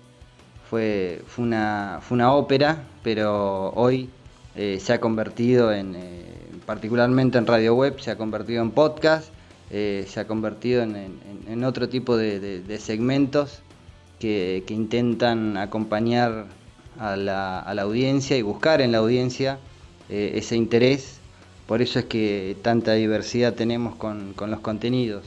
fue, 0.69 1.21
fue, 1.27 1.45
una, 1.45 1.99
fue 2.01 2.15
una 2.15 2.33
ópera, 2.33 2.83
pero 3.03 3.71
hoy 3.75 4.09
eh, 4.55 4.79
se 4.81 4.93
ha 4.93 4.99
convertido 4.99 5.71
en, 5.71 5.95
particularmente 6.65 7.37
en 7.37 7.45
radio 7.45 7.75
web, 7.75 7.99
se 7.99 8.11
ha 8.11 8.17
convertido 8.17 8.61
en 8.61 8.71
podcast, 8.71 9.31
se 9.69 10.19
ha 10.19 10.25
convertido 10.25 10.81
en, 10.81 11.63
otro 11.63 11.89
tipo 11.89 12.17
de, 12.17 12.79
segmentos 12.79 13.61
que, 14.19 14.63
intentan 14.69 15.57
acompañar 15.57 16.47
a 16.97 17.15
la, 17.15 17.59
a 17.59 17.73
la, 17.75 17.83
audiencia 17.83 18.35
y 18.35 18.41
buscar 18.41 18.81
en 18.81 18.91
la 18.91 18.97
audiencia 18.97 19.59
ese 20.09 20.55
interés 20.55 21.18
por 21.69 21.83
eso 21.83 21.99
es 21.99 22.05
que 22.05 22.57
tanta 22.63 22.93
diversidad 22.93 23.53
tenemos 23.53 23.93
con, 23.93 24.33
los 24.35 24.59
contenidos. 24.61 25.23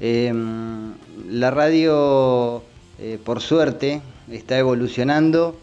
Em, 0.00 0.94
la 1.28 1.50
radio, 1.50 2.62
eh, 2.98 3.18
por 3.22 3.42
suerte, 3.42 4.00
está 4.30 4.58
evolucionando, 4.58 5.60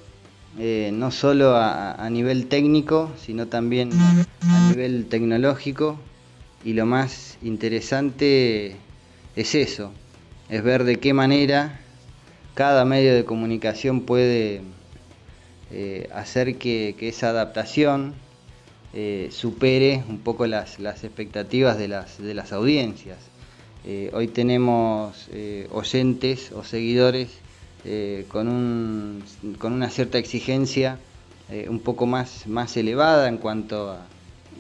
eh, 0.60 0.92
no 0.94 1.10
solo 1.10 1.56
a, 1.56 2.08
nivel 2.12 2.46
técnico, 2.50 3.10
sino 3.18 3.48
también 3.48 3.90
a 4.42 4.70
nivel 4.70 5.08
tecnológico. 5.08 5.98
Y 6.64 6.74
lo 6.74 6.86
más 6.86 7.40
interesante 7.42 8.76
es 9.36 9.56
eso, 9.56 9.92
es 10.50 10.62
ver 10.62 10.84
de 10.84 10.98
qué 10.98 11.16
manera 11.16 11.80
cada 12.54 12.86
medio 12.86 13.16
de 13.16 13.26
comunicación 13.26 14.02
puede 14.02 14.62
eh, 15.72 16.08
hacer 16.14 16.60
que 16.60 16.96
esa 17.00 17.30
adaptación 17.30 18.14
eh, 18.94 19.30
supere 19.32 20.04
un 20.10 20.20
poco 20.20 20.46
las, 20.48 20.78
expectativas 20.80 21.78
de 21.78 21.88
las, 21.88 22.18
de 22.18 22.34
las 22.34 22.52
audiencias. 22.52 23.18
Eh, 23.86 24.12
hoy 24.14 24.28
tenemos 24.28 25.30
eh, 25.32 25.68
oyentes 25.72 26.52
o 26.52 26.64
seguidores 26.64 27.30
con, 28.28 28.48
un, 28.48 29.24
con, 29.58 29.74
una 29.74 29.90
cierta 29.90 30.20
exigencia 30.20 31.00
un 31.68 31.80
poco 31.80 32.06
más, 32.06 32.46
más 32.46 32.78
elevada 32.78 33.28
en 33.28 33.38
cuanto 33.38 33.98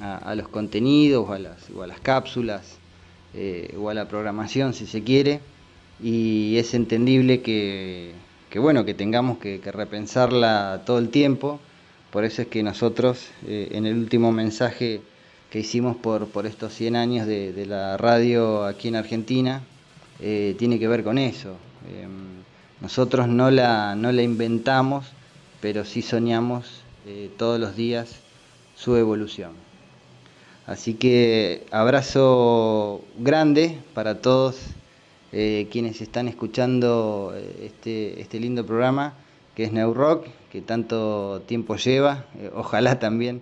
a, 0.01 0.35
los 0.35 0.47
contenidos 0.47 1.29
o 1.29 1.33
a 1.33 1.37
las, 1.37 1.69
o 1.69 1.83
a 1.83 1.87
las 1.87 1.99
cápsulas 1.99 2.79
o 3.77 3.89
a 3.89 3.93
la 3.93 4.07
programación 4.07 4.73
si 4.73 4.87
se 4.87 5.03
quiere 5.03 5.39
y 6.01 6.57
es 6.57 6.73
entendible 6.73 7.43
que, 7.43 8.13
bueno 8.55 8.85
que 8.85 8.95
tengamos 8.95 9.37
que 9.37 9.61
repensarla 9.71 10.81
todo 10.83 10.97
el 10.97 11.09
tiempo 11.09 11.59
por 12.11 12.25
eso 12.25 12.41
es 12.41 12.49
que 12.49 12.61
nosotros, 12.61 13.29
eh, 13.47 13.69
en 13.71 13.85
el 13.85 13.97
último 13.97 14.33
mensaje 14.33 15.01
que 15.49 15.59
hicimos 15.59 15.95
por, 15.95 16.27
por 16.27 16.45
estos 16.45 16.73
100 16.73 16.95
años 16.97 17.25
de, 17.25 17.65
la 17.65 17.97
radio 17.97 18.65
aquí 18.65 18.89
en 18.89 18.97
Argentina, 18.97 19.61
eh, 20.19 20.55
tiene 20.59 20.77
que 20.77 20.87
ver 20.89 21.03
con 21.03 21.17
eso. 21.17 21.55
Em, 21.89 22.43
nosotros 22.81 23.27
no 23.27 23.49
la, 23.49 23.95
no 23.95 24.11
la 24.11 24.23
inventamos, 24.23 25.05
pero 25.61 25.85
sí 25.85 26.01
soñamos 26.01 26.81
eh, 27.07 27.29
todos 27.37 27.59
los 27.59 27.77
días 27.77 28.17
su 28.75 28.97
evolución. 28.97 29.51
Así 30.67 30.95
que 30.95 31.65
abrazo 31.71 33.01
grande 33.17 33.77
para 33.93 34.21
todos 34.21 34.57
quienes 35.31 36.01
están 36.01 36.27
escuchando 36.27 37.33
este, 37.61 38.19
este 38.19 38.37
lindo 38.37 38.65
programa 38.65 39.13
que 39.55 39.63
es 39.63 39.71
New 39.71 39.93
Rock, 39.93 40.27
que 40.51 40.61
tanto 40.61 41.41
tiempo 41.47 41.75
lleva. 41.77 42.25
ojalá 42.53 42.99
también 42.99 43.41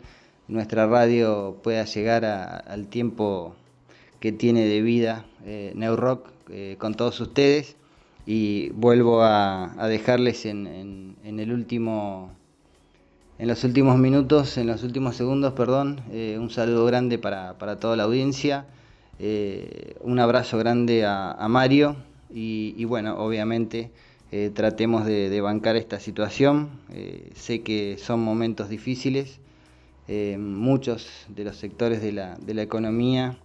nuestra 0.49 0.87
radio 0.87 1.57
pueda 1.63 1.85
llegar 1.85 2.25
al 2.25 2.87
tiempo 2.87 3.55
que 4.19 4.31
tiene 4.31 4.65
de 4.65 4.81
vida 4.81 5.25
eh, 5.45 5.71
New 5.75 5.95
Rock 5.95 6.27
eh, 6.49 6.75
con 6.79 6.95
todos 6.95 7.19
ustedes 7.21 7.75
y 8.25 8.69
vuelvo 8.71 9.21
a, 9.23 9.73
dejarles 9.87 10.45
en, 10.45 11.15
el 11.23 11.51
último 11.51 12.31
en 13.37 13.47
los 13.47 13.63
últimos 13.63 13.97
minutos, 13.97 14.57
en 14.57 14.67
los 14.67 14.83
últimos 14.83 15.15
segundos, 15.15 15.53
perdón, 15.53 16.01
eh, 16.11 16.37
un 16.37 16.49
saludo 16.49 16.85
grande 16.85 17.17
para, 17.17 17.55
toda 17.79 17.95
la 17.95 18.03
audiencia, 18.03 18.65
un 20.01 20.19
abrazo 20.19 20.57
grande 20.57 21.05
a, 21.05 21.47
Mario 21.47 21.95
y, 22.33 22.83
bueno, 22.85 23.17
obviamente 23.17 23.91
tratemos 24.53 25.05
de, 25.05 25.41
bancar 25.41 25.75
esta 25.75 25.99
situación. 25.99 26.69
sé 27.35 27.61
que 27.61 27.97
son 27.97 28.19
momentos 28.19 28.69
difíciles, 28.69 29.39
muchos 30.37 31.25
de 31.29 31.43
los 31.43 31.55
sectores 31.55 32.01
de 32.01 32.11
la, 32.11 32.35
de 32.37 32.53
la 32.53 32.61
economía 32.61 33.37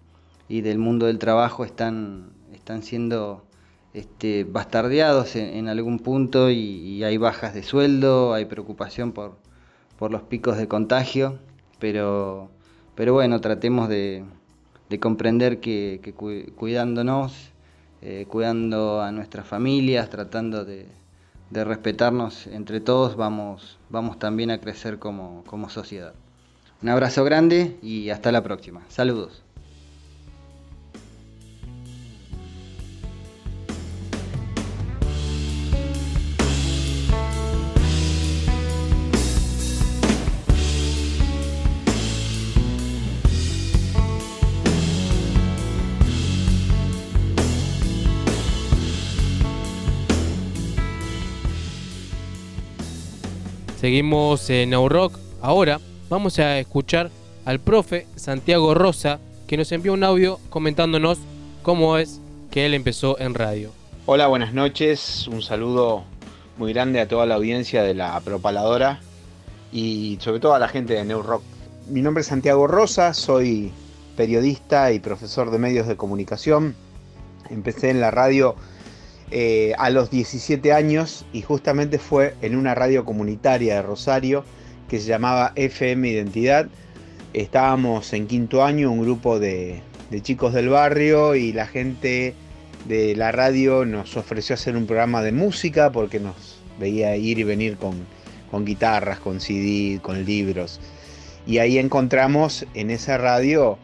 y 0.49 0.61
del 0.61 0.79
mundo 0.79 1.07
del 1.07 1.19
trabajo 1.19 1.65
están, 1.65 2.31
están 2.53 2.83
siendo 2.83 3.45
este, 3.95 4.43
bastardeados 4.45 5.37
en, 5.37 5.69
algún 5.69 6.01
punto 6.01 6.51
y, 6.51 7.03
hay 7.05 7.17
bajas 7.17 7.55
de 7.55 7.63
sueldo, 7.63 8.35
hay 8.35 8.45
preocupación 8.45 9.13
por, 9.13 9.39
por 9.99 10.11
los 10.11 10.23
picos 10.23 10.57
de 10.57 10.67
contagio, 10.69 11.39
pero, 11.79 12.51
pero 12.97 13.13
bueno, 13.13 13.41
tratemos 13.41 13.89
de, 13.89 14.25
comprender 15.01 15.61
que, 15.61 16.15
cuidándonos, 16.57 17.51
eh, 18.05 18.27
cuidando 18.29 19.01
a 19.01 19.13
nuestras 19.13 19.47
familias, 19.47 20.11
tratando 20.11 20.65
de, 20.65 20.87
de, 21.51 21.65
respetarnos 21.65 22.47
entre 22.47 22.81
todos, 22.81 23.17
vamos, 23.17 23.79
vamos 23.89 24.19
también 24.19 24.51
a 24.51 24.61
crecer 24.61 24.99
como, 24.99 25.43
como 25.47 25.71
sociedad. 25.71 26.13
Un 26.83 26.91
abrazo 26.91 27.25
grande 27.25 27.79
y 27.83 28.11
hasta 28.11 28.31
la 28.31 28.43
próxima. 28.43 28.83
Saludos. 28.89 29.44
Seguimos 53.85 54.49
en 54.49 54.73
Rock. 54.89 55.19
Ahora 55.43 55.79
vamos 56.09 56.39
a 56.39 56.59
escuchar 56.59 57.11
al 57.45 57.61
profe 57.61 58.07
Santiago 58.17 58.73
Rosa, 58.73 59.21
que 59.47 59.59
nos 59.59 59.73
envió 59.73 59.93
un 59.93 60.05
audio 60.05 60.41
comentándonos 60.49 61.19
cómo 61.63 61.99
es 61.99 62.19
que 62.51 62.65
él 62.65 62.73
empezó 62.73 63.21
en 63.21 63.35
radio. 63.35 63.73
Hola, 64.07 64.27
buenas 64.29 64.55
noches. 64.55 65.29
Un 65.29 65.43
saludo 65.43 66.05
muy 66.57 66.73
grande 66.73 66.99
a 66.99 67.09
toda 67.09 67.27
la 67.27 67.35
audiencia 67.35 67.83
de 67.83 67.93
la 67.93 68.19
propaladora 68.21 69.01
y 69.71 70.17
sobre 70.19 70.41
todo 70.41 70.55
a 70.55 70.59
la 70.59 70.69
gente 70.69 70.95
de 70.95 71.05
New 71.05 71.21
Rock. 71.21 71.43
Mi 71.87 72.01
nombre 72.01 72.23
es 72.23 72.29
Santiago 72.29 72.67
Rosa, 72.67 73.13
soy 73.13 73.71
periodista 74.17 74.93
y 74.93 74.99
profesor 74.99 75.51
de 75.51 75.59
medios 75.59 75.87
de 75.87 75.99
comunicación. 75.99 76.75
Empecé 77.51 77.91
en 77.91 78.01
la 78.01 78.11
radio 78.11 78.57
eh, 79.37 79.73
a 79.79 79.91
los 79.91 80.13
17 80.13 80.73
años 80.73 81.27
y 81.33 81.43
justamente 81.43 81.99
fue 81.99 82.37
en 82.41 82.55
una 82.55 82.73
radio 82.73 83.05
comunitaria 83.05 83.75
de 83.75 83.83
Rosario 83.83 84.45
que 84.89 85.01
se 85.01 85.09
llamaba 85.09 85.51
FM 85.57 86.09
Identidad. 86.09 86.69
Estábamos 87.33 88.13
en 88.13 88.29
quinto 88.29 88.63
año, 88.63 88.93
un 88.93 89.01
grupo 89.01 89.41
de, 89.41 89.83
chicos 90.23 90.55
del 90.55 90.69
barrio 90.69 91.35
y 91.35 91.53
la 91.53 91.67
gente 91.67 92.33
de 92.87 93.17
la 93.17 93.33
radio 93.33 93.85
nos 93.85 94.17
ofreció 94.17 94.55
hacer 94.55 94.77
un 94.77 94.87
programa 94.87 95.21
de 95.21 95.33
música 95.33 95.91
porque 95.91 96.21
nos 96.21 96.61
veía 96.79 97.17
ir 97.17 97.41
y 97.41 97.43
venir 97.43 97.77
con, 97.77 98.65
guitarras, 98.65 99.19
con 99.19 99.41
CD, 99.41 99.99
con 100.01 100.25
libros. 100.25 100.81
Y 101.45 101.59
ahí 101.59 101.79
encontramos 101.79 102.67
en 102.75 102.93
esa 102.93 103.19
radio 103.19 103.79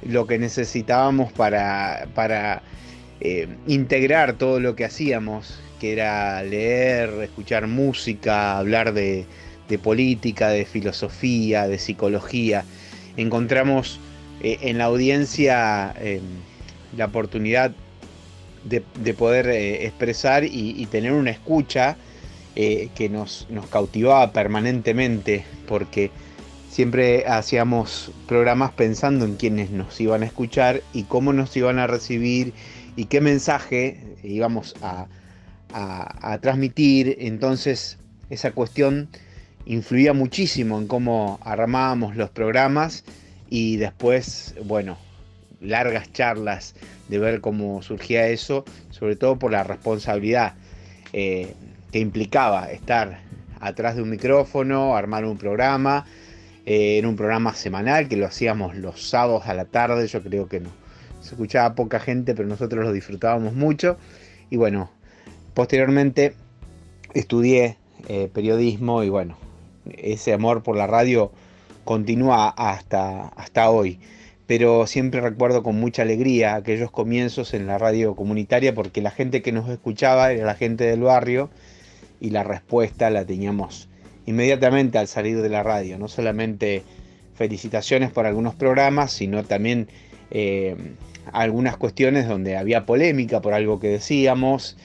lo 0.00 0.26
que 0.26 0.38
necesitábamos 0.38 1.34
para 1.34 2.62
eh, 3.20 3.48
integrar 3.66 4.34
todo 4.34 4.60
lo 4.60 4.76
que 4.76 4.84
hacíamos, 4.84 5.58
que 5.80 5.92
era 5.92 6.42
leer, 6.42 7.10
escuchar 7.22 7.66
música, 7.66 8.58
hablar 8.58 8.92
de, 8.92 9.26
política, 9.82 10.48
de 10.50 10.66
filosofía, 10.66 11.66
de 11.66 11.78
psicología. 11.78 12.64
Encontramos 13.16 14.00
eh, 14.42 14.58
en 14.62 14.78
la 14.78 14.84
audiencia 14.84 15.94
eh, 15.98 16.20
la 16.94 17.06
oportunidad 17.06 17.72
de, 18.64 19.14
poder 19.14 19.48
expresar 19.48 20.44
y, 20.44 20.84
tener 20.90 21.12
una 21.12 21.30
escucha 21.30 21.96
que 22.54 23.08
nos, 23.10 23.46
nos 23.48 23.68
cautivaba 23.68 24.32
permanentemente, 24.32 25.44
porque 25.68 26.10
siempre 26.68 27.26
hacíamos 27.26 28.10
programas 28.26 28.72
pensando 28.72 29.24
en 29.24 29.36
quienes 29.36 29.70
nos 29.70 30.00
iban 30.00 30.22
a 30.22 30.26
escuchar 30.26 30.82
y 30.92 31.04
cómo 31.04 31.32
nos 31.32 31.56
iban 31.56 31.78
a 31.78 31.86
recibir 31.86 32.54
y 32.96 33.04
qué 33.04 33.20
mensaje 33.20 34.16
íbamos 34.22 34.74
a, 34.82 35.06
transmitir. 36.40 37.16
Entonces 37.20 37.98
esa 38.30 38.52
cuestión 38.52 39.08
influía 39.66 40.14
muchísimo 40.14 40.78
en 40.78 40.86
cómo 40.86 41.38
armábamos 41.42 42.16
los 42.16 42.30
programas 42.30 43.04
y 43.50 43.76
después, 43.76 44.54
bueno, 44.64 44.96
largas 45.60 46.10
charlas 46.12 46.74
de 47.08 47.18
ver 47.18 47.40
cómo 47.40 47.82
surgía 47.82 48.28
eso, 48.28 48.64
sobre 48.90 49.16
todo 49.16 49.38
por 49.38 49.52
la 49.52 49.64
responsabilidad 49.64 50.54
eh, 51.12 51.54
que 51.92 51.98
implicaba 51.98 52.70
estar 52.70 53.20
atrás 53.60 53.96
de 53.96 54.02
un 54.02 54.10
micrófono, 54.10 54.96
armar 54.96 55.24
un 55.24 55.36
programa, 55.36 56.06
eh, 56.64 56.98
en 56.98 57.06
un 57.06 57.16
programa 57.16 57.54
semanal 57.54 58.08
que 58.08 58.16
lo 58.16 58.26
hacíamos 58.26 58.76
los 58.76 59.08
sábados 59.08 59.46
a 59.46 59.54
la 59.54 59.66
tarde, 59.66 60.06
yo 60.06 60.22
creo 60.22 60.48
que 60.48 60.60
no, 60.60 60.70
se 61.26 61.34
escuchaba 61.34 61.74
poca 61.74 62.00
gente, 62.00 62.34
pero 62.34 62.48
nosotros 62.48 62.84
lo 62.84 62.92
disfrutábamos 62.92 63.54
mucho. 63.54 63.98
Y 64.50 64.56
bueno, 64.56 64.90
posteriormente 65.54 66.34
estudié 67.14 67.76
eh, 68.08 68.30
periodismo 68.32 69.02
y 69.02 69.08
bueno, 69.08 69.36
ese 69.96 70.32
amor 70.32 70.62
por 70.62 70.76
la 70.76 70.86
radio 70.86 71.32
continúa 71.84 72.48
hasta, 72.50 73.28
hasta 73.28 73.70
hoy. 73.70 73.98
Pero 74.46 74.86
siempre 74.86 75.20
recuerdo 75.20 75.62
con 75.62 75.80
mucha 75.80 76.02
alegría 76.02 76.54
aquellos 76.54 76.90
comienzos 76.90 77.52
en 77.52 77.66
la 77.66 77.78
radio 77.78 78.14
comunitaria 78.14 78.74
porque 78.74 79.02
la 79.02 79.10
gente 79.10 79.42
que 79.42 79.50
nos 79.50 79.68
escuchaba 79.68 80.30
era 80.32 80.46
la 80.46 80.54
gente 80.54 80.84
del 80.84 81.00
barrio 81.00 81.50
y 82.20 82.30
la 82.30 82.44
respuesta 82.44 83.10
la 83.10 83.24
teníamos 83.24 83.88
inmediatamente 84.26 84.98
al 84.98 85.08
salir 85.08 85.40
de 85.42 85.48
la 85.48 85.62
radio. 85.62 85.98
No 85.98 86.06
solamente 86.06 86.84
felicitaciones 87.34 88.10
por 88.10 88.26
algunos 88.26 88.54
programas, 88.54 89.12
sino 89.12 89.44
también 89.44 89.88
eh, 90.30 90.76
algunas 91.32 91.76
cuestiones 91.76 92.28
donde 92.28 92.56
había 92.56 92.86
polémica 92.86 93.40
por 93.40 93.52
algo 93.52 93.80
que 93.80 93.88
decíamos, 93.88 94.76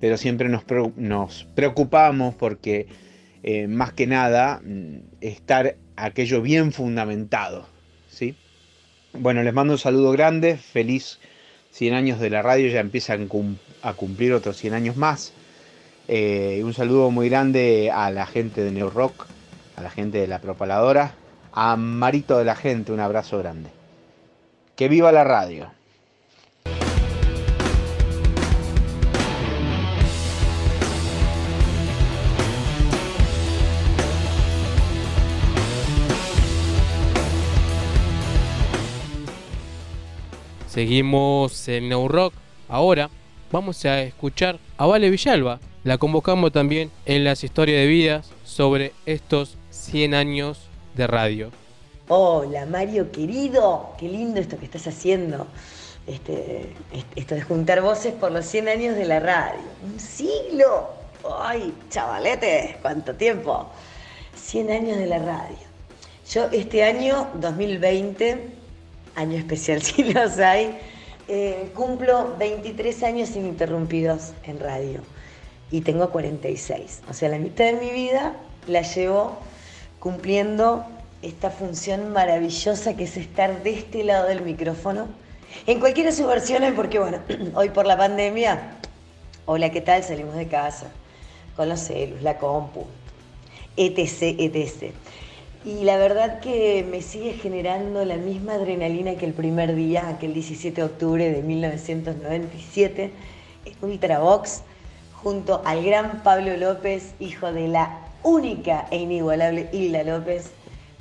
pero 0.00 0.16
siempre 0.16 0.48
nos, 0.48 1.44
preocupamos 1.54 2.34
porque 2.34 2.86
eh, 3.42 3.66
más 3.66 3.92
que 3.92 4.06
nada 4.06 4.60
mm, 4.64 4.96
estar 5.20 5.76
aquello 5.96 6.42
bien 6.42 6.72
fundamentado. 6.72 7.66
¿sí? 8.08 8.34
Bueno, 9.12 9.42
les 9.42 9.54
mando 9.54 9.74
un 9.74 9.78
saludo 9.78 10.12
grande, 10.12 10.56
feliz 10.56 11.18
100 11.72 11.94
años 11.94 12.20
de 12.20 12.30
la 12.30 12.42
radio, 12.42 12.68
ya 12.68 12.80
empiezan 12.80 13.28
a 13.82 13.92
cumplir 13.94 14.32
otros 14.32 14.56
100 14.56 14.74
años 14.74 14.96
más. 14.96 15.32
Eh, 16.08 16.62
un 16.64 16.72
saludo 16.72 17.10
muy 17.10 17.28
grande 17.28 17.90
a 17.92 18.10
la 18.10 18.26
gente 18.26 18.62
de 18.62 18.70
New 18.70 18.90
Rock, 18.90 19.26
a 19.76 19.82
la 19.82 19.90
gente 19.90 20.18
de 20.18 20.26
la 20.26 20.40
propaladora, 20.40 21.14
a 21.52 21.76
Marito 21.76 22.38
de 22.38 22.44
la 22.44 22.54
gente, 22.54 22.92
un 22.92 23.00
abrazo 23.00 23.38
grande. 23.38 23.70
Que 24.76 24.88
viva 24.88 25.10
la 25.12 25.24
radio. 25.24 25.75
Seguimos 40.76 41.68
en 41.68 41.88
New 41.88 42.06
Rock. 42.06 42.34
Ahora 42.68 43.08
vamos 43.50 43.82
a 43.86 44.02
escuchar 44.02 44.58
a 44.76 44.84
Vale 44.84 45.08
Villalba. 45.08 45.58
La 45.84 45.96
convocamos 45.96 46.52
también 46.52 46.90
en 47.06 47.24
las 47.24 47.42
historias 47.44 47.78
de 47.78 47.86
vidas 47.86 48.30
sobre 48.44 48.92
estos 49.06 49.56
100 49.70 50.12
años 50.12 50.68
de 50.94 51.06
radio. 51.06 51.50
Hola 52.08 52.66
Mario 52.66 53.10
querido, 53.10 53.94
qué 53.98 54.06
lindo 54.06 54.38
esto 54.38 54.58
que 54.58 54.66
estás 54.66 54.86
haciendo. 54.86 55.46
Este, 56.06 56.74
esto 57.14 57.36
de 57.36 57.40
juntar 57.40 57.80
voces 57.80 58.12
por 58.12 58.30
los 58.30 58.44
100 58.44 58.68
años 58.68 58.96
de 58.96 59.06
la 59.06 59.18
radio. 59.18 59.62
Un 59.82 59.98
siglo. 59.98 60.90
Ay, 61.40 61.72
chavalete, 61.88 62.76
cuánto 62.82 63.14
tiempo. 63.14 63.70
100 64.34 64.70
años 64.70 64.98
de 64.98 65.06
la 65.06 65.20
radio. 65.20 65.56
Yo 66.30 66.50
este 66.52 66.84
año, 66.84 67.28
2020, 67.40 68.55
año 69.16 69.36
especial 69.36 69.82
si 69.82 70.04
los 70.12 70.38
hay, 70.38 70.78
eh, 71.28 71.70
cumplo 71.74 72.36
23 72.38 73.02
años 73.02 73.34
ininterrumpidos 73.34 74.32
en 74.44 74.60
radio 74.60 75.00
y 75.70 75.80
tengo 75.80 76.10
46. 76.10 77.02
O 77.10 77.12
sea, 77.12 77.28
la 77.28 77.38
mitad 77.38 77.64
de 77.64 77.72
mi 77.72 77.90
vida 77.90 78.36
la 78.68 78.82
llevo 78.82 79.36
cumpliendo 79.98 80.84
esta 81.22 81.50
función 81.50 82.12
maravillosa 82.12 82.94
que 82.96 83.04
es 83.04 83.16
estar 83.16 83.62
de 83.62 83.70
este 83.70 84.04
lado 84.04 84.28
del 84.28 84.42
micrófono, 84.42 85.08
en 85.66 85.80
cualquiera 85.80 86.10
de 86.10 86.16
sus 86.16 86.26
versiones, 86.26 86.72
porque 86.74 86.98
bueno, 86.98 87.18
hoy 87.54 87.70
por 87.70 87.86
la 87.86 87.96
pandemia, 87.96 88.76
hola, 89.46 89.70
¿qué 89.70 89.80
tal? 89.80 90.04
Salimos 90.04 90.36
de 90.36 90.46
casa, 90.46 90.86
con 91.56 91.68
los 91.68 91.80
celus, 91.80 92.22
la 92.22 92.38
compu, 92.38 92.86
etc, 93.76 94.36
etc. 94.38 94.92
Y 95.66 95.82
la 95.82 95.96
verdad 95.96 96.38
que 96.38 96.86
me 96.88 97.02
sigue 97.02 97.32
generando 97.32 98.04
la 98.04 98.18
misma 98.18 98.54
adrenalina 98.54 99.16
que 99.16 99.26
el 99.26 99.32
primer 99.32 99.74
día, 99.74 100.08
aquel 100.08 100.32
17 100.32 100.80
de 100.80 100.86
octubre 100.86 101.28
de 101.28 101.42
1997, 101.42 103.10
en 103.64 103.74
Ultravox, 103.82 104.62
junto 105.12 105.62
al 105.64 105.84
gran 105.84 106.22
Pablo 106.22 106.56
López, 106.56 107.14
hijo 107.18 107.52
de 107.52 107.66
la 107.66 107.98
única 108.22 108.86
e 108.92 108.98
inigualable 108.98 109.68
Hilda 109.72 110.04
López, 110.04 110.52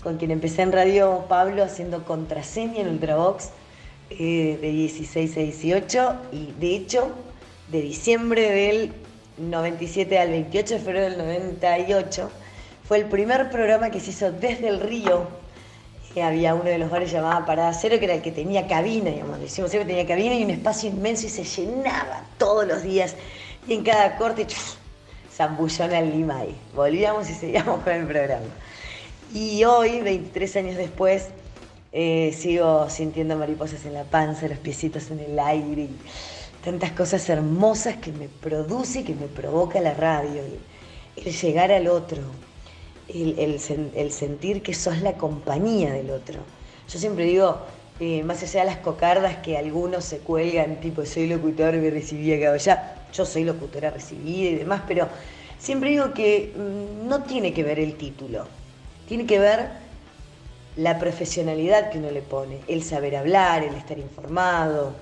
con 0.01 0.17
quien 0.17 0.31
empecé 0.31 0.63
en 0.63 0.71
Radio 0.71 1.25
Pablo 1.29 1.63
haciendo 1.63 2.03
contraseña 2.03 2.81
en 2.81 2.87
Ultravox 2.87 3.51
eh, 4.09 4.57
de 4.59 4.71
16 4.71 5.37
a 5.37 5.39
18 5.41 6.15
y 6.31 6.53
de 6.59 6.75
hecho 6.75 7.11
de 7.71 7.81
diciembre 7.83 8.49
del 8.49 8.93
97 9.37 10.17
al 10.17 10.31
28 10.31 10.73
de 10.73 10.79
febrero 10.79 11.05
del 11.05 11.19
98 11.19 12.31
fue 12.87 12.97
el 12.97 13.05
primer 13.05 13.49
programa 13.49 13.89
que 13.89 13.99
se 13.99 14.11
hizo 14.11 14.31
desde 14.31 14.67
el 14.67 14.79
río. 14.79 15.27
Había 16.21 16.55
uno 16.55 16.65
de 16.65 16.77
los 16.77 16.89
bares 16.89 17.11
llamado 17.11 17.45
Parada 17.45 17.73
Cero, 17.73 17.97
que 17.99 18.05
era 18.05 18.13
el 18.13 18.21
que 18.21 18.31
tenía 18.31 18.67
cabina, 18.67 19.11
digamos. 19.11 19.39
Decimos 19.39 19.69
siempre 19.69 19.93
tenía 19.93 20.07
cabina 20.07 20.35
y 20.35 20.45
un 20.45 20.51
espacio 20.51 20.89
inmenso 20.89 21.27
y 21.27 21.29
se 21.29 21.43
llenaba 21.43 22.23
todos 22.37 22.65
los 22.65 22.83
días. 22.83 23.15
Y 23.67 23.73
en 23.73 23.83
cada 23.83 24.15
corte, 24.15 24.47
zambullón 25.35 25.93
al 25.93 26.11
lima 26.11 26.39
ahí. 26.39 26.55
Volvíamos 26.73 27.29
y 27.29 27.33
seguíamos 27.33 27.83
con 27.83 27.91
el 27.91 28.07
programa. 28.07 28.45
Y 29.33 29.65
hoy, 29.65 29.99
23 29.99 30.55
años 30.55 30.77
después, 30.77 31.27
eh, 31.91 32.33
sigo 32.37 32.89
sintiendo 32.89 33.35
mariposas 33.35 33.85
en 33.85 33.93
la 33.93 34.05
panza, 34.05 34.47
los 34.47 34.59
piecitos 34.59 35.11
en 35.11 35.19
el 35.19 35.37
aire 35.37 35.81
y 35.81 35.97
tantas 36.63 36.91
cosas 36.91 37.27
hermosas 37.27 37.97
que 37.97 38.13
me 38.13 38.29
produce 38.29 39.01
y 39.01 39.03
que 39.03 39.15
me 39.15 39.27
provoca 39.27 39.81
la 39.81 39.93
radio. 39.93 40.41
el 41.17 41.33
llegar 41.33 41.71
al 41.71 41.87
otro, 41.87 42.21
el, 43.07 44.11
sentir 44.11 44.61
que 44.61 44.73
sos 44.73 45.01
la 45.01 45.13
compañía 45.13 45.93
del 45.93 46.11
otro. 46.11 46.39
Yo 46.89 46.99
siempre 46.99 47.25
digo, 47.25 47.59
eh, 47.99 48.23
más 48.23 48.41
allá 48.43 48.61
de 48.61 48.65
las 48.67 48.77
cocardas 48.77 49.37
que 49.37 49.57
algunos 49.57 50.05
se 50.05 50.19
cuelgan, 50.19 50.79
tipo 50.79 51.05
soy 51.05 51.27
locutor, 51.27 51.73
me 51.75 51.89
recibí 51.89 52.33
acá 52.33 52.55
ya, 52.57 53.07
yo 53.13 53.25
soy 53.25 53.43
locutora 53.43 53.89
recibida 53.89 54.49
y 54.49 54.55
demás, 54.55 54.81
pero 54.87 55.07
siempre 55.59 55.91
digo 55.91 56.13
que 56.13 56.53
mm, 56.55 57.07
no 57.07 57.23
tiene 57.23 57.53
que 57.53 57.63
ver 57.63 57.79
el 57.79 57.95
título, 57.95 58.47
tiene 59.07 59.25
que 59.25 59.39
ver 59.39 59.69
la 60.75 60.99
profesionalidad 60.99 61.89
que 61.89 61.99
uno 61.99 62.11
le 62.11 62.21
pone, 62.21 62.59
el 62.67 62.83
saber 62.83 63.15
hablar, 63.15 63.63
el 63.63 63.75
estar 63.75 63.97
informado, 63.97 64.93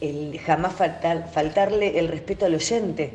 el 0.00 0.38
jamás 0.40 0.74
faltarle 0.74 1.98
el 1.98 2.08
respeto 2.08 2.46
al 2.46 2.54
oyente. 2.54 3.14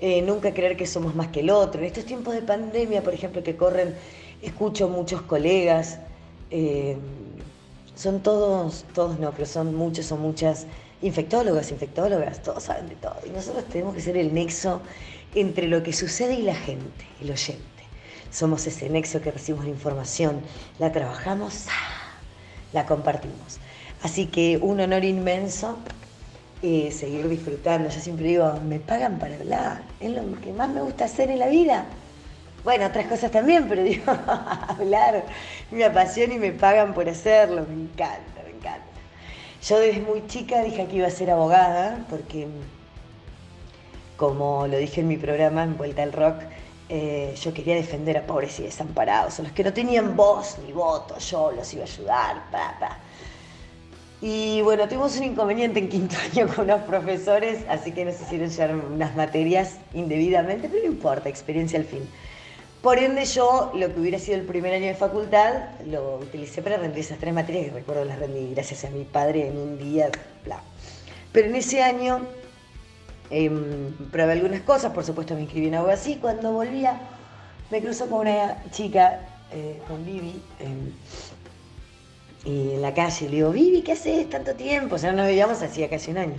Eh, 0.00 0.20
nunca 0.22 0.52
creer 0.52 0.76
que 0.76 0.86
somos 0.86 1.14
más 1.14 1.28
que 1.28 1.40
el 1.40 1.50
otro. 1.50 1.80
En 1.80 1.86
estos 1.86 2.04
tiempos 2.04 2.34
de 2.34 2.42
pandemia, 2.42 3.02
por 3.02 3.14
ejemplo, 3.14 3.42
que 3.42 3.56
corren, 3.56 3.94
escucho 4.42 4.88
muchos 4.88 5.22
colegas, 5.22 5.98
eh, 6.50 6.96
son 7.94 8.20
todos, 8.20 8.84
todos 8.94 9.18
no, 9.18 9.32
pero 9.32 9.46
son 9.46 9.74
muchos 9.74 10.12
o 10.12 10.16
muchas 10.16 10.66
infectólogas, 11.00 11.70
infectólogas, 11.70 12.42
todos 12.42 12.64
saben 12.64 12.88
de 12.90 12.96
todo. 12.96 13.16
Y 13.26 13.30
nosotros 13.30 13.64
tenemos 13.64 13.94
que 13.94 14.02
ser 14.02 14.18
el 14.18 14.34
nexo 14.34 14.82
entre 15.34 15.66
lo 15.66 15.82
que 15.82 15.92
sucede 15.94 16.34
y 16.34 16.42
la 16.42 16.54
gente, 16.54 17.06
el 17.22 17.30
oyente. 17.30 17.64
Somos 18.30 18.66
ese 18.66 18.90
nexo 18.90 19.22
que 19.22 19.30
recibimos 19.30 19.64
la 19.64 19.70
información, 19.70 20.40
la 20.78 20.92
trabajamos, 20.92 21.66
la 22.74 22.84
compartimos. 22.84 23.58
Así 24.02 24.26
que 24.26 24.58
un 24.58 24.80
honor 24.80 25.04
inmenso 25.04 25.78
y 26.62 26.90
seguir 26.90 27.28
disfrutando. 27.28 27.88
Yo 27.88 28.00
siempre 28.00 28.26
digo, 28.26 28.52
me 28.66 28.78
pagan 28.80 29.18
para 29.18 29.36
hablar, 29.36 29.82
es 30.00 30.10
lo 30.10 30.40
que 30.40 30.52
más 30.52 30.68
me 30.68 30.82
gusta 30.82 31.04
hacer 31.04 31.30
en 31.30 31.38
la 31.38 31.48
vida. 31.48 31.86
Bueno, 32.64 32.86
otras 32.86 33.06
cosas 33.06 33.30
también, 33.30 33.68
pero 33.68 33.82
digo, 33.82 34.12
hablar 34.68 35.24
me 35.70 35.84
apasiona 35.84 36.34
y 36.34 36.38
me 36.38 36.52
pagan 36.52 36.94
por 36.94 37.08
hacerlo, 37.08 37.64
me 37.68 37.74
encanta, 37.74 38.42
me 38.44 38.50
encanta. 38.50 38.84
Yo 39.62 39.78
desde 39.78 40.00
muy 40.00 40.26
chica 40.26 40.62
dije 40.62 40.86
que 40.86 40.96
iba 40.96 41.06
a 41.06 41.10
ser 41.10 41.30
abogada, 41.30 42.04
porque 42.10 42.48
como 44.16 44.66
lo 44.66 44.78
dije 44.78 45.02
en 45.02 45.08
mi 45.08 45.16
programa 45.16 45.62
en 45.62 45.76
Vuelta 45.76 46.02
al 46.02 46.12
Rock, 46.12 46.42
eh, 46.88 47.34
yo 47.40 47.52
quería 47.52 47.74
defender 47.74 48.16
a 48.16 48.26
pobres 48.26 48.58
y 48.60 48.62
desamparados, 48.62 49.38
a 49.40 49.42
los 49.42 49.52
que 49.52 49.64
no 49.64 49.72
tenían 49.72 50.16
voz 50.16 50.56
ni 50.64 50.72
voto, 50.72 51.18
yo 51.18 51.52
los 51.52 51.72
iba 51.74 51.82
a 51.82 51.86
ayudar, 51.86 52.50
pa, 52.50 52.76
pa. 52.78 52.98
Y 54.22 54.62
bueno, 54.62 54.88
tuvimos 54.88 55.16
un 55.18 55.24
inconveniente 55.24 55.78
en 55.78 55.88
quinto 55.88 56.16
año 56.32 56.48
con 56.48 56.64
unos 56.64 56.82
profesores, 56.82 57.64
así 57.68 57.92
que 57.92 58.04
nos 58.04 58.20
hicieron 58.20 58.48
llevar 58.48 58.74
unas 58.74 59.14
materias 59.14 59.76
indebidamente, 59.92 60.68
pero 60.68 60.84
no 60.84 60.92
importa, 60.92 61.28
experiencia 61.28 61.78
al 61.78 61.84
fin. 61.84 62.08
Por 62.82 62.98
ende, 62.98 63.24
yo 63.24 63.72
lo 63.74 63.92
que 63.92 64.00
hubiera 64.00 64.18
sido 64.18 64.38
el 64.38 64.44
primer 64.46 64.72
año 64.72 64.86
de 64.86 64.94
facultad 64.94 65.70
lo 65.86 66.18
utilicé 66.18 66.62
para 66.62 66.76
rendir 66.76 67.00
esas 67.00 67.18
tres 67.18 67.34
materias 67.34 67.66
que 67.66 67.70
recuerdo 67.72 68.04
las 68.04 68.18
rendí 68.18 68.54
gracias 68.54 68.84
a 68.84 68.90
mi 68.90 69.04
padre 69.04 69.48
en 69.48 69.58
un 69.58 69.78
día, 69.78 70.08
bla. 70.44 70.60
Pero 71.32 71.48
en 71.48 71.56
ese 71.56 71.82
año 71.82 72.20
em, 73.30 73.92
probé 74.12 74.32
algunas 74.32 74.60
cosas, 74.60 74.92
por 74.92 75.04
supuesto 75.04 75.34
me 75.34 75.42
inscribí 75.42 75.66
en 75.66 75.74
algo 75.74 75.90
así. 75.90 76.16
Cuando 76.16 76.52
volvía, 76.52 77.00
me 77.70 77.82
cruzó 77.82 78.08
con 78.08 78.20
una 78.20 78.62
chica, 78.70 79.20
eh, 79.52 79.80
con 79.88 80.06
Vivi, 80.06 80.40
em, 80.60 80.92
y 82.46 82.74
en 82.74 82.82
la 82.82 82.94
calle. 82.94 83.28
Le 83.28 83.36
digo, 83.36 83.50
Vivi, 83.50 83.82
¿qué 83.82 83.92
haces 83.92 84.30
tanto 84.30 84.54
tiempo? 84.54 84.94
O 84.94 84.98
sea, 84.98 85.10
no 85.10 85.18
nos 85.18 85.26
veíamos 85.26 85.60
hacía 85.60 85.90
casi 85.90 86.12
un 86.12 86.18
año. 86.18 86.36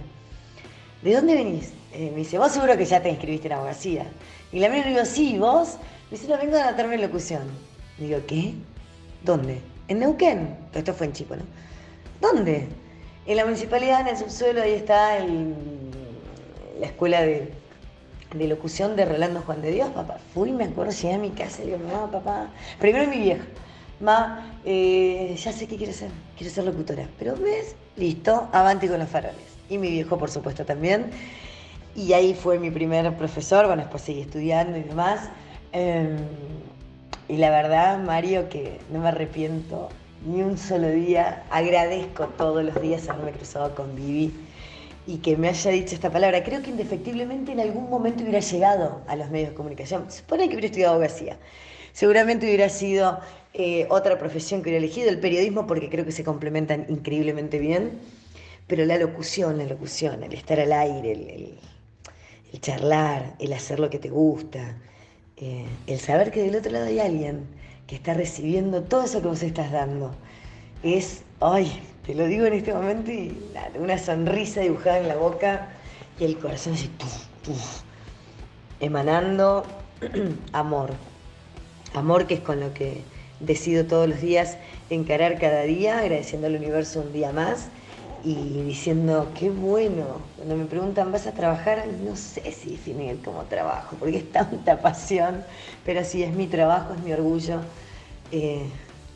¿De 1.03 1.13
dónde 1.13 1.35
venís? 1.35 1.73
Eh, 1.93 2.09
me 2.11 2.19
dice, 2.19 2.37
vos 2.37 2.51
seguro 2.51 2.77
que 2.77 2.85
ya 2.85 3.01
te 3.01 3.09
inscribiste 3.09 3.47
en 3.47 3.53
abogacía. 3.53 4.05
Y 4.51 4.59
la 4.59 4.69
mía 4.69 4.83
le 4.83 4.91
digo, 4.91 5.05
sí, 5.05 5.37
vos. 5.37 5.77
Me 6.09 6.17
dice, 6.17 6.31
no, 6.31 6.37
vengo 6.37 6.57
a 6.57 6.69
anotarme 6.69 6.95
en 6.95 7.01
locución. 7.01 7.43
Le 7.99 8.07
digo, 8.07 8.19
¿qué? 8.25 8.53
¿Dónde? 9.23 9.59
En 9.89 9.99
Neuquén. 9.99 10.55
Esto 10.73 10.93
fue 10.93 11.07
en 11.07 11.13
Chico, 11.13 11.35
¿no? 11.35 11.43
¿Dónde? 12.21 12.67
En 13.25 13.35
la 13.35 13.43
municipalidad, 13.43 14.01
en 14.01 14.07
el 14.07 14.17
subsuelo, 14.17 14.61
ahí 14.61 14.73
está 14.73 15.19
la 15.19 16.85
escuela 16.85 17.21
de, 17.21 17.51
locución 18.33 18.95
de 18.95 19.05
Rolando 19.05 19.41
Juan 19.41 19.61
de 19.61 19.71
Dios, 19.71 19.89
papá. 19.89 20.17
Fui, 20.33 20.53
me 20.53 20.63
acuerdo, 20.63 20.93
llegué 20.93 21.13
a 21.15 21.17
mi 21.17 21.31
casa 21.31 21.63
y 21.63 21.65
digo, 21.65 21.79
no, 21.91 22.09
papá. 22.09 22.47
Primero 22.79 23.09
mi 23.09 23.19
vieja. 23.19 23.43
Ma, 23.99 24.59
eh, 24.63 25.35
ya 25.37 25.51
sé 25.51 25.67
qué 25.67 25.75
quiero 25.75 25.93
ser, 25.93 26.11
quiero 26.37 26.53
ser 26.53 26.65
locutora. 26.65 27.07
Pero 27.17 27.35
ves, 27.35 27.75
listo, 27.95 28.47
avante 28.51 28.87
con 28.87 28.99
los 28.99 29.09
faroles. 29.09 29.57
Y 29.69 29.77
mi 29.77 29.89
viejo, 29.89 30.17
por 30.17 30.29
supuesto, 30.29 30.65
también. 30.65 31.11
Y 31.95 32.13
ahí 32.13 32.35
fue 32.35 32.59
mi 32.59 32.69
primer 32.69 33.11
profesor, 33.17 33.65
bueno, 33.65 33.81
después 33.81 34.03
seguí 34.03 34.21
estudiando 34.21 34.77
y 34.77 34.83
demás. 34.83 35.29
Em, 35.71 36.17
y 37.27 37.37
la 37.37 37.49
verdad, 37.49 37.99
Mario, 37.99 38.49
que 38.49 38.79
no 38.91 38.99
me 38.99 39.09
arrepiento 39.09 39.89
ni 40.25 40.43
un 40.43 40.57
solo 40.57 40.89
día. 40.89 41.43
Agradezco 41.49 42.27
todos 42.37 42.63
los 42.63 42.79
días 42.81 43.09
haberme 43.09 43.31
cruzado 43.31 43.73
con 43.73 43.95
Vivi 43.95 44.31
y 45.07 45.17
que 45.17 45.37
me 45.37 45.49
haya 45.49 45.71
dicho 45.71 45.95
esta 45.95 46.11
palabra. 46.11 46.43
Creo 46.43 46.61
que 46.61 46.69
indefectiblemente 46.69 47.51
en 47.53 47.61
algún 47.61 47.89
momento 47.89 48.23
hubiera 48.23 48.39
llegado 48.39 49.01
a 49.07 49.15
los 49.15 49.29
medios 49.29 49.49
de 49.49 49.55
comunicación. 49.55 50.05
Se 50.09 50.19
supone 50.19 50.47
que 50.47 50.55
hubiera 50.55 50.67
estudiado 50.67 50.93
abogacía. 50.93 51.37
Seguramente 51.93 52.45
hubiera 52.45 52.69
sido 52.69 53.19
eh, 53.59 53.87
otra 53.89 54.19
profesión 54.19 54.61
que 54.61 54.69
hubiera 54.69 54.85
elegido, 54.85 55.09
el 55.09 55.19
periodismo, 55.19 55.65
porque 55.65 55.89
creo 55.89 56.05
que 56.05 56.11
se 56.11 56.23
complementan 56.23 56.85
increíblemente 56.89 57.57
bien, 57.57 57.97
pero 58.67 58.85
la 58.85 58.99
locución, 58.99 59.57
la 59.57 59.63
locución, 59.65 60.23
el 60.23 60.33
estar 60.33 60.59
al 60.59 60.71
aire, 60.71 61.13
el, 61.13 62.61
charlar, 62.61 63.33
el 63.39 63.53
hacer 63.53 63.79
lo 63.79 63.89
que 63.89 63.97
te 63.97 64.09
gusta, 64.09 64.77
eh, 65.37 65.65
el 65.87 65.99
saber 65.99 66.29
que 66.29 66.43
del 66.43 66.55
otro 66.55 66.71
lado 66.71 66.85
hay 66.85 66.99
alguien 66.99 67.47
que 67.87 67.95
está 67.95 68.13
recibiendo 68.13 68.83
todo 68.83 69.05
eso 69.05 69.23
que 69.23 69.27
vos 69.27 69.41
estás 69.41 69.71
dando, 69.71 70.13
es, 70.83 71.23
ay, 71.39 71.81
te 72.05 72.13
lo 72.13 72.27
digo 72.27 72.45
en 72.45 72.53
este 72.53 72.75
momento 72.75 73.11
y 73.11 73.35
una 73.79 73.97
sonrisa 73.97 74.61
dibujada 74.61 74.99
en 74.99 75.07
la 75.07 75.15
boca 75.15 75.69
y 76.19 76.25
el 76.25 76.37
corazón 76.37 76.73
así, 76.73 76.91
emanando 78.79 79.65
amor. 80.51 80.91
Amor 81.95 82.27
que 82.27 82.35
es 82.35 82.41
con 82.41 82.59
lo 82.59 82.71
que 82.75 83.01
decido 83.39 83.85
todos 83.85 84.07
los 84.07 84.21
días 84.21 84.57
encarar 84.89 85.39
cada 85.39 85.63
día, 85.63 85.99
agradeciendo 85.99 86.47
al 86.47 86.55
universo 86.55 87.01
un 87.01 87.13
día 87.13 87.31
más 87.31 87.67
y 88.23 88.63
diciendo, 88.63 89.29
qué 89.37 89.49
bueno. 89.49 90.05
Cuando 90.35 90.55
me 90.55 90.65
preguntan, 90.65 91.11
¿vas 91.11 91.27
a 91.27 91.31
trabajar? 91.31 91.85
No 92.03 92.15
sé 92.15 92.51
si 92.51 92.71
definir 92.71 93.21
como 93.21 93.43
trabajo, 93.43 93.95
porque 93.99 94.17
es 94.17 94.31
tanta 94.31 94.81
pasión, 94.81 95.43
pero 95.85 96.03
sí 96.03 96.23
es 96.23 96.33
mi 96.33 96.47
trabajo, 96.47 96.93
es 96.93 97.01
mi 97.03 97.13
orgullo. 97.13 97.59
Eh, 98.31 98.65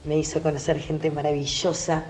me 0.06 0.18
hizo 0.18 0.42
conocer 0.42 0.80
gente 0.80 1.12
maravillosa. 1.12 2.04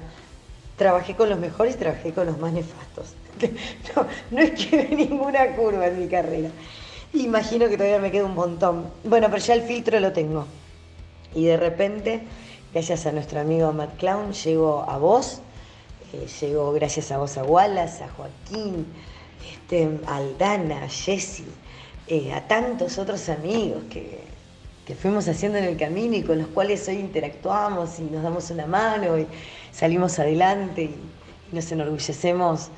Trabajé 0.78 1.16
con 1.16 1.30
los 1.30 1.40
mejores 1.40 1.78
trabajé 1.78 2.12
con 2.12 2.26
los 2.28 2.38
más 2.40 2.54
nefastos. 2.54 3.16
No, 3.96 4.06
no 4.30 4.42
es 4.42 4.52
que 4.52 4.96
ninguna 4.96 5.56
curva 5.56 5.88
en 5.88 6.00
mi 6.00 6.08
carrera. 6.08 6.50
Imagino 7.14 7.68
que 7.68 7.76
todavía 7.76 8.00
me 8.00 8.12
queda 8.12 8.26
un 8.26 8.36
montón. 8.36 8.86
Bueno, 9.04 9.28
pero 9.30 9.42
ya 9.42 9.56
el 9.56 9.64
filtro 9.64 10.00
lo 10.00 10.12
tengo. 10.12 10.46
Y 11.34 11.46
de 11.46 11.58
repente, 11.58 12.22
gracias 12.74 13.06
a 13.06 13.12
nuestro 13.12 13.40
amigo 13.40 13.72
Matt 13.72 13.98
Clown, 13.98 14.34
llego 14.34 14.86
a 14.88 14.98
vos, 14.98 15.42
eh, 16.14 16.28
llego 16.42 16.74
gracias 16.74 17.12
a 17.12 17.18
vos 17.18 17.38
a 17.38 17.44
Wallace, 17.44 18.04
a 18.04 18.10
Joaquín, 18.10 18.86
este, 19.54 20.00
a 20.08 20.18
Aldana, 20.18 20.84
a 20.84 20.90
Jesse, 20.90 21.44
eh, 22.08 22.34
a 22.34 22.48
tantos 22.48 22.98
otros 22.98 23.30
amigos 23.30 23.84
que, 23.90 24.20
que 24.86 24.96
fuimos 24.96 25.28
haciendo 25.28 25.58
en 25.58 25.66
el 25.66 25.78
camino 25.78 26.16
y 26.18 26.24
con 26.24 26.38
los 26.38 26.48
cuales 26.48 26.88
hoy 26.88 26.96
interactuamos 26.96 28.00
y 28.00 28.04
nos 28.04 28.24
damos 28.24 28.50
una 28.50 28.66
mano 28.66 29.18
y 29.18 29.28
salimos 29.72 30.20
adelante 30.20 30.84
y, 30.84 30.96
nos 31.54 31.70
enorgullecemos 31.70 32.70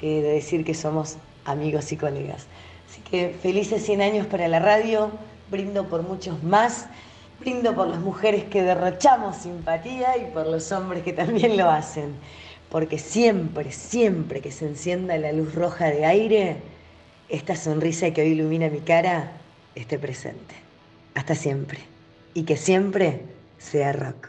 eh, 0.00 0.22
de 0.22 0.28
decir 0.32 0.64
que 0.64 0.72
somos 0.72 1.16
amigos 1.44 1.90
y 1.90 1.96
colegas. 1.96 2.46
Así 2.88 3.00
que 3.02 3.36
felices 3.42 3.84
100 3.84 4.02
años 4.02 4.26
para 4.28 4.46
la 4.46 4.60
radio, 4.60 5.10
brindo 5.50 5.88
por 5.88 6.02
muchos 6.02 6.40
más, 6.44 6.86
brindo 7.40 7.74
por 7.74 7.88
las 7.88 7.98
mujeres 7.98 8.44
que 8.44 8.62
derrochamos 8.62 9.36
simpatía 9.36 10.16
y 10.18 10.30
por 10.32 10.46
los 10.46 10.70
hombres 10.72 11.02
que 11.02 11.12
también 11.12 11.56
lo 11.56 11.70
hacen, 11.70 12.14
porque 12.68 12.98
siempre, 12.98 13.72
siempre 13.72 14.40
que 14.40 14.52
se 14.52 14.66
encienda 14.66 15.16
la 15.16 15.32
luz 15.32 15.54
roja 15.54 15.86
de 15.86 16.04
aire, 16.04 16.56
esta 17.28 17.56
sonrisa 17.56 18.10
que 18.10 18.22
hoy 18.22 18.28
ilumina 18.28 18.68
mi 18.68 18.80
cara 18.80 19.32
esté 19.74 19.98
presente. 19.98 20.54
Hasta 21.14 21.34
siempre. 21.34 21.80
Y 22.34 22.44
que 22.44 22.56
siempre 22.56 23.22
sea 23.58 23.92
rock. 23.92 24.28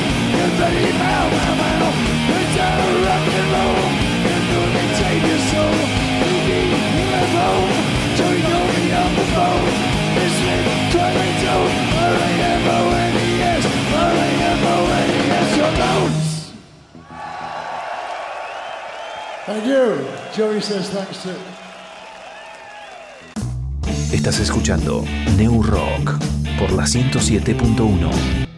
Estás 24.11 24.39
escuchando 24.39 25.03
New 25.37 25.63
Rock 25.63 26.19
por 26.59 26.71
la 26.73 26.83
107.1. 26.83 28.50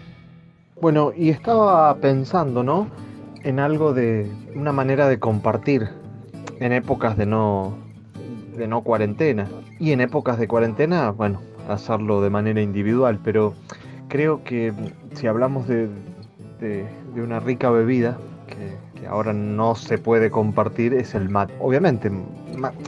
Bueno, 0.83 1.13
y 1.15 1.29
estaba 1.29 1.95
pensando, 1.95 2.61
¿no? 2.61 2.87
En 3.45 3.61
algo 3.61 3.93
de 3.93 4.29
una 4.53 4.73
manera 4.73 5.07
de 5.07 5.17
compartir 5.17 5.87
en 6.59 6.73
épocas 6.73 7.15
de 7.15 7.25
no 7.25 7.77
de 8.57 8.67
no 8.67 8.81
cuarentena 8.81 9.47
y 9.79 9.93
en 9.93 10.01
épocas 10.01 10.37
de 10.37 10.45
cuarentena, 10.49 11.11
bueno, 11.11 11.39
hacerlo 11.69 12.21
de 12.21 12.29
manera 12.29 12.61
individual, 12.61 13.17
pero 13.23 13.53
creo 14.09 14.43
que 14.43 14.73
si 15.13 15.25
hablamos 15.25 15.69
de, 15.69 15.87
de- 16.59 16.85
una 17.15 17.39
rica 17.39 17.69
bebida 17.69 18.17
que, 18.47 19.07
ahora 19.07 19.31
no 19.31 19.75
se 19.75 19.97
puede 19.97 20.29
compartir 20.31 20.93
es 20.93 21.15
el 21.15 21.29
mate. 21.29 21.53
Obviamente, 21.61 22.11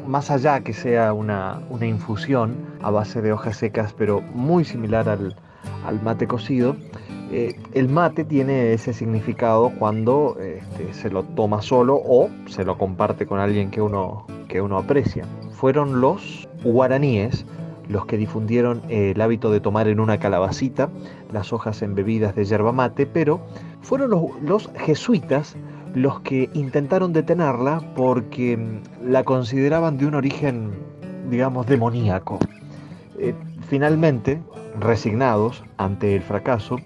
más 0.05 0.29
allá 0.31 0.59
que 0.59 0.73
sea 0.73 1.13
una, 1.13 1.61
una 1.69 1.85
infusión 1.85 2.57
a 2.81 2.91
base 2.91 3.21
de 3.21 3.31
hojas 3.31 3.55
secas, 3.55 3.93
pero 3.97 4.19
muy 4.33 4.65
similar 4.65 5.07
al, 5.07 5.33
al 5.87 6.01
mate 6.01 6.27
cocido, 6.27 6.75
eh, 7.31 7.55
el 7.73 7.89
mate 7.89 8.23
tiene 8.23 8.73
ese 8.73 8.93
significado 8.93 9.71
cuando 9.77 10.37
este, 10.39 10.93
se 10.93 11.09
lo 11.09 11.23
toma 11.23 11.61
solo 11.61 11.95
o 12.03 12.29
se 12.47 12.63
lo 12.63 12.77
comparte 12.77 13.25
con 13.25 13.39
alguien 13.39 13.71
que 13.71 13.81
uno, 13.81 14.25
que 14.47 14.61
uno 14.61 14.77
aprecia. 14.77 15.25
Fueron 15.51 16.01
los 16.01 16.47
guaraníes 16.63 17.45
los 17.87 18.05
que 18.05 18.17
difundieron 18.17 18.81
el 18.89 19.19
hábito 19.21 19.51
de 19.51 19.59
tomar 19.59 19.87
en 19.87 19.99
una 19.99 20.17
calabacita 20.17 20.89
las 21.31 21.53
hojas 21.53 21.81
embebidas 21.81 22.35
de 22.35 22.45
yerba 22.45 22.71
mate, 22.71 23.05
pero 23.05 23.41
fueron 23.81 24.09
los, 24.09 24.23
los 24.41 24.69
jesuitas 24.77 25.55
los 25.93 26.19
que 26.21 26.49
intentaron 26.53 27.13
detenerla 27.13 27.81
porque 27.95 28.57
mm, 28.57 29.09
la 29.09 29.23
consideraban 29.23 29.97
de 29.97 30.05
un 30.05 30.15
origen, 30.15 30.71
digamos, 31.29 31.65
demoníaco. 31.67 32.37
Eh, 33.17 33.33
finalmente, 33.69 34.41
resignados 34.79 35.63
ante 35.77 36.15
el 36.15 36.21
fracaso, 36.21 36.77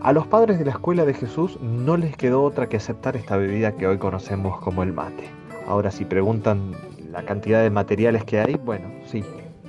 a 0.00 0.12
los 0.12 0.26
padres 0.26 0.58
de 0.58 0.64
la 0.64 0.72
escuela 0.72 1.04
de 1.04 1.14
Jesús 1.14 1.58
no 1.60 1.96
les 1.96 2.16
quedó 2.16 2.42
otra 2.42 2.68
que 2.68 2.76
aceptar 2.76 3.16
esta 3.16 3.36
bebida 3.36 3.72
que 3.72 3.86
hoy 3.86 3.98
conocemos 3.98 4.60
como 4.60 4.82
el 4.82 4.92
mate. 4.92 5.30
Ahora, 5.66 5.90
si 5.90 6.04
preguntan 6.04 6.72
la 7.10 7.24
cantidad 7.24 7.62
de 7.62 7.70
materiales 7.70 8.24
que 8.24 8.40
hay, 8.40 8.54
bueno, 8.54 8.88
sí, 9.06 9.24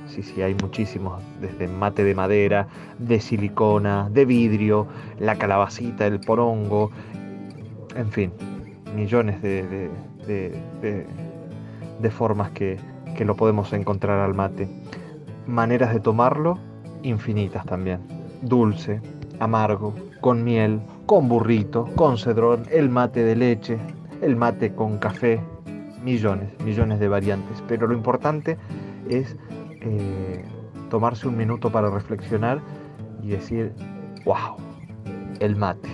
sí, 0.05 0.21
sí, 0.21 0.41
hay 0.41 0.55
muchísimos, 0.55 1.21
desde 1.41 1.67
mate 1.67 2.03
de 2.03 2.13
madera, 2.13 2.67
de 2.99 3.19
silicona, 3.19 4.09
de 4.11 4.25
vidrio, 4.25 4.87
la 5.19 5.37
calabacita, 5.37 6.05
el 6.05 6.19
porongo, 6.19 6.91
en 7.95 8.11
fin, 8.11 8.31
millones 8.95 9.41
de, 9.41 9.89
formas 12.11 12.51
que, 12.51 12.77
que 13.15 13.25
lo 13.25 13.35
podemos 13.35 13.73
encontrar 13.73 14.19
al 14.19 14.33
mate. 14.33 14.67
Maneras 15.47 15.93
de 15.93 15.99
tomarlo, 15.99 16.59
infinitas 17.01 17.65
también. 17.65 18.01
Dulce, 18.41 19.01
amargo, 19.39 19.93
con 20.21 20.43
miel, 20.43 20.81
con 21.05 21.27
burrito, 21.29 21.85
con 21.95 22.17
cedrón, 22.17 22.63
el 22.71 22.89
mate 22.89 23.23
de 23.23 23.35
leche, 23.35 23.77
el 24.21 24.35
mate 24.35 24.73
con 24.73 24.97
café, 24.97 25.39
millones, 26.03 26.49
millones 26.63 26.99
de 26.99 27.07
variantes. 27.07 27.63
Pero 27.67 27.87
lo 27.87 27.93
importante 27.93 28.57
es 29.09 29.35
eh, 29.81 30.43
tomarse 30.89 31.27
un 31.27 31.37
minuto 31.37 31.71
para 31.71 31.89
reflexionar 31.89 32.61
y 33.23 33.29
decir, 33.29 33.73
wow, 34.25 34.57
el 35.39 35.55
mate. 35.55 35.89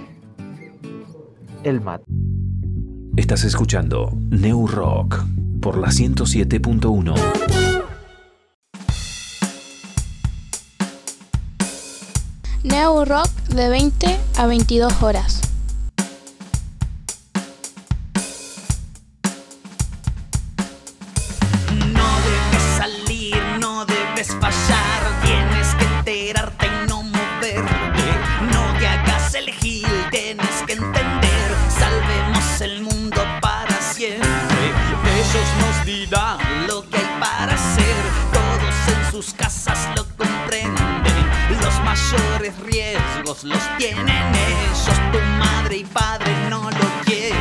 El 1.64 1.82
mate. 1.82 2.04
Estás 3.16 3.44
escuchando 3.44 4.12
New 4.30 4.68
Rock 4.68 5.24
por 5.62 5.78
la 5.78 5.90
107.1. 5.90 7.53
Neo 12.64 13.03
Rock 13.03 13.30
de 13.49 13.68
20 13.68 14.18
a 14.38 14.48
22 14.48 15.03
horas. 15.03 15.53
Los 43.42 43.78
tienen 43.80 44.36
ellos, 44.36 44.86
tu 45.12 45.20
madre 45.40 45.78
y 45.78 45.84
padre 45.86 46.32
no 46.52 46.70
lo 46.70 47.04
quieren. 47.04 47.36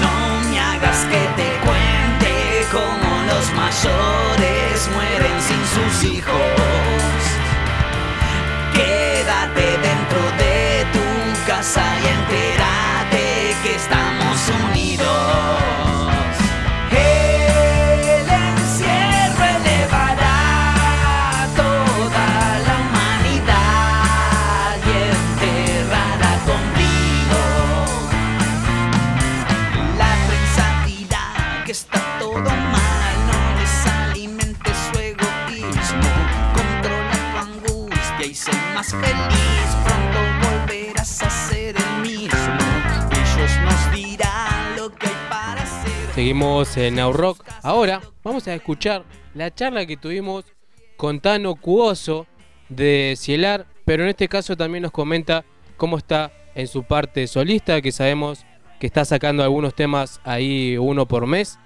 No 0.00 0.50
me 0.50 0.58
hagas 0.58 1.04
que 1.04 1.22
te 1.36 1.48
cuente 1.64 2.66
cómo 2.72 3.22
los 3.28 3.52
mayores 3.54 4.90
mueren 4.92 5.40
sin 5.40 5.62
sus 5.72 6.12
hijos. 6.12 6.75
Seguimos 46.26 46.76
en 46.76 46.96
Now 46.96 47.12
Rock. 47.12 47.44
Ahora 47.62 48.00
vamos 48.24 48.48
a 48.48 48.54
escuchar 48.54 49.04
la 49.32 49.54
charla 49.54 49.86
que 49.86 49.96
tuvimos 49.96 50.44
con 50.96 51.20
Tano 51.20 51.54
Cuoso 51.54 52.26
de 52.68 53.14
Cielar, 53.16 53.68
pero 53.84 54.02
en 54.02 54.08
este 54.08 54.26
caso 54.26 54.56
también 54.56 54.82
nos 54.82 54.90
comenta 54.90 55.44
cómo 55.76 55.96
está 55.96 56.32
en 56.56 56.66
su 56.66 56.82
parte 56.82 57.28
solista, 57.28 57.80
que 57.80 57.92
sabemos 57.92 58.44
que 58.80 58.88
está 58.88 59.04
sacando 59.04 59.44
algunos 59.44 59.76
temas 59.76 60.20
ahí 60.24 60.76
uno 60.76 61.06
por 61.06 61.28
mes. 61.28 61.60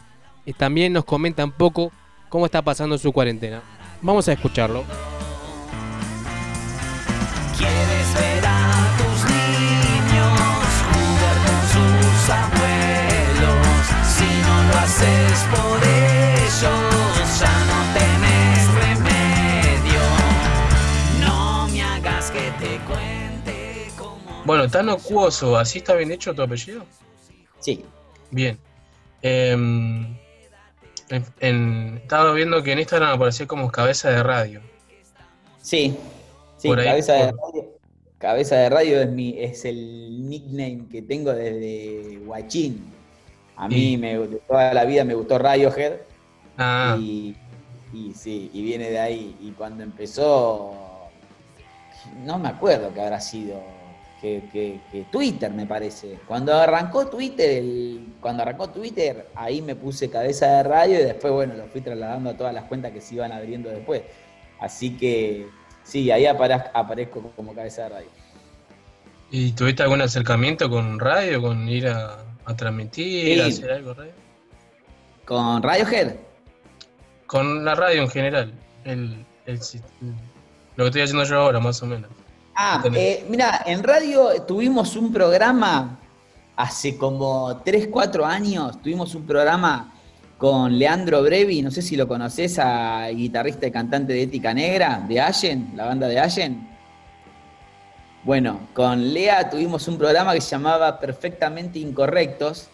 Y 0.44 0.52
también 0.52 0.92
nos 0.92 1.06
comenta 1.06 1.42
un 1.42 1.52
poco 1.52 1.90
cómo 2.28 2.44
está 2.44 2.60
pasando 2.60 2.98
su 2.98 3.14
cuarentena. 3.14 3.62
Vamos 4.02 4.28
a 4.28 4.34
escucharlo. 4.34 4.84
Quieres 7.56 8.14
ver 8.14 8.44
a 8.46 8.94
tus 8.98 9.24
niños 9.24 10.38
jugar 10.92 11.36
con 11.46 11.62
sus 11.72 12.28
abuelos. 12.28 12.59
Por 14.94 15.78
ellos, 15.84 16.60
ya 17.40 17.64
no 17.70 17.78
tenés 17.94 18.74
remedio. 18.74 20.00
No 21.20 21.68
me 21.68 21.80
hagas 21.80 22.32
que 22.32 22.40
te 22.58 22.76
cuente 22.84 23.86
cómo. 23.96 24.42
Bueno, 24.44 24.68
Tano 24.68 24.98
Cuoso, 24.98 25.56
¿así 25.56 25.78
está 25.78 25.94
bien 25.94 26.10
hecho 26.10 26.34
tu 26.34 26.42
apellido? 26.42 26.84
Sí. 27.60 27.84
Bien. 28.32 28.58
Em, 29.22 30.16
en- 31.08 31.24
en- 31.38 31.98
estaba 32.02 32.32
viendo 32.32 32.60
que 32.64 32.72
en 32.72 32.80
Instagram 32.80 33.10
aparecía 33.14 33.46
como 33.46 33.70
cabeza 33.70 34.10
de 34.10 34.24
radio. 34.24 34.60
Sí, 35.62 35.94
sí, 36.56 36.66
Por 36.66 36.80
ahí, 36.80 36.86
cabeza, 36.88 37.12
de 37.12 37.32
por- 37.32 37.52
radio, 37.54 37.68
cabeza 38.18 38.56
de 38.56 38.68
radio 38.70 39.00
es, 39.02 39.08
mi, 39.08 39.38
es 39.38 39.64
el 39.64 40.28
nickname 40.28 40.88
que 40.90 41.00
tengo 41.02 41.32
desde 41.32 42.18
Guachín. 42.24 42.98
A 43.60 43.68
mí 43.68 43.92
Y- 43.92 43.96
me, 43.98 44.18
de 44.18 44.36
toda 44.48 44.72
la 44.74 44.84
vida 44.84 45.04
me 45.04 45.14
gustó 45.14 45.38
Radiohead 45.38 45.92
Ah, 46.58 46.96
y, 46.98 47.36
y 47.92 48.12
sí, 48.14 48.50
y 48.52 48.62
viene 48.62 48.90
de 48.90 48.98
ahí. 48.98 49.36
Y 49.40 49.50
cuando 49.52 49.82
empezó, 49.82 50.72
no 52.24 52.38
me 52.38 52.48
acuerdo 52.48 52.92
que 52.92 53.00
habrá 53.00 53.20
sido, 53.20 53.60
que, 54.20 54.42
que- 54.52 54.80
que 54.90 55.04
Twitter 55.10 55.50
me 55.52 55.66
parece. 55.66 56.18
Cuando 56.26 56.54
arrancó 56.54 57.06
Twitter, 57.08 57.50
el- 57.58 58.14
cuando 58.20 58.42
arrancó 58.42 58.68
Twitter, 58.70 59.28
ahí 59.34 59.62
me 59.62 59.74
puse 59.74 60.10
cabeza 60.10 60.46
de 60.46 60.62
radio 60.62 61.00
y 61.00 61.04
después, 61.04 61.32
bueno, 61.32 61.54
lo 61.54 61.64
fui 61.66 61.80
trasladando 61.80 62.30
a 62.30 62.36
todas 62.36 62.52
las 62.54 62.64
cuentas 62.64 62.92
que 62.92 63.00
se 63.00 63.14
iban 63.14 63.32
abriendo 63.32 63.70
después. 63.70 64.02
Así 64.58 64.96
que 64.98 65.46
sí, 65.82 66.10
ahí 66.10 66.24
aparaz- 66.26 66.70
aparezco 66.74 67.22
como 67.36 67.54
cabeza 67.54 67.84
de 67.84 67.88
radio. 67.90 68.08
¿y 69.32 69.52
tuviste 69.52 69.82
algún 69.84 70.02
acercamiento 70.02 70.68
con 70.68 70.98
radio, 70.98 71.40
con 71.40 71.68
ir 71.68 71.86
a, 71.88 72.18
a 72.50 72.56
transmitir, 72.56 73.34
Sí. 73.36 73.40
a 73.40 73.46
hacer 73.46 73.72
algo 73.72 73.94
radio? 73.94 74.12
¿Con 75.24 75.62
Radiohead? 75.62 76.14
Con 77.26 77.64
la 77.64 77.74
radio 77.74 78.02
en 78.02 78.08
general, 78.08 78.52
el, 78.84 79.24
lo 80.76 80.84
que 80.84 80.86
estoy 80.88 81.02
haciendo 81.02 81.24
yo 81.24 81.40
ahora, 81.40 81.60
más 81.60 81.82
o 81.82 81.86
menos. 81.86 82.10
Ah, 82.56 82.82
eh, 82.94 83.24
mira, 83.28 83.62
en 83.66 83.82
radio 83.82 84.42
tuvimos 84.42 84.96
un 84.96 85.12
programa 85.12 85.98
hace 86.56 86.96
como 86.96 87.56
3, 87.64 87.88
4 87.90 88.26
años, 88.26 88.82
tuvimos 88.82 89.14
un 89.14 89.24
programa 89.24 89.92
con 90.36 90.78
Leandro 90.78 91.22
Brevi, 91.22 91.62
no 91.62 91.70
sé 91.70 91.82
si 91.82 91.96
lo 91.96 92.08
conoces, 92.08 92.58
a 92.58 93.08
guitarrista 93.08 93.66
y 93.66 93.70
cantante 93.70 94.12
de 94.12 94.22
Ética 94.22 94.52
Negra, 94.52 95.04
de 95.06 95.20
Allen, 95.20 95.72
la 95.76 95.86
banda 95.86 96.08
de 96.08 96.18
Allen. 96.18 96.69
Bueno, 98.22 98.68
con 98.74 99.14
Lea 99.14 99.48
tuvimos 99.48 99.88
un 99.88 99.96
programa 99.96 100.34
que 100.34 100.42
se 100.42 100.50
llamaba 100.50 101.00
Perfectamente 101.00 101.78
Incorrectos, 101.78 102.68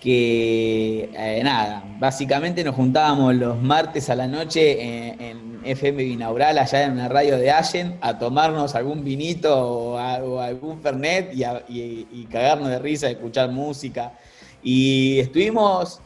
que 0.00 1.08
eh, 1.14 1.40
nada, 1.44 1.84
básicamente 2.00 2.64
nos 2.64 2.74
juntábamos 2.74 3.32
los 3.36 3.62
martes 3.62 4.10
a 4.10 4.16
la 4.16 4.26
noche 4.26 5.30
en, 5.30 5.60
FM 5.62 6.02
Binaural, 6.02 6.58
allá 6.58 6.84
en 6.84 6.96
la 6.96 7.08
radio 7.08 7.36
de 7.38 7.50
Allen, 7.50 7.98
a 8.00 8.18
tomarnos 8.18 8.74
algún 8.74 9.04
vinito 9.04 9.54
o, 9.54 10.40
algún 10.40 10.80
fernet 10.80 11.32
y 11.68 12.24
cagarnos 12.24 12.70
de 12.70 12.78
risa, 12.80 13.08
escuchar 13.08 13.50
música. 13.50 14.14
Y 14.62 15.20
estuvimos 15.20 16.00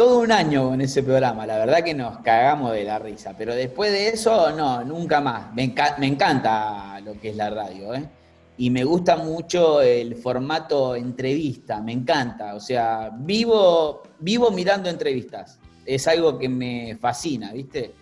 todo 0.00 0.20
un 0.20 0.32
año 0.32 0.70
con 0.70 0.80
ese 0.80 1.02
programa, 1.02 1.46
la 1.46 1.58
verdad 1.58 1.84
que 1.84 1.92
nos 1.92 2.20
cagamos 2.20 2.72
de 2.72 2.84
la 2.84 2.98
risa, 2.98 3.34
pero 3.36 3.54
después 3.54 3.92
de 3.92 4.08
eso, 4.08 4.50
no, 4.52 4.82
nunca 4.82 5.20
más. 5.20 5.52
Me, 5.52 5.74
enca- 5.74 5.98
me 5.98 6.06
encanta 6.06 6.98
lo 7.04 7.20
que 7.20 7.28
es 7.28 7.36
la 7.36 7.50
radio, 7.50 7.92
¿eh? 7.92 8.08
y 8.56 8.70
me 8.70 8.82
gusta 8.84 9.18
mucho 9.18 9.82
el 9.82 10.16
formato 10.16 10.96
entrevista, 10.96 11.82
me 11.82 11.92
encanta. 11.92 12.54
O 12.54 12.60
sea, 12.60 13.10
vivo, 13.14 14.02
vivo 14.18 14.50
mirando 14.50 14.88
entrevistas. 14.88 15.58
Es 15.84 16.08
algo 16.08 16.38
que 16.38 16.48
me 16.48 16.96
fascina, 16.98 17.52
¿viste? 17.52 17.92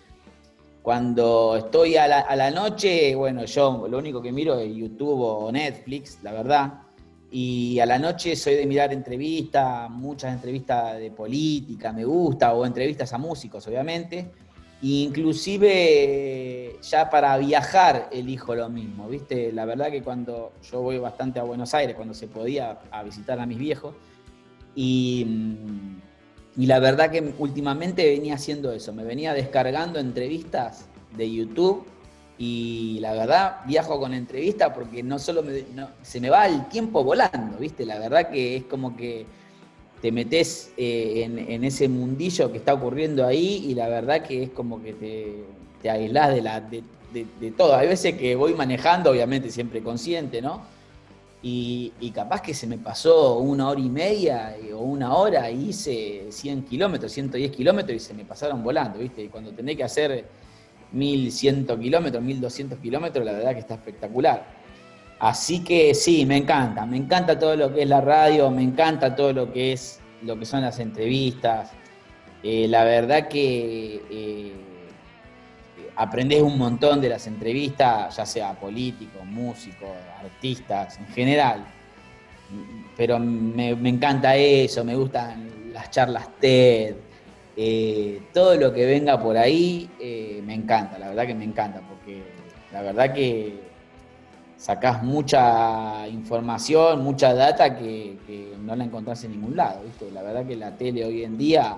Cuando 0.81 1.57
estoy 1.57 1.97
a 1.97 2.07
la 2.07 2.49
noche, 2.51 3.13
bueno, 3.13 3.43
yo 3.43 3.87
lo 3.89 3.97
único 3.97 4.21
que 4.21 4.31
miro 4.31 4.57
es 4.57 4.73
YouTube 4.73 5.19
o 5.19 5.51
Netflix, 5.51 6.19
la 6.23 6.31
verdad. 6.31 6.73
Y 7.31 7.79
a 7.79 7.85
la 7.85 7.99
noche 7.99 8.35
soy 8.35 8.55
de 8.55 8.65
mirar 8.65 8.91
entrevistas, 8.91 9.89
muchas 9.89 10.33
entrevistas 10.33 10.97
de 10.97 11.11
política, 11.11 11.93
me 11.93 12.03
gusta, 12.03 12.53
o 12.53 12.65
entrevistas 12.65 13.13
a 13.13 13.17
músicos, 13.19 13.67
obviamente. 13.67 14.31
Inclusive 14.81 16.77
ya 16.81 17.09
para 17.09 17.37
viajar 17.37 18.09
elijo 18.11 18.55
lo 18.55 18.69
mismo, 18.69 19.07
¿viste? 19.07 19.51
La 19.51 19.65
verdad 19.65 19.91
que 19.91 20.01
cuando 20.01 20.53
yo 20.71 20.81
voy 20.81 20.97
bastante 20.97 21.39
a 21.39 21.43
Buenos 21.43 21.73
Aires, 21.73 21.95
cuando 21.95 22.13
se 22.13 22.27
podía 22.27 22.79
a 22.89 23.03
visitar 23.03 23.39
a 23.39 23.45
mis 23.45 23.59
viejos, 23.59 23.93
y, 24.75 25.27
y 26.55 26.65
la 26.65 26.79
verdad 26.79 27.11
que 27.11 27.33
últimamente 27.37 28.09
venía 28.09 28.35
haciendo 28.35 28.71
eso, 28.71 28.93
me 28.93 29.03
venía 29.03 29.33
descargando 29.33 29.99
entrevistas 29.99 30.85
de 31.15 31.31
YouTube 31.31 31.85
y 32.41 32.99
la 33.01 33.11
verdad 33.11 33.57
viajo 33.67 33.99
con 33.99 34.13
entrevistas 34.13 34.71
porque 34.73 35.03
no 35.03 35.19
solo 35.19 35.43
me- 35.43 35.65
se 36.01 36.21
me 36.21 36.29
va 36.29 36.47
el 36.47 36.69
tiempo 36.69 37.03
volando, 37.03 37.57
¿viste? 37.57 37.85
La 37.85 37.99
verdad 37.99 38.29
que 38.29 38.55
es 38.55 38.63
como 38.63 38.95
que 38.95 39.25
te 40.01 40.09
metes 40.13 40.71
eh, 40.77 41.23
en, 41.49 41.63
ese 41.65 41.89
mundillo 41.89 42.49
que 42.49 42.59
está 42.59 42.73
ocurriendo 42.73 43.25
ahí 43.25 43.65
y 43.67 43.75
la 43.75 43.89
verdad 43.89 44.23
que 44.23 44.43
es 44.43 44.49
como 44.51 44.81
que 44.81 44.93
te, 44.93 45.43
te 45.81 45.89
aislás 45.89 46.33
de, 46.33 46.41
la, 46.41 46.61
de, 46.61 47.51
todo. 47.57 47.75
Hay 47.75 47.89
veces 47.89 48.15
que 48.15 48.37
voy 48.37 48.53
manejando, 48.53 49.11
obviamente 49.11 49.51
siempre 49.51 49.83
consciente, 49.83 50.41
¿no? 50.41 50.61
Y, 51.43 51.91
y 51.99 52.11
capaz 52.11 52.41
que 52.41 52.53
se 52.53 52.67
me 52.67 52.77
pasó 52.77 53.39
una 53.39 53.67
hora 53.67 53.81
y 53.81 53.89
media 53.89 54.55
eh, 54.55 54.71
o 54.73 54.79
una 54.79 55.13
hora 55.13 55.51
y 55.51 55.69
hice 55.69 56.27
100 56.29 56.63
kilómetros, 56.63 57.11
110 57.11 57.51
kilómetros 57.51 57.97
y 57.97 57.99
se 57.99 58.13
me 58.13 58.23
pasaron 58.23 58.63
volando, 58.63 58.99
¿viste? 58.99 59.23
Y 59.23 59.27
cuando 59.27 59.51
tenés 59.51 59.75
que 59.75 59.83
hacer 59.83 60.25
1100 60.91 61.67
kilómetros, 61.79 62.23
1200 62.23 62.79
kilómetros, 62.79 63.25
la 63.25 63.33
verdad 63.33 63.53
que 63.53 63.59
está 63.59 63.75
espectacular. 63.75 64.59
Así 65.19 65.63
que 65.63 65.93
sí, 65.93 66.25
me 66.25 66.37
encanta, 66.37 66.85
me 66.85 66.97
encanta 66.97 67.37
todo 67.37 67.55
lo 67.55 67.73
que 67.73 67.83
es 67.83 67.89
la 67.89 68.01
radio, 68.01 68.49
me 68.49 68.63
encanta 68.63 69.15
todo 69.15 69.33
lo 69.33 69.51
que 69.51 69.73
es 69.73 69.99
lo 70.23 70.39
que 70.39 70.45
son 70.45 70.61
las 70.61 70.79
entrevistas. 70.79 71.71
Eh, 72.41 72.67
la 72.69 72.85
verdad 72.85 73.27
que 73.27 74.01
eh, 74.09 74.53
aprendes 75.97 76.41
un 76.41 76.57
montón 76.57 77.01
de 77.01 77.09
las 77.09 77.27
entrevistas, 77.27 78.15
ya 78.15 78.25
sea 78.25 78.53
políticos, 78.53 79.25
músicos, 79.25 79.89
artistas, 80.23 80.97
en 80.97 81.07
general. 81.07 81.65
Pero 82.95 83.19
me, 83.19 83.75
me 83.75 83.89
encanta 83.89 84.35
eso, 84.37 84.85
me 84.85 84.95
gustan 84.95 85.73
las 85.73 85.91
charlas 85.91 86.29
TED, 86.39 86.95
eh, 87.61 88.21
todo 88.33 88.55
lo 88.55 88.71
que 88.71 88.85
venga 88.85 89.21
por 89.21 89.35
ahí 89.35 89.89
eh, 89.99 90.41
me 90.45 90.53
encanta, 90.53 90.97
la 90.97 91.09
verdad 91.09 91.27
que 91.27 91.35
me 91.35 91.43
encanta, 91.43 91.81
porque 91.81 92.23
la 92.71 92.81
verdad 92.81 93.13
que 93.13 93.59
sacás 94.55 95.03
mucha 95.03 96.07
información, 96.07 97.03
mucha 97.03 97.33
data 97.33 97.77
que, 97.77 98.15
no 98.63 98.77
la 98.77 98.85
encontrás 98.85 99.25
en 99.25 99.31
ningún 99.31 99.57
lado, 99.57 99.81
¿viste? 99.83 100.09
La 100.09 100.23
verdad 100.23 100.45
que 100.45 100.55
la 100.55 100.77
tele 100.77 101.03
hoy 101.03 101.25
en 101.25 101.37
día, 101.37 101.75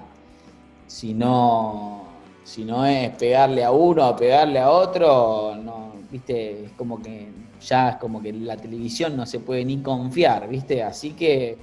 si 0.85 1.15
no, 1.15 2.03
si 2.43 2.63
no 2.63 2.85
es 2.85 3.09
pegarle 3.15 3.63
a 3.63 3.71
uno 3.71 4.07
o 4.07 4.15
pegarle 4.15 4.59
a 4.59 4.69
otro, 4.69 5.55
no, 5.55 5.93
¿viste? 6.11 6.65
Es 6.65 6.71
como 6.73 7.01
que 7.01 7.27
ya 7.59 7.89
es 7.89 7.95
como 7.95 8.21
que 8.21 8.31
la 8.31 8.55
televisión 8.55 9.17
no 9.17 9.25
se 9.25 9.39
puede 9.39 9.65
ni 9.65 9.81
confiar, 9.81 10.47
¿viste? 10.47 10.83
Así 10.83 11.13
que 11.13 11.57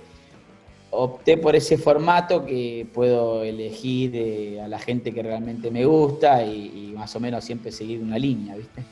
opté 0.90 1.36
por 1.36 1.55
ese 1.55 1.77
formato 1.77 2.44
que 2.44 2.86
puedo 2.93 3.44
elegir 3.44 4.12
eh, 4.15 4.60
a 4.60 4.69
la 4.69 4.78
gente 4.78 5.12
que 5.12 5.23
realmente 5.23 5.70
me 5.70 5.85
gusta 5.85 6.43
y, 6.44 6.90
y 6.90 6.93
más 6.97 7.15
o 7.16 7.20
menos 7.20 7.44
siempre 7.44 7.70
seguir 7.73 8.01
una 8.01 8.19
línea, 8.19 8.56
¿viste? 8.56 8.82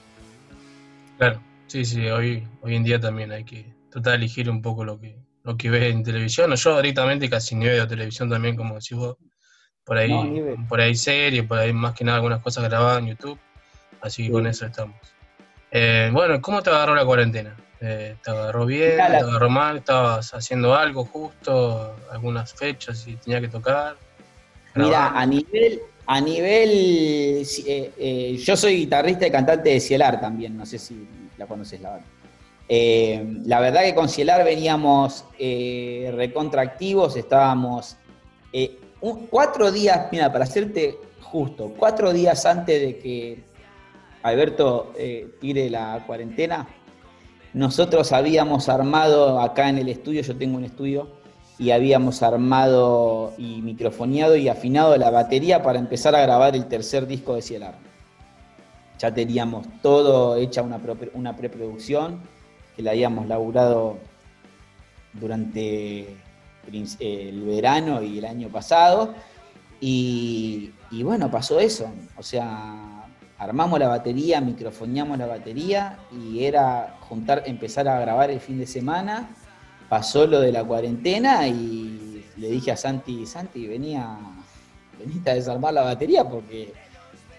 Claro, 1.18 1.40
sí, 1.66 1.84
sí, 1.84 2.06
hoy, 2.08 2.46
hoy 2.60 2.76
en 2.76 2.84
día 2.84 3.00
también 3.00 3.32
hay 3.32 3.44
que 3.44 3.72
tratar 3.90 4.12
de 4.12 4.16
elegir 4.18 4.50
un 4.50 4.60
poco 4.60 4.84
lo 4.84 5.00
que, 5.00 5.16
lo 5.44 5.56
que 5.56 5.70
ves 5.70 5.94
en 5.94 6.02
televisión. 6.02 6.52
O 6.52 6.54
Yo 6.56 6.76
directamente 6.76 7.30
casi 7.30 7.54
ni 7.54 7.66
veo 7.66 7.86
televisión 7.86 8.28
también, 8.28 8.56
como 8.56 8.74
decís 8.74 8.96
vos. 8.96 9.16
Por 9.84 9.96
ahí, 9.98 10.10
No, 10.10 10.66
por 10.68 10.80
ahí 10.80 10.94
series, 10.94 11.44
por 11.46 11.58
ahí 11.58 11.72
más 11.72 11.94
que 11.94 12.04
nada 12.04 12.16
algunas 12.16 12.42
cosas 12.42 12.64
grabadas 12.64 12.98
en 12.98 13.08
YouTube. 13.08 13.38
Así 14.00 14.22
que 14.22 14.28
Sí. 14.28 14.32
con 14.32 14.46
eso 14.46 14.66
estamos. 14.66 14.96
Eh, 15.70 16.10
bueno, 16.12 16.40
¿cómo 16.40 16.62
te 16.62 16.70
agarró 16.70 16.94
la 16.94 17.04
cuarentena? 17.06 17.56
Eh, 17.88 18.16
¿Te 18.24 18.30
agarró 18.32 18.66
bien? 18.66 18.96
¿Te 18.96 19.02
agarró 19.02 19.48
mal? 19.48 19.76
¿Estabas 19.76 20.34
haciendo 20.34 20.74
algo 20.74 21.04
justo? 21.04 21.94
¿Algunas 22.10 22.52
fechas 22.52 23.06
y 23.06 23.14
tenía 23.14 23.40
que 23.40 23.46
tocar? 23.46 23.94
Mira, 24.74 25.12
a 25.16 25.24
nivel, 25.24 25.80
a 26.06 26.20
nivel, 26.20 26.68
eh, 27.66 27.92
eh, 27.96 28.36
yo 28.42 28.56
soy 28.56 28.76
guitarrista 28.78 29.26
y 29.26 29.30
cantante 29.30 29.70
de 29.70 29.78
Cielar 29.80 30.20
también, 30.20 30.56
no 30.56 30.66
sé 30.66 30.78
si 30.80 31.06
la 31.38 31.46
conoces 31.46 31.80
la 31.80 31.90
banda. 31.90 32.06
Eh, 32.68 33.24
la 33.44 33.60
verdad 33.60 33.82
que 33.84 33.94
con 33.94 34.08
Cielar 34.08 34.44
veníamos 34.44 35.24
recontraactivos, 35.38 37.16
estábamos 37.16 37.96
un- 39.00 39.26
cuatro 39.28 39.70
días, 39.70 40.08
mira, 40.10 40.32
para 40.32 40.44
hacerte 40.44 40.96
justo, 41.20 41.72
cuatro 41.76 42.12
días 42.12 42.44
antes 42.46 42.80
de 42.80 42.98
que 42.98 43.44
Alberto 44.24 44.92
tire 45.40 45.70
la 45.70 46.02
cuarentena, 46.04 46.66
nosotros 47.56 48.12
habíamos 48.12 48.68
armado 48.68 49.40
acá 49.40 49.70
en 49.70 49.78
el 49.78 49.88
estudio, 49.88 50.20
yo 50.20 50.36
tengo 50.36 50.58
un 50.58 50.64
estudio, 50.64 51.08
y 51.58 51.70
habíamos 51.70 52.22
armado 52.22 53.32
y 53.38 53.62
microfoneado 53.62 54.36
y 54.36 54.50
afinado 54.50 54.94
la 54.98 55.10
batería 55.10 55.62
para 55.62 55.78
empezar 55.78 56.14
a 56.14 56.20
grabar 56.20 56.54
el 56.54 56.66
tercer 56.66 57.06
disco 57.06 57.34
de 57.34 57.40
Cielar. 57.40 57.78
Ya 58.98 59.14
teníamos 59.14 59.66
todo 59.80 60.36
hecha 60.36 60.60
una, 60.60 60.78
una 61.14 61.34
preproducción 61.34 62.20
que 62.76 62.82
la 62.82 62.90
habíamos 62.90 63.26
laburado 63.26 63.96
durante 65.14 66.14
prin- 66.66 66.96
el 67.00 67.40
verano 67.42 68.02
y 68.02 68.18
el 68.18 68.26
año 68.26 68.48
pasado. 68.50 69.14
Y 69.80 70.72
bueno, 70.90 71.30
pasó 71.30 71.58
eso. 71.58 71.90
O 72.18 72.22
sea, 72.22 72.95
armamos 73.38 73.78
la 73.78 73.88
batería, 73.88 74.40
microfoneamos 74.40 75.18
la 75.18 75.26
batería 75.26 75.98
y 76.12 76.44
era 76.44 76.96
juntar, 77.00 77.42
empezar 77.46 77.88
a 77.88 78.00
grabar 78.00 78.30
el 78.30 78.40
fin 78.40 78.58
de 78.58 78.66
semana. 78.66 79.28
Pasó 79.88 80.26
lo 80.26 80.40
de 80.40 80.52
la 80.52 80.64
cuarentena 80.64 81.46
y 81.46 82.24
le 82.36 82.50
dije 82.50 82.72
a 82.72 82.76
Santi, 82.76 83.26
Santi, 83.26 83.66
venía, 83.66 84.18
venite 84.98 85.30
a 85.30 85.34
desarmar 85.34 85.74
la 85.74 85.82
batería 85.82 86.24
porque 86.24 86.72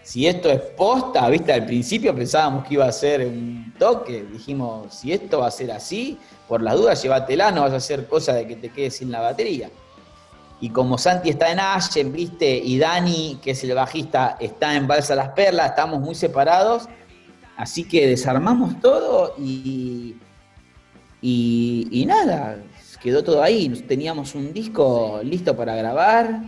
si 0.04 0.26
esto 0.26 0.50
es 0.50 0.62
posta, 0.62 1.28
viste, 1.30 1.52
al 1.52 1.66
principio 1.66 2.16
pensábamos 2.16 2.66
que 2.66 2.76
iba 2.76 2.86
a 2.86 2.92
ser 2.94 3.28
un 3.28 3.74
toque, 3.78 4.24
dijimos, 4.24 4.94
si 4.94 5.12
esto 5.12 5.40
va 5.40 5.48
a 5.48 5.52
ser 5.52 5.70
así, 5.72 6.18
por 6.48 6.62
las 6.62 6.76
dudas 6.76 7.04
llévatela, 7.04 7.52
no 7.52 7.64
vas 7.64 7.74
a 7.74 7.76
hacer 7.76 8.08
cosa 8.08 8.34
de 8.34 8.48
que 8.48 8.56
te 8.56 8.70
quedes 8.70 8.96
sin 8.96 9.12
la 9.12 9.20
batería. 9.20 9.70
Y 10.60 10.70
como 10.70 10.98
Santi 10.98 11.30
está 11.30 11.52
en 11.52 11.60
Ashen, 11.60 12.12
viste, 12.12 12.58
y 12.58 12.80
Dani, 12.80 13.40
que 13.44 13.52
es 13.52 13.64
el 13.64 13.76
bajista, 13.76 14.38
está 14.40 14.76
en 14.76 14.88
Balsa 14.88 15.14
Las 15.16 15.30
Perlas, 15.30 15.70
estamos 15.70 16.00
muy 16.02 16.16
separados, 16.16 16.90
así 17.58 17.84
que 17.88 18.08
desarmamos 18.08 18.80
todo 18.82 19.36
y, 19.38 20.16
y, 21.22 21.88
y 21.92 22.06
nada, 22.08 22.58
quedó 23.02 23.24
todo 23.24 23.44
ahí. 23.44 23.70
Teníamos 23.88 24.34
un 24.34 24.52
disco 24.52 25.20
listo 25.24 25.56
para 25.56 25.76
grabar, 25.76 26.42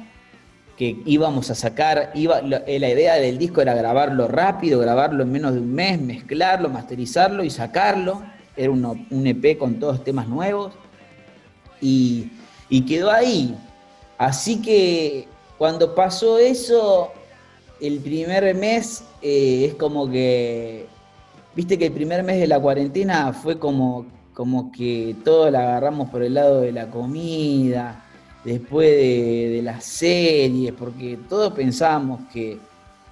que 0.76 0.98
íbamos 1.06 1.52
a 1.52 1.56
sacar, 1.56 2.12
iba, 2.16 2.42
la, 2.42 2.58
eh, 2.66 2.80
la 2.80 2.90
idea 2.90 3.16
del 3.16 3.38
disco 3.38 3.62
era 3.62 3.76
grabarlo 3.76 4.28
rápido, 4.28 4.80
grabarlo 4.80 5.22
en 5.24 5.32
menos 5.32 5.54
de 5.54 5.60
un 5.60 5.72
mes, 5.74 6.02
mezclarlo, 6.02 6.70
masterizarlo 6.70 7.44
y 7.44 7.50
sacarlo. 7.52 8.24
Era 8.58 8.72
uno- 8.72 8.96
un 9.12 9.28
EP 9.28 9.58
con 9.58 9.80
todos 9.80 10.04
temas 10.04 10.28
nuevos. 10.28 10.74
Y, 11.82 12.32
y 12.70 12.82
quedó 12.86 13.12
ahí. 13.12 13.56
Así 14.20 14.62
que 14.62 15.28
cuando 15.58 15.96
pasó 15.96 16.38
eso, 16.38 17.12
el 17.82 18.00
primer 18.00 18.54
mes 18.54 19.04
eh, 19.22 19.66
es 19.70 19.74
como 19.76 20.10
que, 20.12 20.86
viste 21.56 21.78
que 21.80 21.86
el 21.88 21.94
primer 21.94 22.22
mes 22.24 22.38
de 22.40 22.48
la 22.48 22.60
cuarentena 22.60 23.32
fue 23.34 23.58
como, 23.58 24.06
como 24.34 24.72
que 24.74 25.16
todo 25.24 25.50
la 25.50 25.62
agarramos 25.62 26.10
por 26.10 26.22
el 26.22 26.34
lado 26.34 26.60
de 26.62 26.74
la 26.74 26.88
comida, 26.92 28.04
después 28.44 28.90
de, 28.90 29.50
de 29.56 29.62
las 29.62 29.86
series, 29.86 30.74
porque 30.74 31.18
todos 31.30 31.54
pensábamos 31.54 32.20
que, 32.34 32.58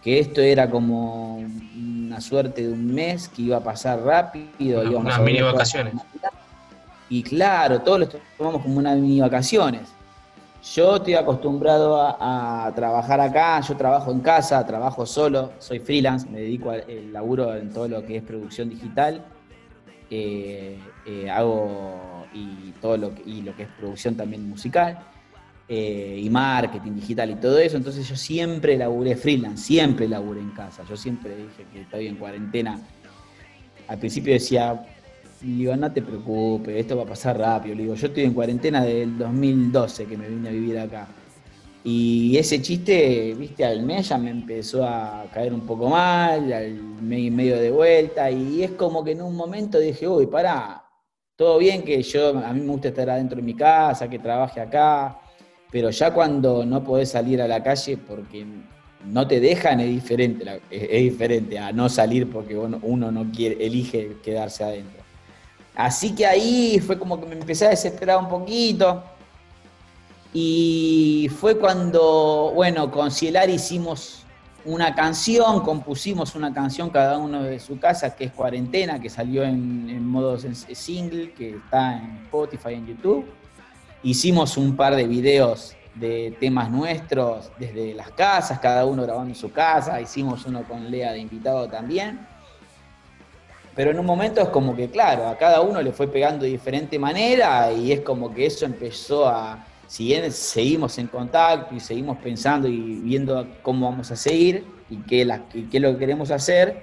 que 0.04 0.20
esto 0.20 0.42
era 0.42 0.70
como 0.70 1.38
una 1.38 2.20
suerte 2.20 2.64
de 2.68 2.74
un 2.74 2.94
mes 2.94 3.30
que 3.30 3.44
iba 3.44 3.58
a 3.58 3.64
pasar 3.64 4.02
rápido. 4.02 4.82
Unas- 4.82 4.92
íbamos 4.92 5.02
unas 5.06 5.16
a 5.16 5.22
ver 5.22 5.34
mini 5.34 5.42
vacaciones. 5.42 5.94
y 7.10 7.24
claro, 7.24 7.80
todos 7.82 8.00
lo 8.02 8.08
tomamos 8.38 8.62
como 8.62 8.78
unas 8.78 8.98
mini 8.98 9.22
vacaciones. 9.22 9.82
Yo 10.74 10.98
estoy 10.98 11.14
acostumbrado 11.14 11.98
a, 12.02 12.72
trabajar 12.76 13.22
acá, 13.22 13.62
yo 13.62 13.76
trabajo 13.78 14.12
en 14.12 14.20
casa, 14.20 14.66
trabajo 14.66 15.06
solo, 15.06 15.54
soy 15.60 15.80
freelance, 15.80 16.28
me 16.30 16.40
dedico 16.40 16.72
al 16.72 17.14
laburo 17.14 17.56
en 17.56 17.72
todo 17.72 17.88
lo 17.88 18.06
que 18.06 18.18
es 18.18 18.24
producción 18.24 18.70
digital, 18.70 19.24
eh, 20.10 20.78
eh, 21.06 21.30
hago 21.30 22.26
y 22.34 22.72
todo 22.82 22.98
lo 22.98 23.16
que, 23.16 23.24
lo 23.42 23.56
que 23.56 23.64
es 23.64 23.70
producción 23.80 24.16
también 24.16 24.48
musical, 24.50 25.00
eh, 25.70 26.20
y 26.22 26.30
marketing 26.30 26.96
digital 26.96 27.32
y 27.32 27.36
todo 27.36 27.60
eso, 27.60 27.78
entonces 27.78 28.08
yo 28.08 28.16
siempre 28.16 28.78
laburé 28.78 29.16
freelance, 29.16 29.64
siempre 29.64 30.08
laburé 30.08 30.42
en 30.42 30.52
casa, 30.52 30.84
yo 30.90 30.98
siempre 30.98 31.36
dije 31.36 31.66
que 31.72 31.82
estoy 31.82 32.08
en 32.08 32.16
cuarentena. 32.18 32.80
Al 33.88 34.00
principio 34.00 34.34
decía, 34.34 34.86
digo, 35.42 35.76
no 35.76 35.92
te 35.92 36.02
preocupes, 36.02 36.76
esto 36.76 36.98
va 36.98 37.04
a 37.04 37.08
pasar 37.08 37.38
rápido. 37.38 37.76
Le 37.76 37.84
digo, 37.84 37.96
yo 37.96 38.08
estoy 38.08 38.24
en 38.24 38.34
cuarentena 38.34 38.84
desde 38.84 39.04
el 39.04 39.18
2012 39.18 40.06
que 40.06 40.18
me 40.18 40.28
vine 40.28 40.50
a 40.50 40.52
vivir 40.52 40.80
acá. 40.80 41.08
Y 41.84 42.38
ese 42.38 42.62
chiste, 42.62 43.34
viste, 43.38 43.64
al 43.64 43.82
mes 43.84 44.10
ya 44.10 44.18
me 44.18 44.30
empezó 44.30 44.84
a 44.84 45.26
caer 45.34 45.54
un 45.54 45.62
poco 45.62 45.90
mal, 45.90 46.52
al 46.52 46.74
mes 46.74 47.20
y 47.20 47.32
medio 47.32 47.58
de 47.58 47.72
vuelta, 47.72 48.30
y 48.30 48.64
es 48.64 48.72
como 48.72 49.04
que 49.04 49.12
en 49.12 49.22
un 49.22 49.36
momento 49.36 49.80
dije, 49.80 50.06
uy, 50.06 50.26
pará, 50.26 50.84
todo 51.38 51.58
bien 51.60 51.84
que 51.84 52.02
yo, 52.02 52.38
a 52.38 52.52
mí 52.52 52.60
me 52.60 52.72
gusta 52.74 52.90
estar 52.90 53.10
adentro 53.10 53.38
de 53.38 53.44
mi 53.44 53.54
casa, 53.54 54.10
que 54.10 54.20
trabaje 54.20 54.60
acá, 54.60 55.18
pero 55.72 55.90
ya 55.90 56.14
cuando 56.14 56.66
no 56.66 56.84
podés 56.84 57.10
salir 57.10 57.42
a 57.42 57.48
la 57.48 57.64
calle 57.64 57.96
porque 57.96 58.46
no 59.06 59.26
te 59.26 59.40
dejan 59.40 59.80
es 59.80 59.88
diferente, 59.88 60.62
es, 60.70 60.90
diferente 60.90 61.58
a 61.58 61.72
no 61.72 61.88
salir 61.88 62.30
porque 62.30 62.58
uno 62.58 63.12
no 63.12 63.32
quiere, 63.32 63.66
elige 63.66 64.18
quedarse 64.24 64.64
adentro. 64.64 65.07
Así 65.78 66.16
que 66.16 66.26
ahí 66.26 66.80
fue 66.80 66.98
como 66.98 67.22
que 67.22 67.28
me 67.28 67.36
empecé 67.36 67.68
a 67.68 67.70
desesperar 67.70 68.18
un 68.18 68.28
poquito. 68.28 69.04
Y 70.34 71.30
fue 71.40 71.60
cuando, 71.60 72.52
bueno, 72.56 72.90
con 72.90 73.12
Cielar 73.12 73.48
hicimos 73.52 74.26
una 74.66 74.96
canción, 74.96 75.62
compusimos 75.62 76.34
una 76.34 76.52
canción 76.52 76.90
cada 76.90 77.20
uno 77.20 77.44
de 77.44 77.60
su 77.60 77.80
casa, 77.80 78.16
que 78.16 78.24
es 78.26 78.32
Cuarentena, 78.32 79.00
que 79.00 79.12
salió 79.12 79.44
en, 79.44 80.04
modo 80.04 80.40
single, 80.40 81.32
que 81.34 81.58
está 81.58 82.00
en 82.00 82.24
Spotify, 82.24 82.74
en 82.74 82.88
YouTube. 82.88 83.26
Hicimos 84.02 84.58
un 84.58 84.76
par 84.76 84.96
de 84.96 85.08
videos 85.08 85.76
de 85.94 86.36
temas 86.40 86.72
nuestros 86.72 87.52
desde 87.60 87.94
las 87.94 88.10
casas, 88.12 88.60
cada 88.60 88.84
uno 88.88 89.04
grabando 89.04 89.30
en 89.30 89.36
su 89.36 89.52
casa, 89.52 90.02
hicimos 90.02 90.44
uno 90.48 90.64
con 90.64 90.90
Lea 90.90 91.12
de 91.12 91.20
invitado 91.20 91.68
también. 91.68 92.20
Pero 93.78 93.92
en 93.92 94.00
un 94.00 94.08
momento 94.08 94.42
es 94.42 94.50
como 94.50 94.76
que, 94.76 94.90
claro, 94.90 95.28
a 95.28 95.38
cada 95.38 95.62
uno 95.62 95.80
le 95.84 95.92
fue 95.92 96.08
pegando 96.08 96.46
de 96.46 96.50
diferente 96.52 96.98
manera 96.98 97.72
y 97.72 97.92
es 97.92 98.02
como 98.02 98.34
que 98.34 98.48
eso 98.48 98.66
empezó 98.66 99.28
a, 99.30 99.64
si 99.88 100.06
bien 100.06 100.32
seguimos 100.32 100.98
en 100.98 101.06
contacto 101.06 101.76
y 101.76 101.80
seguimos 101.80 102.18
pensando 102.18 102.68
y 102.68 102.76
viendo 103.04 103.46
cómo 103.62 103.88
vamos 103.92 104.10
a 104.10 104.16
seguir 104.16 104.66
y 104.90 104.98
qué, 105.04 105.24
la- 105.24 105.44
y 105.54 105.62
qué 105.66 105.78
es 105.78 105.84
lo 105.84 105.92
que 105.94 106.00
queremos 106.00 106.32
hacer, 106.32 106.76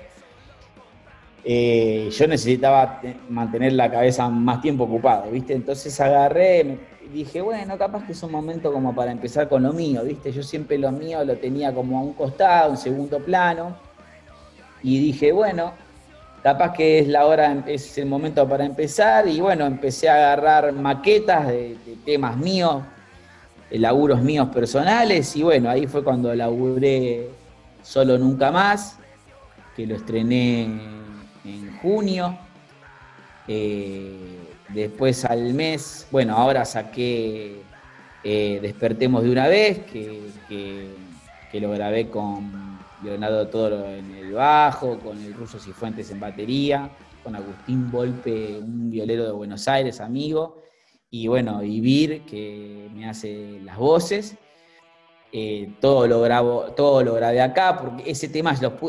eh, 1.44 2.10
yo 2.12 2.26
necesitaba 2.28 3.00
te- 3.00 3.16
mantener 3.28 3.72
la 3.72 3.90
cabeza 3.90 4.28
más 4.28 4.62
tiempo 4.62 4.84
ocupada, 4.84 5.26
¿viste? 5.26 5.52
Entonces 5.52 6.00
agarré, 6.00 6.78
dije, 7.12 7.40
bueno, 7.40 7.76
capaz 7.76 8.06
que 8.06 8.12
es 8.12 8.22
un 8.22 8.30
momento 8.30 8.72
como 8.72 8.94
para 8.94 9.10
empezar 9.10 9.48
con 9.48 9.64
lo 9.64 9.72
mío, 9.72 10.04
¿viste? 10.04 10.30
Yo 10.30 10.44
siempre 10.44 10.78
lo 10.78 10.92
mío 10.92 11.24
lo 11.24 11.36
tenía 11.38 11.74
como 11.74 11.98
a 11.98 12.02
un 12.02 12.12
costado, 12.12 12.70
en 12.70 12.76
segundo 12.76 13.18
plano, 13.18 13.76
y 14.82 14.98
dije, 15.00 15.32
bueno, 15.32 15.72
capaz 16.44 16.74
que 16.74 16.98
es 16.98 17.08
la 17.08 17.24
hora, 17.24 17.64
es 17.66 17.96
el 17.96 18.04
momento 18.04 18.46
para 18.46 18.66
empezar, 18.66 19.26
y 19.26 19.40
bueno, 19.40 19.64
empecé 19.64 20.10
a 20.10 20.16
agarrar 20.16 20.74
maquetas 20.74 21.48
de, 21.48 21.74
temas 22.04 22.36
míos, 22.36 22.82
de 23.70 23.78
laburos 23.78 24.20
míos 24.20 24.48
personales, 24.52 25.34
y 25.36 25.42
bueno, 25.42 25.70
ahí 25.70 25.86
fue 25.86 26.04
cuando 26.04 26.34
laburé 26.34 27.30
Solo 27.82 28.18
Nunca 28.18 28.50
Más, 28.52 28.98
que 29.74 29.86
lo 29.86 29.96
estrené 29.96 30.64
en 31.46 31.78
junio. 31.80 32.36
Eh, 33.48 34.38
después 34.68 35.24
al 35.24 35.54
mes, 35.54 36.06
bueno, 36.10 36.36
ahora 36.36 36.66
saqué 36.66 37.62
eh, 38.22 38.58
Despertemos 38.60 39.22
de 39.22 39.30
una 39.30 39.48
vez, 39.48 39.78
que- 39.90 40.28
que 41.50 41.60
lo 41.60 41.70
grabé 41.70 42.08
con 42.08 42.73
Leonardo 43.04 43.46
Toro 43.48 43.88
en 43.88 44.10
el 44.14 44.32
bajo, 44.32 44.98
con 44.98 45.22
el 45.22 45.34
ruso 45.34 45.58
Cifuentes 45.58 46.10
en 46.10 46.20
batería, 46.20 46.90
con 47.22 47.36
Agustín 47.36 47.90
Volpe, 47.90 48.58
un 48.58 48.90
violero 48.90 49.24
de 49.24 49.32
Buenos 49.32 49.68
Aires, 49.68 50.00
amigo, 50.00 50.62
y 51.10 51.28
bueno, 51.28 51.62
y 51.62 51.80
Vir, 51.80 52.22
que 52.22 52.88
me 52.92 53.08
hace 53.08 53.60
las 53.62 53.78
voces. 53.78 54.36
Eh, 55.36 55.74
todo 55.80 56.06
lo 56.06 56.20
grabo, 56.20 56.66
todo 56.76 57.02
lo 57.02 57.14
grabé 57.14 57.42
acá, 57.42 57.76
porque 57.76 58.08
ese 58.08 58.30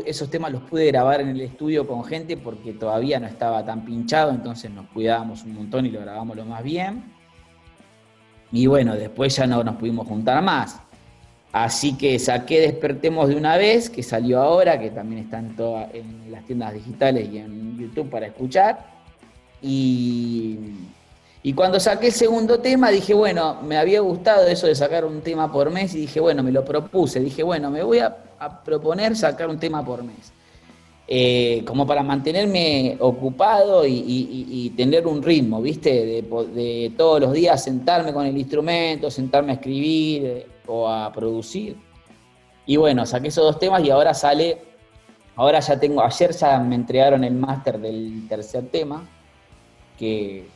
esos 0.05 0.29
temas 0.29 0.51
los 0.51 0.61
pude 0.63 0.85
grabar 0.85 1.21
en 1.21 1.29
el 1.29 1.41
estudio 1.41 1.87
con 1.87 2.03
gente 2.03 2.37
porque 2.37 2.73
todavía 2.73 3.19
no 3.19 3.25
estaba 3.25 3.65
tan 3.65 3.83
pinchado, 3.83 4.29
entonces 4.29 4.69
nos 4.69 4.85
cuidábamos 4.89 5.43
un 5.43 5.55
montón 5.55 5.87
y 5.87 5.89
lo 5.89 6.01
grabamos 6.01 6.35
lo 6.35 6.45
más 6.45 6.63
bien. 6.63 7.15
Y 8.51 8.67
bueno, 8.67 8.95
después 8.95 9.35
ya 9.35 9.47
no 9.47 9.63
nos 9.63 9.75
pudimos 9.75 10.07
juntar 10.07 10.41
más. 10.43 10.79
Así 11.55 11.97
que 11.97 12.19
saqué 12.19 12.59
Despertemos 12.59 13.29
de 13.29 13.37
una 13.37 13.55
vez, 13.55 13.89
que 13.89 14.03
salió 14.03 14.41
ahora, 14.41 14.77
que 14.77 14.89
también 14.89 15.23
está 15.23 15.39
en, 15.39 15.55
toda- 15.55 15.89
en 15.93 16.29
las 16.29 16.45
tiendas 16.45 16.73
digitales 16.73 17.29
y 17.31 17.37
en 17.37 17.79
YouTube 17.79 18.09
para 18.09 18.27
escuchar. 18.27 18.85
Y, 19.61 20.59
y 21.43 21.53
cuando 21.53 21.79
saqué 21.79 22.07
el 22.07 22.11
segundo 22.11 22.59
tema, 22.59 22.91
dije, 22.91 23.13
bueno, 23.13 23.61
me 23.61 23.77
había 23.77 24.01
gustado 24.01 24.45
eso 24.47 24.67
de 24.67 24.75
sacar 24.75 25.05
un 25.05 25.21
tema 25.21 25.49
por 25.49 25.71
mes 25.71 25.95
y 25.95 25.99
dije, 25.99 26.19
bueno, 26.19 26.43
me 26.43 26.51
lo 26.51 26.65
propuse. 26.65 27.21
Dije, 27.21 27.41
bueno, 27.41 27.71
me 27.71 27.83
voy 27.83 27.99
a, 27.99 28.13
proponer 28.65 29.15
sacar 29.15 29.47
un 29.47 29.57
tema 29.57 29.83
por 29.85 30.03
mes. 30.03 30.33
Eh, 31.07 31.63
como 31.65 31.87
para 31.87 32.03
mantenerme 32.03 32.97
ocupado 32.99 33.85
y, 33.87 34.73
tener 34.75 35.07
un 35.07 35.23
ritmo, 35.23 35.61
¿viste? 35.61 36.21
De 36.21 36.91
todos 36.97 37.21
los 37.21 37.31
días 37.31 37.63
sentarme 37.63 38.11
con 38.11 38.25
el 38.25 38.37
instrumento, 38.37 39.09
sentarme 39.09 39.53
a 39.53 39.55
escribir 39.55 40.25
eh, 40.25 40.45
o 40.67 40.87
a 40.87 41.11
producir. 41.11 41.77
Y 42.65 42.77
bueno, 42.77 43.05
saqué 43.05 43.27
esos 43.27 43.43
dos 43.43 43.59
temas 43.59 43.83
y 43.83 43.89
ahora 43.89 44.13
sale, 44.13 44.59
ahora 45.35 45.59
ya 45.59 45.79
tengo, 45.79 46.01
ayer 46.01 46.31
ya 46.31 46.59
me 46.59 46.75
entregaron 46.75 47.23
el 47.23 47.35
máster 47.35 47.79
del 47.79 48.27
tercer 48.27 48.67
tema, 48.69 49.07
que 49.97 50.47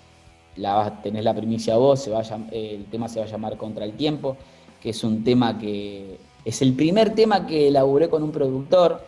la, 0.56 1.02
tenés 1.04 1.24
la 1.24 1.34
primicia 1.34 1.78
vos, 1.78 2.02
se 2.02 2.10
va 2.10 2.20
a 2.22 2.40
el 2.52 2.86
tema 2.86 3.08
se 3.08 3.20
va 3.20 3.26
a 3.26 3.30
llamar 3.30 3.58
Contra 3.58 3.86
el 3.86 3.94
Tiempo, 3.94 4.38
que 4.82 4.90
es 4.90 5.04
un 5.04 5.24
tema 5.24 5.58
que 5.58 6.18
es 6.44 6.62
el 6.62 6.74
primer 6.74 7.14
tema 7.14 7.46
que 7.46 7.68
elaboré 7.68 8.10
con 8.10 8.24
un 8.24 8.32
productor. 8.32 9.08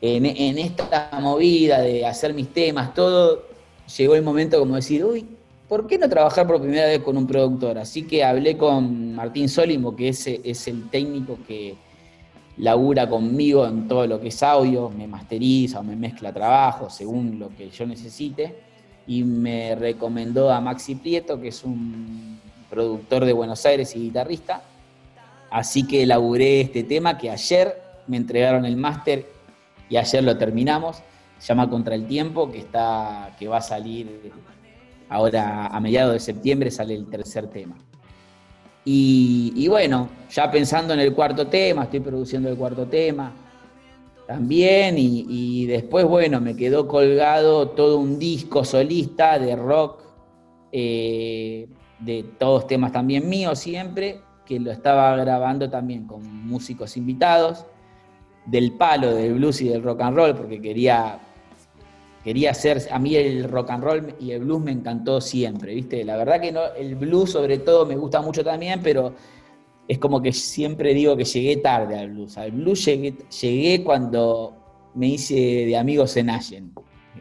En, 0.00 0.26
en 0.26 0.58
esta 0.58 1.08
movida 1.18 1.80
de 1.80 2.04
hacer 2.04 2.34
mis 2.34 2.52
temas, 2.52 2.92
todo, 2.92 3.44
llegó 3.96 4.14
el 4.14 4.22
momento 4.22 4.58
como 4.58 4.74
decir, 4.74 5.02
uy, 5.02 5.26
¿por 5.68 5.86
qué 5.86 5.98
no 5.98 6.08
trabajar 6.08 6.46
por 6.46 6.60
primera 6.60 6.86
vez 6.86 7.00
con 7.00 7.16
un 7.16 7.26
productor? 7.26 7.78
Así 7.78 8.02
que 8.02 8.24
hablé 8.24 8.56
con 8.56 9.14
Martín 9.14 9.48
Sólimo, 9.48 9.94
que 9.96 10.08
es, 10.08 10.26
el 10.66 10.90
técnico 10.90 11.38
que 11.46 11.76
labura 12.58 13.08
conmigo 13.08 13.66
en 13.66 13.88
todo 13.88 14.06
lo 14.06 14.20
que 14.20 14.28
es 14.28 14.42
audio, 14.42 14.90
me 14.90 15.06
masteriza 15.06 15.80
o 15.80 15.82
me 15.82 15.96
mezcla 15.96 16.32
trabajo 16.32 16.88
según 16.88 17.38
lo 17.38 17.48
que 17.48 17.70
yo 17.70 17.86
necesite, 17.86 18.54
y 19.06 19.24
me 19.24 19.74
recomendó 19.74 20.50
a 20.50 20.60
Maxi 20.60 20.94
Prieto, 20.94 21.40
que 21.40 21.48
es 21.48 21.64
un 21.64 22.40
productor 22.70 23.24
de 23.24 23.32
Buenos 23.32 23.64
Aires 23.66 23.94
y 23.96 24.00
guitarrista, 24.00 24.62
así 25.50 25.86
que 25.86 26.02
elaboré 26.02 26.60
este 26.60 26.84
tema 26.84 27.18
que 27.18 27.30
ayer 27.30 27.82
me 28.06 28.16
entregaron 28.16 28.64
el 28.64 28.76
máster 28.76 29.26
y 29.88 29.96
ayer 29.96 30.22
lo 30.24 30.38
terminamos, 30.38 30.98
llama 31.46 31.68
Contra 31.68 31.94
el 31.94 32.06
Tiempo, 32.06 32.50
que, 32.50 32.58
está, 32.58 33.34
que 33.38 33.48
va 33.48 33.58
a 33.58 33.62
salir 33.62 34.32
ahora 35.14 35.68
a 35.68 35.80
mediados 35.80 36.12
de 36.14 36.20
septiembre, 36.20 36.70
sale 36.70 36.94
el 36.94 37.06
tercer 37.06 37.46
tema. 37.48 37.76
Y, 38.86 39.66
bueno, 39.68 40.10
ya 40.30 40.50
pensando 40.50 40.92
en 40.92 41.00
el 41.00 41.14
cuarto 41.14 41.46
tema, 41.46 41.84
estoy 41.84 42.00
produciendo 42.00 42.50
el 42.50 42.56
cuarto 42.56 42.86
tema 42.86 43.32
también, 44.26 44.98
y, 44.98 45.24
y 45.28 45.66
después, 45.66 46.04
bueno, 46.04 46.40
me 46.40 46.56
quedó 46.56 46.86
colgado 46.88 47.68
todo 47.70 47.98
un 47.98 48.18
disco 48.18 48.64
solista 48.64 49.38
de 49.38 49.56
rock, 49.56 50.02
eh, 50.72 51.68
de 52.00 52.24
todos 52.38 52.66
temas 52.66 52.92
también 52.92 53.28
míos 53.28 53.58
siempre, 53.58 54.20
que 54.44 54.58
lo 54.58 54.70
estaba 54.70 55.16
grabando 55.16 55.70
también 55.70 56.06
con 56.06 56.22
músicos 56.46 56.96
invitados 56.96 57.64
del 58.46 58.72
palo 58.72 59.14
del 59.14 59.34
blues 59.34 59.62
y 59.62 59.68
del 59.68 59.82
rock 59.82 60.02
and 60.02 60.16
roll, 60.16 60.34
porque 60.34 60.60
quería, 60.60 61.18
quería 62.24 62.52
hacer, 62.52 62.82
a 62.90 62.98
mí 62.98 63.14
el 63.14 63.44
rock 63.44 63.70
and 63.70 63.84
roll 63.84 64.14
y 64.18 64.30
el 64.32 64.40
blues 64.40 64.62
me 64.62 64.72
encantó 64.72 65.20
siempre, 65.20 65.74
¿viste? 65.74 66.02
La 66.04 66.16
verdad 66.16 66.40
que 66.40 66.50
no, 66.50 66.62
el 66.76 66.96
blues 66.96 67.32
sobre 67.32 67.58
todo 67.58 67.84
me 67.84 67.96
gusta 67.96 68.22
mucho 68.22 68.42
también, 68.42 68.80
pero 68.82 69.12
es 69.86 69.98
como 69.98 70.22
que 70.22 70.32
siempre 70.32 70.94
digo 70.94 71.16
que 71.16 71.24
llegué 71.24 71.58
tarde 71.58 71.98
al 71.98 72.10
blues. 72.10 72.38
Al 72.38 72.52
blues 72.52 72.84
llegué, 72.86 73.84
cuando 73.84 74.54
me 74.94 75.08
hice 75.08 75.34
de 75.34 75.76
amigos 75.76 76.16
en 76.16 76.30
Allen. 76.30 76.72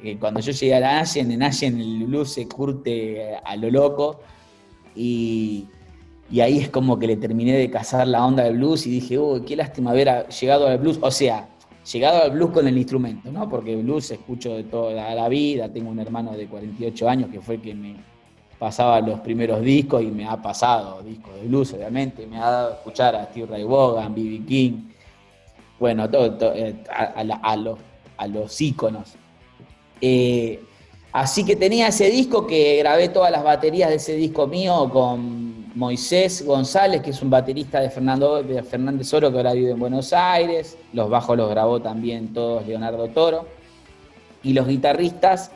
Eh, 0.03 0.17
Cuando 0.19 0.39
yo 0.39 0.51
llegué 0.51 0.73
a 0.75 0.99
Allen, 1.01 1.31
en 1.31 1.43
Allen 1.43 1.79
el 1.79 2.05
blues 2.05 2.33
se 2.33 2.47
curte 2.47 3.35
a 3.43 3.55
lo 3.57 3.69
loco 3.69 4.21
y, 4.95 5.65
ahí 6.31 6.59
es 6.59 6.69
como 6.69 6.97
que 6.97 7.07
le 7.07 7.17
terminé 7.17 7.57
de 7.57 7.69
cazar 7.69 8.07
la 8.07 8.25
onda 8.25 8.43
del 8.43 8.57
blues 8.57 8.87
y 8.87 8.91
dije, 8.91 9.19
uy, 9.19 9.41
qué 9.41 9.55
lástima 9.55 9.91
haber 9.91 10.27
llegado 10.29 10.67
al 10.67 10.77
blues. 10.77 10.97
O 11.01 11.11
sea, 11.11 11.47
llegado 11.91 12.23
al 12.23 12.31
blues 12.31 12.51
con 12.51 12.67
el 12.67 12.77
instrumento, 12.77 13.31
¿no? 13.31 13.49
Porque 13.49 13.75
blues 13.75 14.11
escucho 14.11 14.55
de 14.55 14.63
toda 14.63 15.13
la 15.13 15.29
vida. 15.29 15.69
Tengo 15.69 15.89
un 15.89 15.99
hermano 15.99 16.31
de 16.31 16.47
48 16.47 17.09
años 17.09 17.29
que 17.31 17.41
fue 17.41 17.55
el 17.55 17.61
que 17.61 17.73
me 17.73 17.95
pasaba 18.57 19.01
los 19.01 19.19
primeros 19.19 19.61
discos 19.61 20.01
y 20.03 20.07
me 20.07 20.25
ha 20.25 20.41
pasado 20.41 21.01
discos 21.03 21.35
de 21.35 21.47
blues, 21.47 21.73
obviamente. 21.73 22.25
Me 22.25 22.37
ha 22.37 22.49
dado 22.49 22.69
a 22.69 22.73
escuchar 22.75 23.15
a 23.15 23.25
Steve 23.25 23.47
Ray 23.47 23.63
Vaughan, 23.63 24.15
B.B. 24.15 24.45
King, 24.45 24.71
bueno, 25.79 26.09
todo, 26.09 26.53
eh, 26.55 26.75
a, 26.89 27.03
a 27.41 27.55
los, 27.57 27.77
a. 28.17 29.03
Eh, 29.99 30.61
así 31.11 31.43
que 31.43 31.57
tenía 31.57 31.87
ese 31.87 32.09
disco 32.09 32.47
que 32.47 32.77
grabé 32.77 33.09
todas 33.09 33.31
las 33.31 33.43
baterías 33.43 33.89
de 33.89 33.95
ese 33.95 34.15
disco 34.15 34.47
mío 34.47 34.89
con 34.89 35.42
Moisés 35.75 36.45
González, 36.45 37.01
que 37.01 37.09
es 37.09 37.21
un 37.21 37.29
baterista 37.29 37.79
de, 37.79 37.89
Fernando, 37.89 38.43
de 38.43 38.61
Fernández 38.63 39.11
Oro 39.13 39.31
que 39.31 39.37
ahora 39.37 39.53
vive 39.53 39.71
en 39.71 39.79
Buenos 39.79 40.13
Aires. 40.13 40.77
Los 40.93 41.09
bajos 41.09 41.35
los 41.35 41.49
grabó 41.49 41.81
también 41.81 42.33
todos 42.33 42.65
Leonardo 42.67 43.07
Toro. 43.09 43.47
Y 44.43 44.53
los 44.53 44.67
guitarristas, 44.67 45.51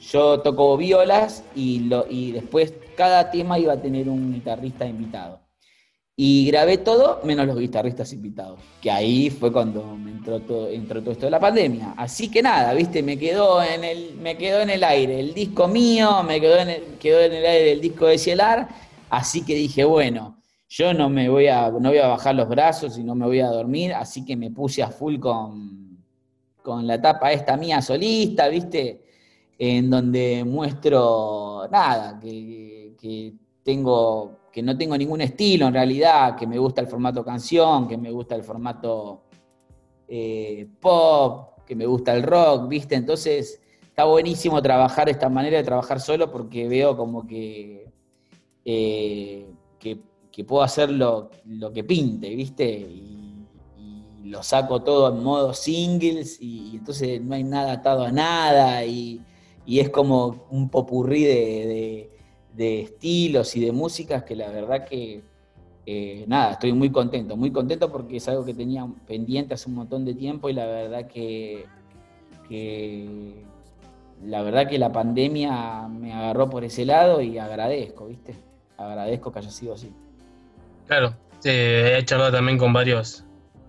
yo 0.00 0.40
toco 0.40 0.76
violas 0.76 1.44
y, 1.54 1.80
lo, 1.80 2.06
y 2.08 2.32
después 2.32 2.72
cada 2.96 3.30
tema 3.30 3.58
iba 3.58 3.74
a 3.74 3.80
tener 3.80 4.08
un 4.08 4.32
guitarrista 4.32 4.86
invitado. 4.86 5.40
Y 6.14 6.46
grabé 6.46 6.76
todo 6.76 7.20
menos 7.24 7.46
los 7.46 7.58
guitarristas 7.58 8.12
invitados, 8.12 8.60
que 8.82 8.90
ahí 8.90 9.30
fue 9.30 9.50
cuando 9.50 9.96
me 9.96 10.10
entró 10.10 10.40
todo, 10.40 10.68
entró 10.68 11.00
todo 11.00 11.12
esto 11.12 11.24
de 11.24 11.30
la 11.30 11.40
pandemia. 11.40 11.94
Así 11.96 12.30
que 12.30 12.42
nada, 12.42 12.74
viste, 12.74 13.02
me 13.02 13.18
quedó 13.18 13.62
en 13.62 13.82
el, 13.82 14.14
me 14.16 14.36
quedó 14.36 14.60
en 14.60 14.68
el 14.68 14.84
aire 14.84 15.18
el 15.18 15.32
disco 15.32 15.68
mío, 15.68 16.22
me 16.22 16.38
quedó 16.38 16.58
en 16.58 16.98
quedó 17.00 17.20
en 17.20 17.32
el 17.32 17.46
aire 17.46 17.72
el 17.72 17.80
disco 17.80 18.06
de 18.06 18.18
Cielar, 18.18 18.68
así 19.12 19.44
que 19.44 19.54
dije, 19.54 19.84
bueno, 19.84 20.38
yo 20.66 20.94
no 20.94 21.10
me 21.10 21.28
voy 21.28 21.46
a, 21.46 21.70
no 21.70 21.90
voy 21.90 21.98
a 21.98 22.08
bajar 22.08 22.34
los 22.34 22.48
brazos 22.48 22.96
y 22.96 23.04
no 23.04 23.14
me 23.14 23.26
voy 23.26 23.40
a 23.40 23.48
dormir, 23.48 23.92
así 23.92 24.24
que 24.24 24.36
me 24.36 24.50
puse 24.50 24.82
a 24.82 24.88
full 24.88 25.18
con, 25.18 26.02
con 26.62 26.86
la 26.86 26.94
etapa 26.94 27.30
esta 27.30 27.58
mía 27.58 27.82
solista, 27.82 28.48
viste, 28.48 29.02
en 29.58 29.90
donde 29.90 30.44
muestro 30.46 31.68
nada, 31.70 32.18
que, 32.18 32.94
que 32.98 33.34
tengo, 33.62 34.48
que 34.50 34.62
no 34.62 34.78
tengo 34.78 34.96
ningún 34.96 35.20
estilo 35.20 35.66
en 35.66 35.74
realidad, 35.74 36.34
que 36.34 36.46
me 36.46 36.58
gusta 36.58 36.80
el 36.80 36.86
formato 36.86 37.22
canción, 37.22 37.86
que 37.86 37.98
me 37.98 38.10
gusta 38.10 38.34
el 38.34 38.42
formato 38.42 39.24
eh, 40.08 40.66
pop, 40.80 41.58
que 41.66 41.76
me 41.76 41.84
gusta 41.84 42.14
el 42.14 42.22
rock, 42.22 42.66
¿viste? 42.66 42.94
Entonces 42.94 43.60
está 43.84 44.04
buenísimo 44.04 44.62
trabajar 44.62 45.10
esta 45.10 45.28
manera 45.28 45.58
de 45.58 45.64
trabajar 45.64 46.00
solo 46.00 46.32
porque 46.32 46.66
veo 46.66 46.96
como 46.96 47.26
que, 47.26 47.91
eh, 48.64 49.46
que, 49.78 49.98
puedo 50.44 50.62
hacer 50.62 50.90
lo, 50.90 51.30
lo 51.44 51.72
que 51.72 51.84
pinte, 51.84 52.34
¿viste? 52.34 52.66
Y, 52.68 53.18
lo 54.24 54.42
saco 54.42 54.82
todo 54.82 55.14
en 55.14 55.22
modo 55.22 55.52
singles 55.52 56.38
y, 56.40 56.76
entonces 56.76 57.20
no 57.20 57.34
hay 57.34 57.44
nada 57.44 57.72
atado 57.72 58.04
a 58.04 58.10
nada 58.10 58.82
y, 58.82 59.20
y 59.66 59.80
es 59.80 59.90
como 59.90 60.46
un 60.50 60.70
popurrí 60.70 61.24
de, 61.24 62.10
de- 62.54 62.82
estilos 62.82 63.54
y 63.56 63.60
de 63.60 63.72
músicas 63.72 64.22
que 64.22 64.34
la 64.34 64.48
verdad 64.50 64.86
que, 64.86 65.22
eh, 65.84 66.24
nada, 66.28 66.52
estoy 66.52 66.72
muy 66.72 66.90
contento, 66.90 67.36
muy 67.36 67.50
contento 67.50 67.92
porque 67.92 68.16
es 68.16 68.28
algo 68.28 68.44
que 68.44 68.54
tenía 68.54 68.86
pendiente 69.06 69.52
hace 69.54 69.68
un 69.68 69.74
montón 69.74 70.04
de 70.06 70.14
tiempo 70.14 70.48
y 70.48 70.54
la 70.54 70.66
verdad 70.66 71.06
que 71.08 71.66
la 74.24 74.42
verdad 74.42 74.68
que 74.68 74.78
la 74.78 74.92
pandemia 74.92 75.88
me 75.88 76.12
agarró 76.12 76.48
por 76.48 76.64
ese 76.64 76.84
lado 76.84 77.20
y 77.20 77.38
agradezco, 77.38 78.06
¿viste? 78.06 78.51
Agradezco 78.82 79.32
que 79.32 79.38
haya 79.38 79.50
sido 79.50 79.74
así. 79.74 79.92
Claro, 80.86 81.16
he 81.44 82.02
charlado 82.04 82.32
también 82.32 82.58
con 82.58 82.72
varios 82.72 83.24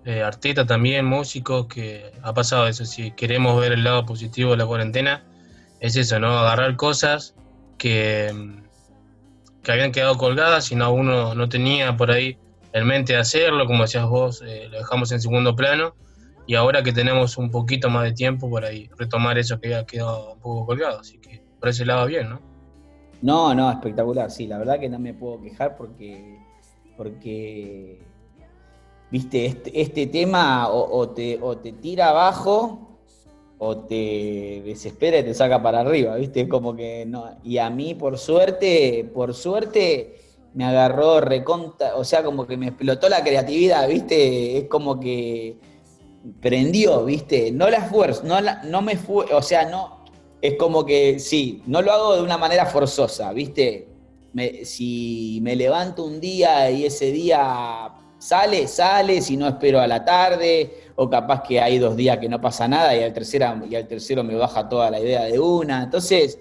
eh, 0.05 0.21
artistas 0.21 0.67
también, 0.67 1.05
músicos, 1.05 1.67
que 1.67 2.11
ha 2.21 2.33
pasado 2.33 2.67
eso. 2.67 2.85
Si 2.85 3.11
queremos 3.11 3.59
ver 3.59 3.71
el 3.71 3.83
lado 3.83 4.05
positivo 4.05 4.51
de 4.51 4.57
la 4.57 4.65
cuarentena, 4.65 5.23
es 5.79 5.95
eso, 5.95 6.19
¿no? 6.19 6.37
Agarrar 6.37 6.75
cosas 6.75 7.35
que, 7.77 8.31
que 9.61 9.71
habían 9.71 9.91
quedado 9.91 10.17
colgadas 10.17 10.71
y 10.71 10.75
no 10.75 10.91
uno 10.91 11.35
no 11.35 11.49
tenía 11.49 11.95
por 11.95 12.11
ahí 12.11 12.37
en 12.73 12.87
mente 12.87 13.15
hacerlo, 13.15 13.65
como 13.65 13.83
decías 13.83 14.07
vos, 14.07 14.41
eh, 14.45 14.67
lo 14.69 14.79
dejamos 14.79 15.11
en 15.11 15.21
segundo 15.21 15.55
plano. 15.55 15.95
Y 16.45 16.55
ahora 16.55 16.83
que 16.83 16.91
tenemos 16.91 17.37
un 17.37 17.49
poquito 17.49 17.89
más 17.89 18.03
de 18.03 18.11
tiempo 18.11 18.49
por 18.49 18.65
ahí, 18.65 18.89
retomar 18.97 19.37
eso 19.37 19.61
que 19.61 19.67
había 19.67 19.85
quedado 19.85 20.33
un 20.33 20.39
poco 20.41 20.65
colgado. 20.65 20.99
Así 20.99 21.17
que 21.19 21.41
por 21.59 21.69
ese 21.69 21.85
lado 21.85 22.05
bien, 22.07 22.29
¿no? 22.29 22.52
No, 23.23 23.55
no, 23.55 23.71
espectacular, 23.71 24.29
sí, 24.29 24.47
la 24.47 24.57
verdad 24.57 24.79
que 24.81 24.89
no 24.89 24.99
me 24.99 25.13
puedo 25.13 25.39
quejar 25.41 25.77
porque, 25.77 26.37
porque 26.97 28.01
viste, 29.09 29.45
este, 29.45 29.81
este 29.81 30.07
tema 30.07 30.67
o, 30.69 30.97
o 30.99 31.09
te, 31.09 31.39
o 31.41 31.57
te 31.57 31.71
tira 31.71 32.09
abajo 32.09 32.99
o 33.59 33.77
te 33.77 34.61
desespera 34.65 35.19
y 35.19 35.23
te 35.23 35.33
saca 35.33 35.63
para 35.63 35.79
arriba, 35.79 36.17
viste, 36.17 36.49
como 36.49 36.75
que 36.75 37.05
no, 37.05 37.37
y 37.45 37.59
a 37.59 37.69
mí 37.69 37.95
por 37.95 38.17
suerte, 38.17 39.09
por 39.13 39.33
suerte 39.33 40.15
me 40.53 40.65
agarró 40.65 41.21
reconta, 41.21 41.95
o 41.95 42.03
sea, 42.03 42.23
como 42.25 42.45
que 42.45 42.57
me 42.57 42.67
explotó 42.67 43.07
la 43.07 43.23
creatividad, 43.23 43.87
viste, 43.87 44.57
es 44.57 44.63
como 44.67 44.99
que 44.99 45.59
prendió, 46.41 47.05
viste, 47.05 47.53
no 47.53 47.69
la 47.69 47.77
esfuerzo, 47.77 48.23
no, 48.25 48.41
la- 48.41 48.63
no 48.63 48.81
me 48.81 48.97
fue, 48.97 49.33
o 49.33 49.41
sea, 49.41 49.63
no, 49.69 50.02
es 50.43 50.55
como 50.57 50.85
que 50.85 51.19
sí, 51.19 51.63
no 51.67 51.81
lo 51.81 51.91
hago 51.93 52.15
de 52.17 52.21
una 52.21 52.37
manera 52.37 52.65
forzosa, 52.65 53.31
¿viste? 53.31 53.87
Me- 54.33 54.65
si 54.65 55.39
me 55.41 55.55
levanto 55.55 56.03
un 56.03 56.19
día 56.19 56.69
y 56.69 56.83
ese 56.85 57.11
día 57.13 57.89
sale, 58.17 58.67
sale, 58.67 59.21
si 59.21 59.37
no 59.37 59.47
espero 59.47 59.79
a 59.79 59.87
la 59.87 60.03
tarde, 60.03 60.83
o 60.95 61.09
capaz 61.09 61.43
que 61.43 61.61
hay 61.61 61.79
dos 61.79 61.95
días 61.95 62.17
que 62.17 62.27
no 62.27 62.41
pasa 62.41 62.67
nada 62.67 62.93
y 62.95 63.01
al 63.03 63.13
tercero, 63.13 63.45
y 63.69 63.73
al 63.75 63.87
tercero 63.87 64.21
me 64.23 64.35
baja 64.35 64.67
toda 64.67 64.91
la 64.91 64.99
idea 64.99 65.23
de 65.23 65.39
una. 65.39 65.81
Entonces, 65.83 66.37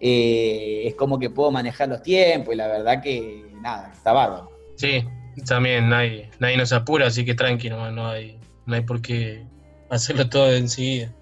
eh, 0.00 0.82
es 0.86 0.94
como 0.96 1.18
que 1.18 1.30
puedo 1.30 1.52
manejar 1.52 1.88
los 1.88 2.02
tiempos 2.02 2.54
y 2.54 2.56
la 2.56 2.66
verdad 2.66 3.00
que 3.00 3.44
nada, 3.60 3.92
está 3.94 4.12
bárbaro. 4.12 4.50
Sí, 4.74 5.04
también 5.46 5.88
nadie, 5.88 6.28
nadie 6.40 6.56
nos 6.56 6.72
apura, 6.72 7.06
así 7.06 7.24
que 7.24 7.34
tranquilo, 7.34 7.88
no, 7.92 8.08
hay, 8.08 8.36
no 8.66 8.74
hay 8.74 8.80
por 8.82 9.00
qué 9.00 9.44
hacerlo 9.90 10.28
todo 10.28 10.52
enseguida. 10.52 11.12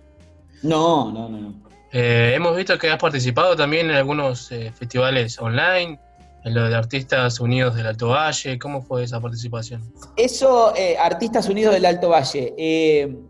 No, 0.62 1.10
no, 1.12 1.28
no, 1.28 1.38
no. 1.40 1.69
Eh, 1.92 2.32
hemos 2.34 2.56
visto 2.56 2.78
que 2.78 2.88
has 2.88 2.98
participado 2.98 3.56
también 3.56 3.90
en 3.90 3.96
algunos 3.96 4.50
eh, 4.52 4.72
festivales 4.72 5.38
online, 5.40 5.98
en 6.44 6.54
lo 6.54 6.68
de 6.68 6.74
Artistas 6.74 7.40
Unidos 7.40 7.74
del 7.74 7.86
Alto 7.86 8.08
Valle. 8.08 8.58
¿Cómo 8.58 8.80
fue 8.80 9.04
esa 9.04 9.20
participación? 9.20 9.82
Eso, 10.16 10.74
eh, 10.76 10.96
Artistas 10.98 11.48
Unidos 11.48 11.74
del 11.74 11.84
Alto 11.84 12.08
Valle. 12.08 12.54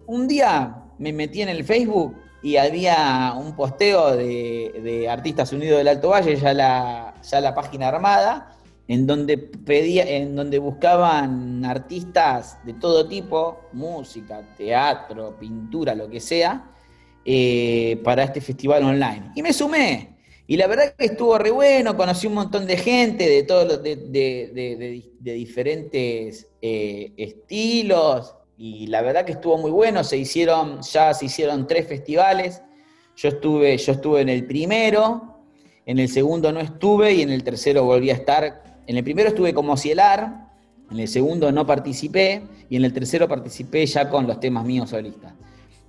Un 0.07 0.29
día 0.29 0.77
me 0.99 1.13
metí 1.13 1.43
en 1.43 1.49
el 1.49 1.65
Facebook 1.65 2.15
y 2.43 2.57
había 2.57 3.35
un 3.37 3.57
posteo 3.57 4.17
de, 4.17 4.81
de 4.83 5.09
Artistas 5.09 5.53
Unidos 5.53 5.79
del 5.79 5.89
Alto 5.89 6.11
Valle, 6.11 6.37
ya 6.37 6.53
la, 6.53 7.15
ya 7.23 7.41
la 7.41 7.55
página 7.55 7.89
armada, 7.89 8.57
en 8.89 9.07
donde 9.07 9.39
pedía, 9.39 10.05
en 10.05 10.37
donde 10.37 10.59
buscaban 10.59 11.65
artistas 11.65 12.59
de 12.65 12.75
todo 12.75 13.07
tipo, 13.07 13.69
música, 13.73 14.43
teatro, 14.57 15.37
pintura, 15.39 15.95
lo 15.95 16.09
que 16.09 16.21
sea, 16.21 16.65
eh, 17.25 18.01
para 18.05 18.25
este 18.25 18.41
festival 18.41 18.83
online. 18.85 19.33
Y 19.35 19.43
me 19.43 19.53
sumé. 19.53 20.17
Y 20.47 20.57
la 20.57 20.67
verdad 20.67 20.95
que 20.99 21.05
estuvo 21.05 21.39
re 21.39 21.51
bueno, 21.51 21.97
conocí 21.97 22.27
un 22.27 22.35
montón 22.35 22.67
de 22.67 22.77
gente 22.77 23.29
de 23.29 23.43
todos 23.45 23.83
de- 23.83 23.97
de 25.21 25.33
diferentes 25.33 26.49
eh, 26.61 27.13
estilos. 27.17 28.35
Y 28.59 28.89
la 28.89 29.01
verdad 29.03 29.25
que 29.25 29.33
estuvo 29.33 29.57
muy 29.59 29.71
bueno. 29.71 30.03
Se 30.05 30.17
hicieron, 30.17 30.83
ya 30.83 31.15
se 31.15 31.27
hicieron 31.27 31.67
tres 31.67 31.87
festivales. 31.87 32.63
Yo 33.17 33.29
estuve, 33.29 33.77
yo 33.77 33.93
estuve 33.93 34.21
en 34.23 34.29
el 34.29 34.47
primero, 34.47 35.39
en 35.87 35.99
el 35.99 36.09
segundo 36.09 36.53
no 36.53 36.61
estuve 36.61 37.13
y 37.15 37.23
en 37.23 37.31
el 37.31 37.45
tercero 37.45 37.85
volví 37.85 38.11
a 38.11 38.15
estar. 38.15 38.81
En 38.87 38.97
el 38.97 39.05
primero 39.05 39.29
estuve 39.29 39.53
como 39.55 39.77
Cielar, 39.77 40.49
en 40.91 40.99
el 40.99 41.07
segundo 41.07 41.53
no 41.53 41.67
participé 41.67 42.43
y 42.69 42.77
en 42.77 42.85
el 42.85 42.93
tercero 42.93 43.29
participé 43.29 43.85
ya 43.87 44.09
con 44.09 44.27
los 44.27 44.41
temas 44.41 44.65
míos 44.65 44.91
solistas. 44.91 45.33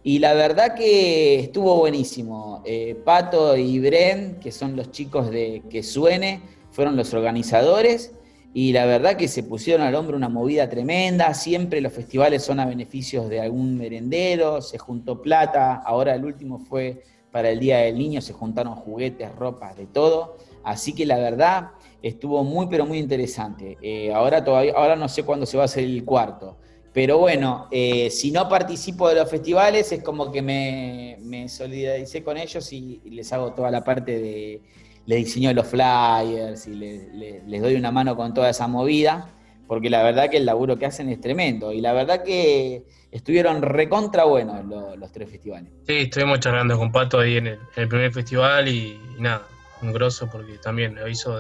Y 0.03 0.19
la 0.19 0.33
verdad 0.33 0.73
que 0.73 1.39
estuvo 1.39 1.77
buenísimo. 1.77 2.63
Eh, 2.65 2.95
Pato 3.05 3.55
y 3.55 3.79
Bren, 3.79 4.39
que 4.39 4.51
son 4.51 4.75
los 4.75 4.91
chicos 4.91 5.29
de 5.29 5.61
Que 5.69 5.83
Suene, 5.83 6.41
fueron 6.71 6.95
los 6.95 7.13
organizadores. 7.13 8.13
Y 8.53 8.73
la 8.73 8.85
verdad 8.85 9.15
que 9.15 9.27
se 9.27 9.43
pusieron 9.43 9.85
al 9.85 9.95
hombro 9.95 10.17
una 10.17 10.27
movida 10.27 10.67
tremenda. 10.69 11.33
Siempre 11.33 11.81
los 11.81 11.93
festivales 11.93 12.43
son 12.43 12.59
a 12.59 12.65
beneficios 12.65 13.29
de 13.29 13.41
algún 13.41 13.77
merendero. 13.77 14.61
Se 14.61 14.79
juntó 14.79 15.21
plata. 15.21 15.75
Ahora 15.85 16.15
el 16.15 16.25
último 16.25 16.57
fue 16.57 17.03
para 17.31 17.49
el 17.49 17.59
Día 17.59 17.77
del 17.77 17.97
Niño. 17.97 18.21
Se 18.21 18.33
juntaron 18.33 18.75
juguetes, 18.75 19.33
ropas, 19.35 19.77
de 19.77 19.85
todo. 19.85 20.37
Así 20.63 20.93
que 20.93 21.05
la 21.05 21.17
verdad 21.17 21.69
estuvo 22.01 22.43
muy, 22.43 22.67
pero 22.67 22.87
muy 22.87 22.97
interesante. 22.97 23.77
Eh, 23.81 24.11
ahora, 24.11 24.43
todavía, 24.43 24.73
ahora 24.75 24.95
no 24.95 25.07
sé 25.07 25.23
cuándo 25.23 25.45
se 25.45 25.57
va 25.57 25.63
a 25.63 25.65
hacer 25.65 25.83
el 25.83 26.03
cuarto. 26.03 26.57
Pero 26.93 27.17
bueno, 27.19 27.67
eh, 27.71 28.09
si 28.09 28.31
no 28.31 28.49
participo 28.49 29.07
de 29.07 29.15
los 29.15 29.29
festivales 29.29 29.91
es 29.93 30.03
como 30.03 30.29
que 30.31 30.41
me, 30.41 31.17
me 31.21 31.47
solidaricé 31.47 32.21
con 32.23 32.37
ellos 32.37 32.71
y, 32.73 33.01
les 33.05 33.31
hago 33.31 33.53
toda 33.53 33.71
la 33.71 33.83
parte 33.83 34.19
de, 34.19 34.61
les 35.05 35.25
diseño 35.25 35.53
los 35.53 35.67
flyers 35.67 36.67
y 36.67 36.75
le- 36.75 37.09
le- 37.13 37.43
les 37.47 37.61
doy 37.61 37.75
una 37.75 37.91
mano 37.91 38.15
con 38.17 38.33
toda 38.33 38.49
esa 38.49 38.67
movida, 38.67 39.33
porque 39.67 39.89
la 39.89 40.03
verdad 40.03 40.29
que 40.29 40.35
el 40.37 40.45
laburo 40.45 40.77
que 40.77 40.85
hacen 40.85 41.07
es 41.07 41.21
tremendo 41.21 41.71
y 41.71 41.79
la 41.79 41.93
verdad 41.93 42.23
que 42.23 42.83
estuvieron 43.09 43.61
recontra 43.61 44.25
buenos 44.25 44.65
lo- 44.65 44.97
los 44.97 45.11
tres 45.13 45.29
festivales. 45.29 45.71
Sí, 45.87 45.93
estuvimos 45.95 46.41
charlando 46.41 46.77
con 46.77 46.91
Pato 46.91 47.19
ahí 47.19 47.37
en 47.37 47.47
el, 47.47 47.53
en 47.53 47.83
el 47.83 47.87
primer 47.87 48.11
festival 48.11 48.67
y, 48.67 49.15
nada, 49.17 49.47
un 49.81 49.93
grosso 49.93 50.29
porque 50.29 50.57
también 50.57 50.95
lo 50.95 51.07
hizo 51.07 51.39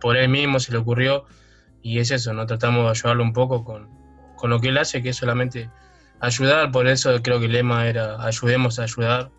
por 0.00 0.16
él 0.16 0.28
mismo, 0.28 0.60
se 0.60 0.70
le 0.70 0.78
ocurrió 0.78 1.24
y 1.82 1.98
es 1.98 2.12
eso, 2.12 2.32
¿no? 2.32 2.46
Tratamos 2.46 2.84
de 2.84 2.90
ayudarlo 2.90 3.24
un 3.24 3.32
poco 3.32 3.64
con, 3.64 3.99
con 4.40 4.50
lo 4.50 4.58
que 4.58 4.68
él 4.68 4.78
hace, 4.78 5.02
que 5.02 5.10
es 5.10 5.16
solamente 5.16 5.70
ayudar, 6.18 6.72
por 6.72 6.88
eso 6.88 7.10
creo 7.22 7.38
que 7.38 7.46
el 7.46 7.52
lema 7.52 7.86
era 7.86 8.24
ayudemos 8.24 8.78
a 8.78 8.84
ayudar, 8.84 9.30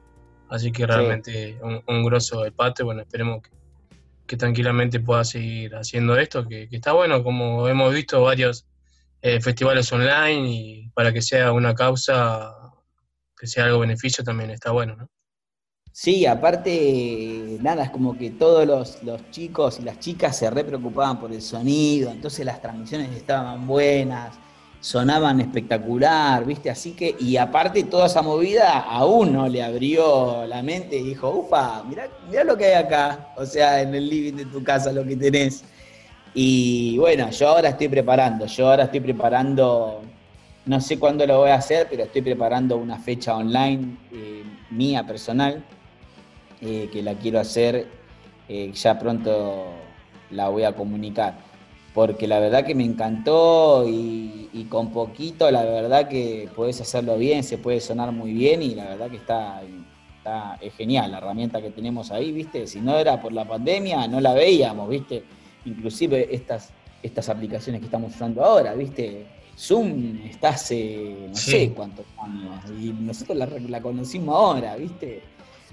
así 0.49 0.71
que 0.71 0.85
realmente 0.85 1.57
un, 1.61 1.81
un 1.87 2.03
grosso 2.03 2.45
el 2.45 2.53
Pato 2.53 2.85
bueno, 2.85 3.01
esperemos 3.01 3.41
que, 3.41 3.49
que 4.27 4.37
tranquilamente 4.37 4.99
pueda 4.99 5.23
seguir 5.23 5.75
haciendo 5.75 6.17
esto, 6.17 6.47
que, 6.47 6.69
que 6.69 6.75
está 6.75 6.93
bueno, 6.93 7.23
como 7.23 7.67
hemos 7.67 7.93
visto 7.93 8.21
varios 8.21 8.65
eh, 9.21 9.41
festivales 9.41 9.91
online 9.91 10.49
y 10.49 10.89
para 10.93 11.11
que 11.11 11.21
sea 11.21 11.51
una 11.51 11.75
causa 11.75 12.53
que 13.37 13.47
sea 13.47 13.65
algo 13.65 13.79
beneficio 13.79 14.23
también 14.23 14.51
está 14.51 14.71
bueno, 14.71 14.95
¿no? 14.95 15.09
Sí, 15.93 16.25
aparte, 16.25 17.57
nada, 17.59 17.83
es 17.83 17.89
como 17.89 18.17
que 18.17 18.31
todos 18.31 18.65
los, 18.65 19.03
los 19.03 19.29
chicos 19.29 19.79
y 19.79 19.83
las 19.83 19.99
chicas 19.99 20.37
se 20.37 20.49
re 20.49 20.63
preocupaban 20.63 21.19
por 21.19 21.33
el 21.33 21.41
sonido, 21.41 22.11
entonces 22.11 22.45
las 22.45 22.61
transmisiones 22.61 23.11
estaban 23.11 23.67
buenas, 23.67 24.39
sonaban 24.81 25.39
espectacular, 25.39 26.43
¿viste? 26.43 26.71
Así 26.71 26.93
que, 26.93 27.15
y 27.19 27.37
aparte 27.37 27.83
toda 27.83 28.07
esa 28.07 28.23
movida 28.23 28.79
a 28.79 29.05
uno 29.05 29.47
le 29.47 29.63
abrió 29.63 30.45
la 30.47 30.63
mente 30.63 30.97
y 30.97 31.03
dijo, 31.03 31.29
upa, 31.29 31.83
mirá, 31.87 32.09
mirá 32.27 32.43
lo 32.43 32.57
que 32.57 32.65
hay 32.65 32.73
acá, 32.73 33.29
o 33.37 33.45
sea, 33.45 33.81
en 33.81 33.93
el 33.93 34.09
living 34.09 34.33
de 34.33 34.45
tu 34.45 34.63
casa, 34.63 34.91
lo 34.91 35.05
que 35.05 35.15
tenés. 35.15 35.63
Y 36.33 36.97
bueno, 36.97 37.29
yo 37.29 37.49
ahora 37.49 37.69
estoy 37.69 37.89
preparando, 37.89 38.47
yo 38.47 38.69
ahora 38.69 38.85
estoy 38.85 39.01
preparando, 39.01 40.01
no 40.65 40.81
sé 40.81 40.97
cuándo 40.97 41.27
lo 41.27 41.39
voy 41.39 41.51
a 41.51 41.55
hacer, 41.55 41.87
pero 41.89 42.03
estoy 42.03 42.23
preparando 42.23 42.75
una 42.77 42.97
fecha 42.97 43.35
online 43.35 43.97
eh, 44.11 44.43
mía 44.71 45.05
personal, 45.05 45.63
eh, 46.59 46.89
que 46.91 47.03
la 47.03 47.13
quiero 47.13 47.39
hacer 47.39 47.87
eh, 48.49 48.71
ya 48.73 48.97
pronto, 48.97 49.67
la 50.31 50.49
voy 50.49 50.63
a 50.63 50.73
comunicar. 50.73 51.50
Porque 51.93 52.25
la 52.27 52.39
verdad 52.39 52.65
que 52.65 52.73
me 52.73 52.85
encantó 52.85 53.85
y, 53.87 54.49
y 54.53 54.63
con 54.65 54.91
poquito, 54.91 55.51
la 55.51 55.63
verdad 55.63 56.07
que 56.07 56.47
podés 56.55 56.79
hacerlo 56.79 57.17
bien, 57.17 57.43
se 57.43 57.57
puede 57.57 57.81
sonar 57.81 58.11
muy 58.13 58.31
bien 58.31 58.61
y 58.63 58.75
la 58.75 58.85
verdad 58.85 59.09
que 59.09 59.17
está, 59.17 59.61
está 60.17 60.57
es 60.61 60.73
genial 60.75 61.11
la 61.11 61.17
herramienta 61.17 61.61
que 61.61 61.69
tenemos 61.71 62.11
ahí, 62.11 62.31
¿viste? 62.31 62.65
Si 62.67 62.79
no 62.79 62.97
era 62.97 63.19
por 63.21 63.33
la 63.33 63.43
pandemia, 63.45 64.07
no 64.07 64.21
la 64.21 64.33
veíamos, 64.33 64.87
¿viste? 64.89 65.23
Inclusive 65.65 66.33
estas, 66.33 66.69
estas 67.03 67.27
aplicaciones 67.27 67.81
que 67.81 67.85
estamos 67.85 68.15
usando 68.15 68.43
ahora, 68.43 68.73
¿viste? 68.73 69.25
Zoom 69.57 70.21
está 70.29 70.49
hace 70.49 71.27
no 71.27 71.35
Sí. 71.35 71.51
sé 71.51 71.71
cuántos 71.73 72.05
años 72.23 72.63
y 72.81 72.93
nosotros 72.93 73.37
la, 73.37 73.47
la 73.47 73.81
conocimos 73.81 74.33
ahora, 74.33 74.77
¿viste? 74.77 75.21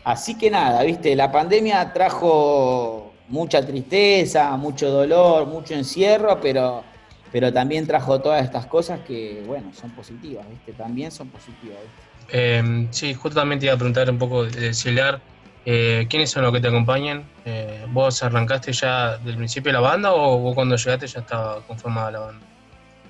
Así 0.02 0.34
que 0.36 0.50
nada, 0.50 0.82
¿viste? 0.82 1.14
La 1.14 1.30
pandemia 1.30 1.92
trajo 1.92 3.07
mucha 3.28 3.64
tristeza, 3.64 4.56
mucho 4.56 4.90
dolor, 4.90 5.46
mucho 5.46 5.74
encierro, 5.74 6.40
pero, 6.40 6.82
pero 7.30 7.52
también 7.52 7.86
trajo 7.86 8.20
todas 8.20 8.44
estas 8.44 8.66
cosas 8.66 9.00
que, 9.00 9.42
bueno, 9.46 9.72
son 9.74 9.90
positivas, 9.90 10.48
¿viste? 10.48 10.72
También 10.72 11.10
son 11.10 11.28
positivas, 11.28 11.78
¿viste? 11.82 12.08
Eh, 12.30 12.86
sí, 12.90 13.14
justamente 13.14 13.66
iba 13.66 13.74
a 13.74 13.78
preguntar 13.78 14.10
un 14.10 14.18
poco 14.18 14.44
de 14.44 14.74
Cilar, 14.74 15.20
eh, 15.64 16.06
¿quiénes 16.08 16.30
son 16.30 16.42
los 16.42 16.52
que 16.52 16.60
te 16.60 16.68
acompañan? 16.68 17.24
Eh, 17.44 17.84
¿Vos 17.90 18.22
arrancaste 18.22 18.72
ya 18.72 19.18
del 19.18 19.36
principio 19.36 19.70
de 19.70 19.74
la 19.74 19.80
banda 19.80 20.12
o 20.14 20.38
vos 20.38 20.54
cuando 20.54 20.76
llegaste 20.76 21.06
ya 21.06 21.20
estaba 21.20 21.60
conformada 21.66 22.10
la 22.10 22.18
banda? 22.20 22.46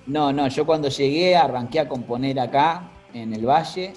No, 0.07 0.33
no, 0.33 0.49
yo 0.49 0.65
cuando 0.65 0.89
llegué 0.89 1.37
arranqué 1.37 1.81
a 1.81 1.89
componer 1.89 2.41
acá, 2.41 2.83
en 3.13 3.33
el 3.35 3.47
Valle, 3.47 3.93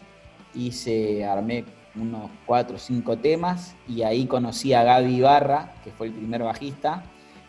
hice, 0.53 1.25
armé 1.25 1.65
unos 1.95 2.29
cuatro 2.45 2.75
o 2.75 2.79
cinco 2.79 3.17
temas 3.17 3.75
y 3.87 4.03
ahí 4.03 4.25
conocí 4.25 4.73
a 4.73 4.83
Gaby 4.83 5.15
Ibarra, 5.15 5.73
que 5.83 5.91
fue 5.91 6.07
el 6.07 6.13
primer 6.13 6.43
bajista. 6.43 7.03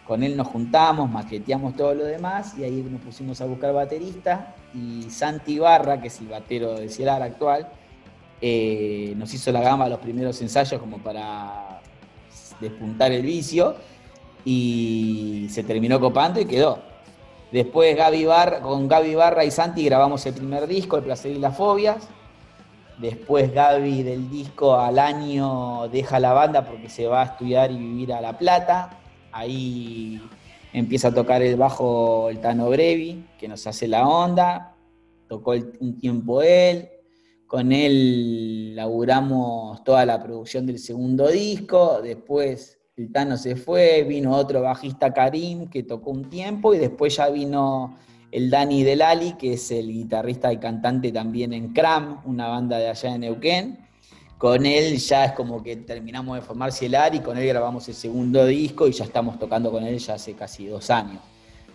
Con 0.06 0.22
él 0.22 0.36
nos 0.36 0.48
juntamos, 0.48 1.08
maqueteamos 1.10 1.76
todo 1.76 1.94
lo 1.94 2.04
demás 2.04 2.58
y 2.58 2.64
ahí 2.64 2.82
nos 2.82 3.00
pusimos 3.00 3.40
a 3.40 3.46
buscar 3.46 3.72
baterista 3.72 4.54
y 4.74 5.08
Santi 5.10 5.54
Ibarra, 5.54 6.00
que 6.00 6.08
es 6.08 6.20
el 6.20 6.28
batero 6.28 6.74
de 6.74 6.88
Cielar 6.88 7.22
actual, 7.22 7.68
eh, 8.40 9.14
nos 9.16 9.32
hizo 9.32 9.52
la 9.52 9.60
gama 9.60 9.88
los 9.88 10.00
primeros 10.00 10.42
ensayos 10.42 10.80
como 10.80 10.98
para 10.98 11.80
despuntar 12.60 13.12
el 13.12 13.22
vicio 13.22 13.76
y 14.44 15.46
se 15.50 15.62
terminó 15.62 16.00
copando 16.00 16.40
y 16.40 16.46
quedó. 16.46 16.80
Después 17.52 17.96
Gaby 17.96 18.24
Barra, 18.24 18.60
con 18.60 18.88
Gaby 18.88 19.14
Barra 19.14 19.44
y 19.44 19.50
Santi 19.50 19.84
grabamos 19.84 20.24
el 20.26 20.34
primer 20.34 20.66
disco, 20.66 20.96
El 20.96 21.04
placer 21.04 21.32
y 21.32 21.38
las 21.38 21.56
fobias. 21.56 22.08
Después 23.02 23.52
Gaby 23.52 24.04
del 24.04 24.30
disco 24.30 24.76
al 24.76 25.00
año 25.00 25.88
deja 25.88 26.20
la 26.20 26.32
banda 26.32 26.64
porque 26.64 26.88
se 26.88 27.08
va 27.08 27.22
a 27.22 27.24
estudiar 27.24 27.72
y 27.72 27.76
vivir 27.76 28.12
a 28.12 28.20
La 28.20 28.38
Plata. 28.38 28.96
Ahí 29.32 30.22
empieza 30.72 31.08
a 31.08 31.12
tocar 31.12 31.42
el 31.42 31.56
bajo 31.56 32.30
el 32.30 32.38
Tano 32.38 32.70
Brevi, 32.70 33.26
que 33.40 33.48
nos 33.48 33.66
hace 33.66 33.88
la 33.88 34.06
onda. 34.06 34.76
Tocó 35.26 35.50
un 35.80 35.98
tiempo 35.98 36.42
él. 36.42 36.90
Con 37.48 37.72
él 37.72 38.76
laburamos 38.76 39.82
toda 39.82 40.06
la 40.06 40.22
producción 40.22 40.64
del 40.64 40.78
segundo 40.78 41.26
disco. 41.26 42.00
Después 42.02 42.78
el 42.96 43.10
Tano 43.10 43.36
se 43.36 43.56
fue, 43.56 44.04
vino 44.04 44.30
otro 44.36 44.62
bajista 44.62 45.12
Karim 45.12 45.68
que 45.68 45.82
tocó 45.82 46.12
un 46.12 46.30
tiempo 46.30 46.72
y 46.72 46.78
después 46.78 47.16
ya 47.16 47.28
vino 47.30 47.98
el 48.32 48.48
Dani 48.48 48.82
Delali, 48.82 49.34
que 49.34 49.52
es 49.52 49.70
el 49.70 49.92
guitarrista 49.92 50.52
y 50.52 50.56
cantante 50.56 51.12
también 51.12 51.52
en 51.52 51.72
Cram, 51.74 52.22
una 52.24 52.48
banda 52.48 52.78
de 52.78 52.88
allá 52.88 53.12
de 53.12 53.18
Neuquén. 53.18 53.78
Con 54.38 54.66
él 54.66 54.96
ya 54.96 55.26
es 55.26 55.32
como 55.32 55.62
que 55.62 55.76
terminamos 55.76 56.34
de 56.34 56.42
formar 56.42 56.72
Cielar 56.72 57.14
y 57.14 57.20
con 57.20 57.36
él 57.38 57.46
grabamos 57.46 57.86
el 57.88 57.94
segundo 57.94 58.44
disco 58.46 58.88
y 58.88 58.92
ya 58.92 59.04
estamos 59.04 59.38
tocando 59.38 59.70
con 59.70 59.84
él 59.84 59.98
ya 59.98 60.14
hace 60.14 60.32
casi 60.32 60.66
dos 60.66 60.90
años. 60.90 61.20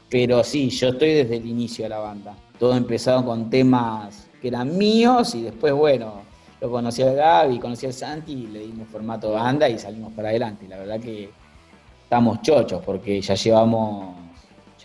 Pero 0.09 0.43
sí, 0.43 0.69
yo 0.69 0.89
estoy 0.89 1.13
desde 1.13 1.37
el 1.37 1.45
inicio 1.45 1.85
de 1.85 1.89
la 1.89 1.99
banda. 1.99 2.35
Todo 2.59 2.75
empezado 2.75 3.23
con 3.23 3.49
temas 3.49 4.27
que 4.41 4.47
eran 4.47 4.77
míos 4.77 5.35
y 5.35 5.43
después, 5.43 5.73
bueno, 5.73 6.21
lo 6.59 6.71
conocí 6.71 7.03
a 7.03 7.11
Gaby, 7.13 7.59
conocí 7.59 7.85
a 7.85 7.91
Santi 7.91 8.33
y 8.33 8.47
le 8.47 8.59
dimos 8.61 8.87
formato 8.87 9.31
banda 9.31 9.69
y 9.69 9.77
salimos 9.77 10.11
para 10.13 10.29
adelante. 10.29 10.67
La 10.67 10.77
verdad 10.77 10.99
que 10.99 11.29
estamos 12.03 12.41
chochos 12.41 12.81
porque 12.83 13.21
ya 13.21 13.35
llevamos, 13.35 14.15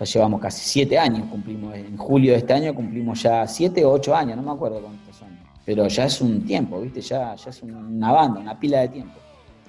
ya 0.04 0.12
llevamos 0.12 0.40
casi 0.40 0.60
siete 0.68 0.98
años, 0.98 1.26
cumplimos 1.30 1.74
en 1.74 1.96
julio 1.96 2.32
de 2.32 2.38
este 2.38 2.52
año 2.52 2.74
cumplimos 2.74 3.22
ya 3.22 3.46
siete 3.46 3.84
o 3.84 3.92
ocho 3.92 4.14
años, 4.14 4.36
no 4.36 4.42
me 4.42 4.50
acuerdo 4.52 4.80
cuántos 4.80 5.16
son. 5.16 5.28
Pero 5.64 5.86
ya 5.88 6.04
es 6.06 6.20
un 6.20 6.44
tiempo, 6.44 6.80
¿viste? 6.80 7.00
Ya, 7.00 7.34
ya 7.34 7.50
es 7.50 7.62
una 7.62 8.12
banda, 8.12 8.40
una 8.40 8.58
pila 8.58 8.80
de 8.80 8.88
tiempo. 8.88 9.14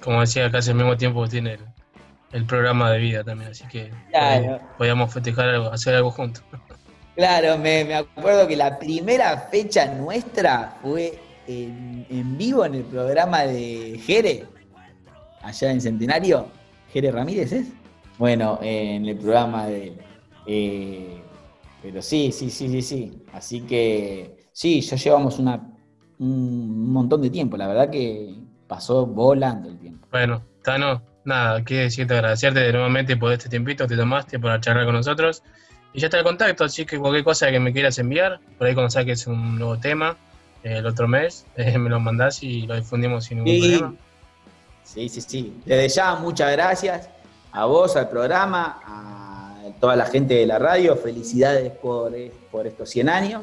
Como 0.02 0.20
decía, 0.20 0.50
casi 0.50 0.70
al 0.70 0.76
mismo 0.76 0.96
tiempo 0.96 1.26
tiene 1.28 1.52
el, 1.54 1.60
el 2.32 2.44
programa 2.46 2.90
de 2.90 2.98
vida 2.98 3.22
también, 3.24 3.50
así 3.52 3.64
que 3.68 3.90
Claro. 4.10 4.56
eh, 4.56 4.60
podíamos 4.76 5.12
festejar 5.12 5.48
algo, 5.50 5.70
hacer 5.72 5.94
algo 5.94 6.10
juntos. 6.10 6.42
Claro, 7.16 7.56
me, 7.58 7.84
me 7.84 7.94
acuerdo 7.94 8.48
que 8.48 8.56
la 8.56 8.76
primera 8.76 9.38
fecha 9.48 9.86
nuestra 9.86 10.76
fue 10.82 11.16
en, 11.46 12.04
en 12.10 12.36
vivo 12.36 12.64
en 12.64 12.74
el 12.74 12.82
programa 12.82 13.42
de 13.44 14.00
Jere, 14.04 14.44
allá 15.40 15.70
en 15.70 15.80
Centenario. 15.80 16.48
Jere 16.92 17.12
Ramírez 17.12 17.52
es. 17.52 17.68
Bueno, 18.18 18.58
en 18.62 19.06
el 19.06 19.16
programa 19.16 19.66
de. 19.66 19.92
Eh, 20.46 21.20
pero 21.82 22.00
sí, 22.02 22.32
sí, 22.32 22.50
sí, 22.50 22.68
sí, 22.68 22.82
sí. 22.82 23.22
Así 23.32 23.60
que 23.62 24.46
sí, 24.52 24.80
ya 24.80 24.96
llevamos 24.96 25.38
una, 25.38 25.60
un 26.18 26.90
montón 26.92 27.22
de 27.22 27.30
tiempo. 27.30 27.56
La 27.56 27.66
verdad 27.66 27.90
que 27.90 28.34
pasó 28.66 29.06
volando 29.06 29.68
el 29.68 29.78
tiempo. 29.78 30.06
Bueno, 30.10 30.42
Tano, 30.62 31.02
nada, 31.24 31.62
quiero 31.62 31.84
decirte 31.84 32.14
agradecerte 32.14 32.72
nuevamente 32.72 33.16
por 33.16 33.32
este 33.32 33.48
tiempito 33.48 33.84
que 33.84 33.94
te 33.94 34.00
tomaste 34.00 34.38
para 34.38 34.60
charlar 34.60 34.86
con 34.86 34.94
nosotros. 34.94 35.42
Y 35.92 36.00
ya 36.00 36.06
está 36.08 36.18
el 36.18 36.24
contacto, 36.24 36.64
así 36.64 36.84
que 36.86 36.98
cualquier 36.98 37.22
cosa 37.22 37.50
que 37.50 37.60
me 37.60 37.72
quieras 37.72 37.98
enviar, 37.98 38.40
por 38.58 38.66
ahí 38.66 38.74
cuando 38.74 38.90
saques 38.90 39.26
un 39.28 39.58
nuevo 39.58 39.78
tema 39.78 40.16
eh, 40.64 40.78
el 40.78 40.86
otro 40.86 41.06
mes, 41.06 41.46
eh, 41.56 41.78
me 41.78 41.88
lo 41.90 42.00
mandás 42.00 42.42
y 42.42 42.62
lo 42.66 42.74
difundimos 42.74 43.26
sin 43.26 43.44
ningún 43.44 43.52
Sí, 43.54 43.60
problema. 43.78 43.94
sí, 44.82 45.08
sí, 45.08 45.20
sí. 45.20 45.60
Desde 45.64 45.88
ya, 45.88 46.14
muchas 46.16 46.50
gracias 46.52 47.08
a 47.52 47.66
vos, 47.66 47.94
al 47.96 48.08
programa, 48.08 48.80
a 48.84 49.43
toda 49.84 49.96
la 49.96 50.06
gente 50.06 50.32
de 50.32 50.46
la 50.46 50.58
radio. 50.58 50.96
Felicidades 50.96 51.70
por, 51.70 52.14
eh, 52.14 52.32
por 52.50 52.66
estos 52.66 52.88
100 52.88 53.08
años. 53.10 53.42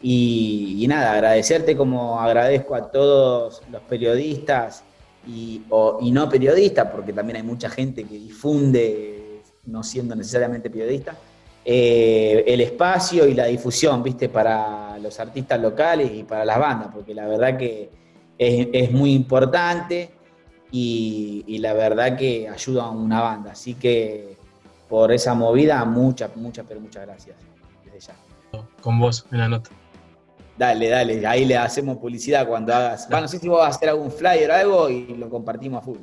Y, 0.00 0.86
nada, 0.88 1.12
agradecerte 1.12 1.76
como 1.76 2.18
agradezco 2.18 2.74
a 2.74 2.90
todos 2.90 3.60
los 3.70 3.82
periodistas 3.82 4.82
y, 5.26 5.60
no 5.70 6.28
periodistas, 6.30 6.88
porque 6.90 7.12
también 7.12 7.36
hay 7.36 7.42
mucha 7.42 7.68
gente 7.68 8.04
que 8.04 8.14
difunde, 8.14 9.42
no 9.66 9.82
siendo 9.82 10.14
necesariamente 10.14 10.70
periodista, 10.70 11.18
eh, 11.66 12.44
el 12.46 12.62
espacio 12.62 13.26
y 13.26 13.34
la 13.34 13.44
difusión, 13.44 14.02
viste, 14.02 14.30
para 14.30 14.98
los 14.98 15.20
artistas 15.20 15.60
locales 15.60 16.10
y 16.14 16.22
para 16.22 16.46
las 16.46 16.58
bandas, 16.58 16.88
porque 16.94 17.14
la 17.14 17.26
verdad 17.26 17.58
que 17.58 17.90
es, 18.38 18.68
es 18.72 18.90
muy 18.90 19.12
importante 19.12 20.10
y, 20.70 21.44
y 21.46 21.58
la 21.58 21.74
verdad 21.74 22.16
que 22.16 22.48
ayuda 22.48 22.84
a 22.84 22.90
una 22.90 23.20
banda. 23.20 23.52
Así 23.52 23.74
que 23.74 24.33
por 24.88 25.12
esa 25.12 25.34
movida, 25.34 25.84
muchas, 25.84 26.34
muchas, 26.36 26.64
pero 26.68 26.80
muchas 26.80 27.06
gracias. 27.06 27.36
Desde 27.84 28.00
ya. 28.00 28.14
Con 28.80 28.98
vos 28.98 29.26
en 29.32 29.38
la 29.38 29.48
nota. 29.48 29.70
Dale, 30.56 30.88
dale, 30.88 31.26
ahí 31.26 31.44
le 31.44 31.56
hacemos 31.56 31.98
publicidad 31.98 32.46
cuando 32.46 32.72
hagas. 32.72 33.08
Bueno, 33.08 33.22
no 33.22 33.28
sé 33.28 33.38
si 33.40 33.48
vos 33.48 33.58
vas 33.58 33.74
a 33.74 33.76
hacer 33.76 33.88
algún 33.88 34.10
flyer 34.10 34.50
o 34.50 34.54
algo 34.54 34.88
y 34.88 35.06
lo 35.16 35.28
compartimos 35.28 35.82
a 35.82 35.84
full. 35.84 35.98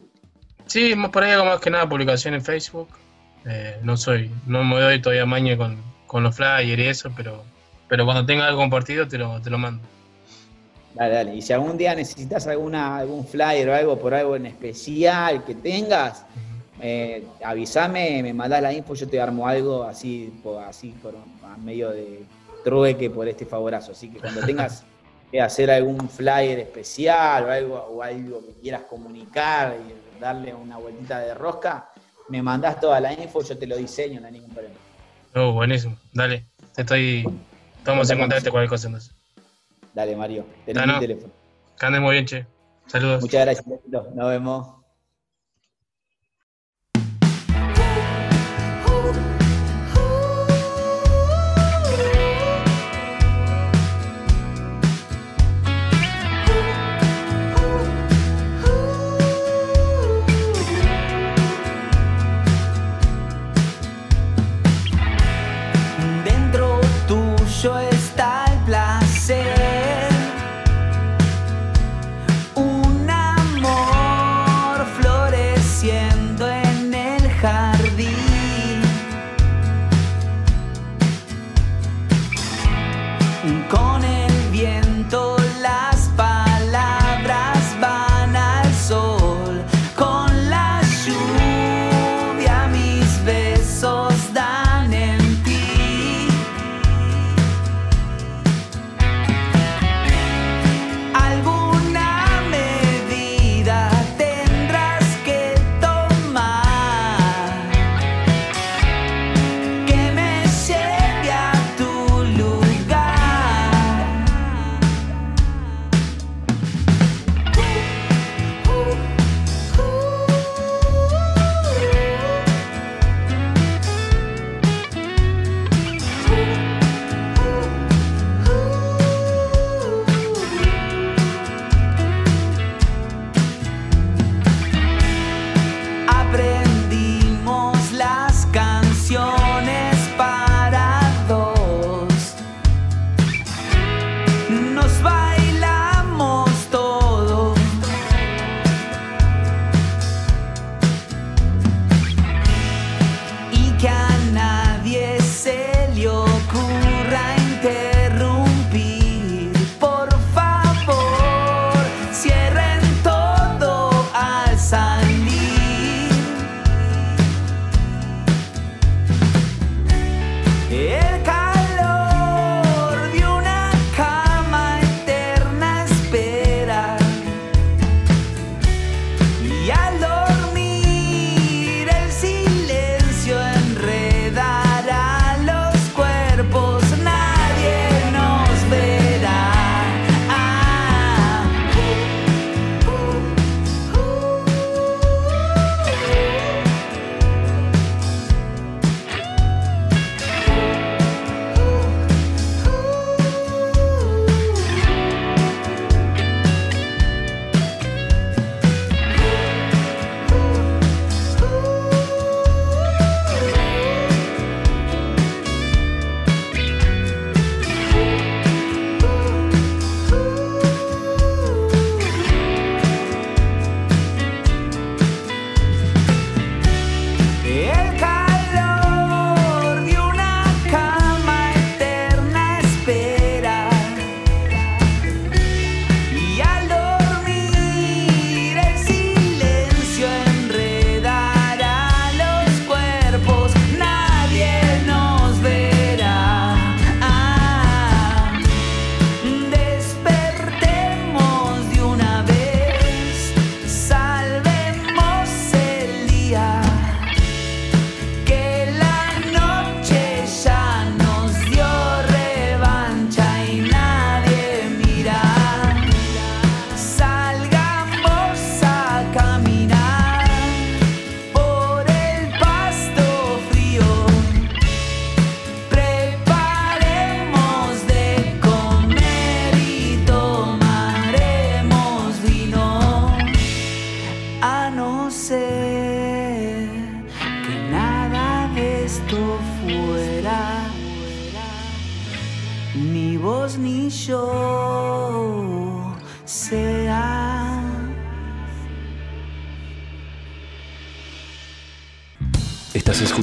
Sí, 0.66 0.94
más 0.95 1.10
por 1.12 1.24
ahí 1.24 1.32
hago 1.32 1.45
más 1.45 1.60
que 1.60 1.70
nada 1.70 1.88
publicación 1.88 2.34
en 2.34 2.41
Facebook. 2.41 2.90
Eh, 3.45 3.80
no 3.82 3.95
soy, 3.95 4.30
no 4.45 4.64
me 4.64 4.80
doy 4.80 5.02
todavía 5.02 5.26
maña 5.26 5.56
con, 5.58 5.78
con 6.06 6.24
los 6.24 6.36
flyers 6.36 6.80
y 6.80 6.84
eso, 6.86 7.12
pero, 7.16 7.44
pero 7.88 8.06
cuando 8.06 8.26
tenga 8.26 8.45
algo 8.45 8.60
compartido 8.60 9.08
te 9.08 9.18
lo, 9.18 9.41
te 9.41 9.49
lo 9.49 9.58
mando. 9.58 9.84
Dale, 10.94 11.14
dale. 11.14 11.36
Y 11.36 11.41
si 11.41 11.53
algún 11.53 11.78
día 11.78 11.95
necesitas 11.95 12.45
alguna, 12.48 12.98
algún 12.98 13.26
flyer 13.26 13.70
o 13.70 13.76
algo 13.76 13.98
por 13.98 14.14
algo 14.14 14.36
en 14.36 14.48
especial 14.48 15.45
que 15.45 15.56
tengas, 15.56 16.26
eh, 16.82 17.24
avísame, 17.44 18.24
me 18.24 18.34
mandás 18.34 18.62
la 18.62 18.74
info, 18.74 18.95
yo 18.95 19.08
te 19.08 19.22
armo 19.22 19.48
algo 19.48 19.84
así, 19.84 20.34
así 20.68 20.95
por 21.02 21.16
a 21.16 21.58
medio 21.58 21.91
de 21.91 22.24
trueque 22.64 23.10
por 23.10 23.28
este 23.28 23.45
favorazo. 23.45 23.91
Así 23.91 24.10
que 24.10 24.20
cuando 24.20 24.41
tengas 24.45 24.84
que 25.32 25.40
hacer 25.40 25.70
algún 25.70 26.10
flyer 26.10 26.60
especial 26.60 27.45
o 27.45 27.52
algo, 27.52 27.76
o 27.76 28.02
algo 28.02 28.45
que 28.45 28.53
quieras 28.62 28.82
comunicar 28.84 29.76
y 29.78 30.20
darle 30.20 30.53
una 30.53 30.78
vueltita 30.78 31.20
de 31.20 31.34
rosca, 31.34 31.90
me 32.30 32.41
mandás 32.41 32.80
toda 32.80 32.99
la 32.99 33.14
info, 33.14 33.44
yo 33.44 33.58
te 33.58 33.68
lo 33.68 33.78
diseño, 33.78 34.20
no 34.20 34.28
hay 34.28 34.34
ningún 34.34 34.52
problema. 34.52 34.76
Oh, 35.36 35.52
buenísimo. 35.53 35.95
Dale, 36.14 36.45
te 36.76 36.82
estoy. 36.82 37.26
Estamos 37.78 38.10
en 38.10 38.20
contacto 38.20 38.52
cualquier 38.52 38.70
cosa 38.70 38.88
entonces. 38.88 39.14
Dale, 39.94 40.16
Mario, 40.16 40.45
tenés 40.66 40.82
Tano. 40.82 40.94
mi 40.94 40.99
teléfono. 40.99 41.34
Que 41.80 41.86
andes 41.86 42.02
muy 42.02 42.12
bien, 42.14 42.26
che. 42.26 42.45
Saludos. 42.88 43.22
Muchas 43.22 43.45
gracias, 43.45 43.66
nos 43.88 44.30
vemos. 44.30 44.81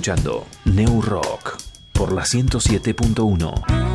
Escuchando 0.09 0.47
New 0.65 1.03
Rock 1.03 1.59
por 1.93 2.13
la 2.13 2.23
107.1. 2.23 3.88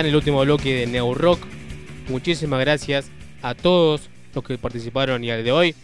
en 0.00 0.06
el 0.06 0.16
último 0.16 0.40
bloque 0.42 0.74
de 0.74 0.86
Neo 0.86 1.12
Rock, 1.14 1.40
muchísimas 2.08 2.60
gracias 2.60 3.10
a 3.42 3.54
todos 3.54 4.08
los 4.32 4.44
que 4.44 4.56
participaron 4.56 5.24
y 5.24 5.30
al 5.30 5.42
de 5.42 5.50
hoy. 5.50 5.74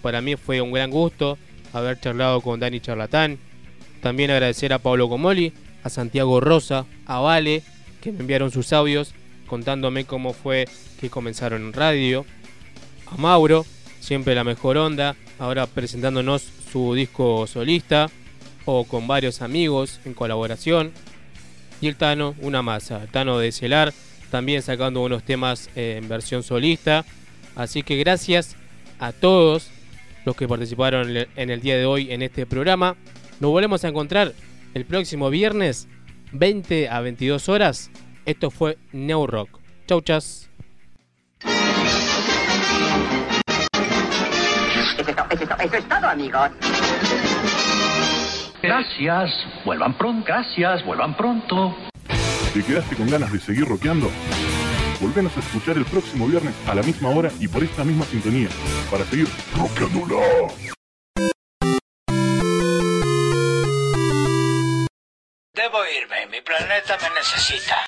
Para 0.00 0.20
mí 0.20 0.34
fue 0.36 0.60
un 0.60 0.72
gran 0.72 0.90
gusto 0.90 1.38
haber 1.72 2.00
charlado 2.00 2.40
con 2.40 2.58
Dani 2.58 2.80
Charlatán. 2.80 3.38
También 4.00 4.30
agradecer 4.32 4.72
a 4.72 4.80
Pablo 4.80 5.08
Comoli, 5.08 5.52
a 5.84 5.90
Santiago 5.90 6.40
Rosa, 6.40 6.86
a 7.06 7.20
Vale, 7.20 7.62
que 8.00 8.10
me 8.10 8.20
enviaron 8.20 8.50
sus 8.50 8.72
audios 8.72 9.14
contándome 9.46 10.06
cómo 10.06 10.32
fue 10.32 10.66
que 11.00 11.08
comenzaron 11.08 11.62
en 11.62 11.72
radio. 11.72 12.26
A 13.06 13.16
Mauro, 13.16 13.64
siempre 14.00 14.34
la 14.34 14.44
mejor 14.44 14.76
onda, 14.76 15.14
ahora 15.38 15.66
presentándonos 15.66 16.42
su 16.72 16.94
disco 16.94 17.46
solista 17.46 18.10
o 18.64 18.84
con 18.84 19.06
varios 19.06 19.40
amigos 19.40 20.00
en 20.04 20.14
colaboración. 20.14 20.92
Y 21.82 21.88
el 21.88 21.96
Tano, 21.96 22.36
una 22.40 22.62
masa. 22.62 23.06
Tano 23.10 23.38
de 23.38 23.50
Celar, 23.50 23.92
también 24.30 24.62
sacando 24.62 25.02
unos 25.02 25.24
temas 25.24 25.68
eh, 25.74 25.98
en 26.00 26.08
versión 26.08 26.44
solista. 26.44 27.04
Así 27.56 27.82
que 27.82 27.96
gracias 27.96 28.56
a 29.00 29.10
todos 29.10 29.68
los 30.24 30.36
que 30.36 30.46
participaron 30.46 31.08
en 31.34 31.50
el 31.50 31.60
día 31.60 31.76
de 31.76 31.84
hoy 31.84 32.12
en 32.12 32.22
este 32.22 32.46
programa. 32.46 32.94
Nos 33.40 33.50
volvemos 33.50 33.84
a 33.84 33.88
encontrar 33.88 34.32
el 34.74 34.84
próximo 34.84 35.28
viernes, 35.28 35.88
20 36.30 36.88
a 36.88 37.00
22 37.00 37.48
horas. 37.48 37.90
Esto 38.26 38.52
fue 38.52 38.78
New 38.92 39.26
Rock. 39.26 39.58
Chau, 39.88 40.00
chas. 40.02 40.48
Eso 45.58 45.76
es 45.76 45.88
todo, 45.88 46.06
amigos. 46.08 46.50
Gracias. 48.62 49.30
Vuelvan 49.64 49.94
pronto. 49.94 50.24
Gracias. 50.26 50.84
Vuelvan 50.84 51.16
pronto. 51.16 51.76
¿Te 52.54 52.62
quedaste 52.62 52.96
con 52.96 53.08
ganas 53.08 53.32
de 53.32 53.40
seguir 53.40 53.64
rockeando? 53.64 54.10
Volvenos 55.00 55.36
a 55.36 55.40
escuchar 55.40 55.76
el 55.76 55.84
próximo 55.84 56.26
viernes 56.26 56.54
a 56.68 56.74
la 56.74 56.82
misma 56.82 57.10
hora 57.10 57.30
y 57.40 57.48
por 57.48 57.64
esta 57.64 57.82
misma 57.82 58.04
sintonía 58.04 58.48
para 58.90 59.04
seguir 59.04 59.26
rockeándola. 59.56 60.22
Debo 65.54 65.84
irme. 65.84 66.26
Mi 66.30 66.40
planeta 66.40 66.96
me 67.02 67.10
necesita. 67.18 67.86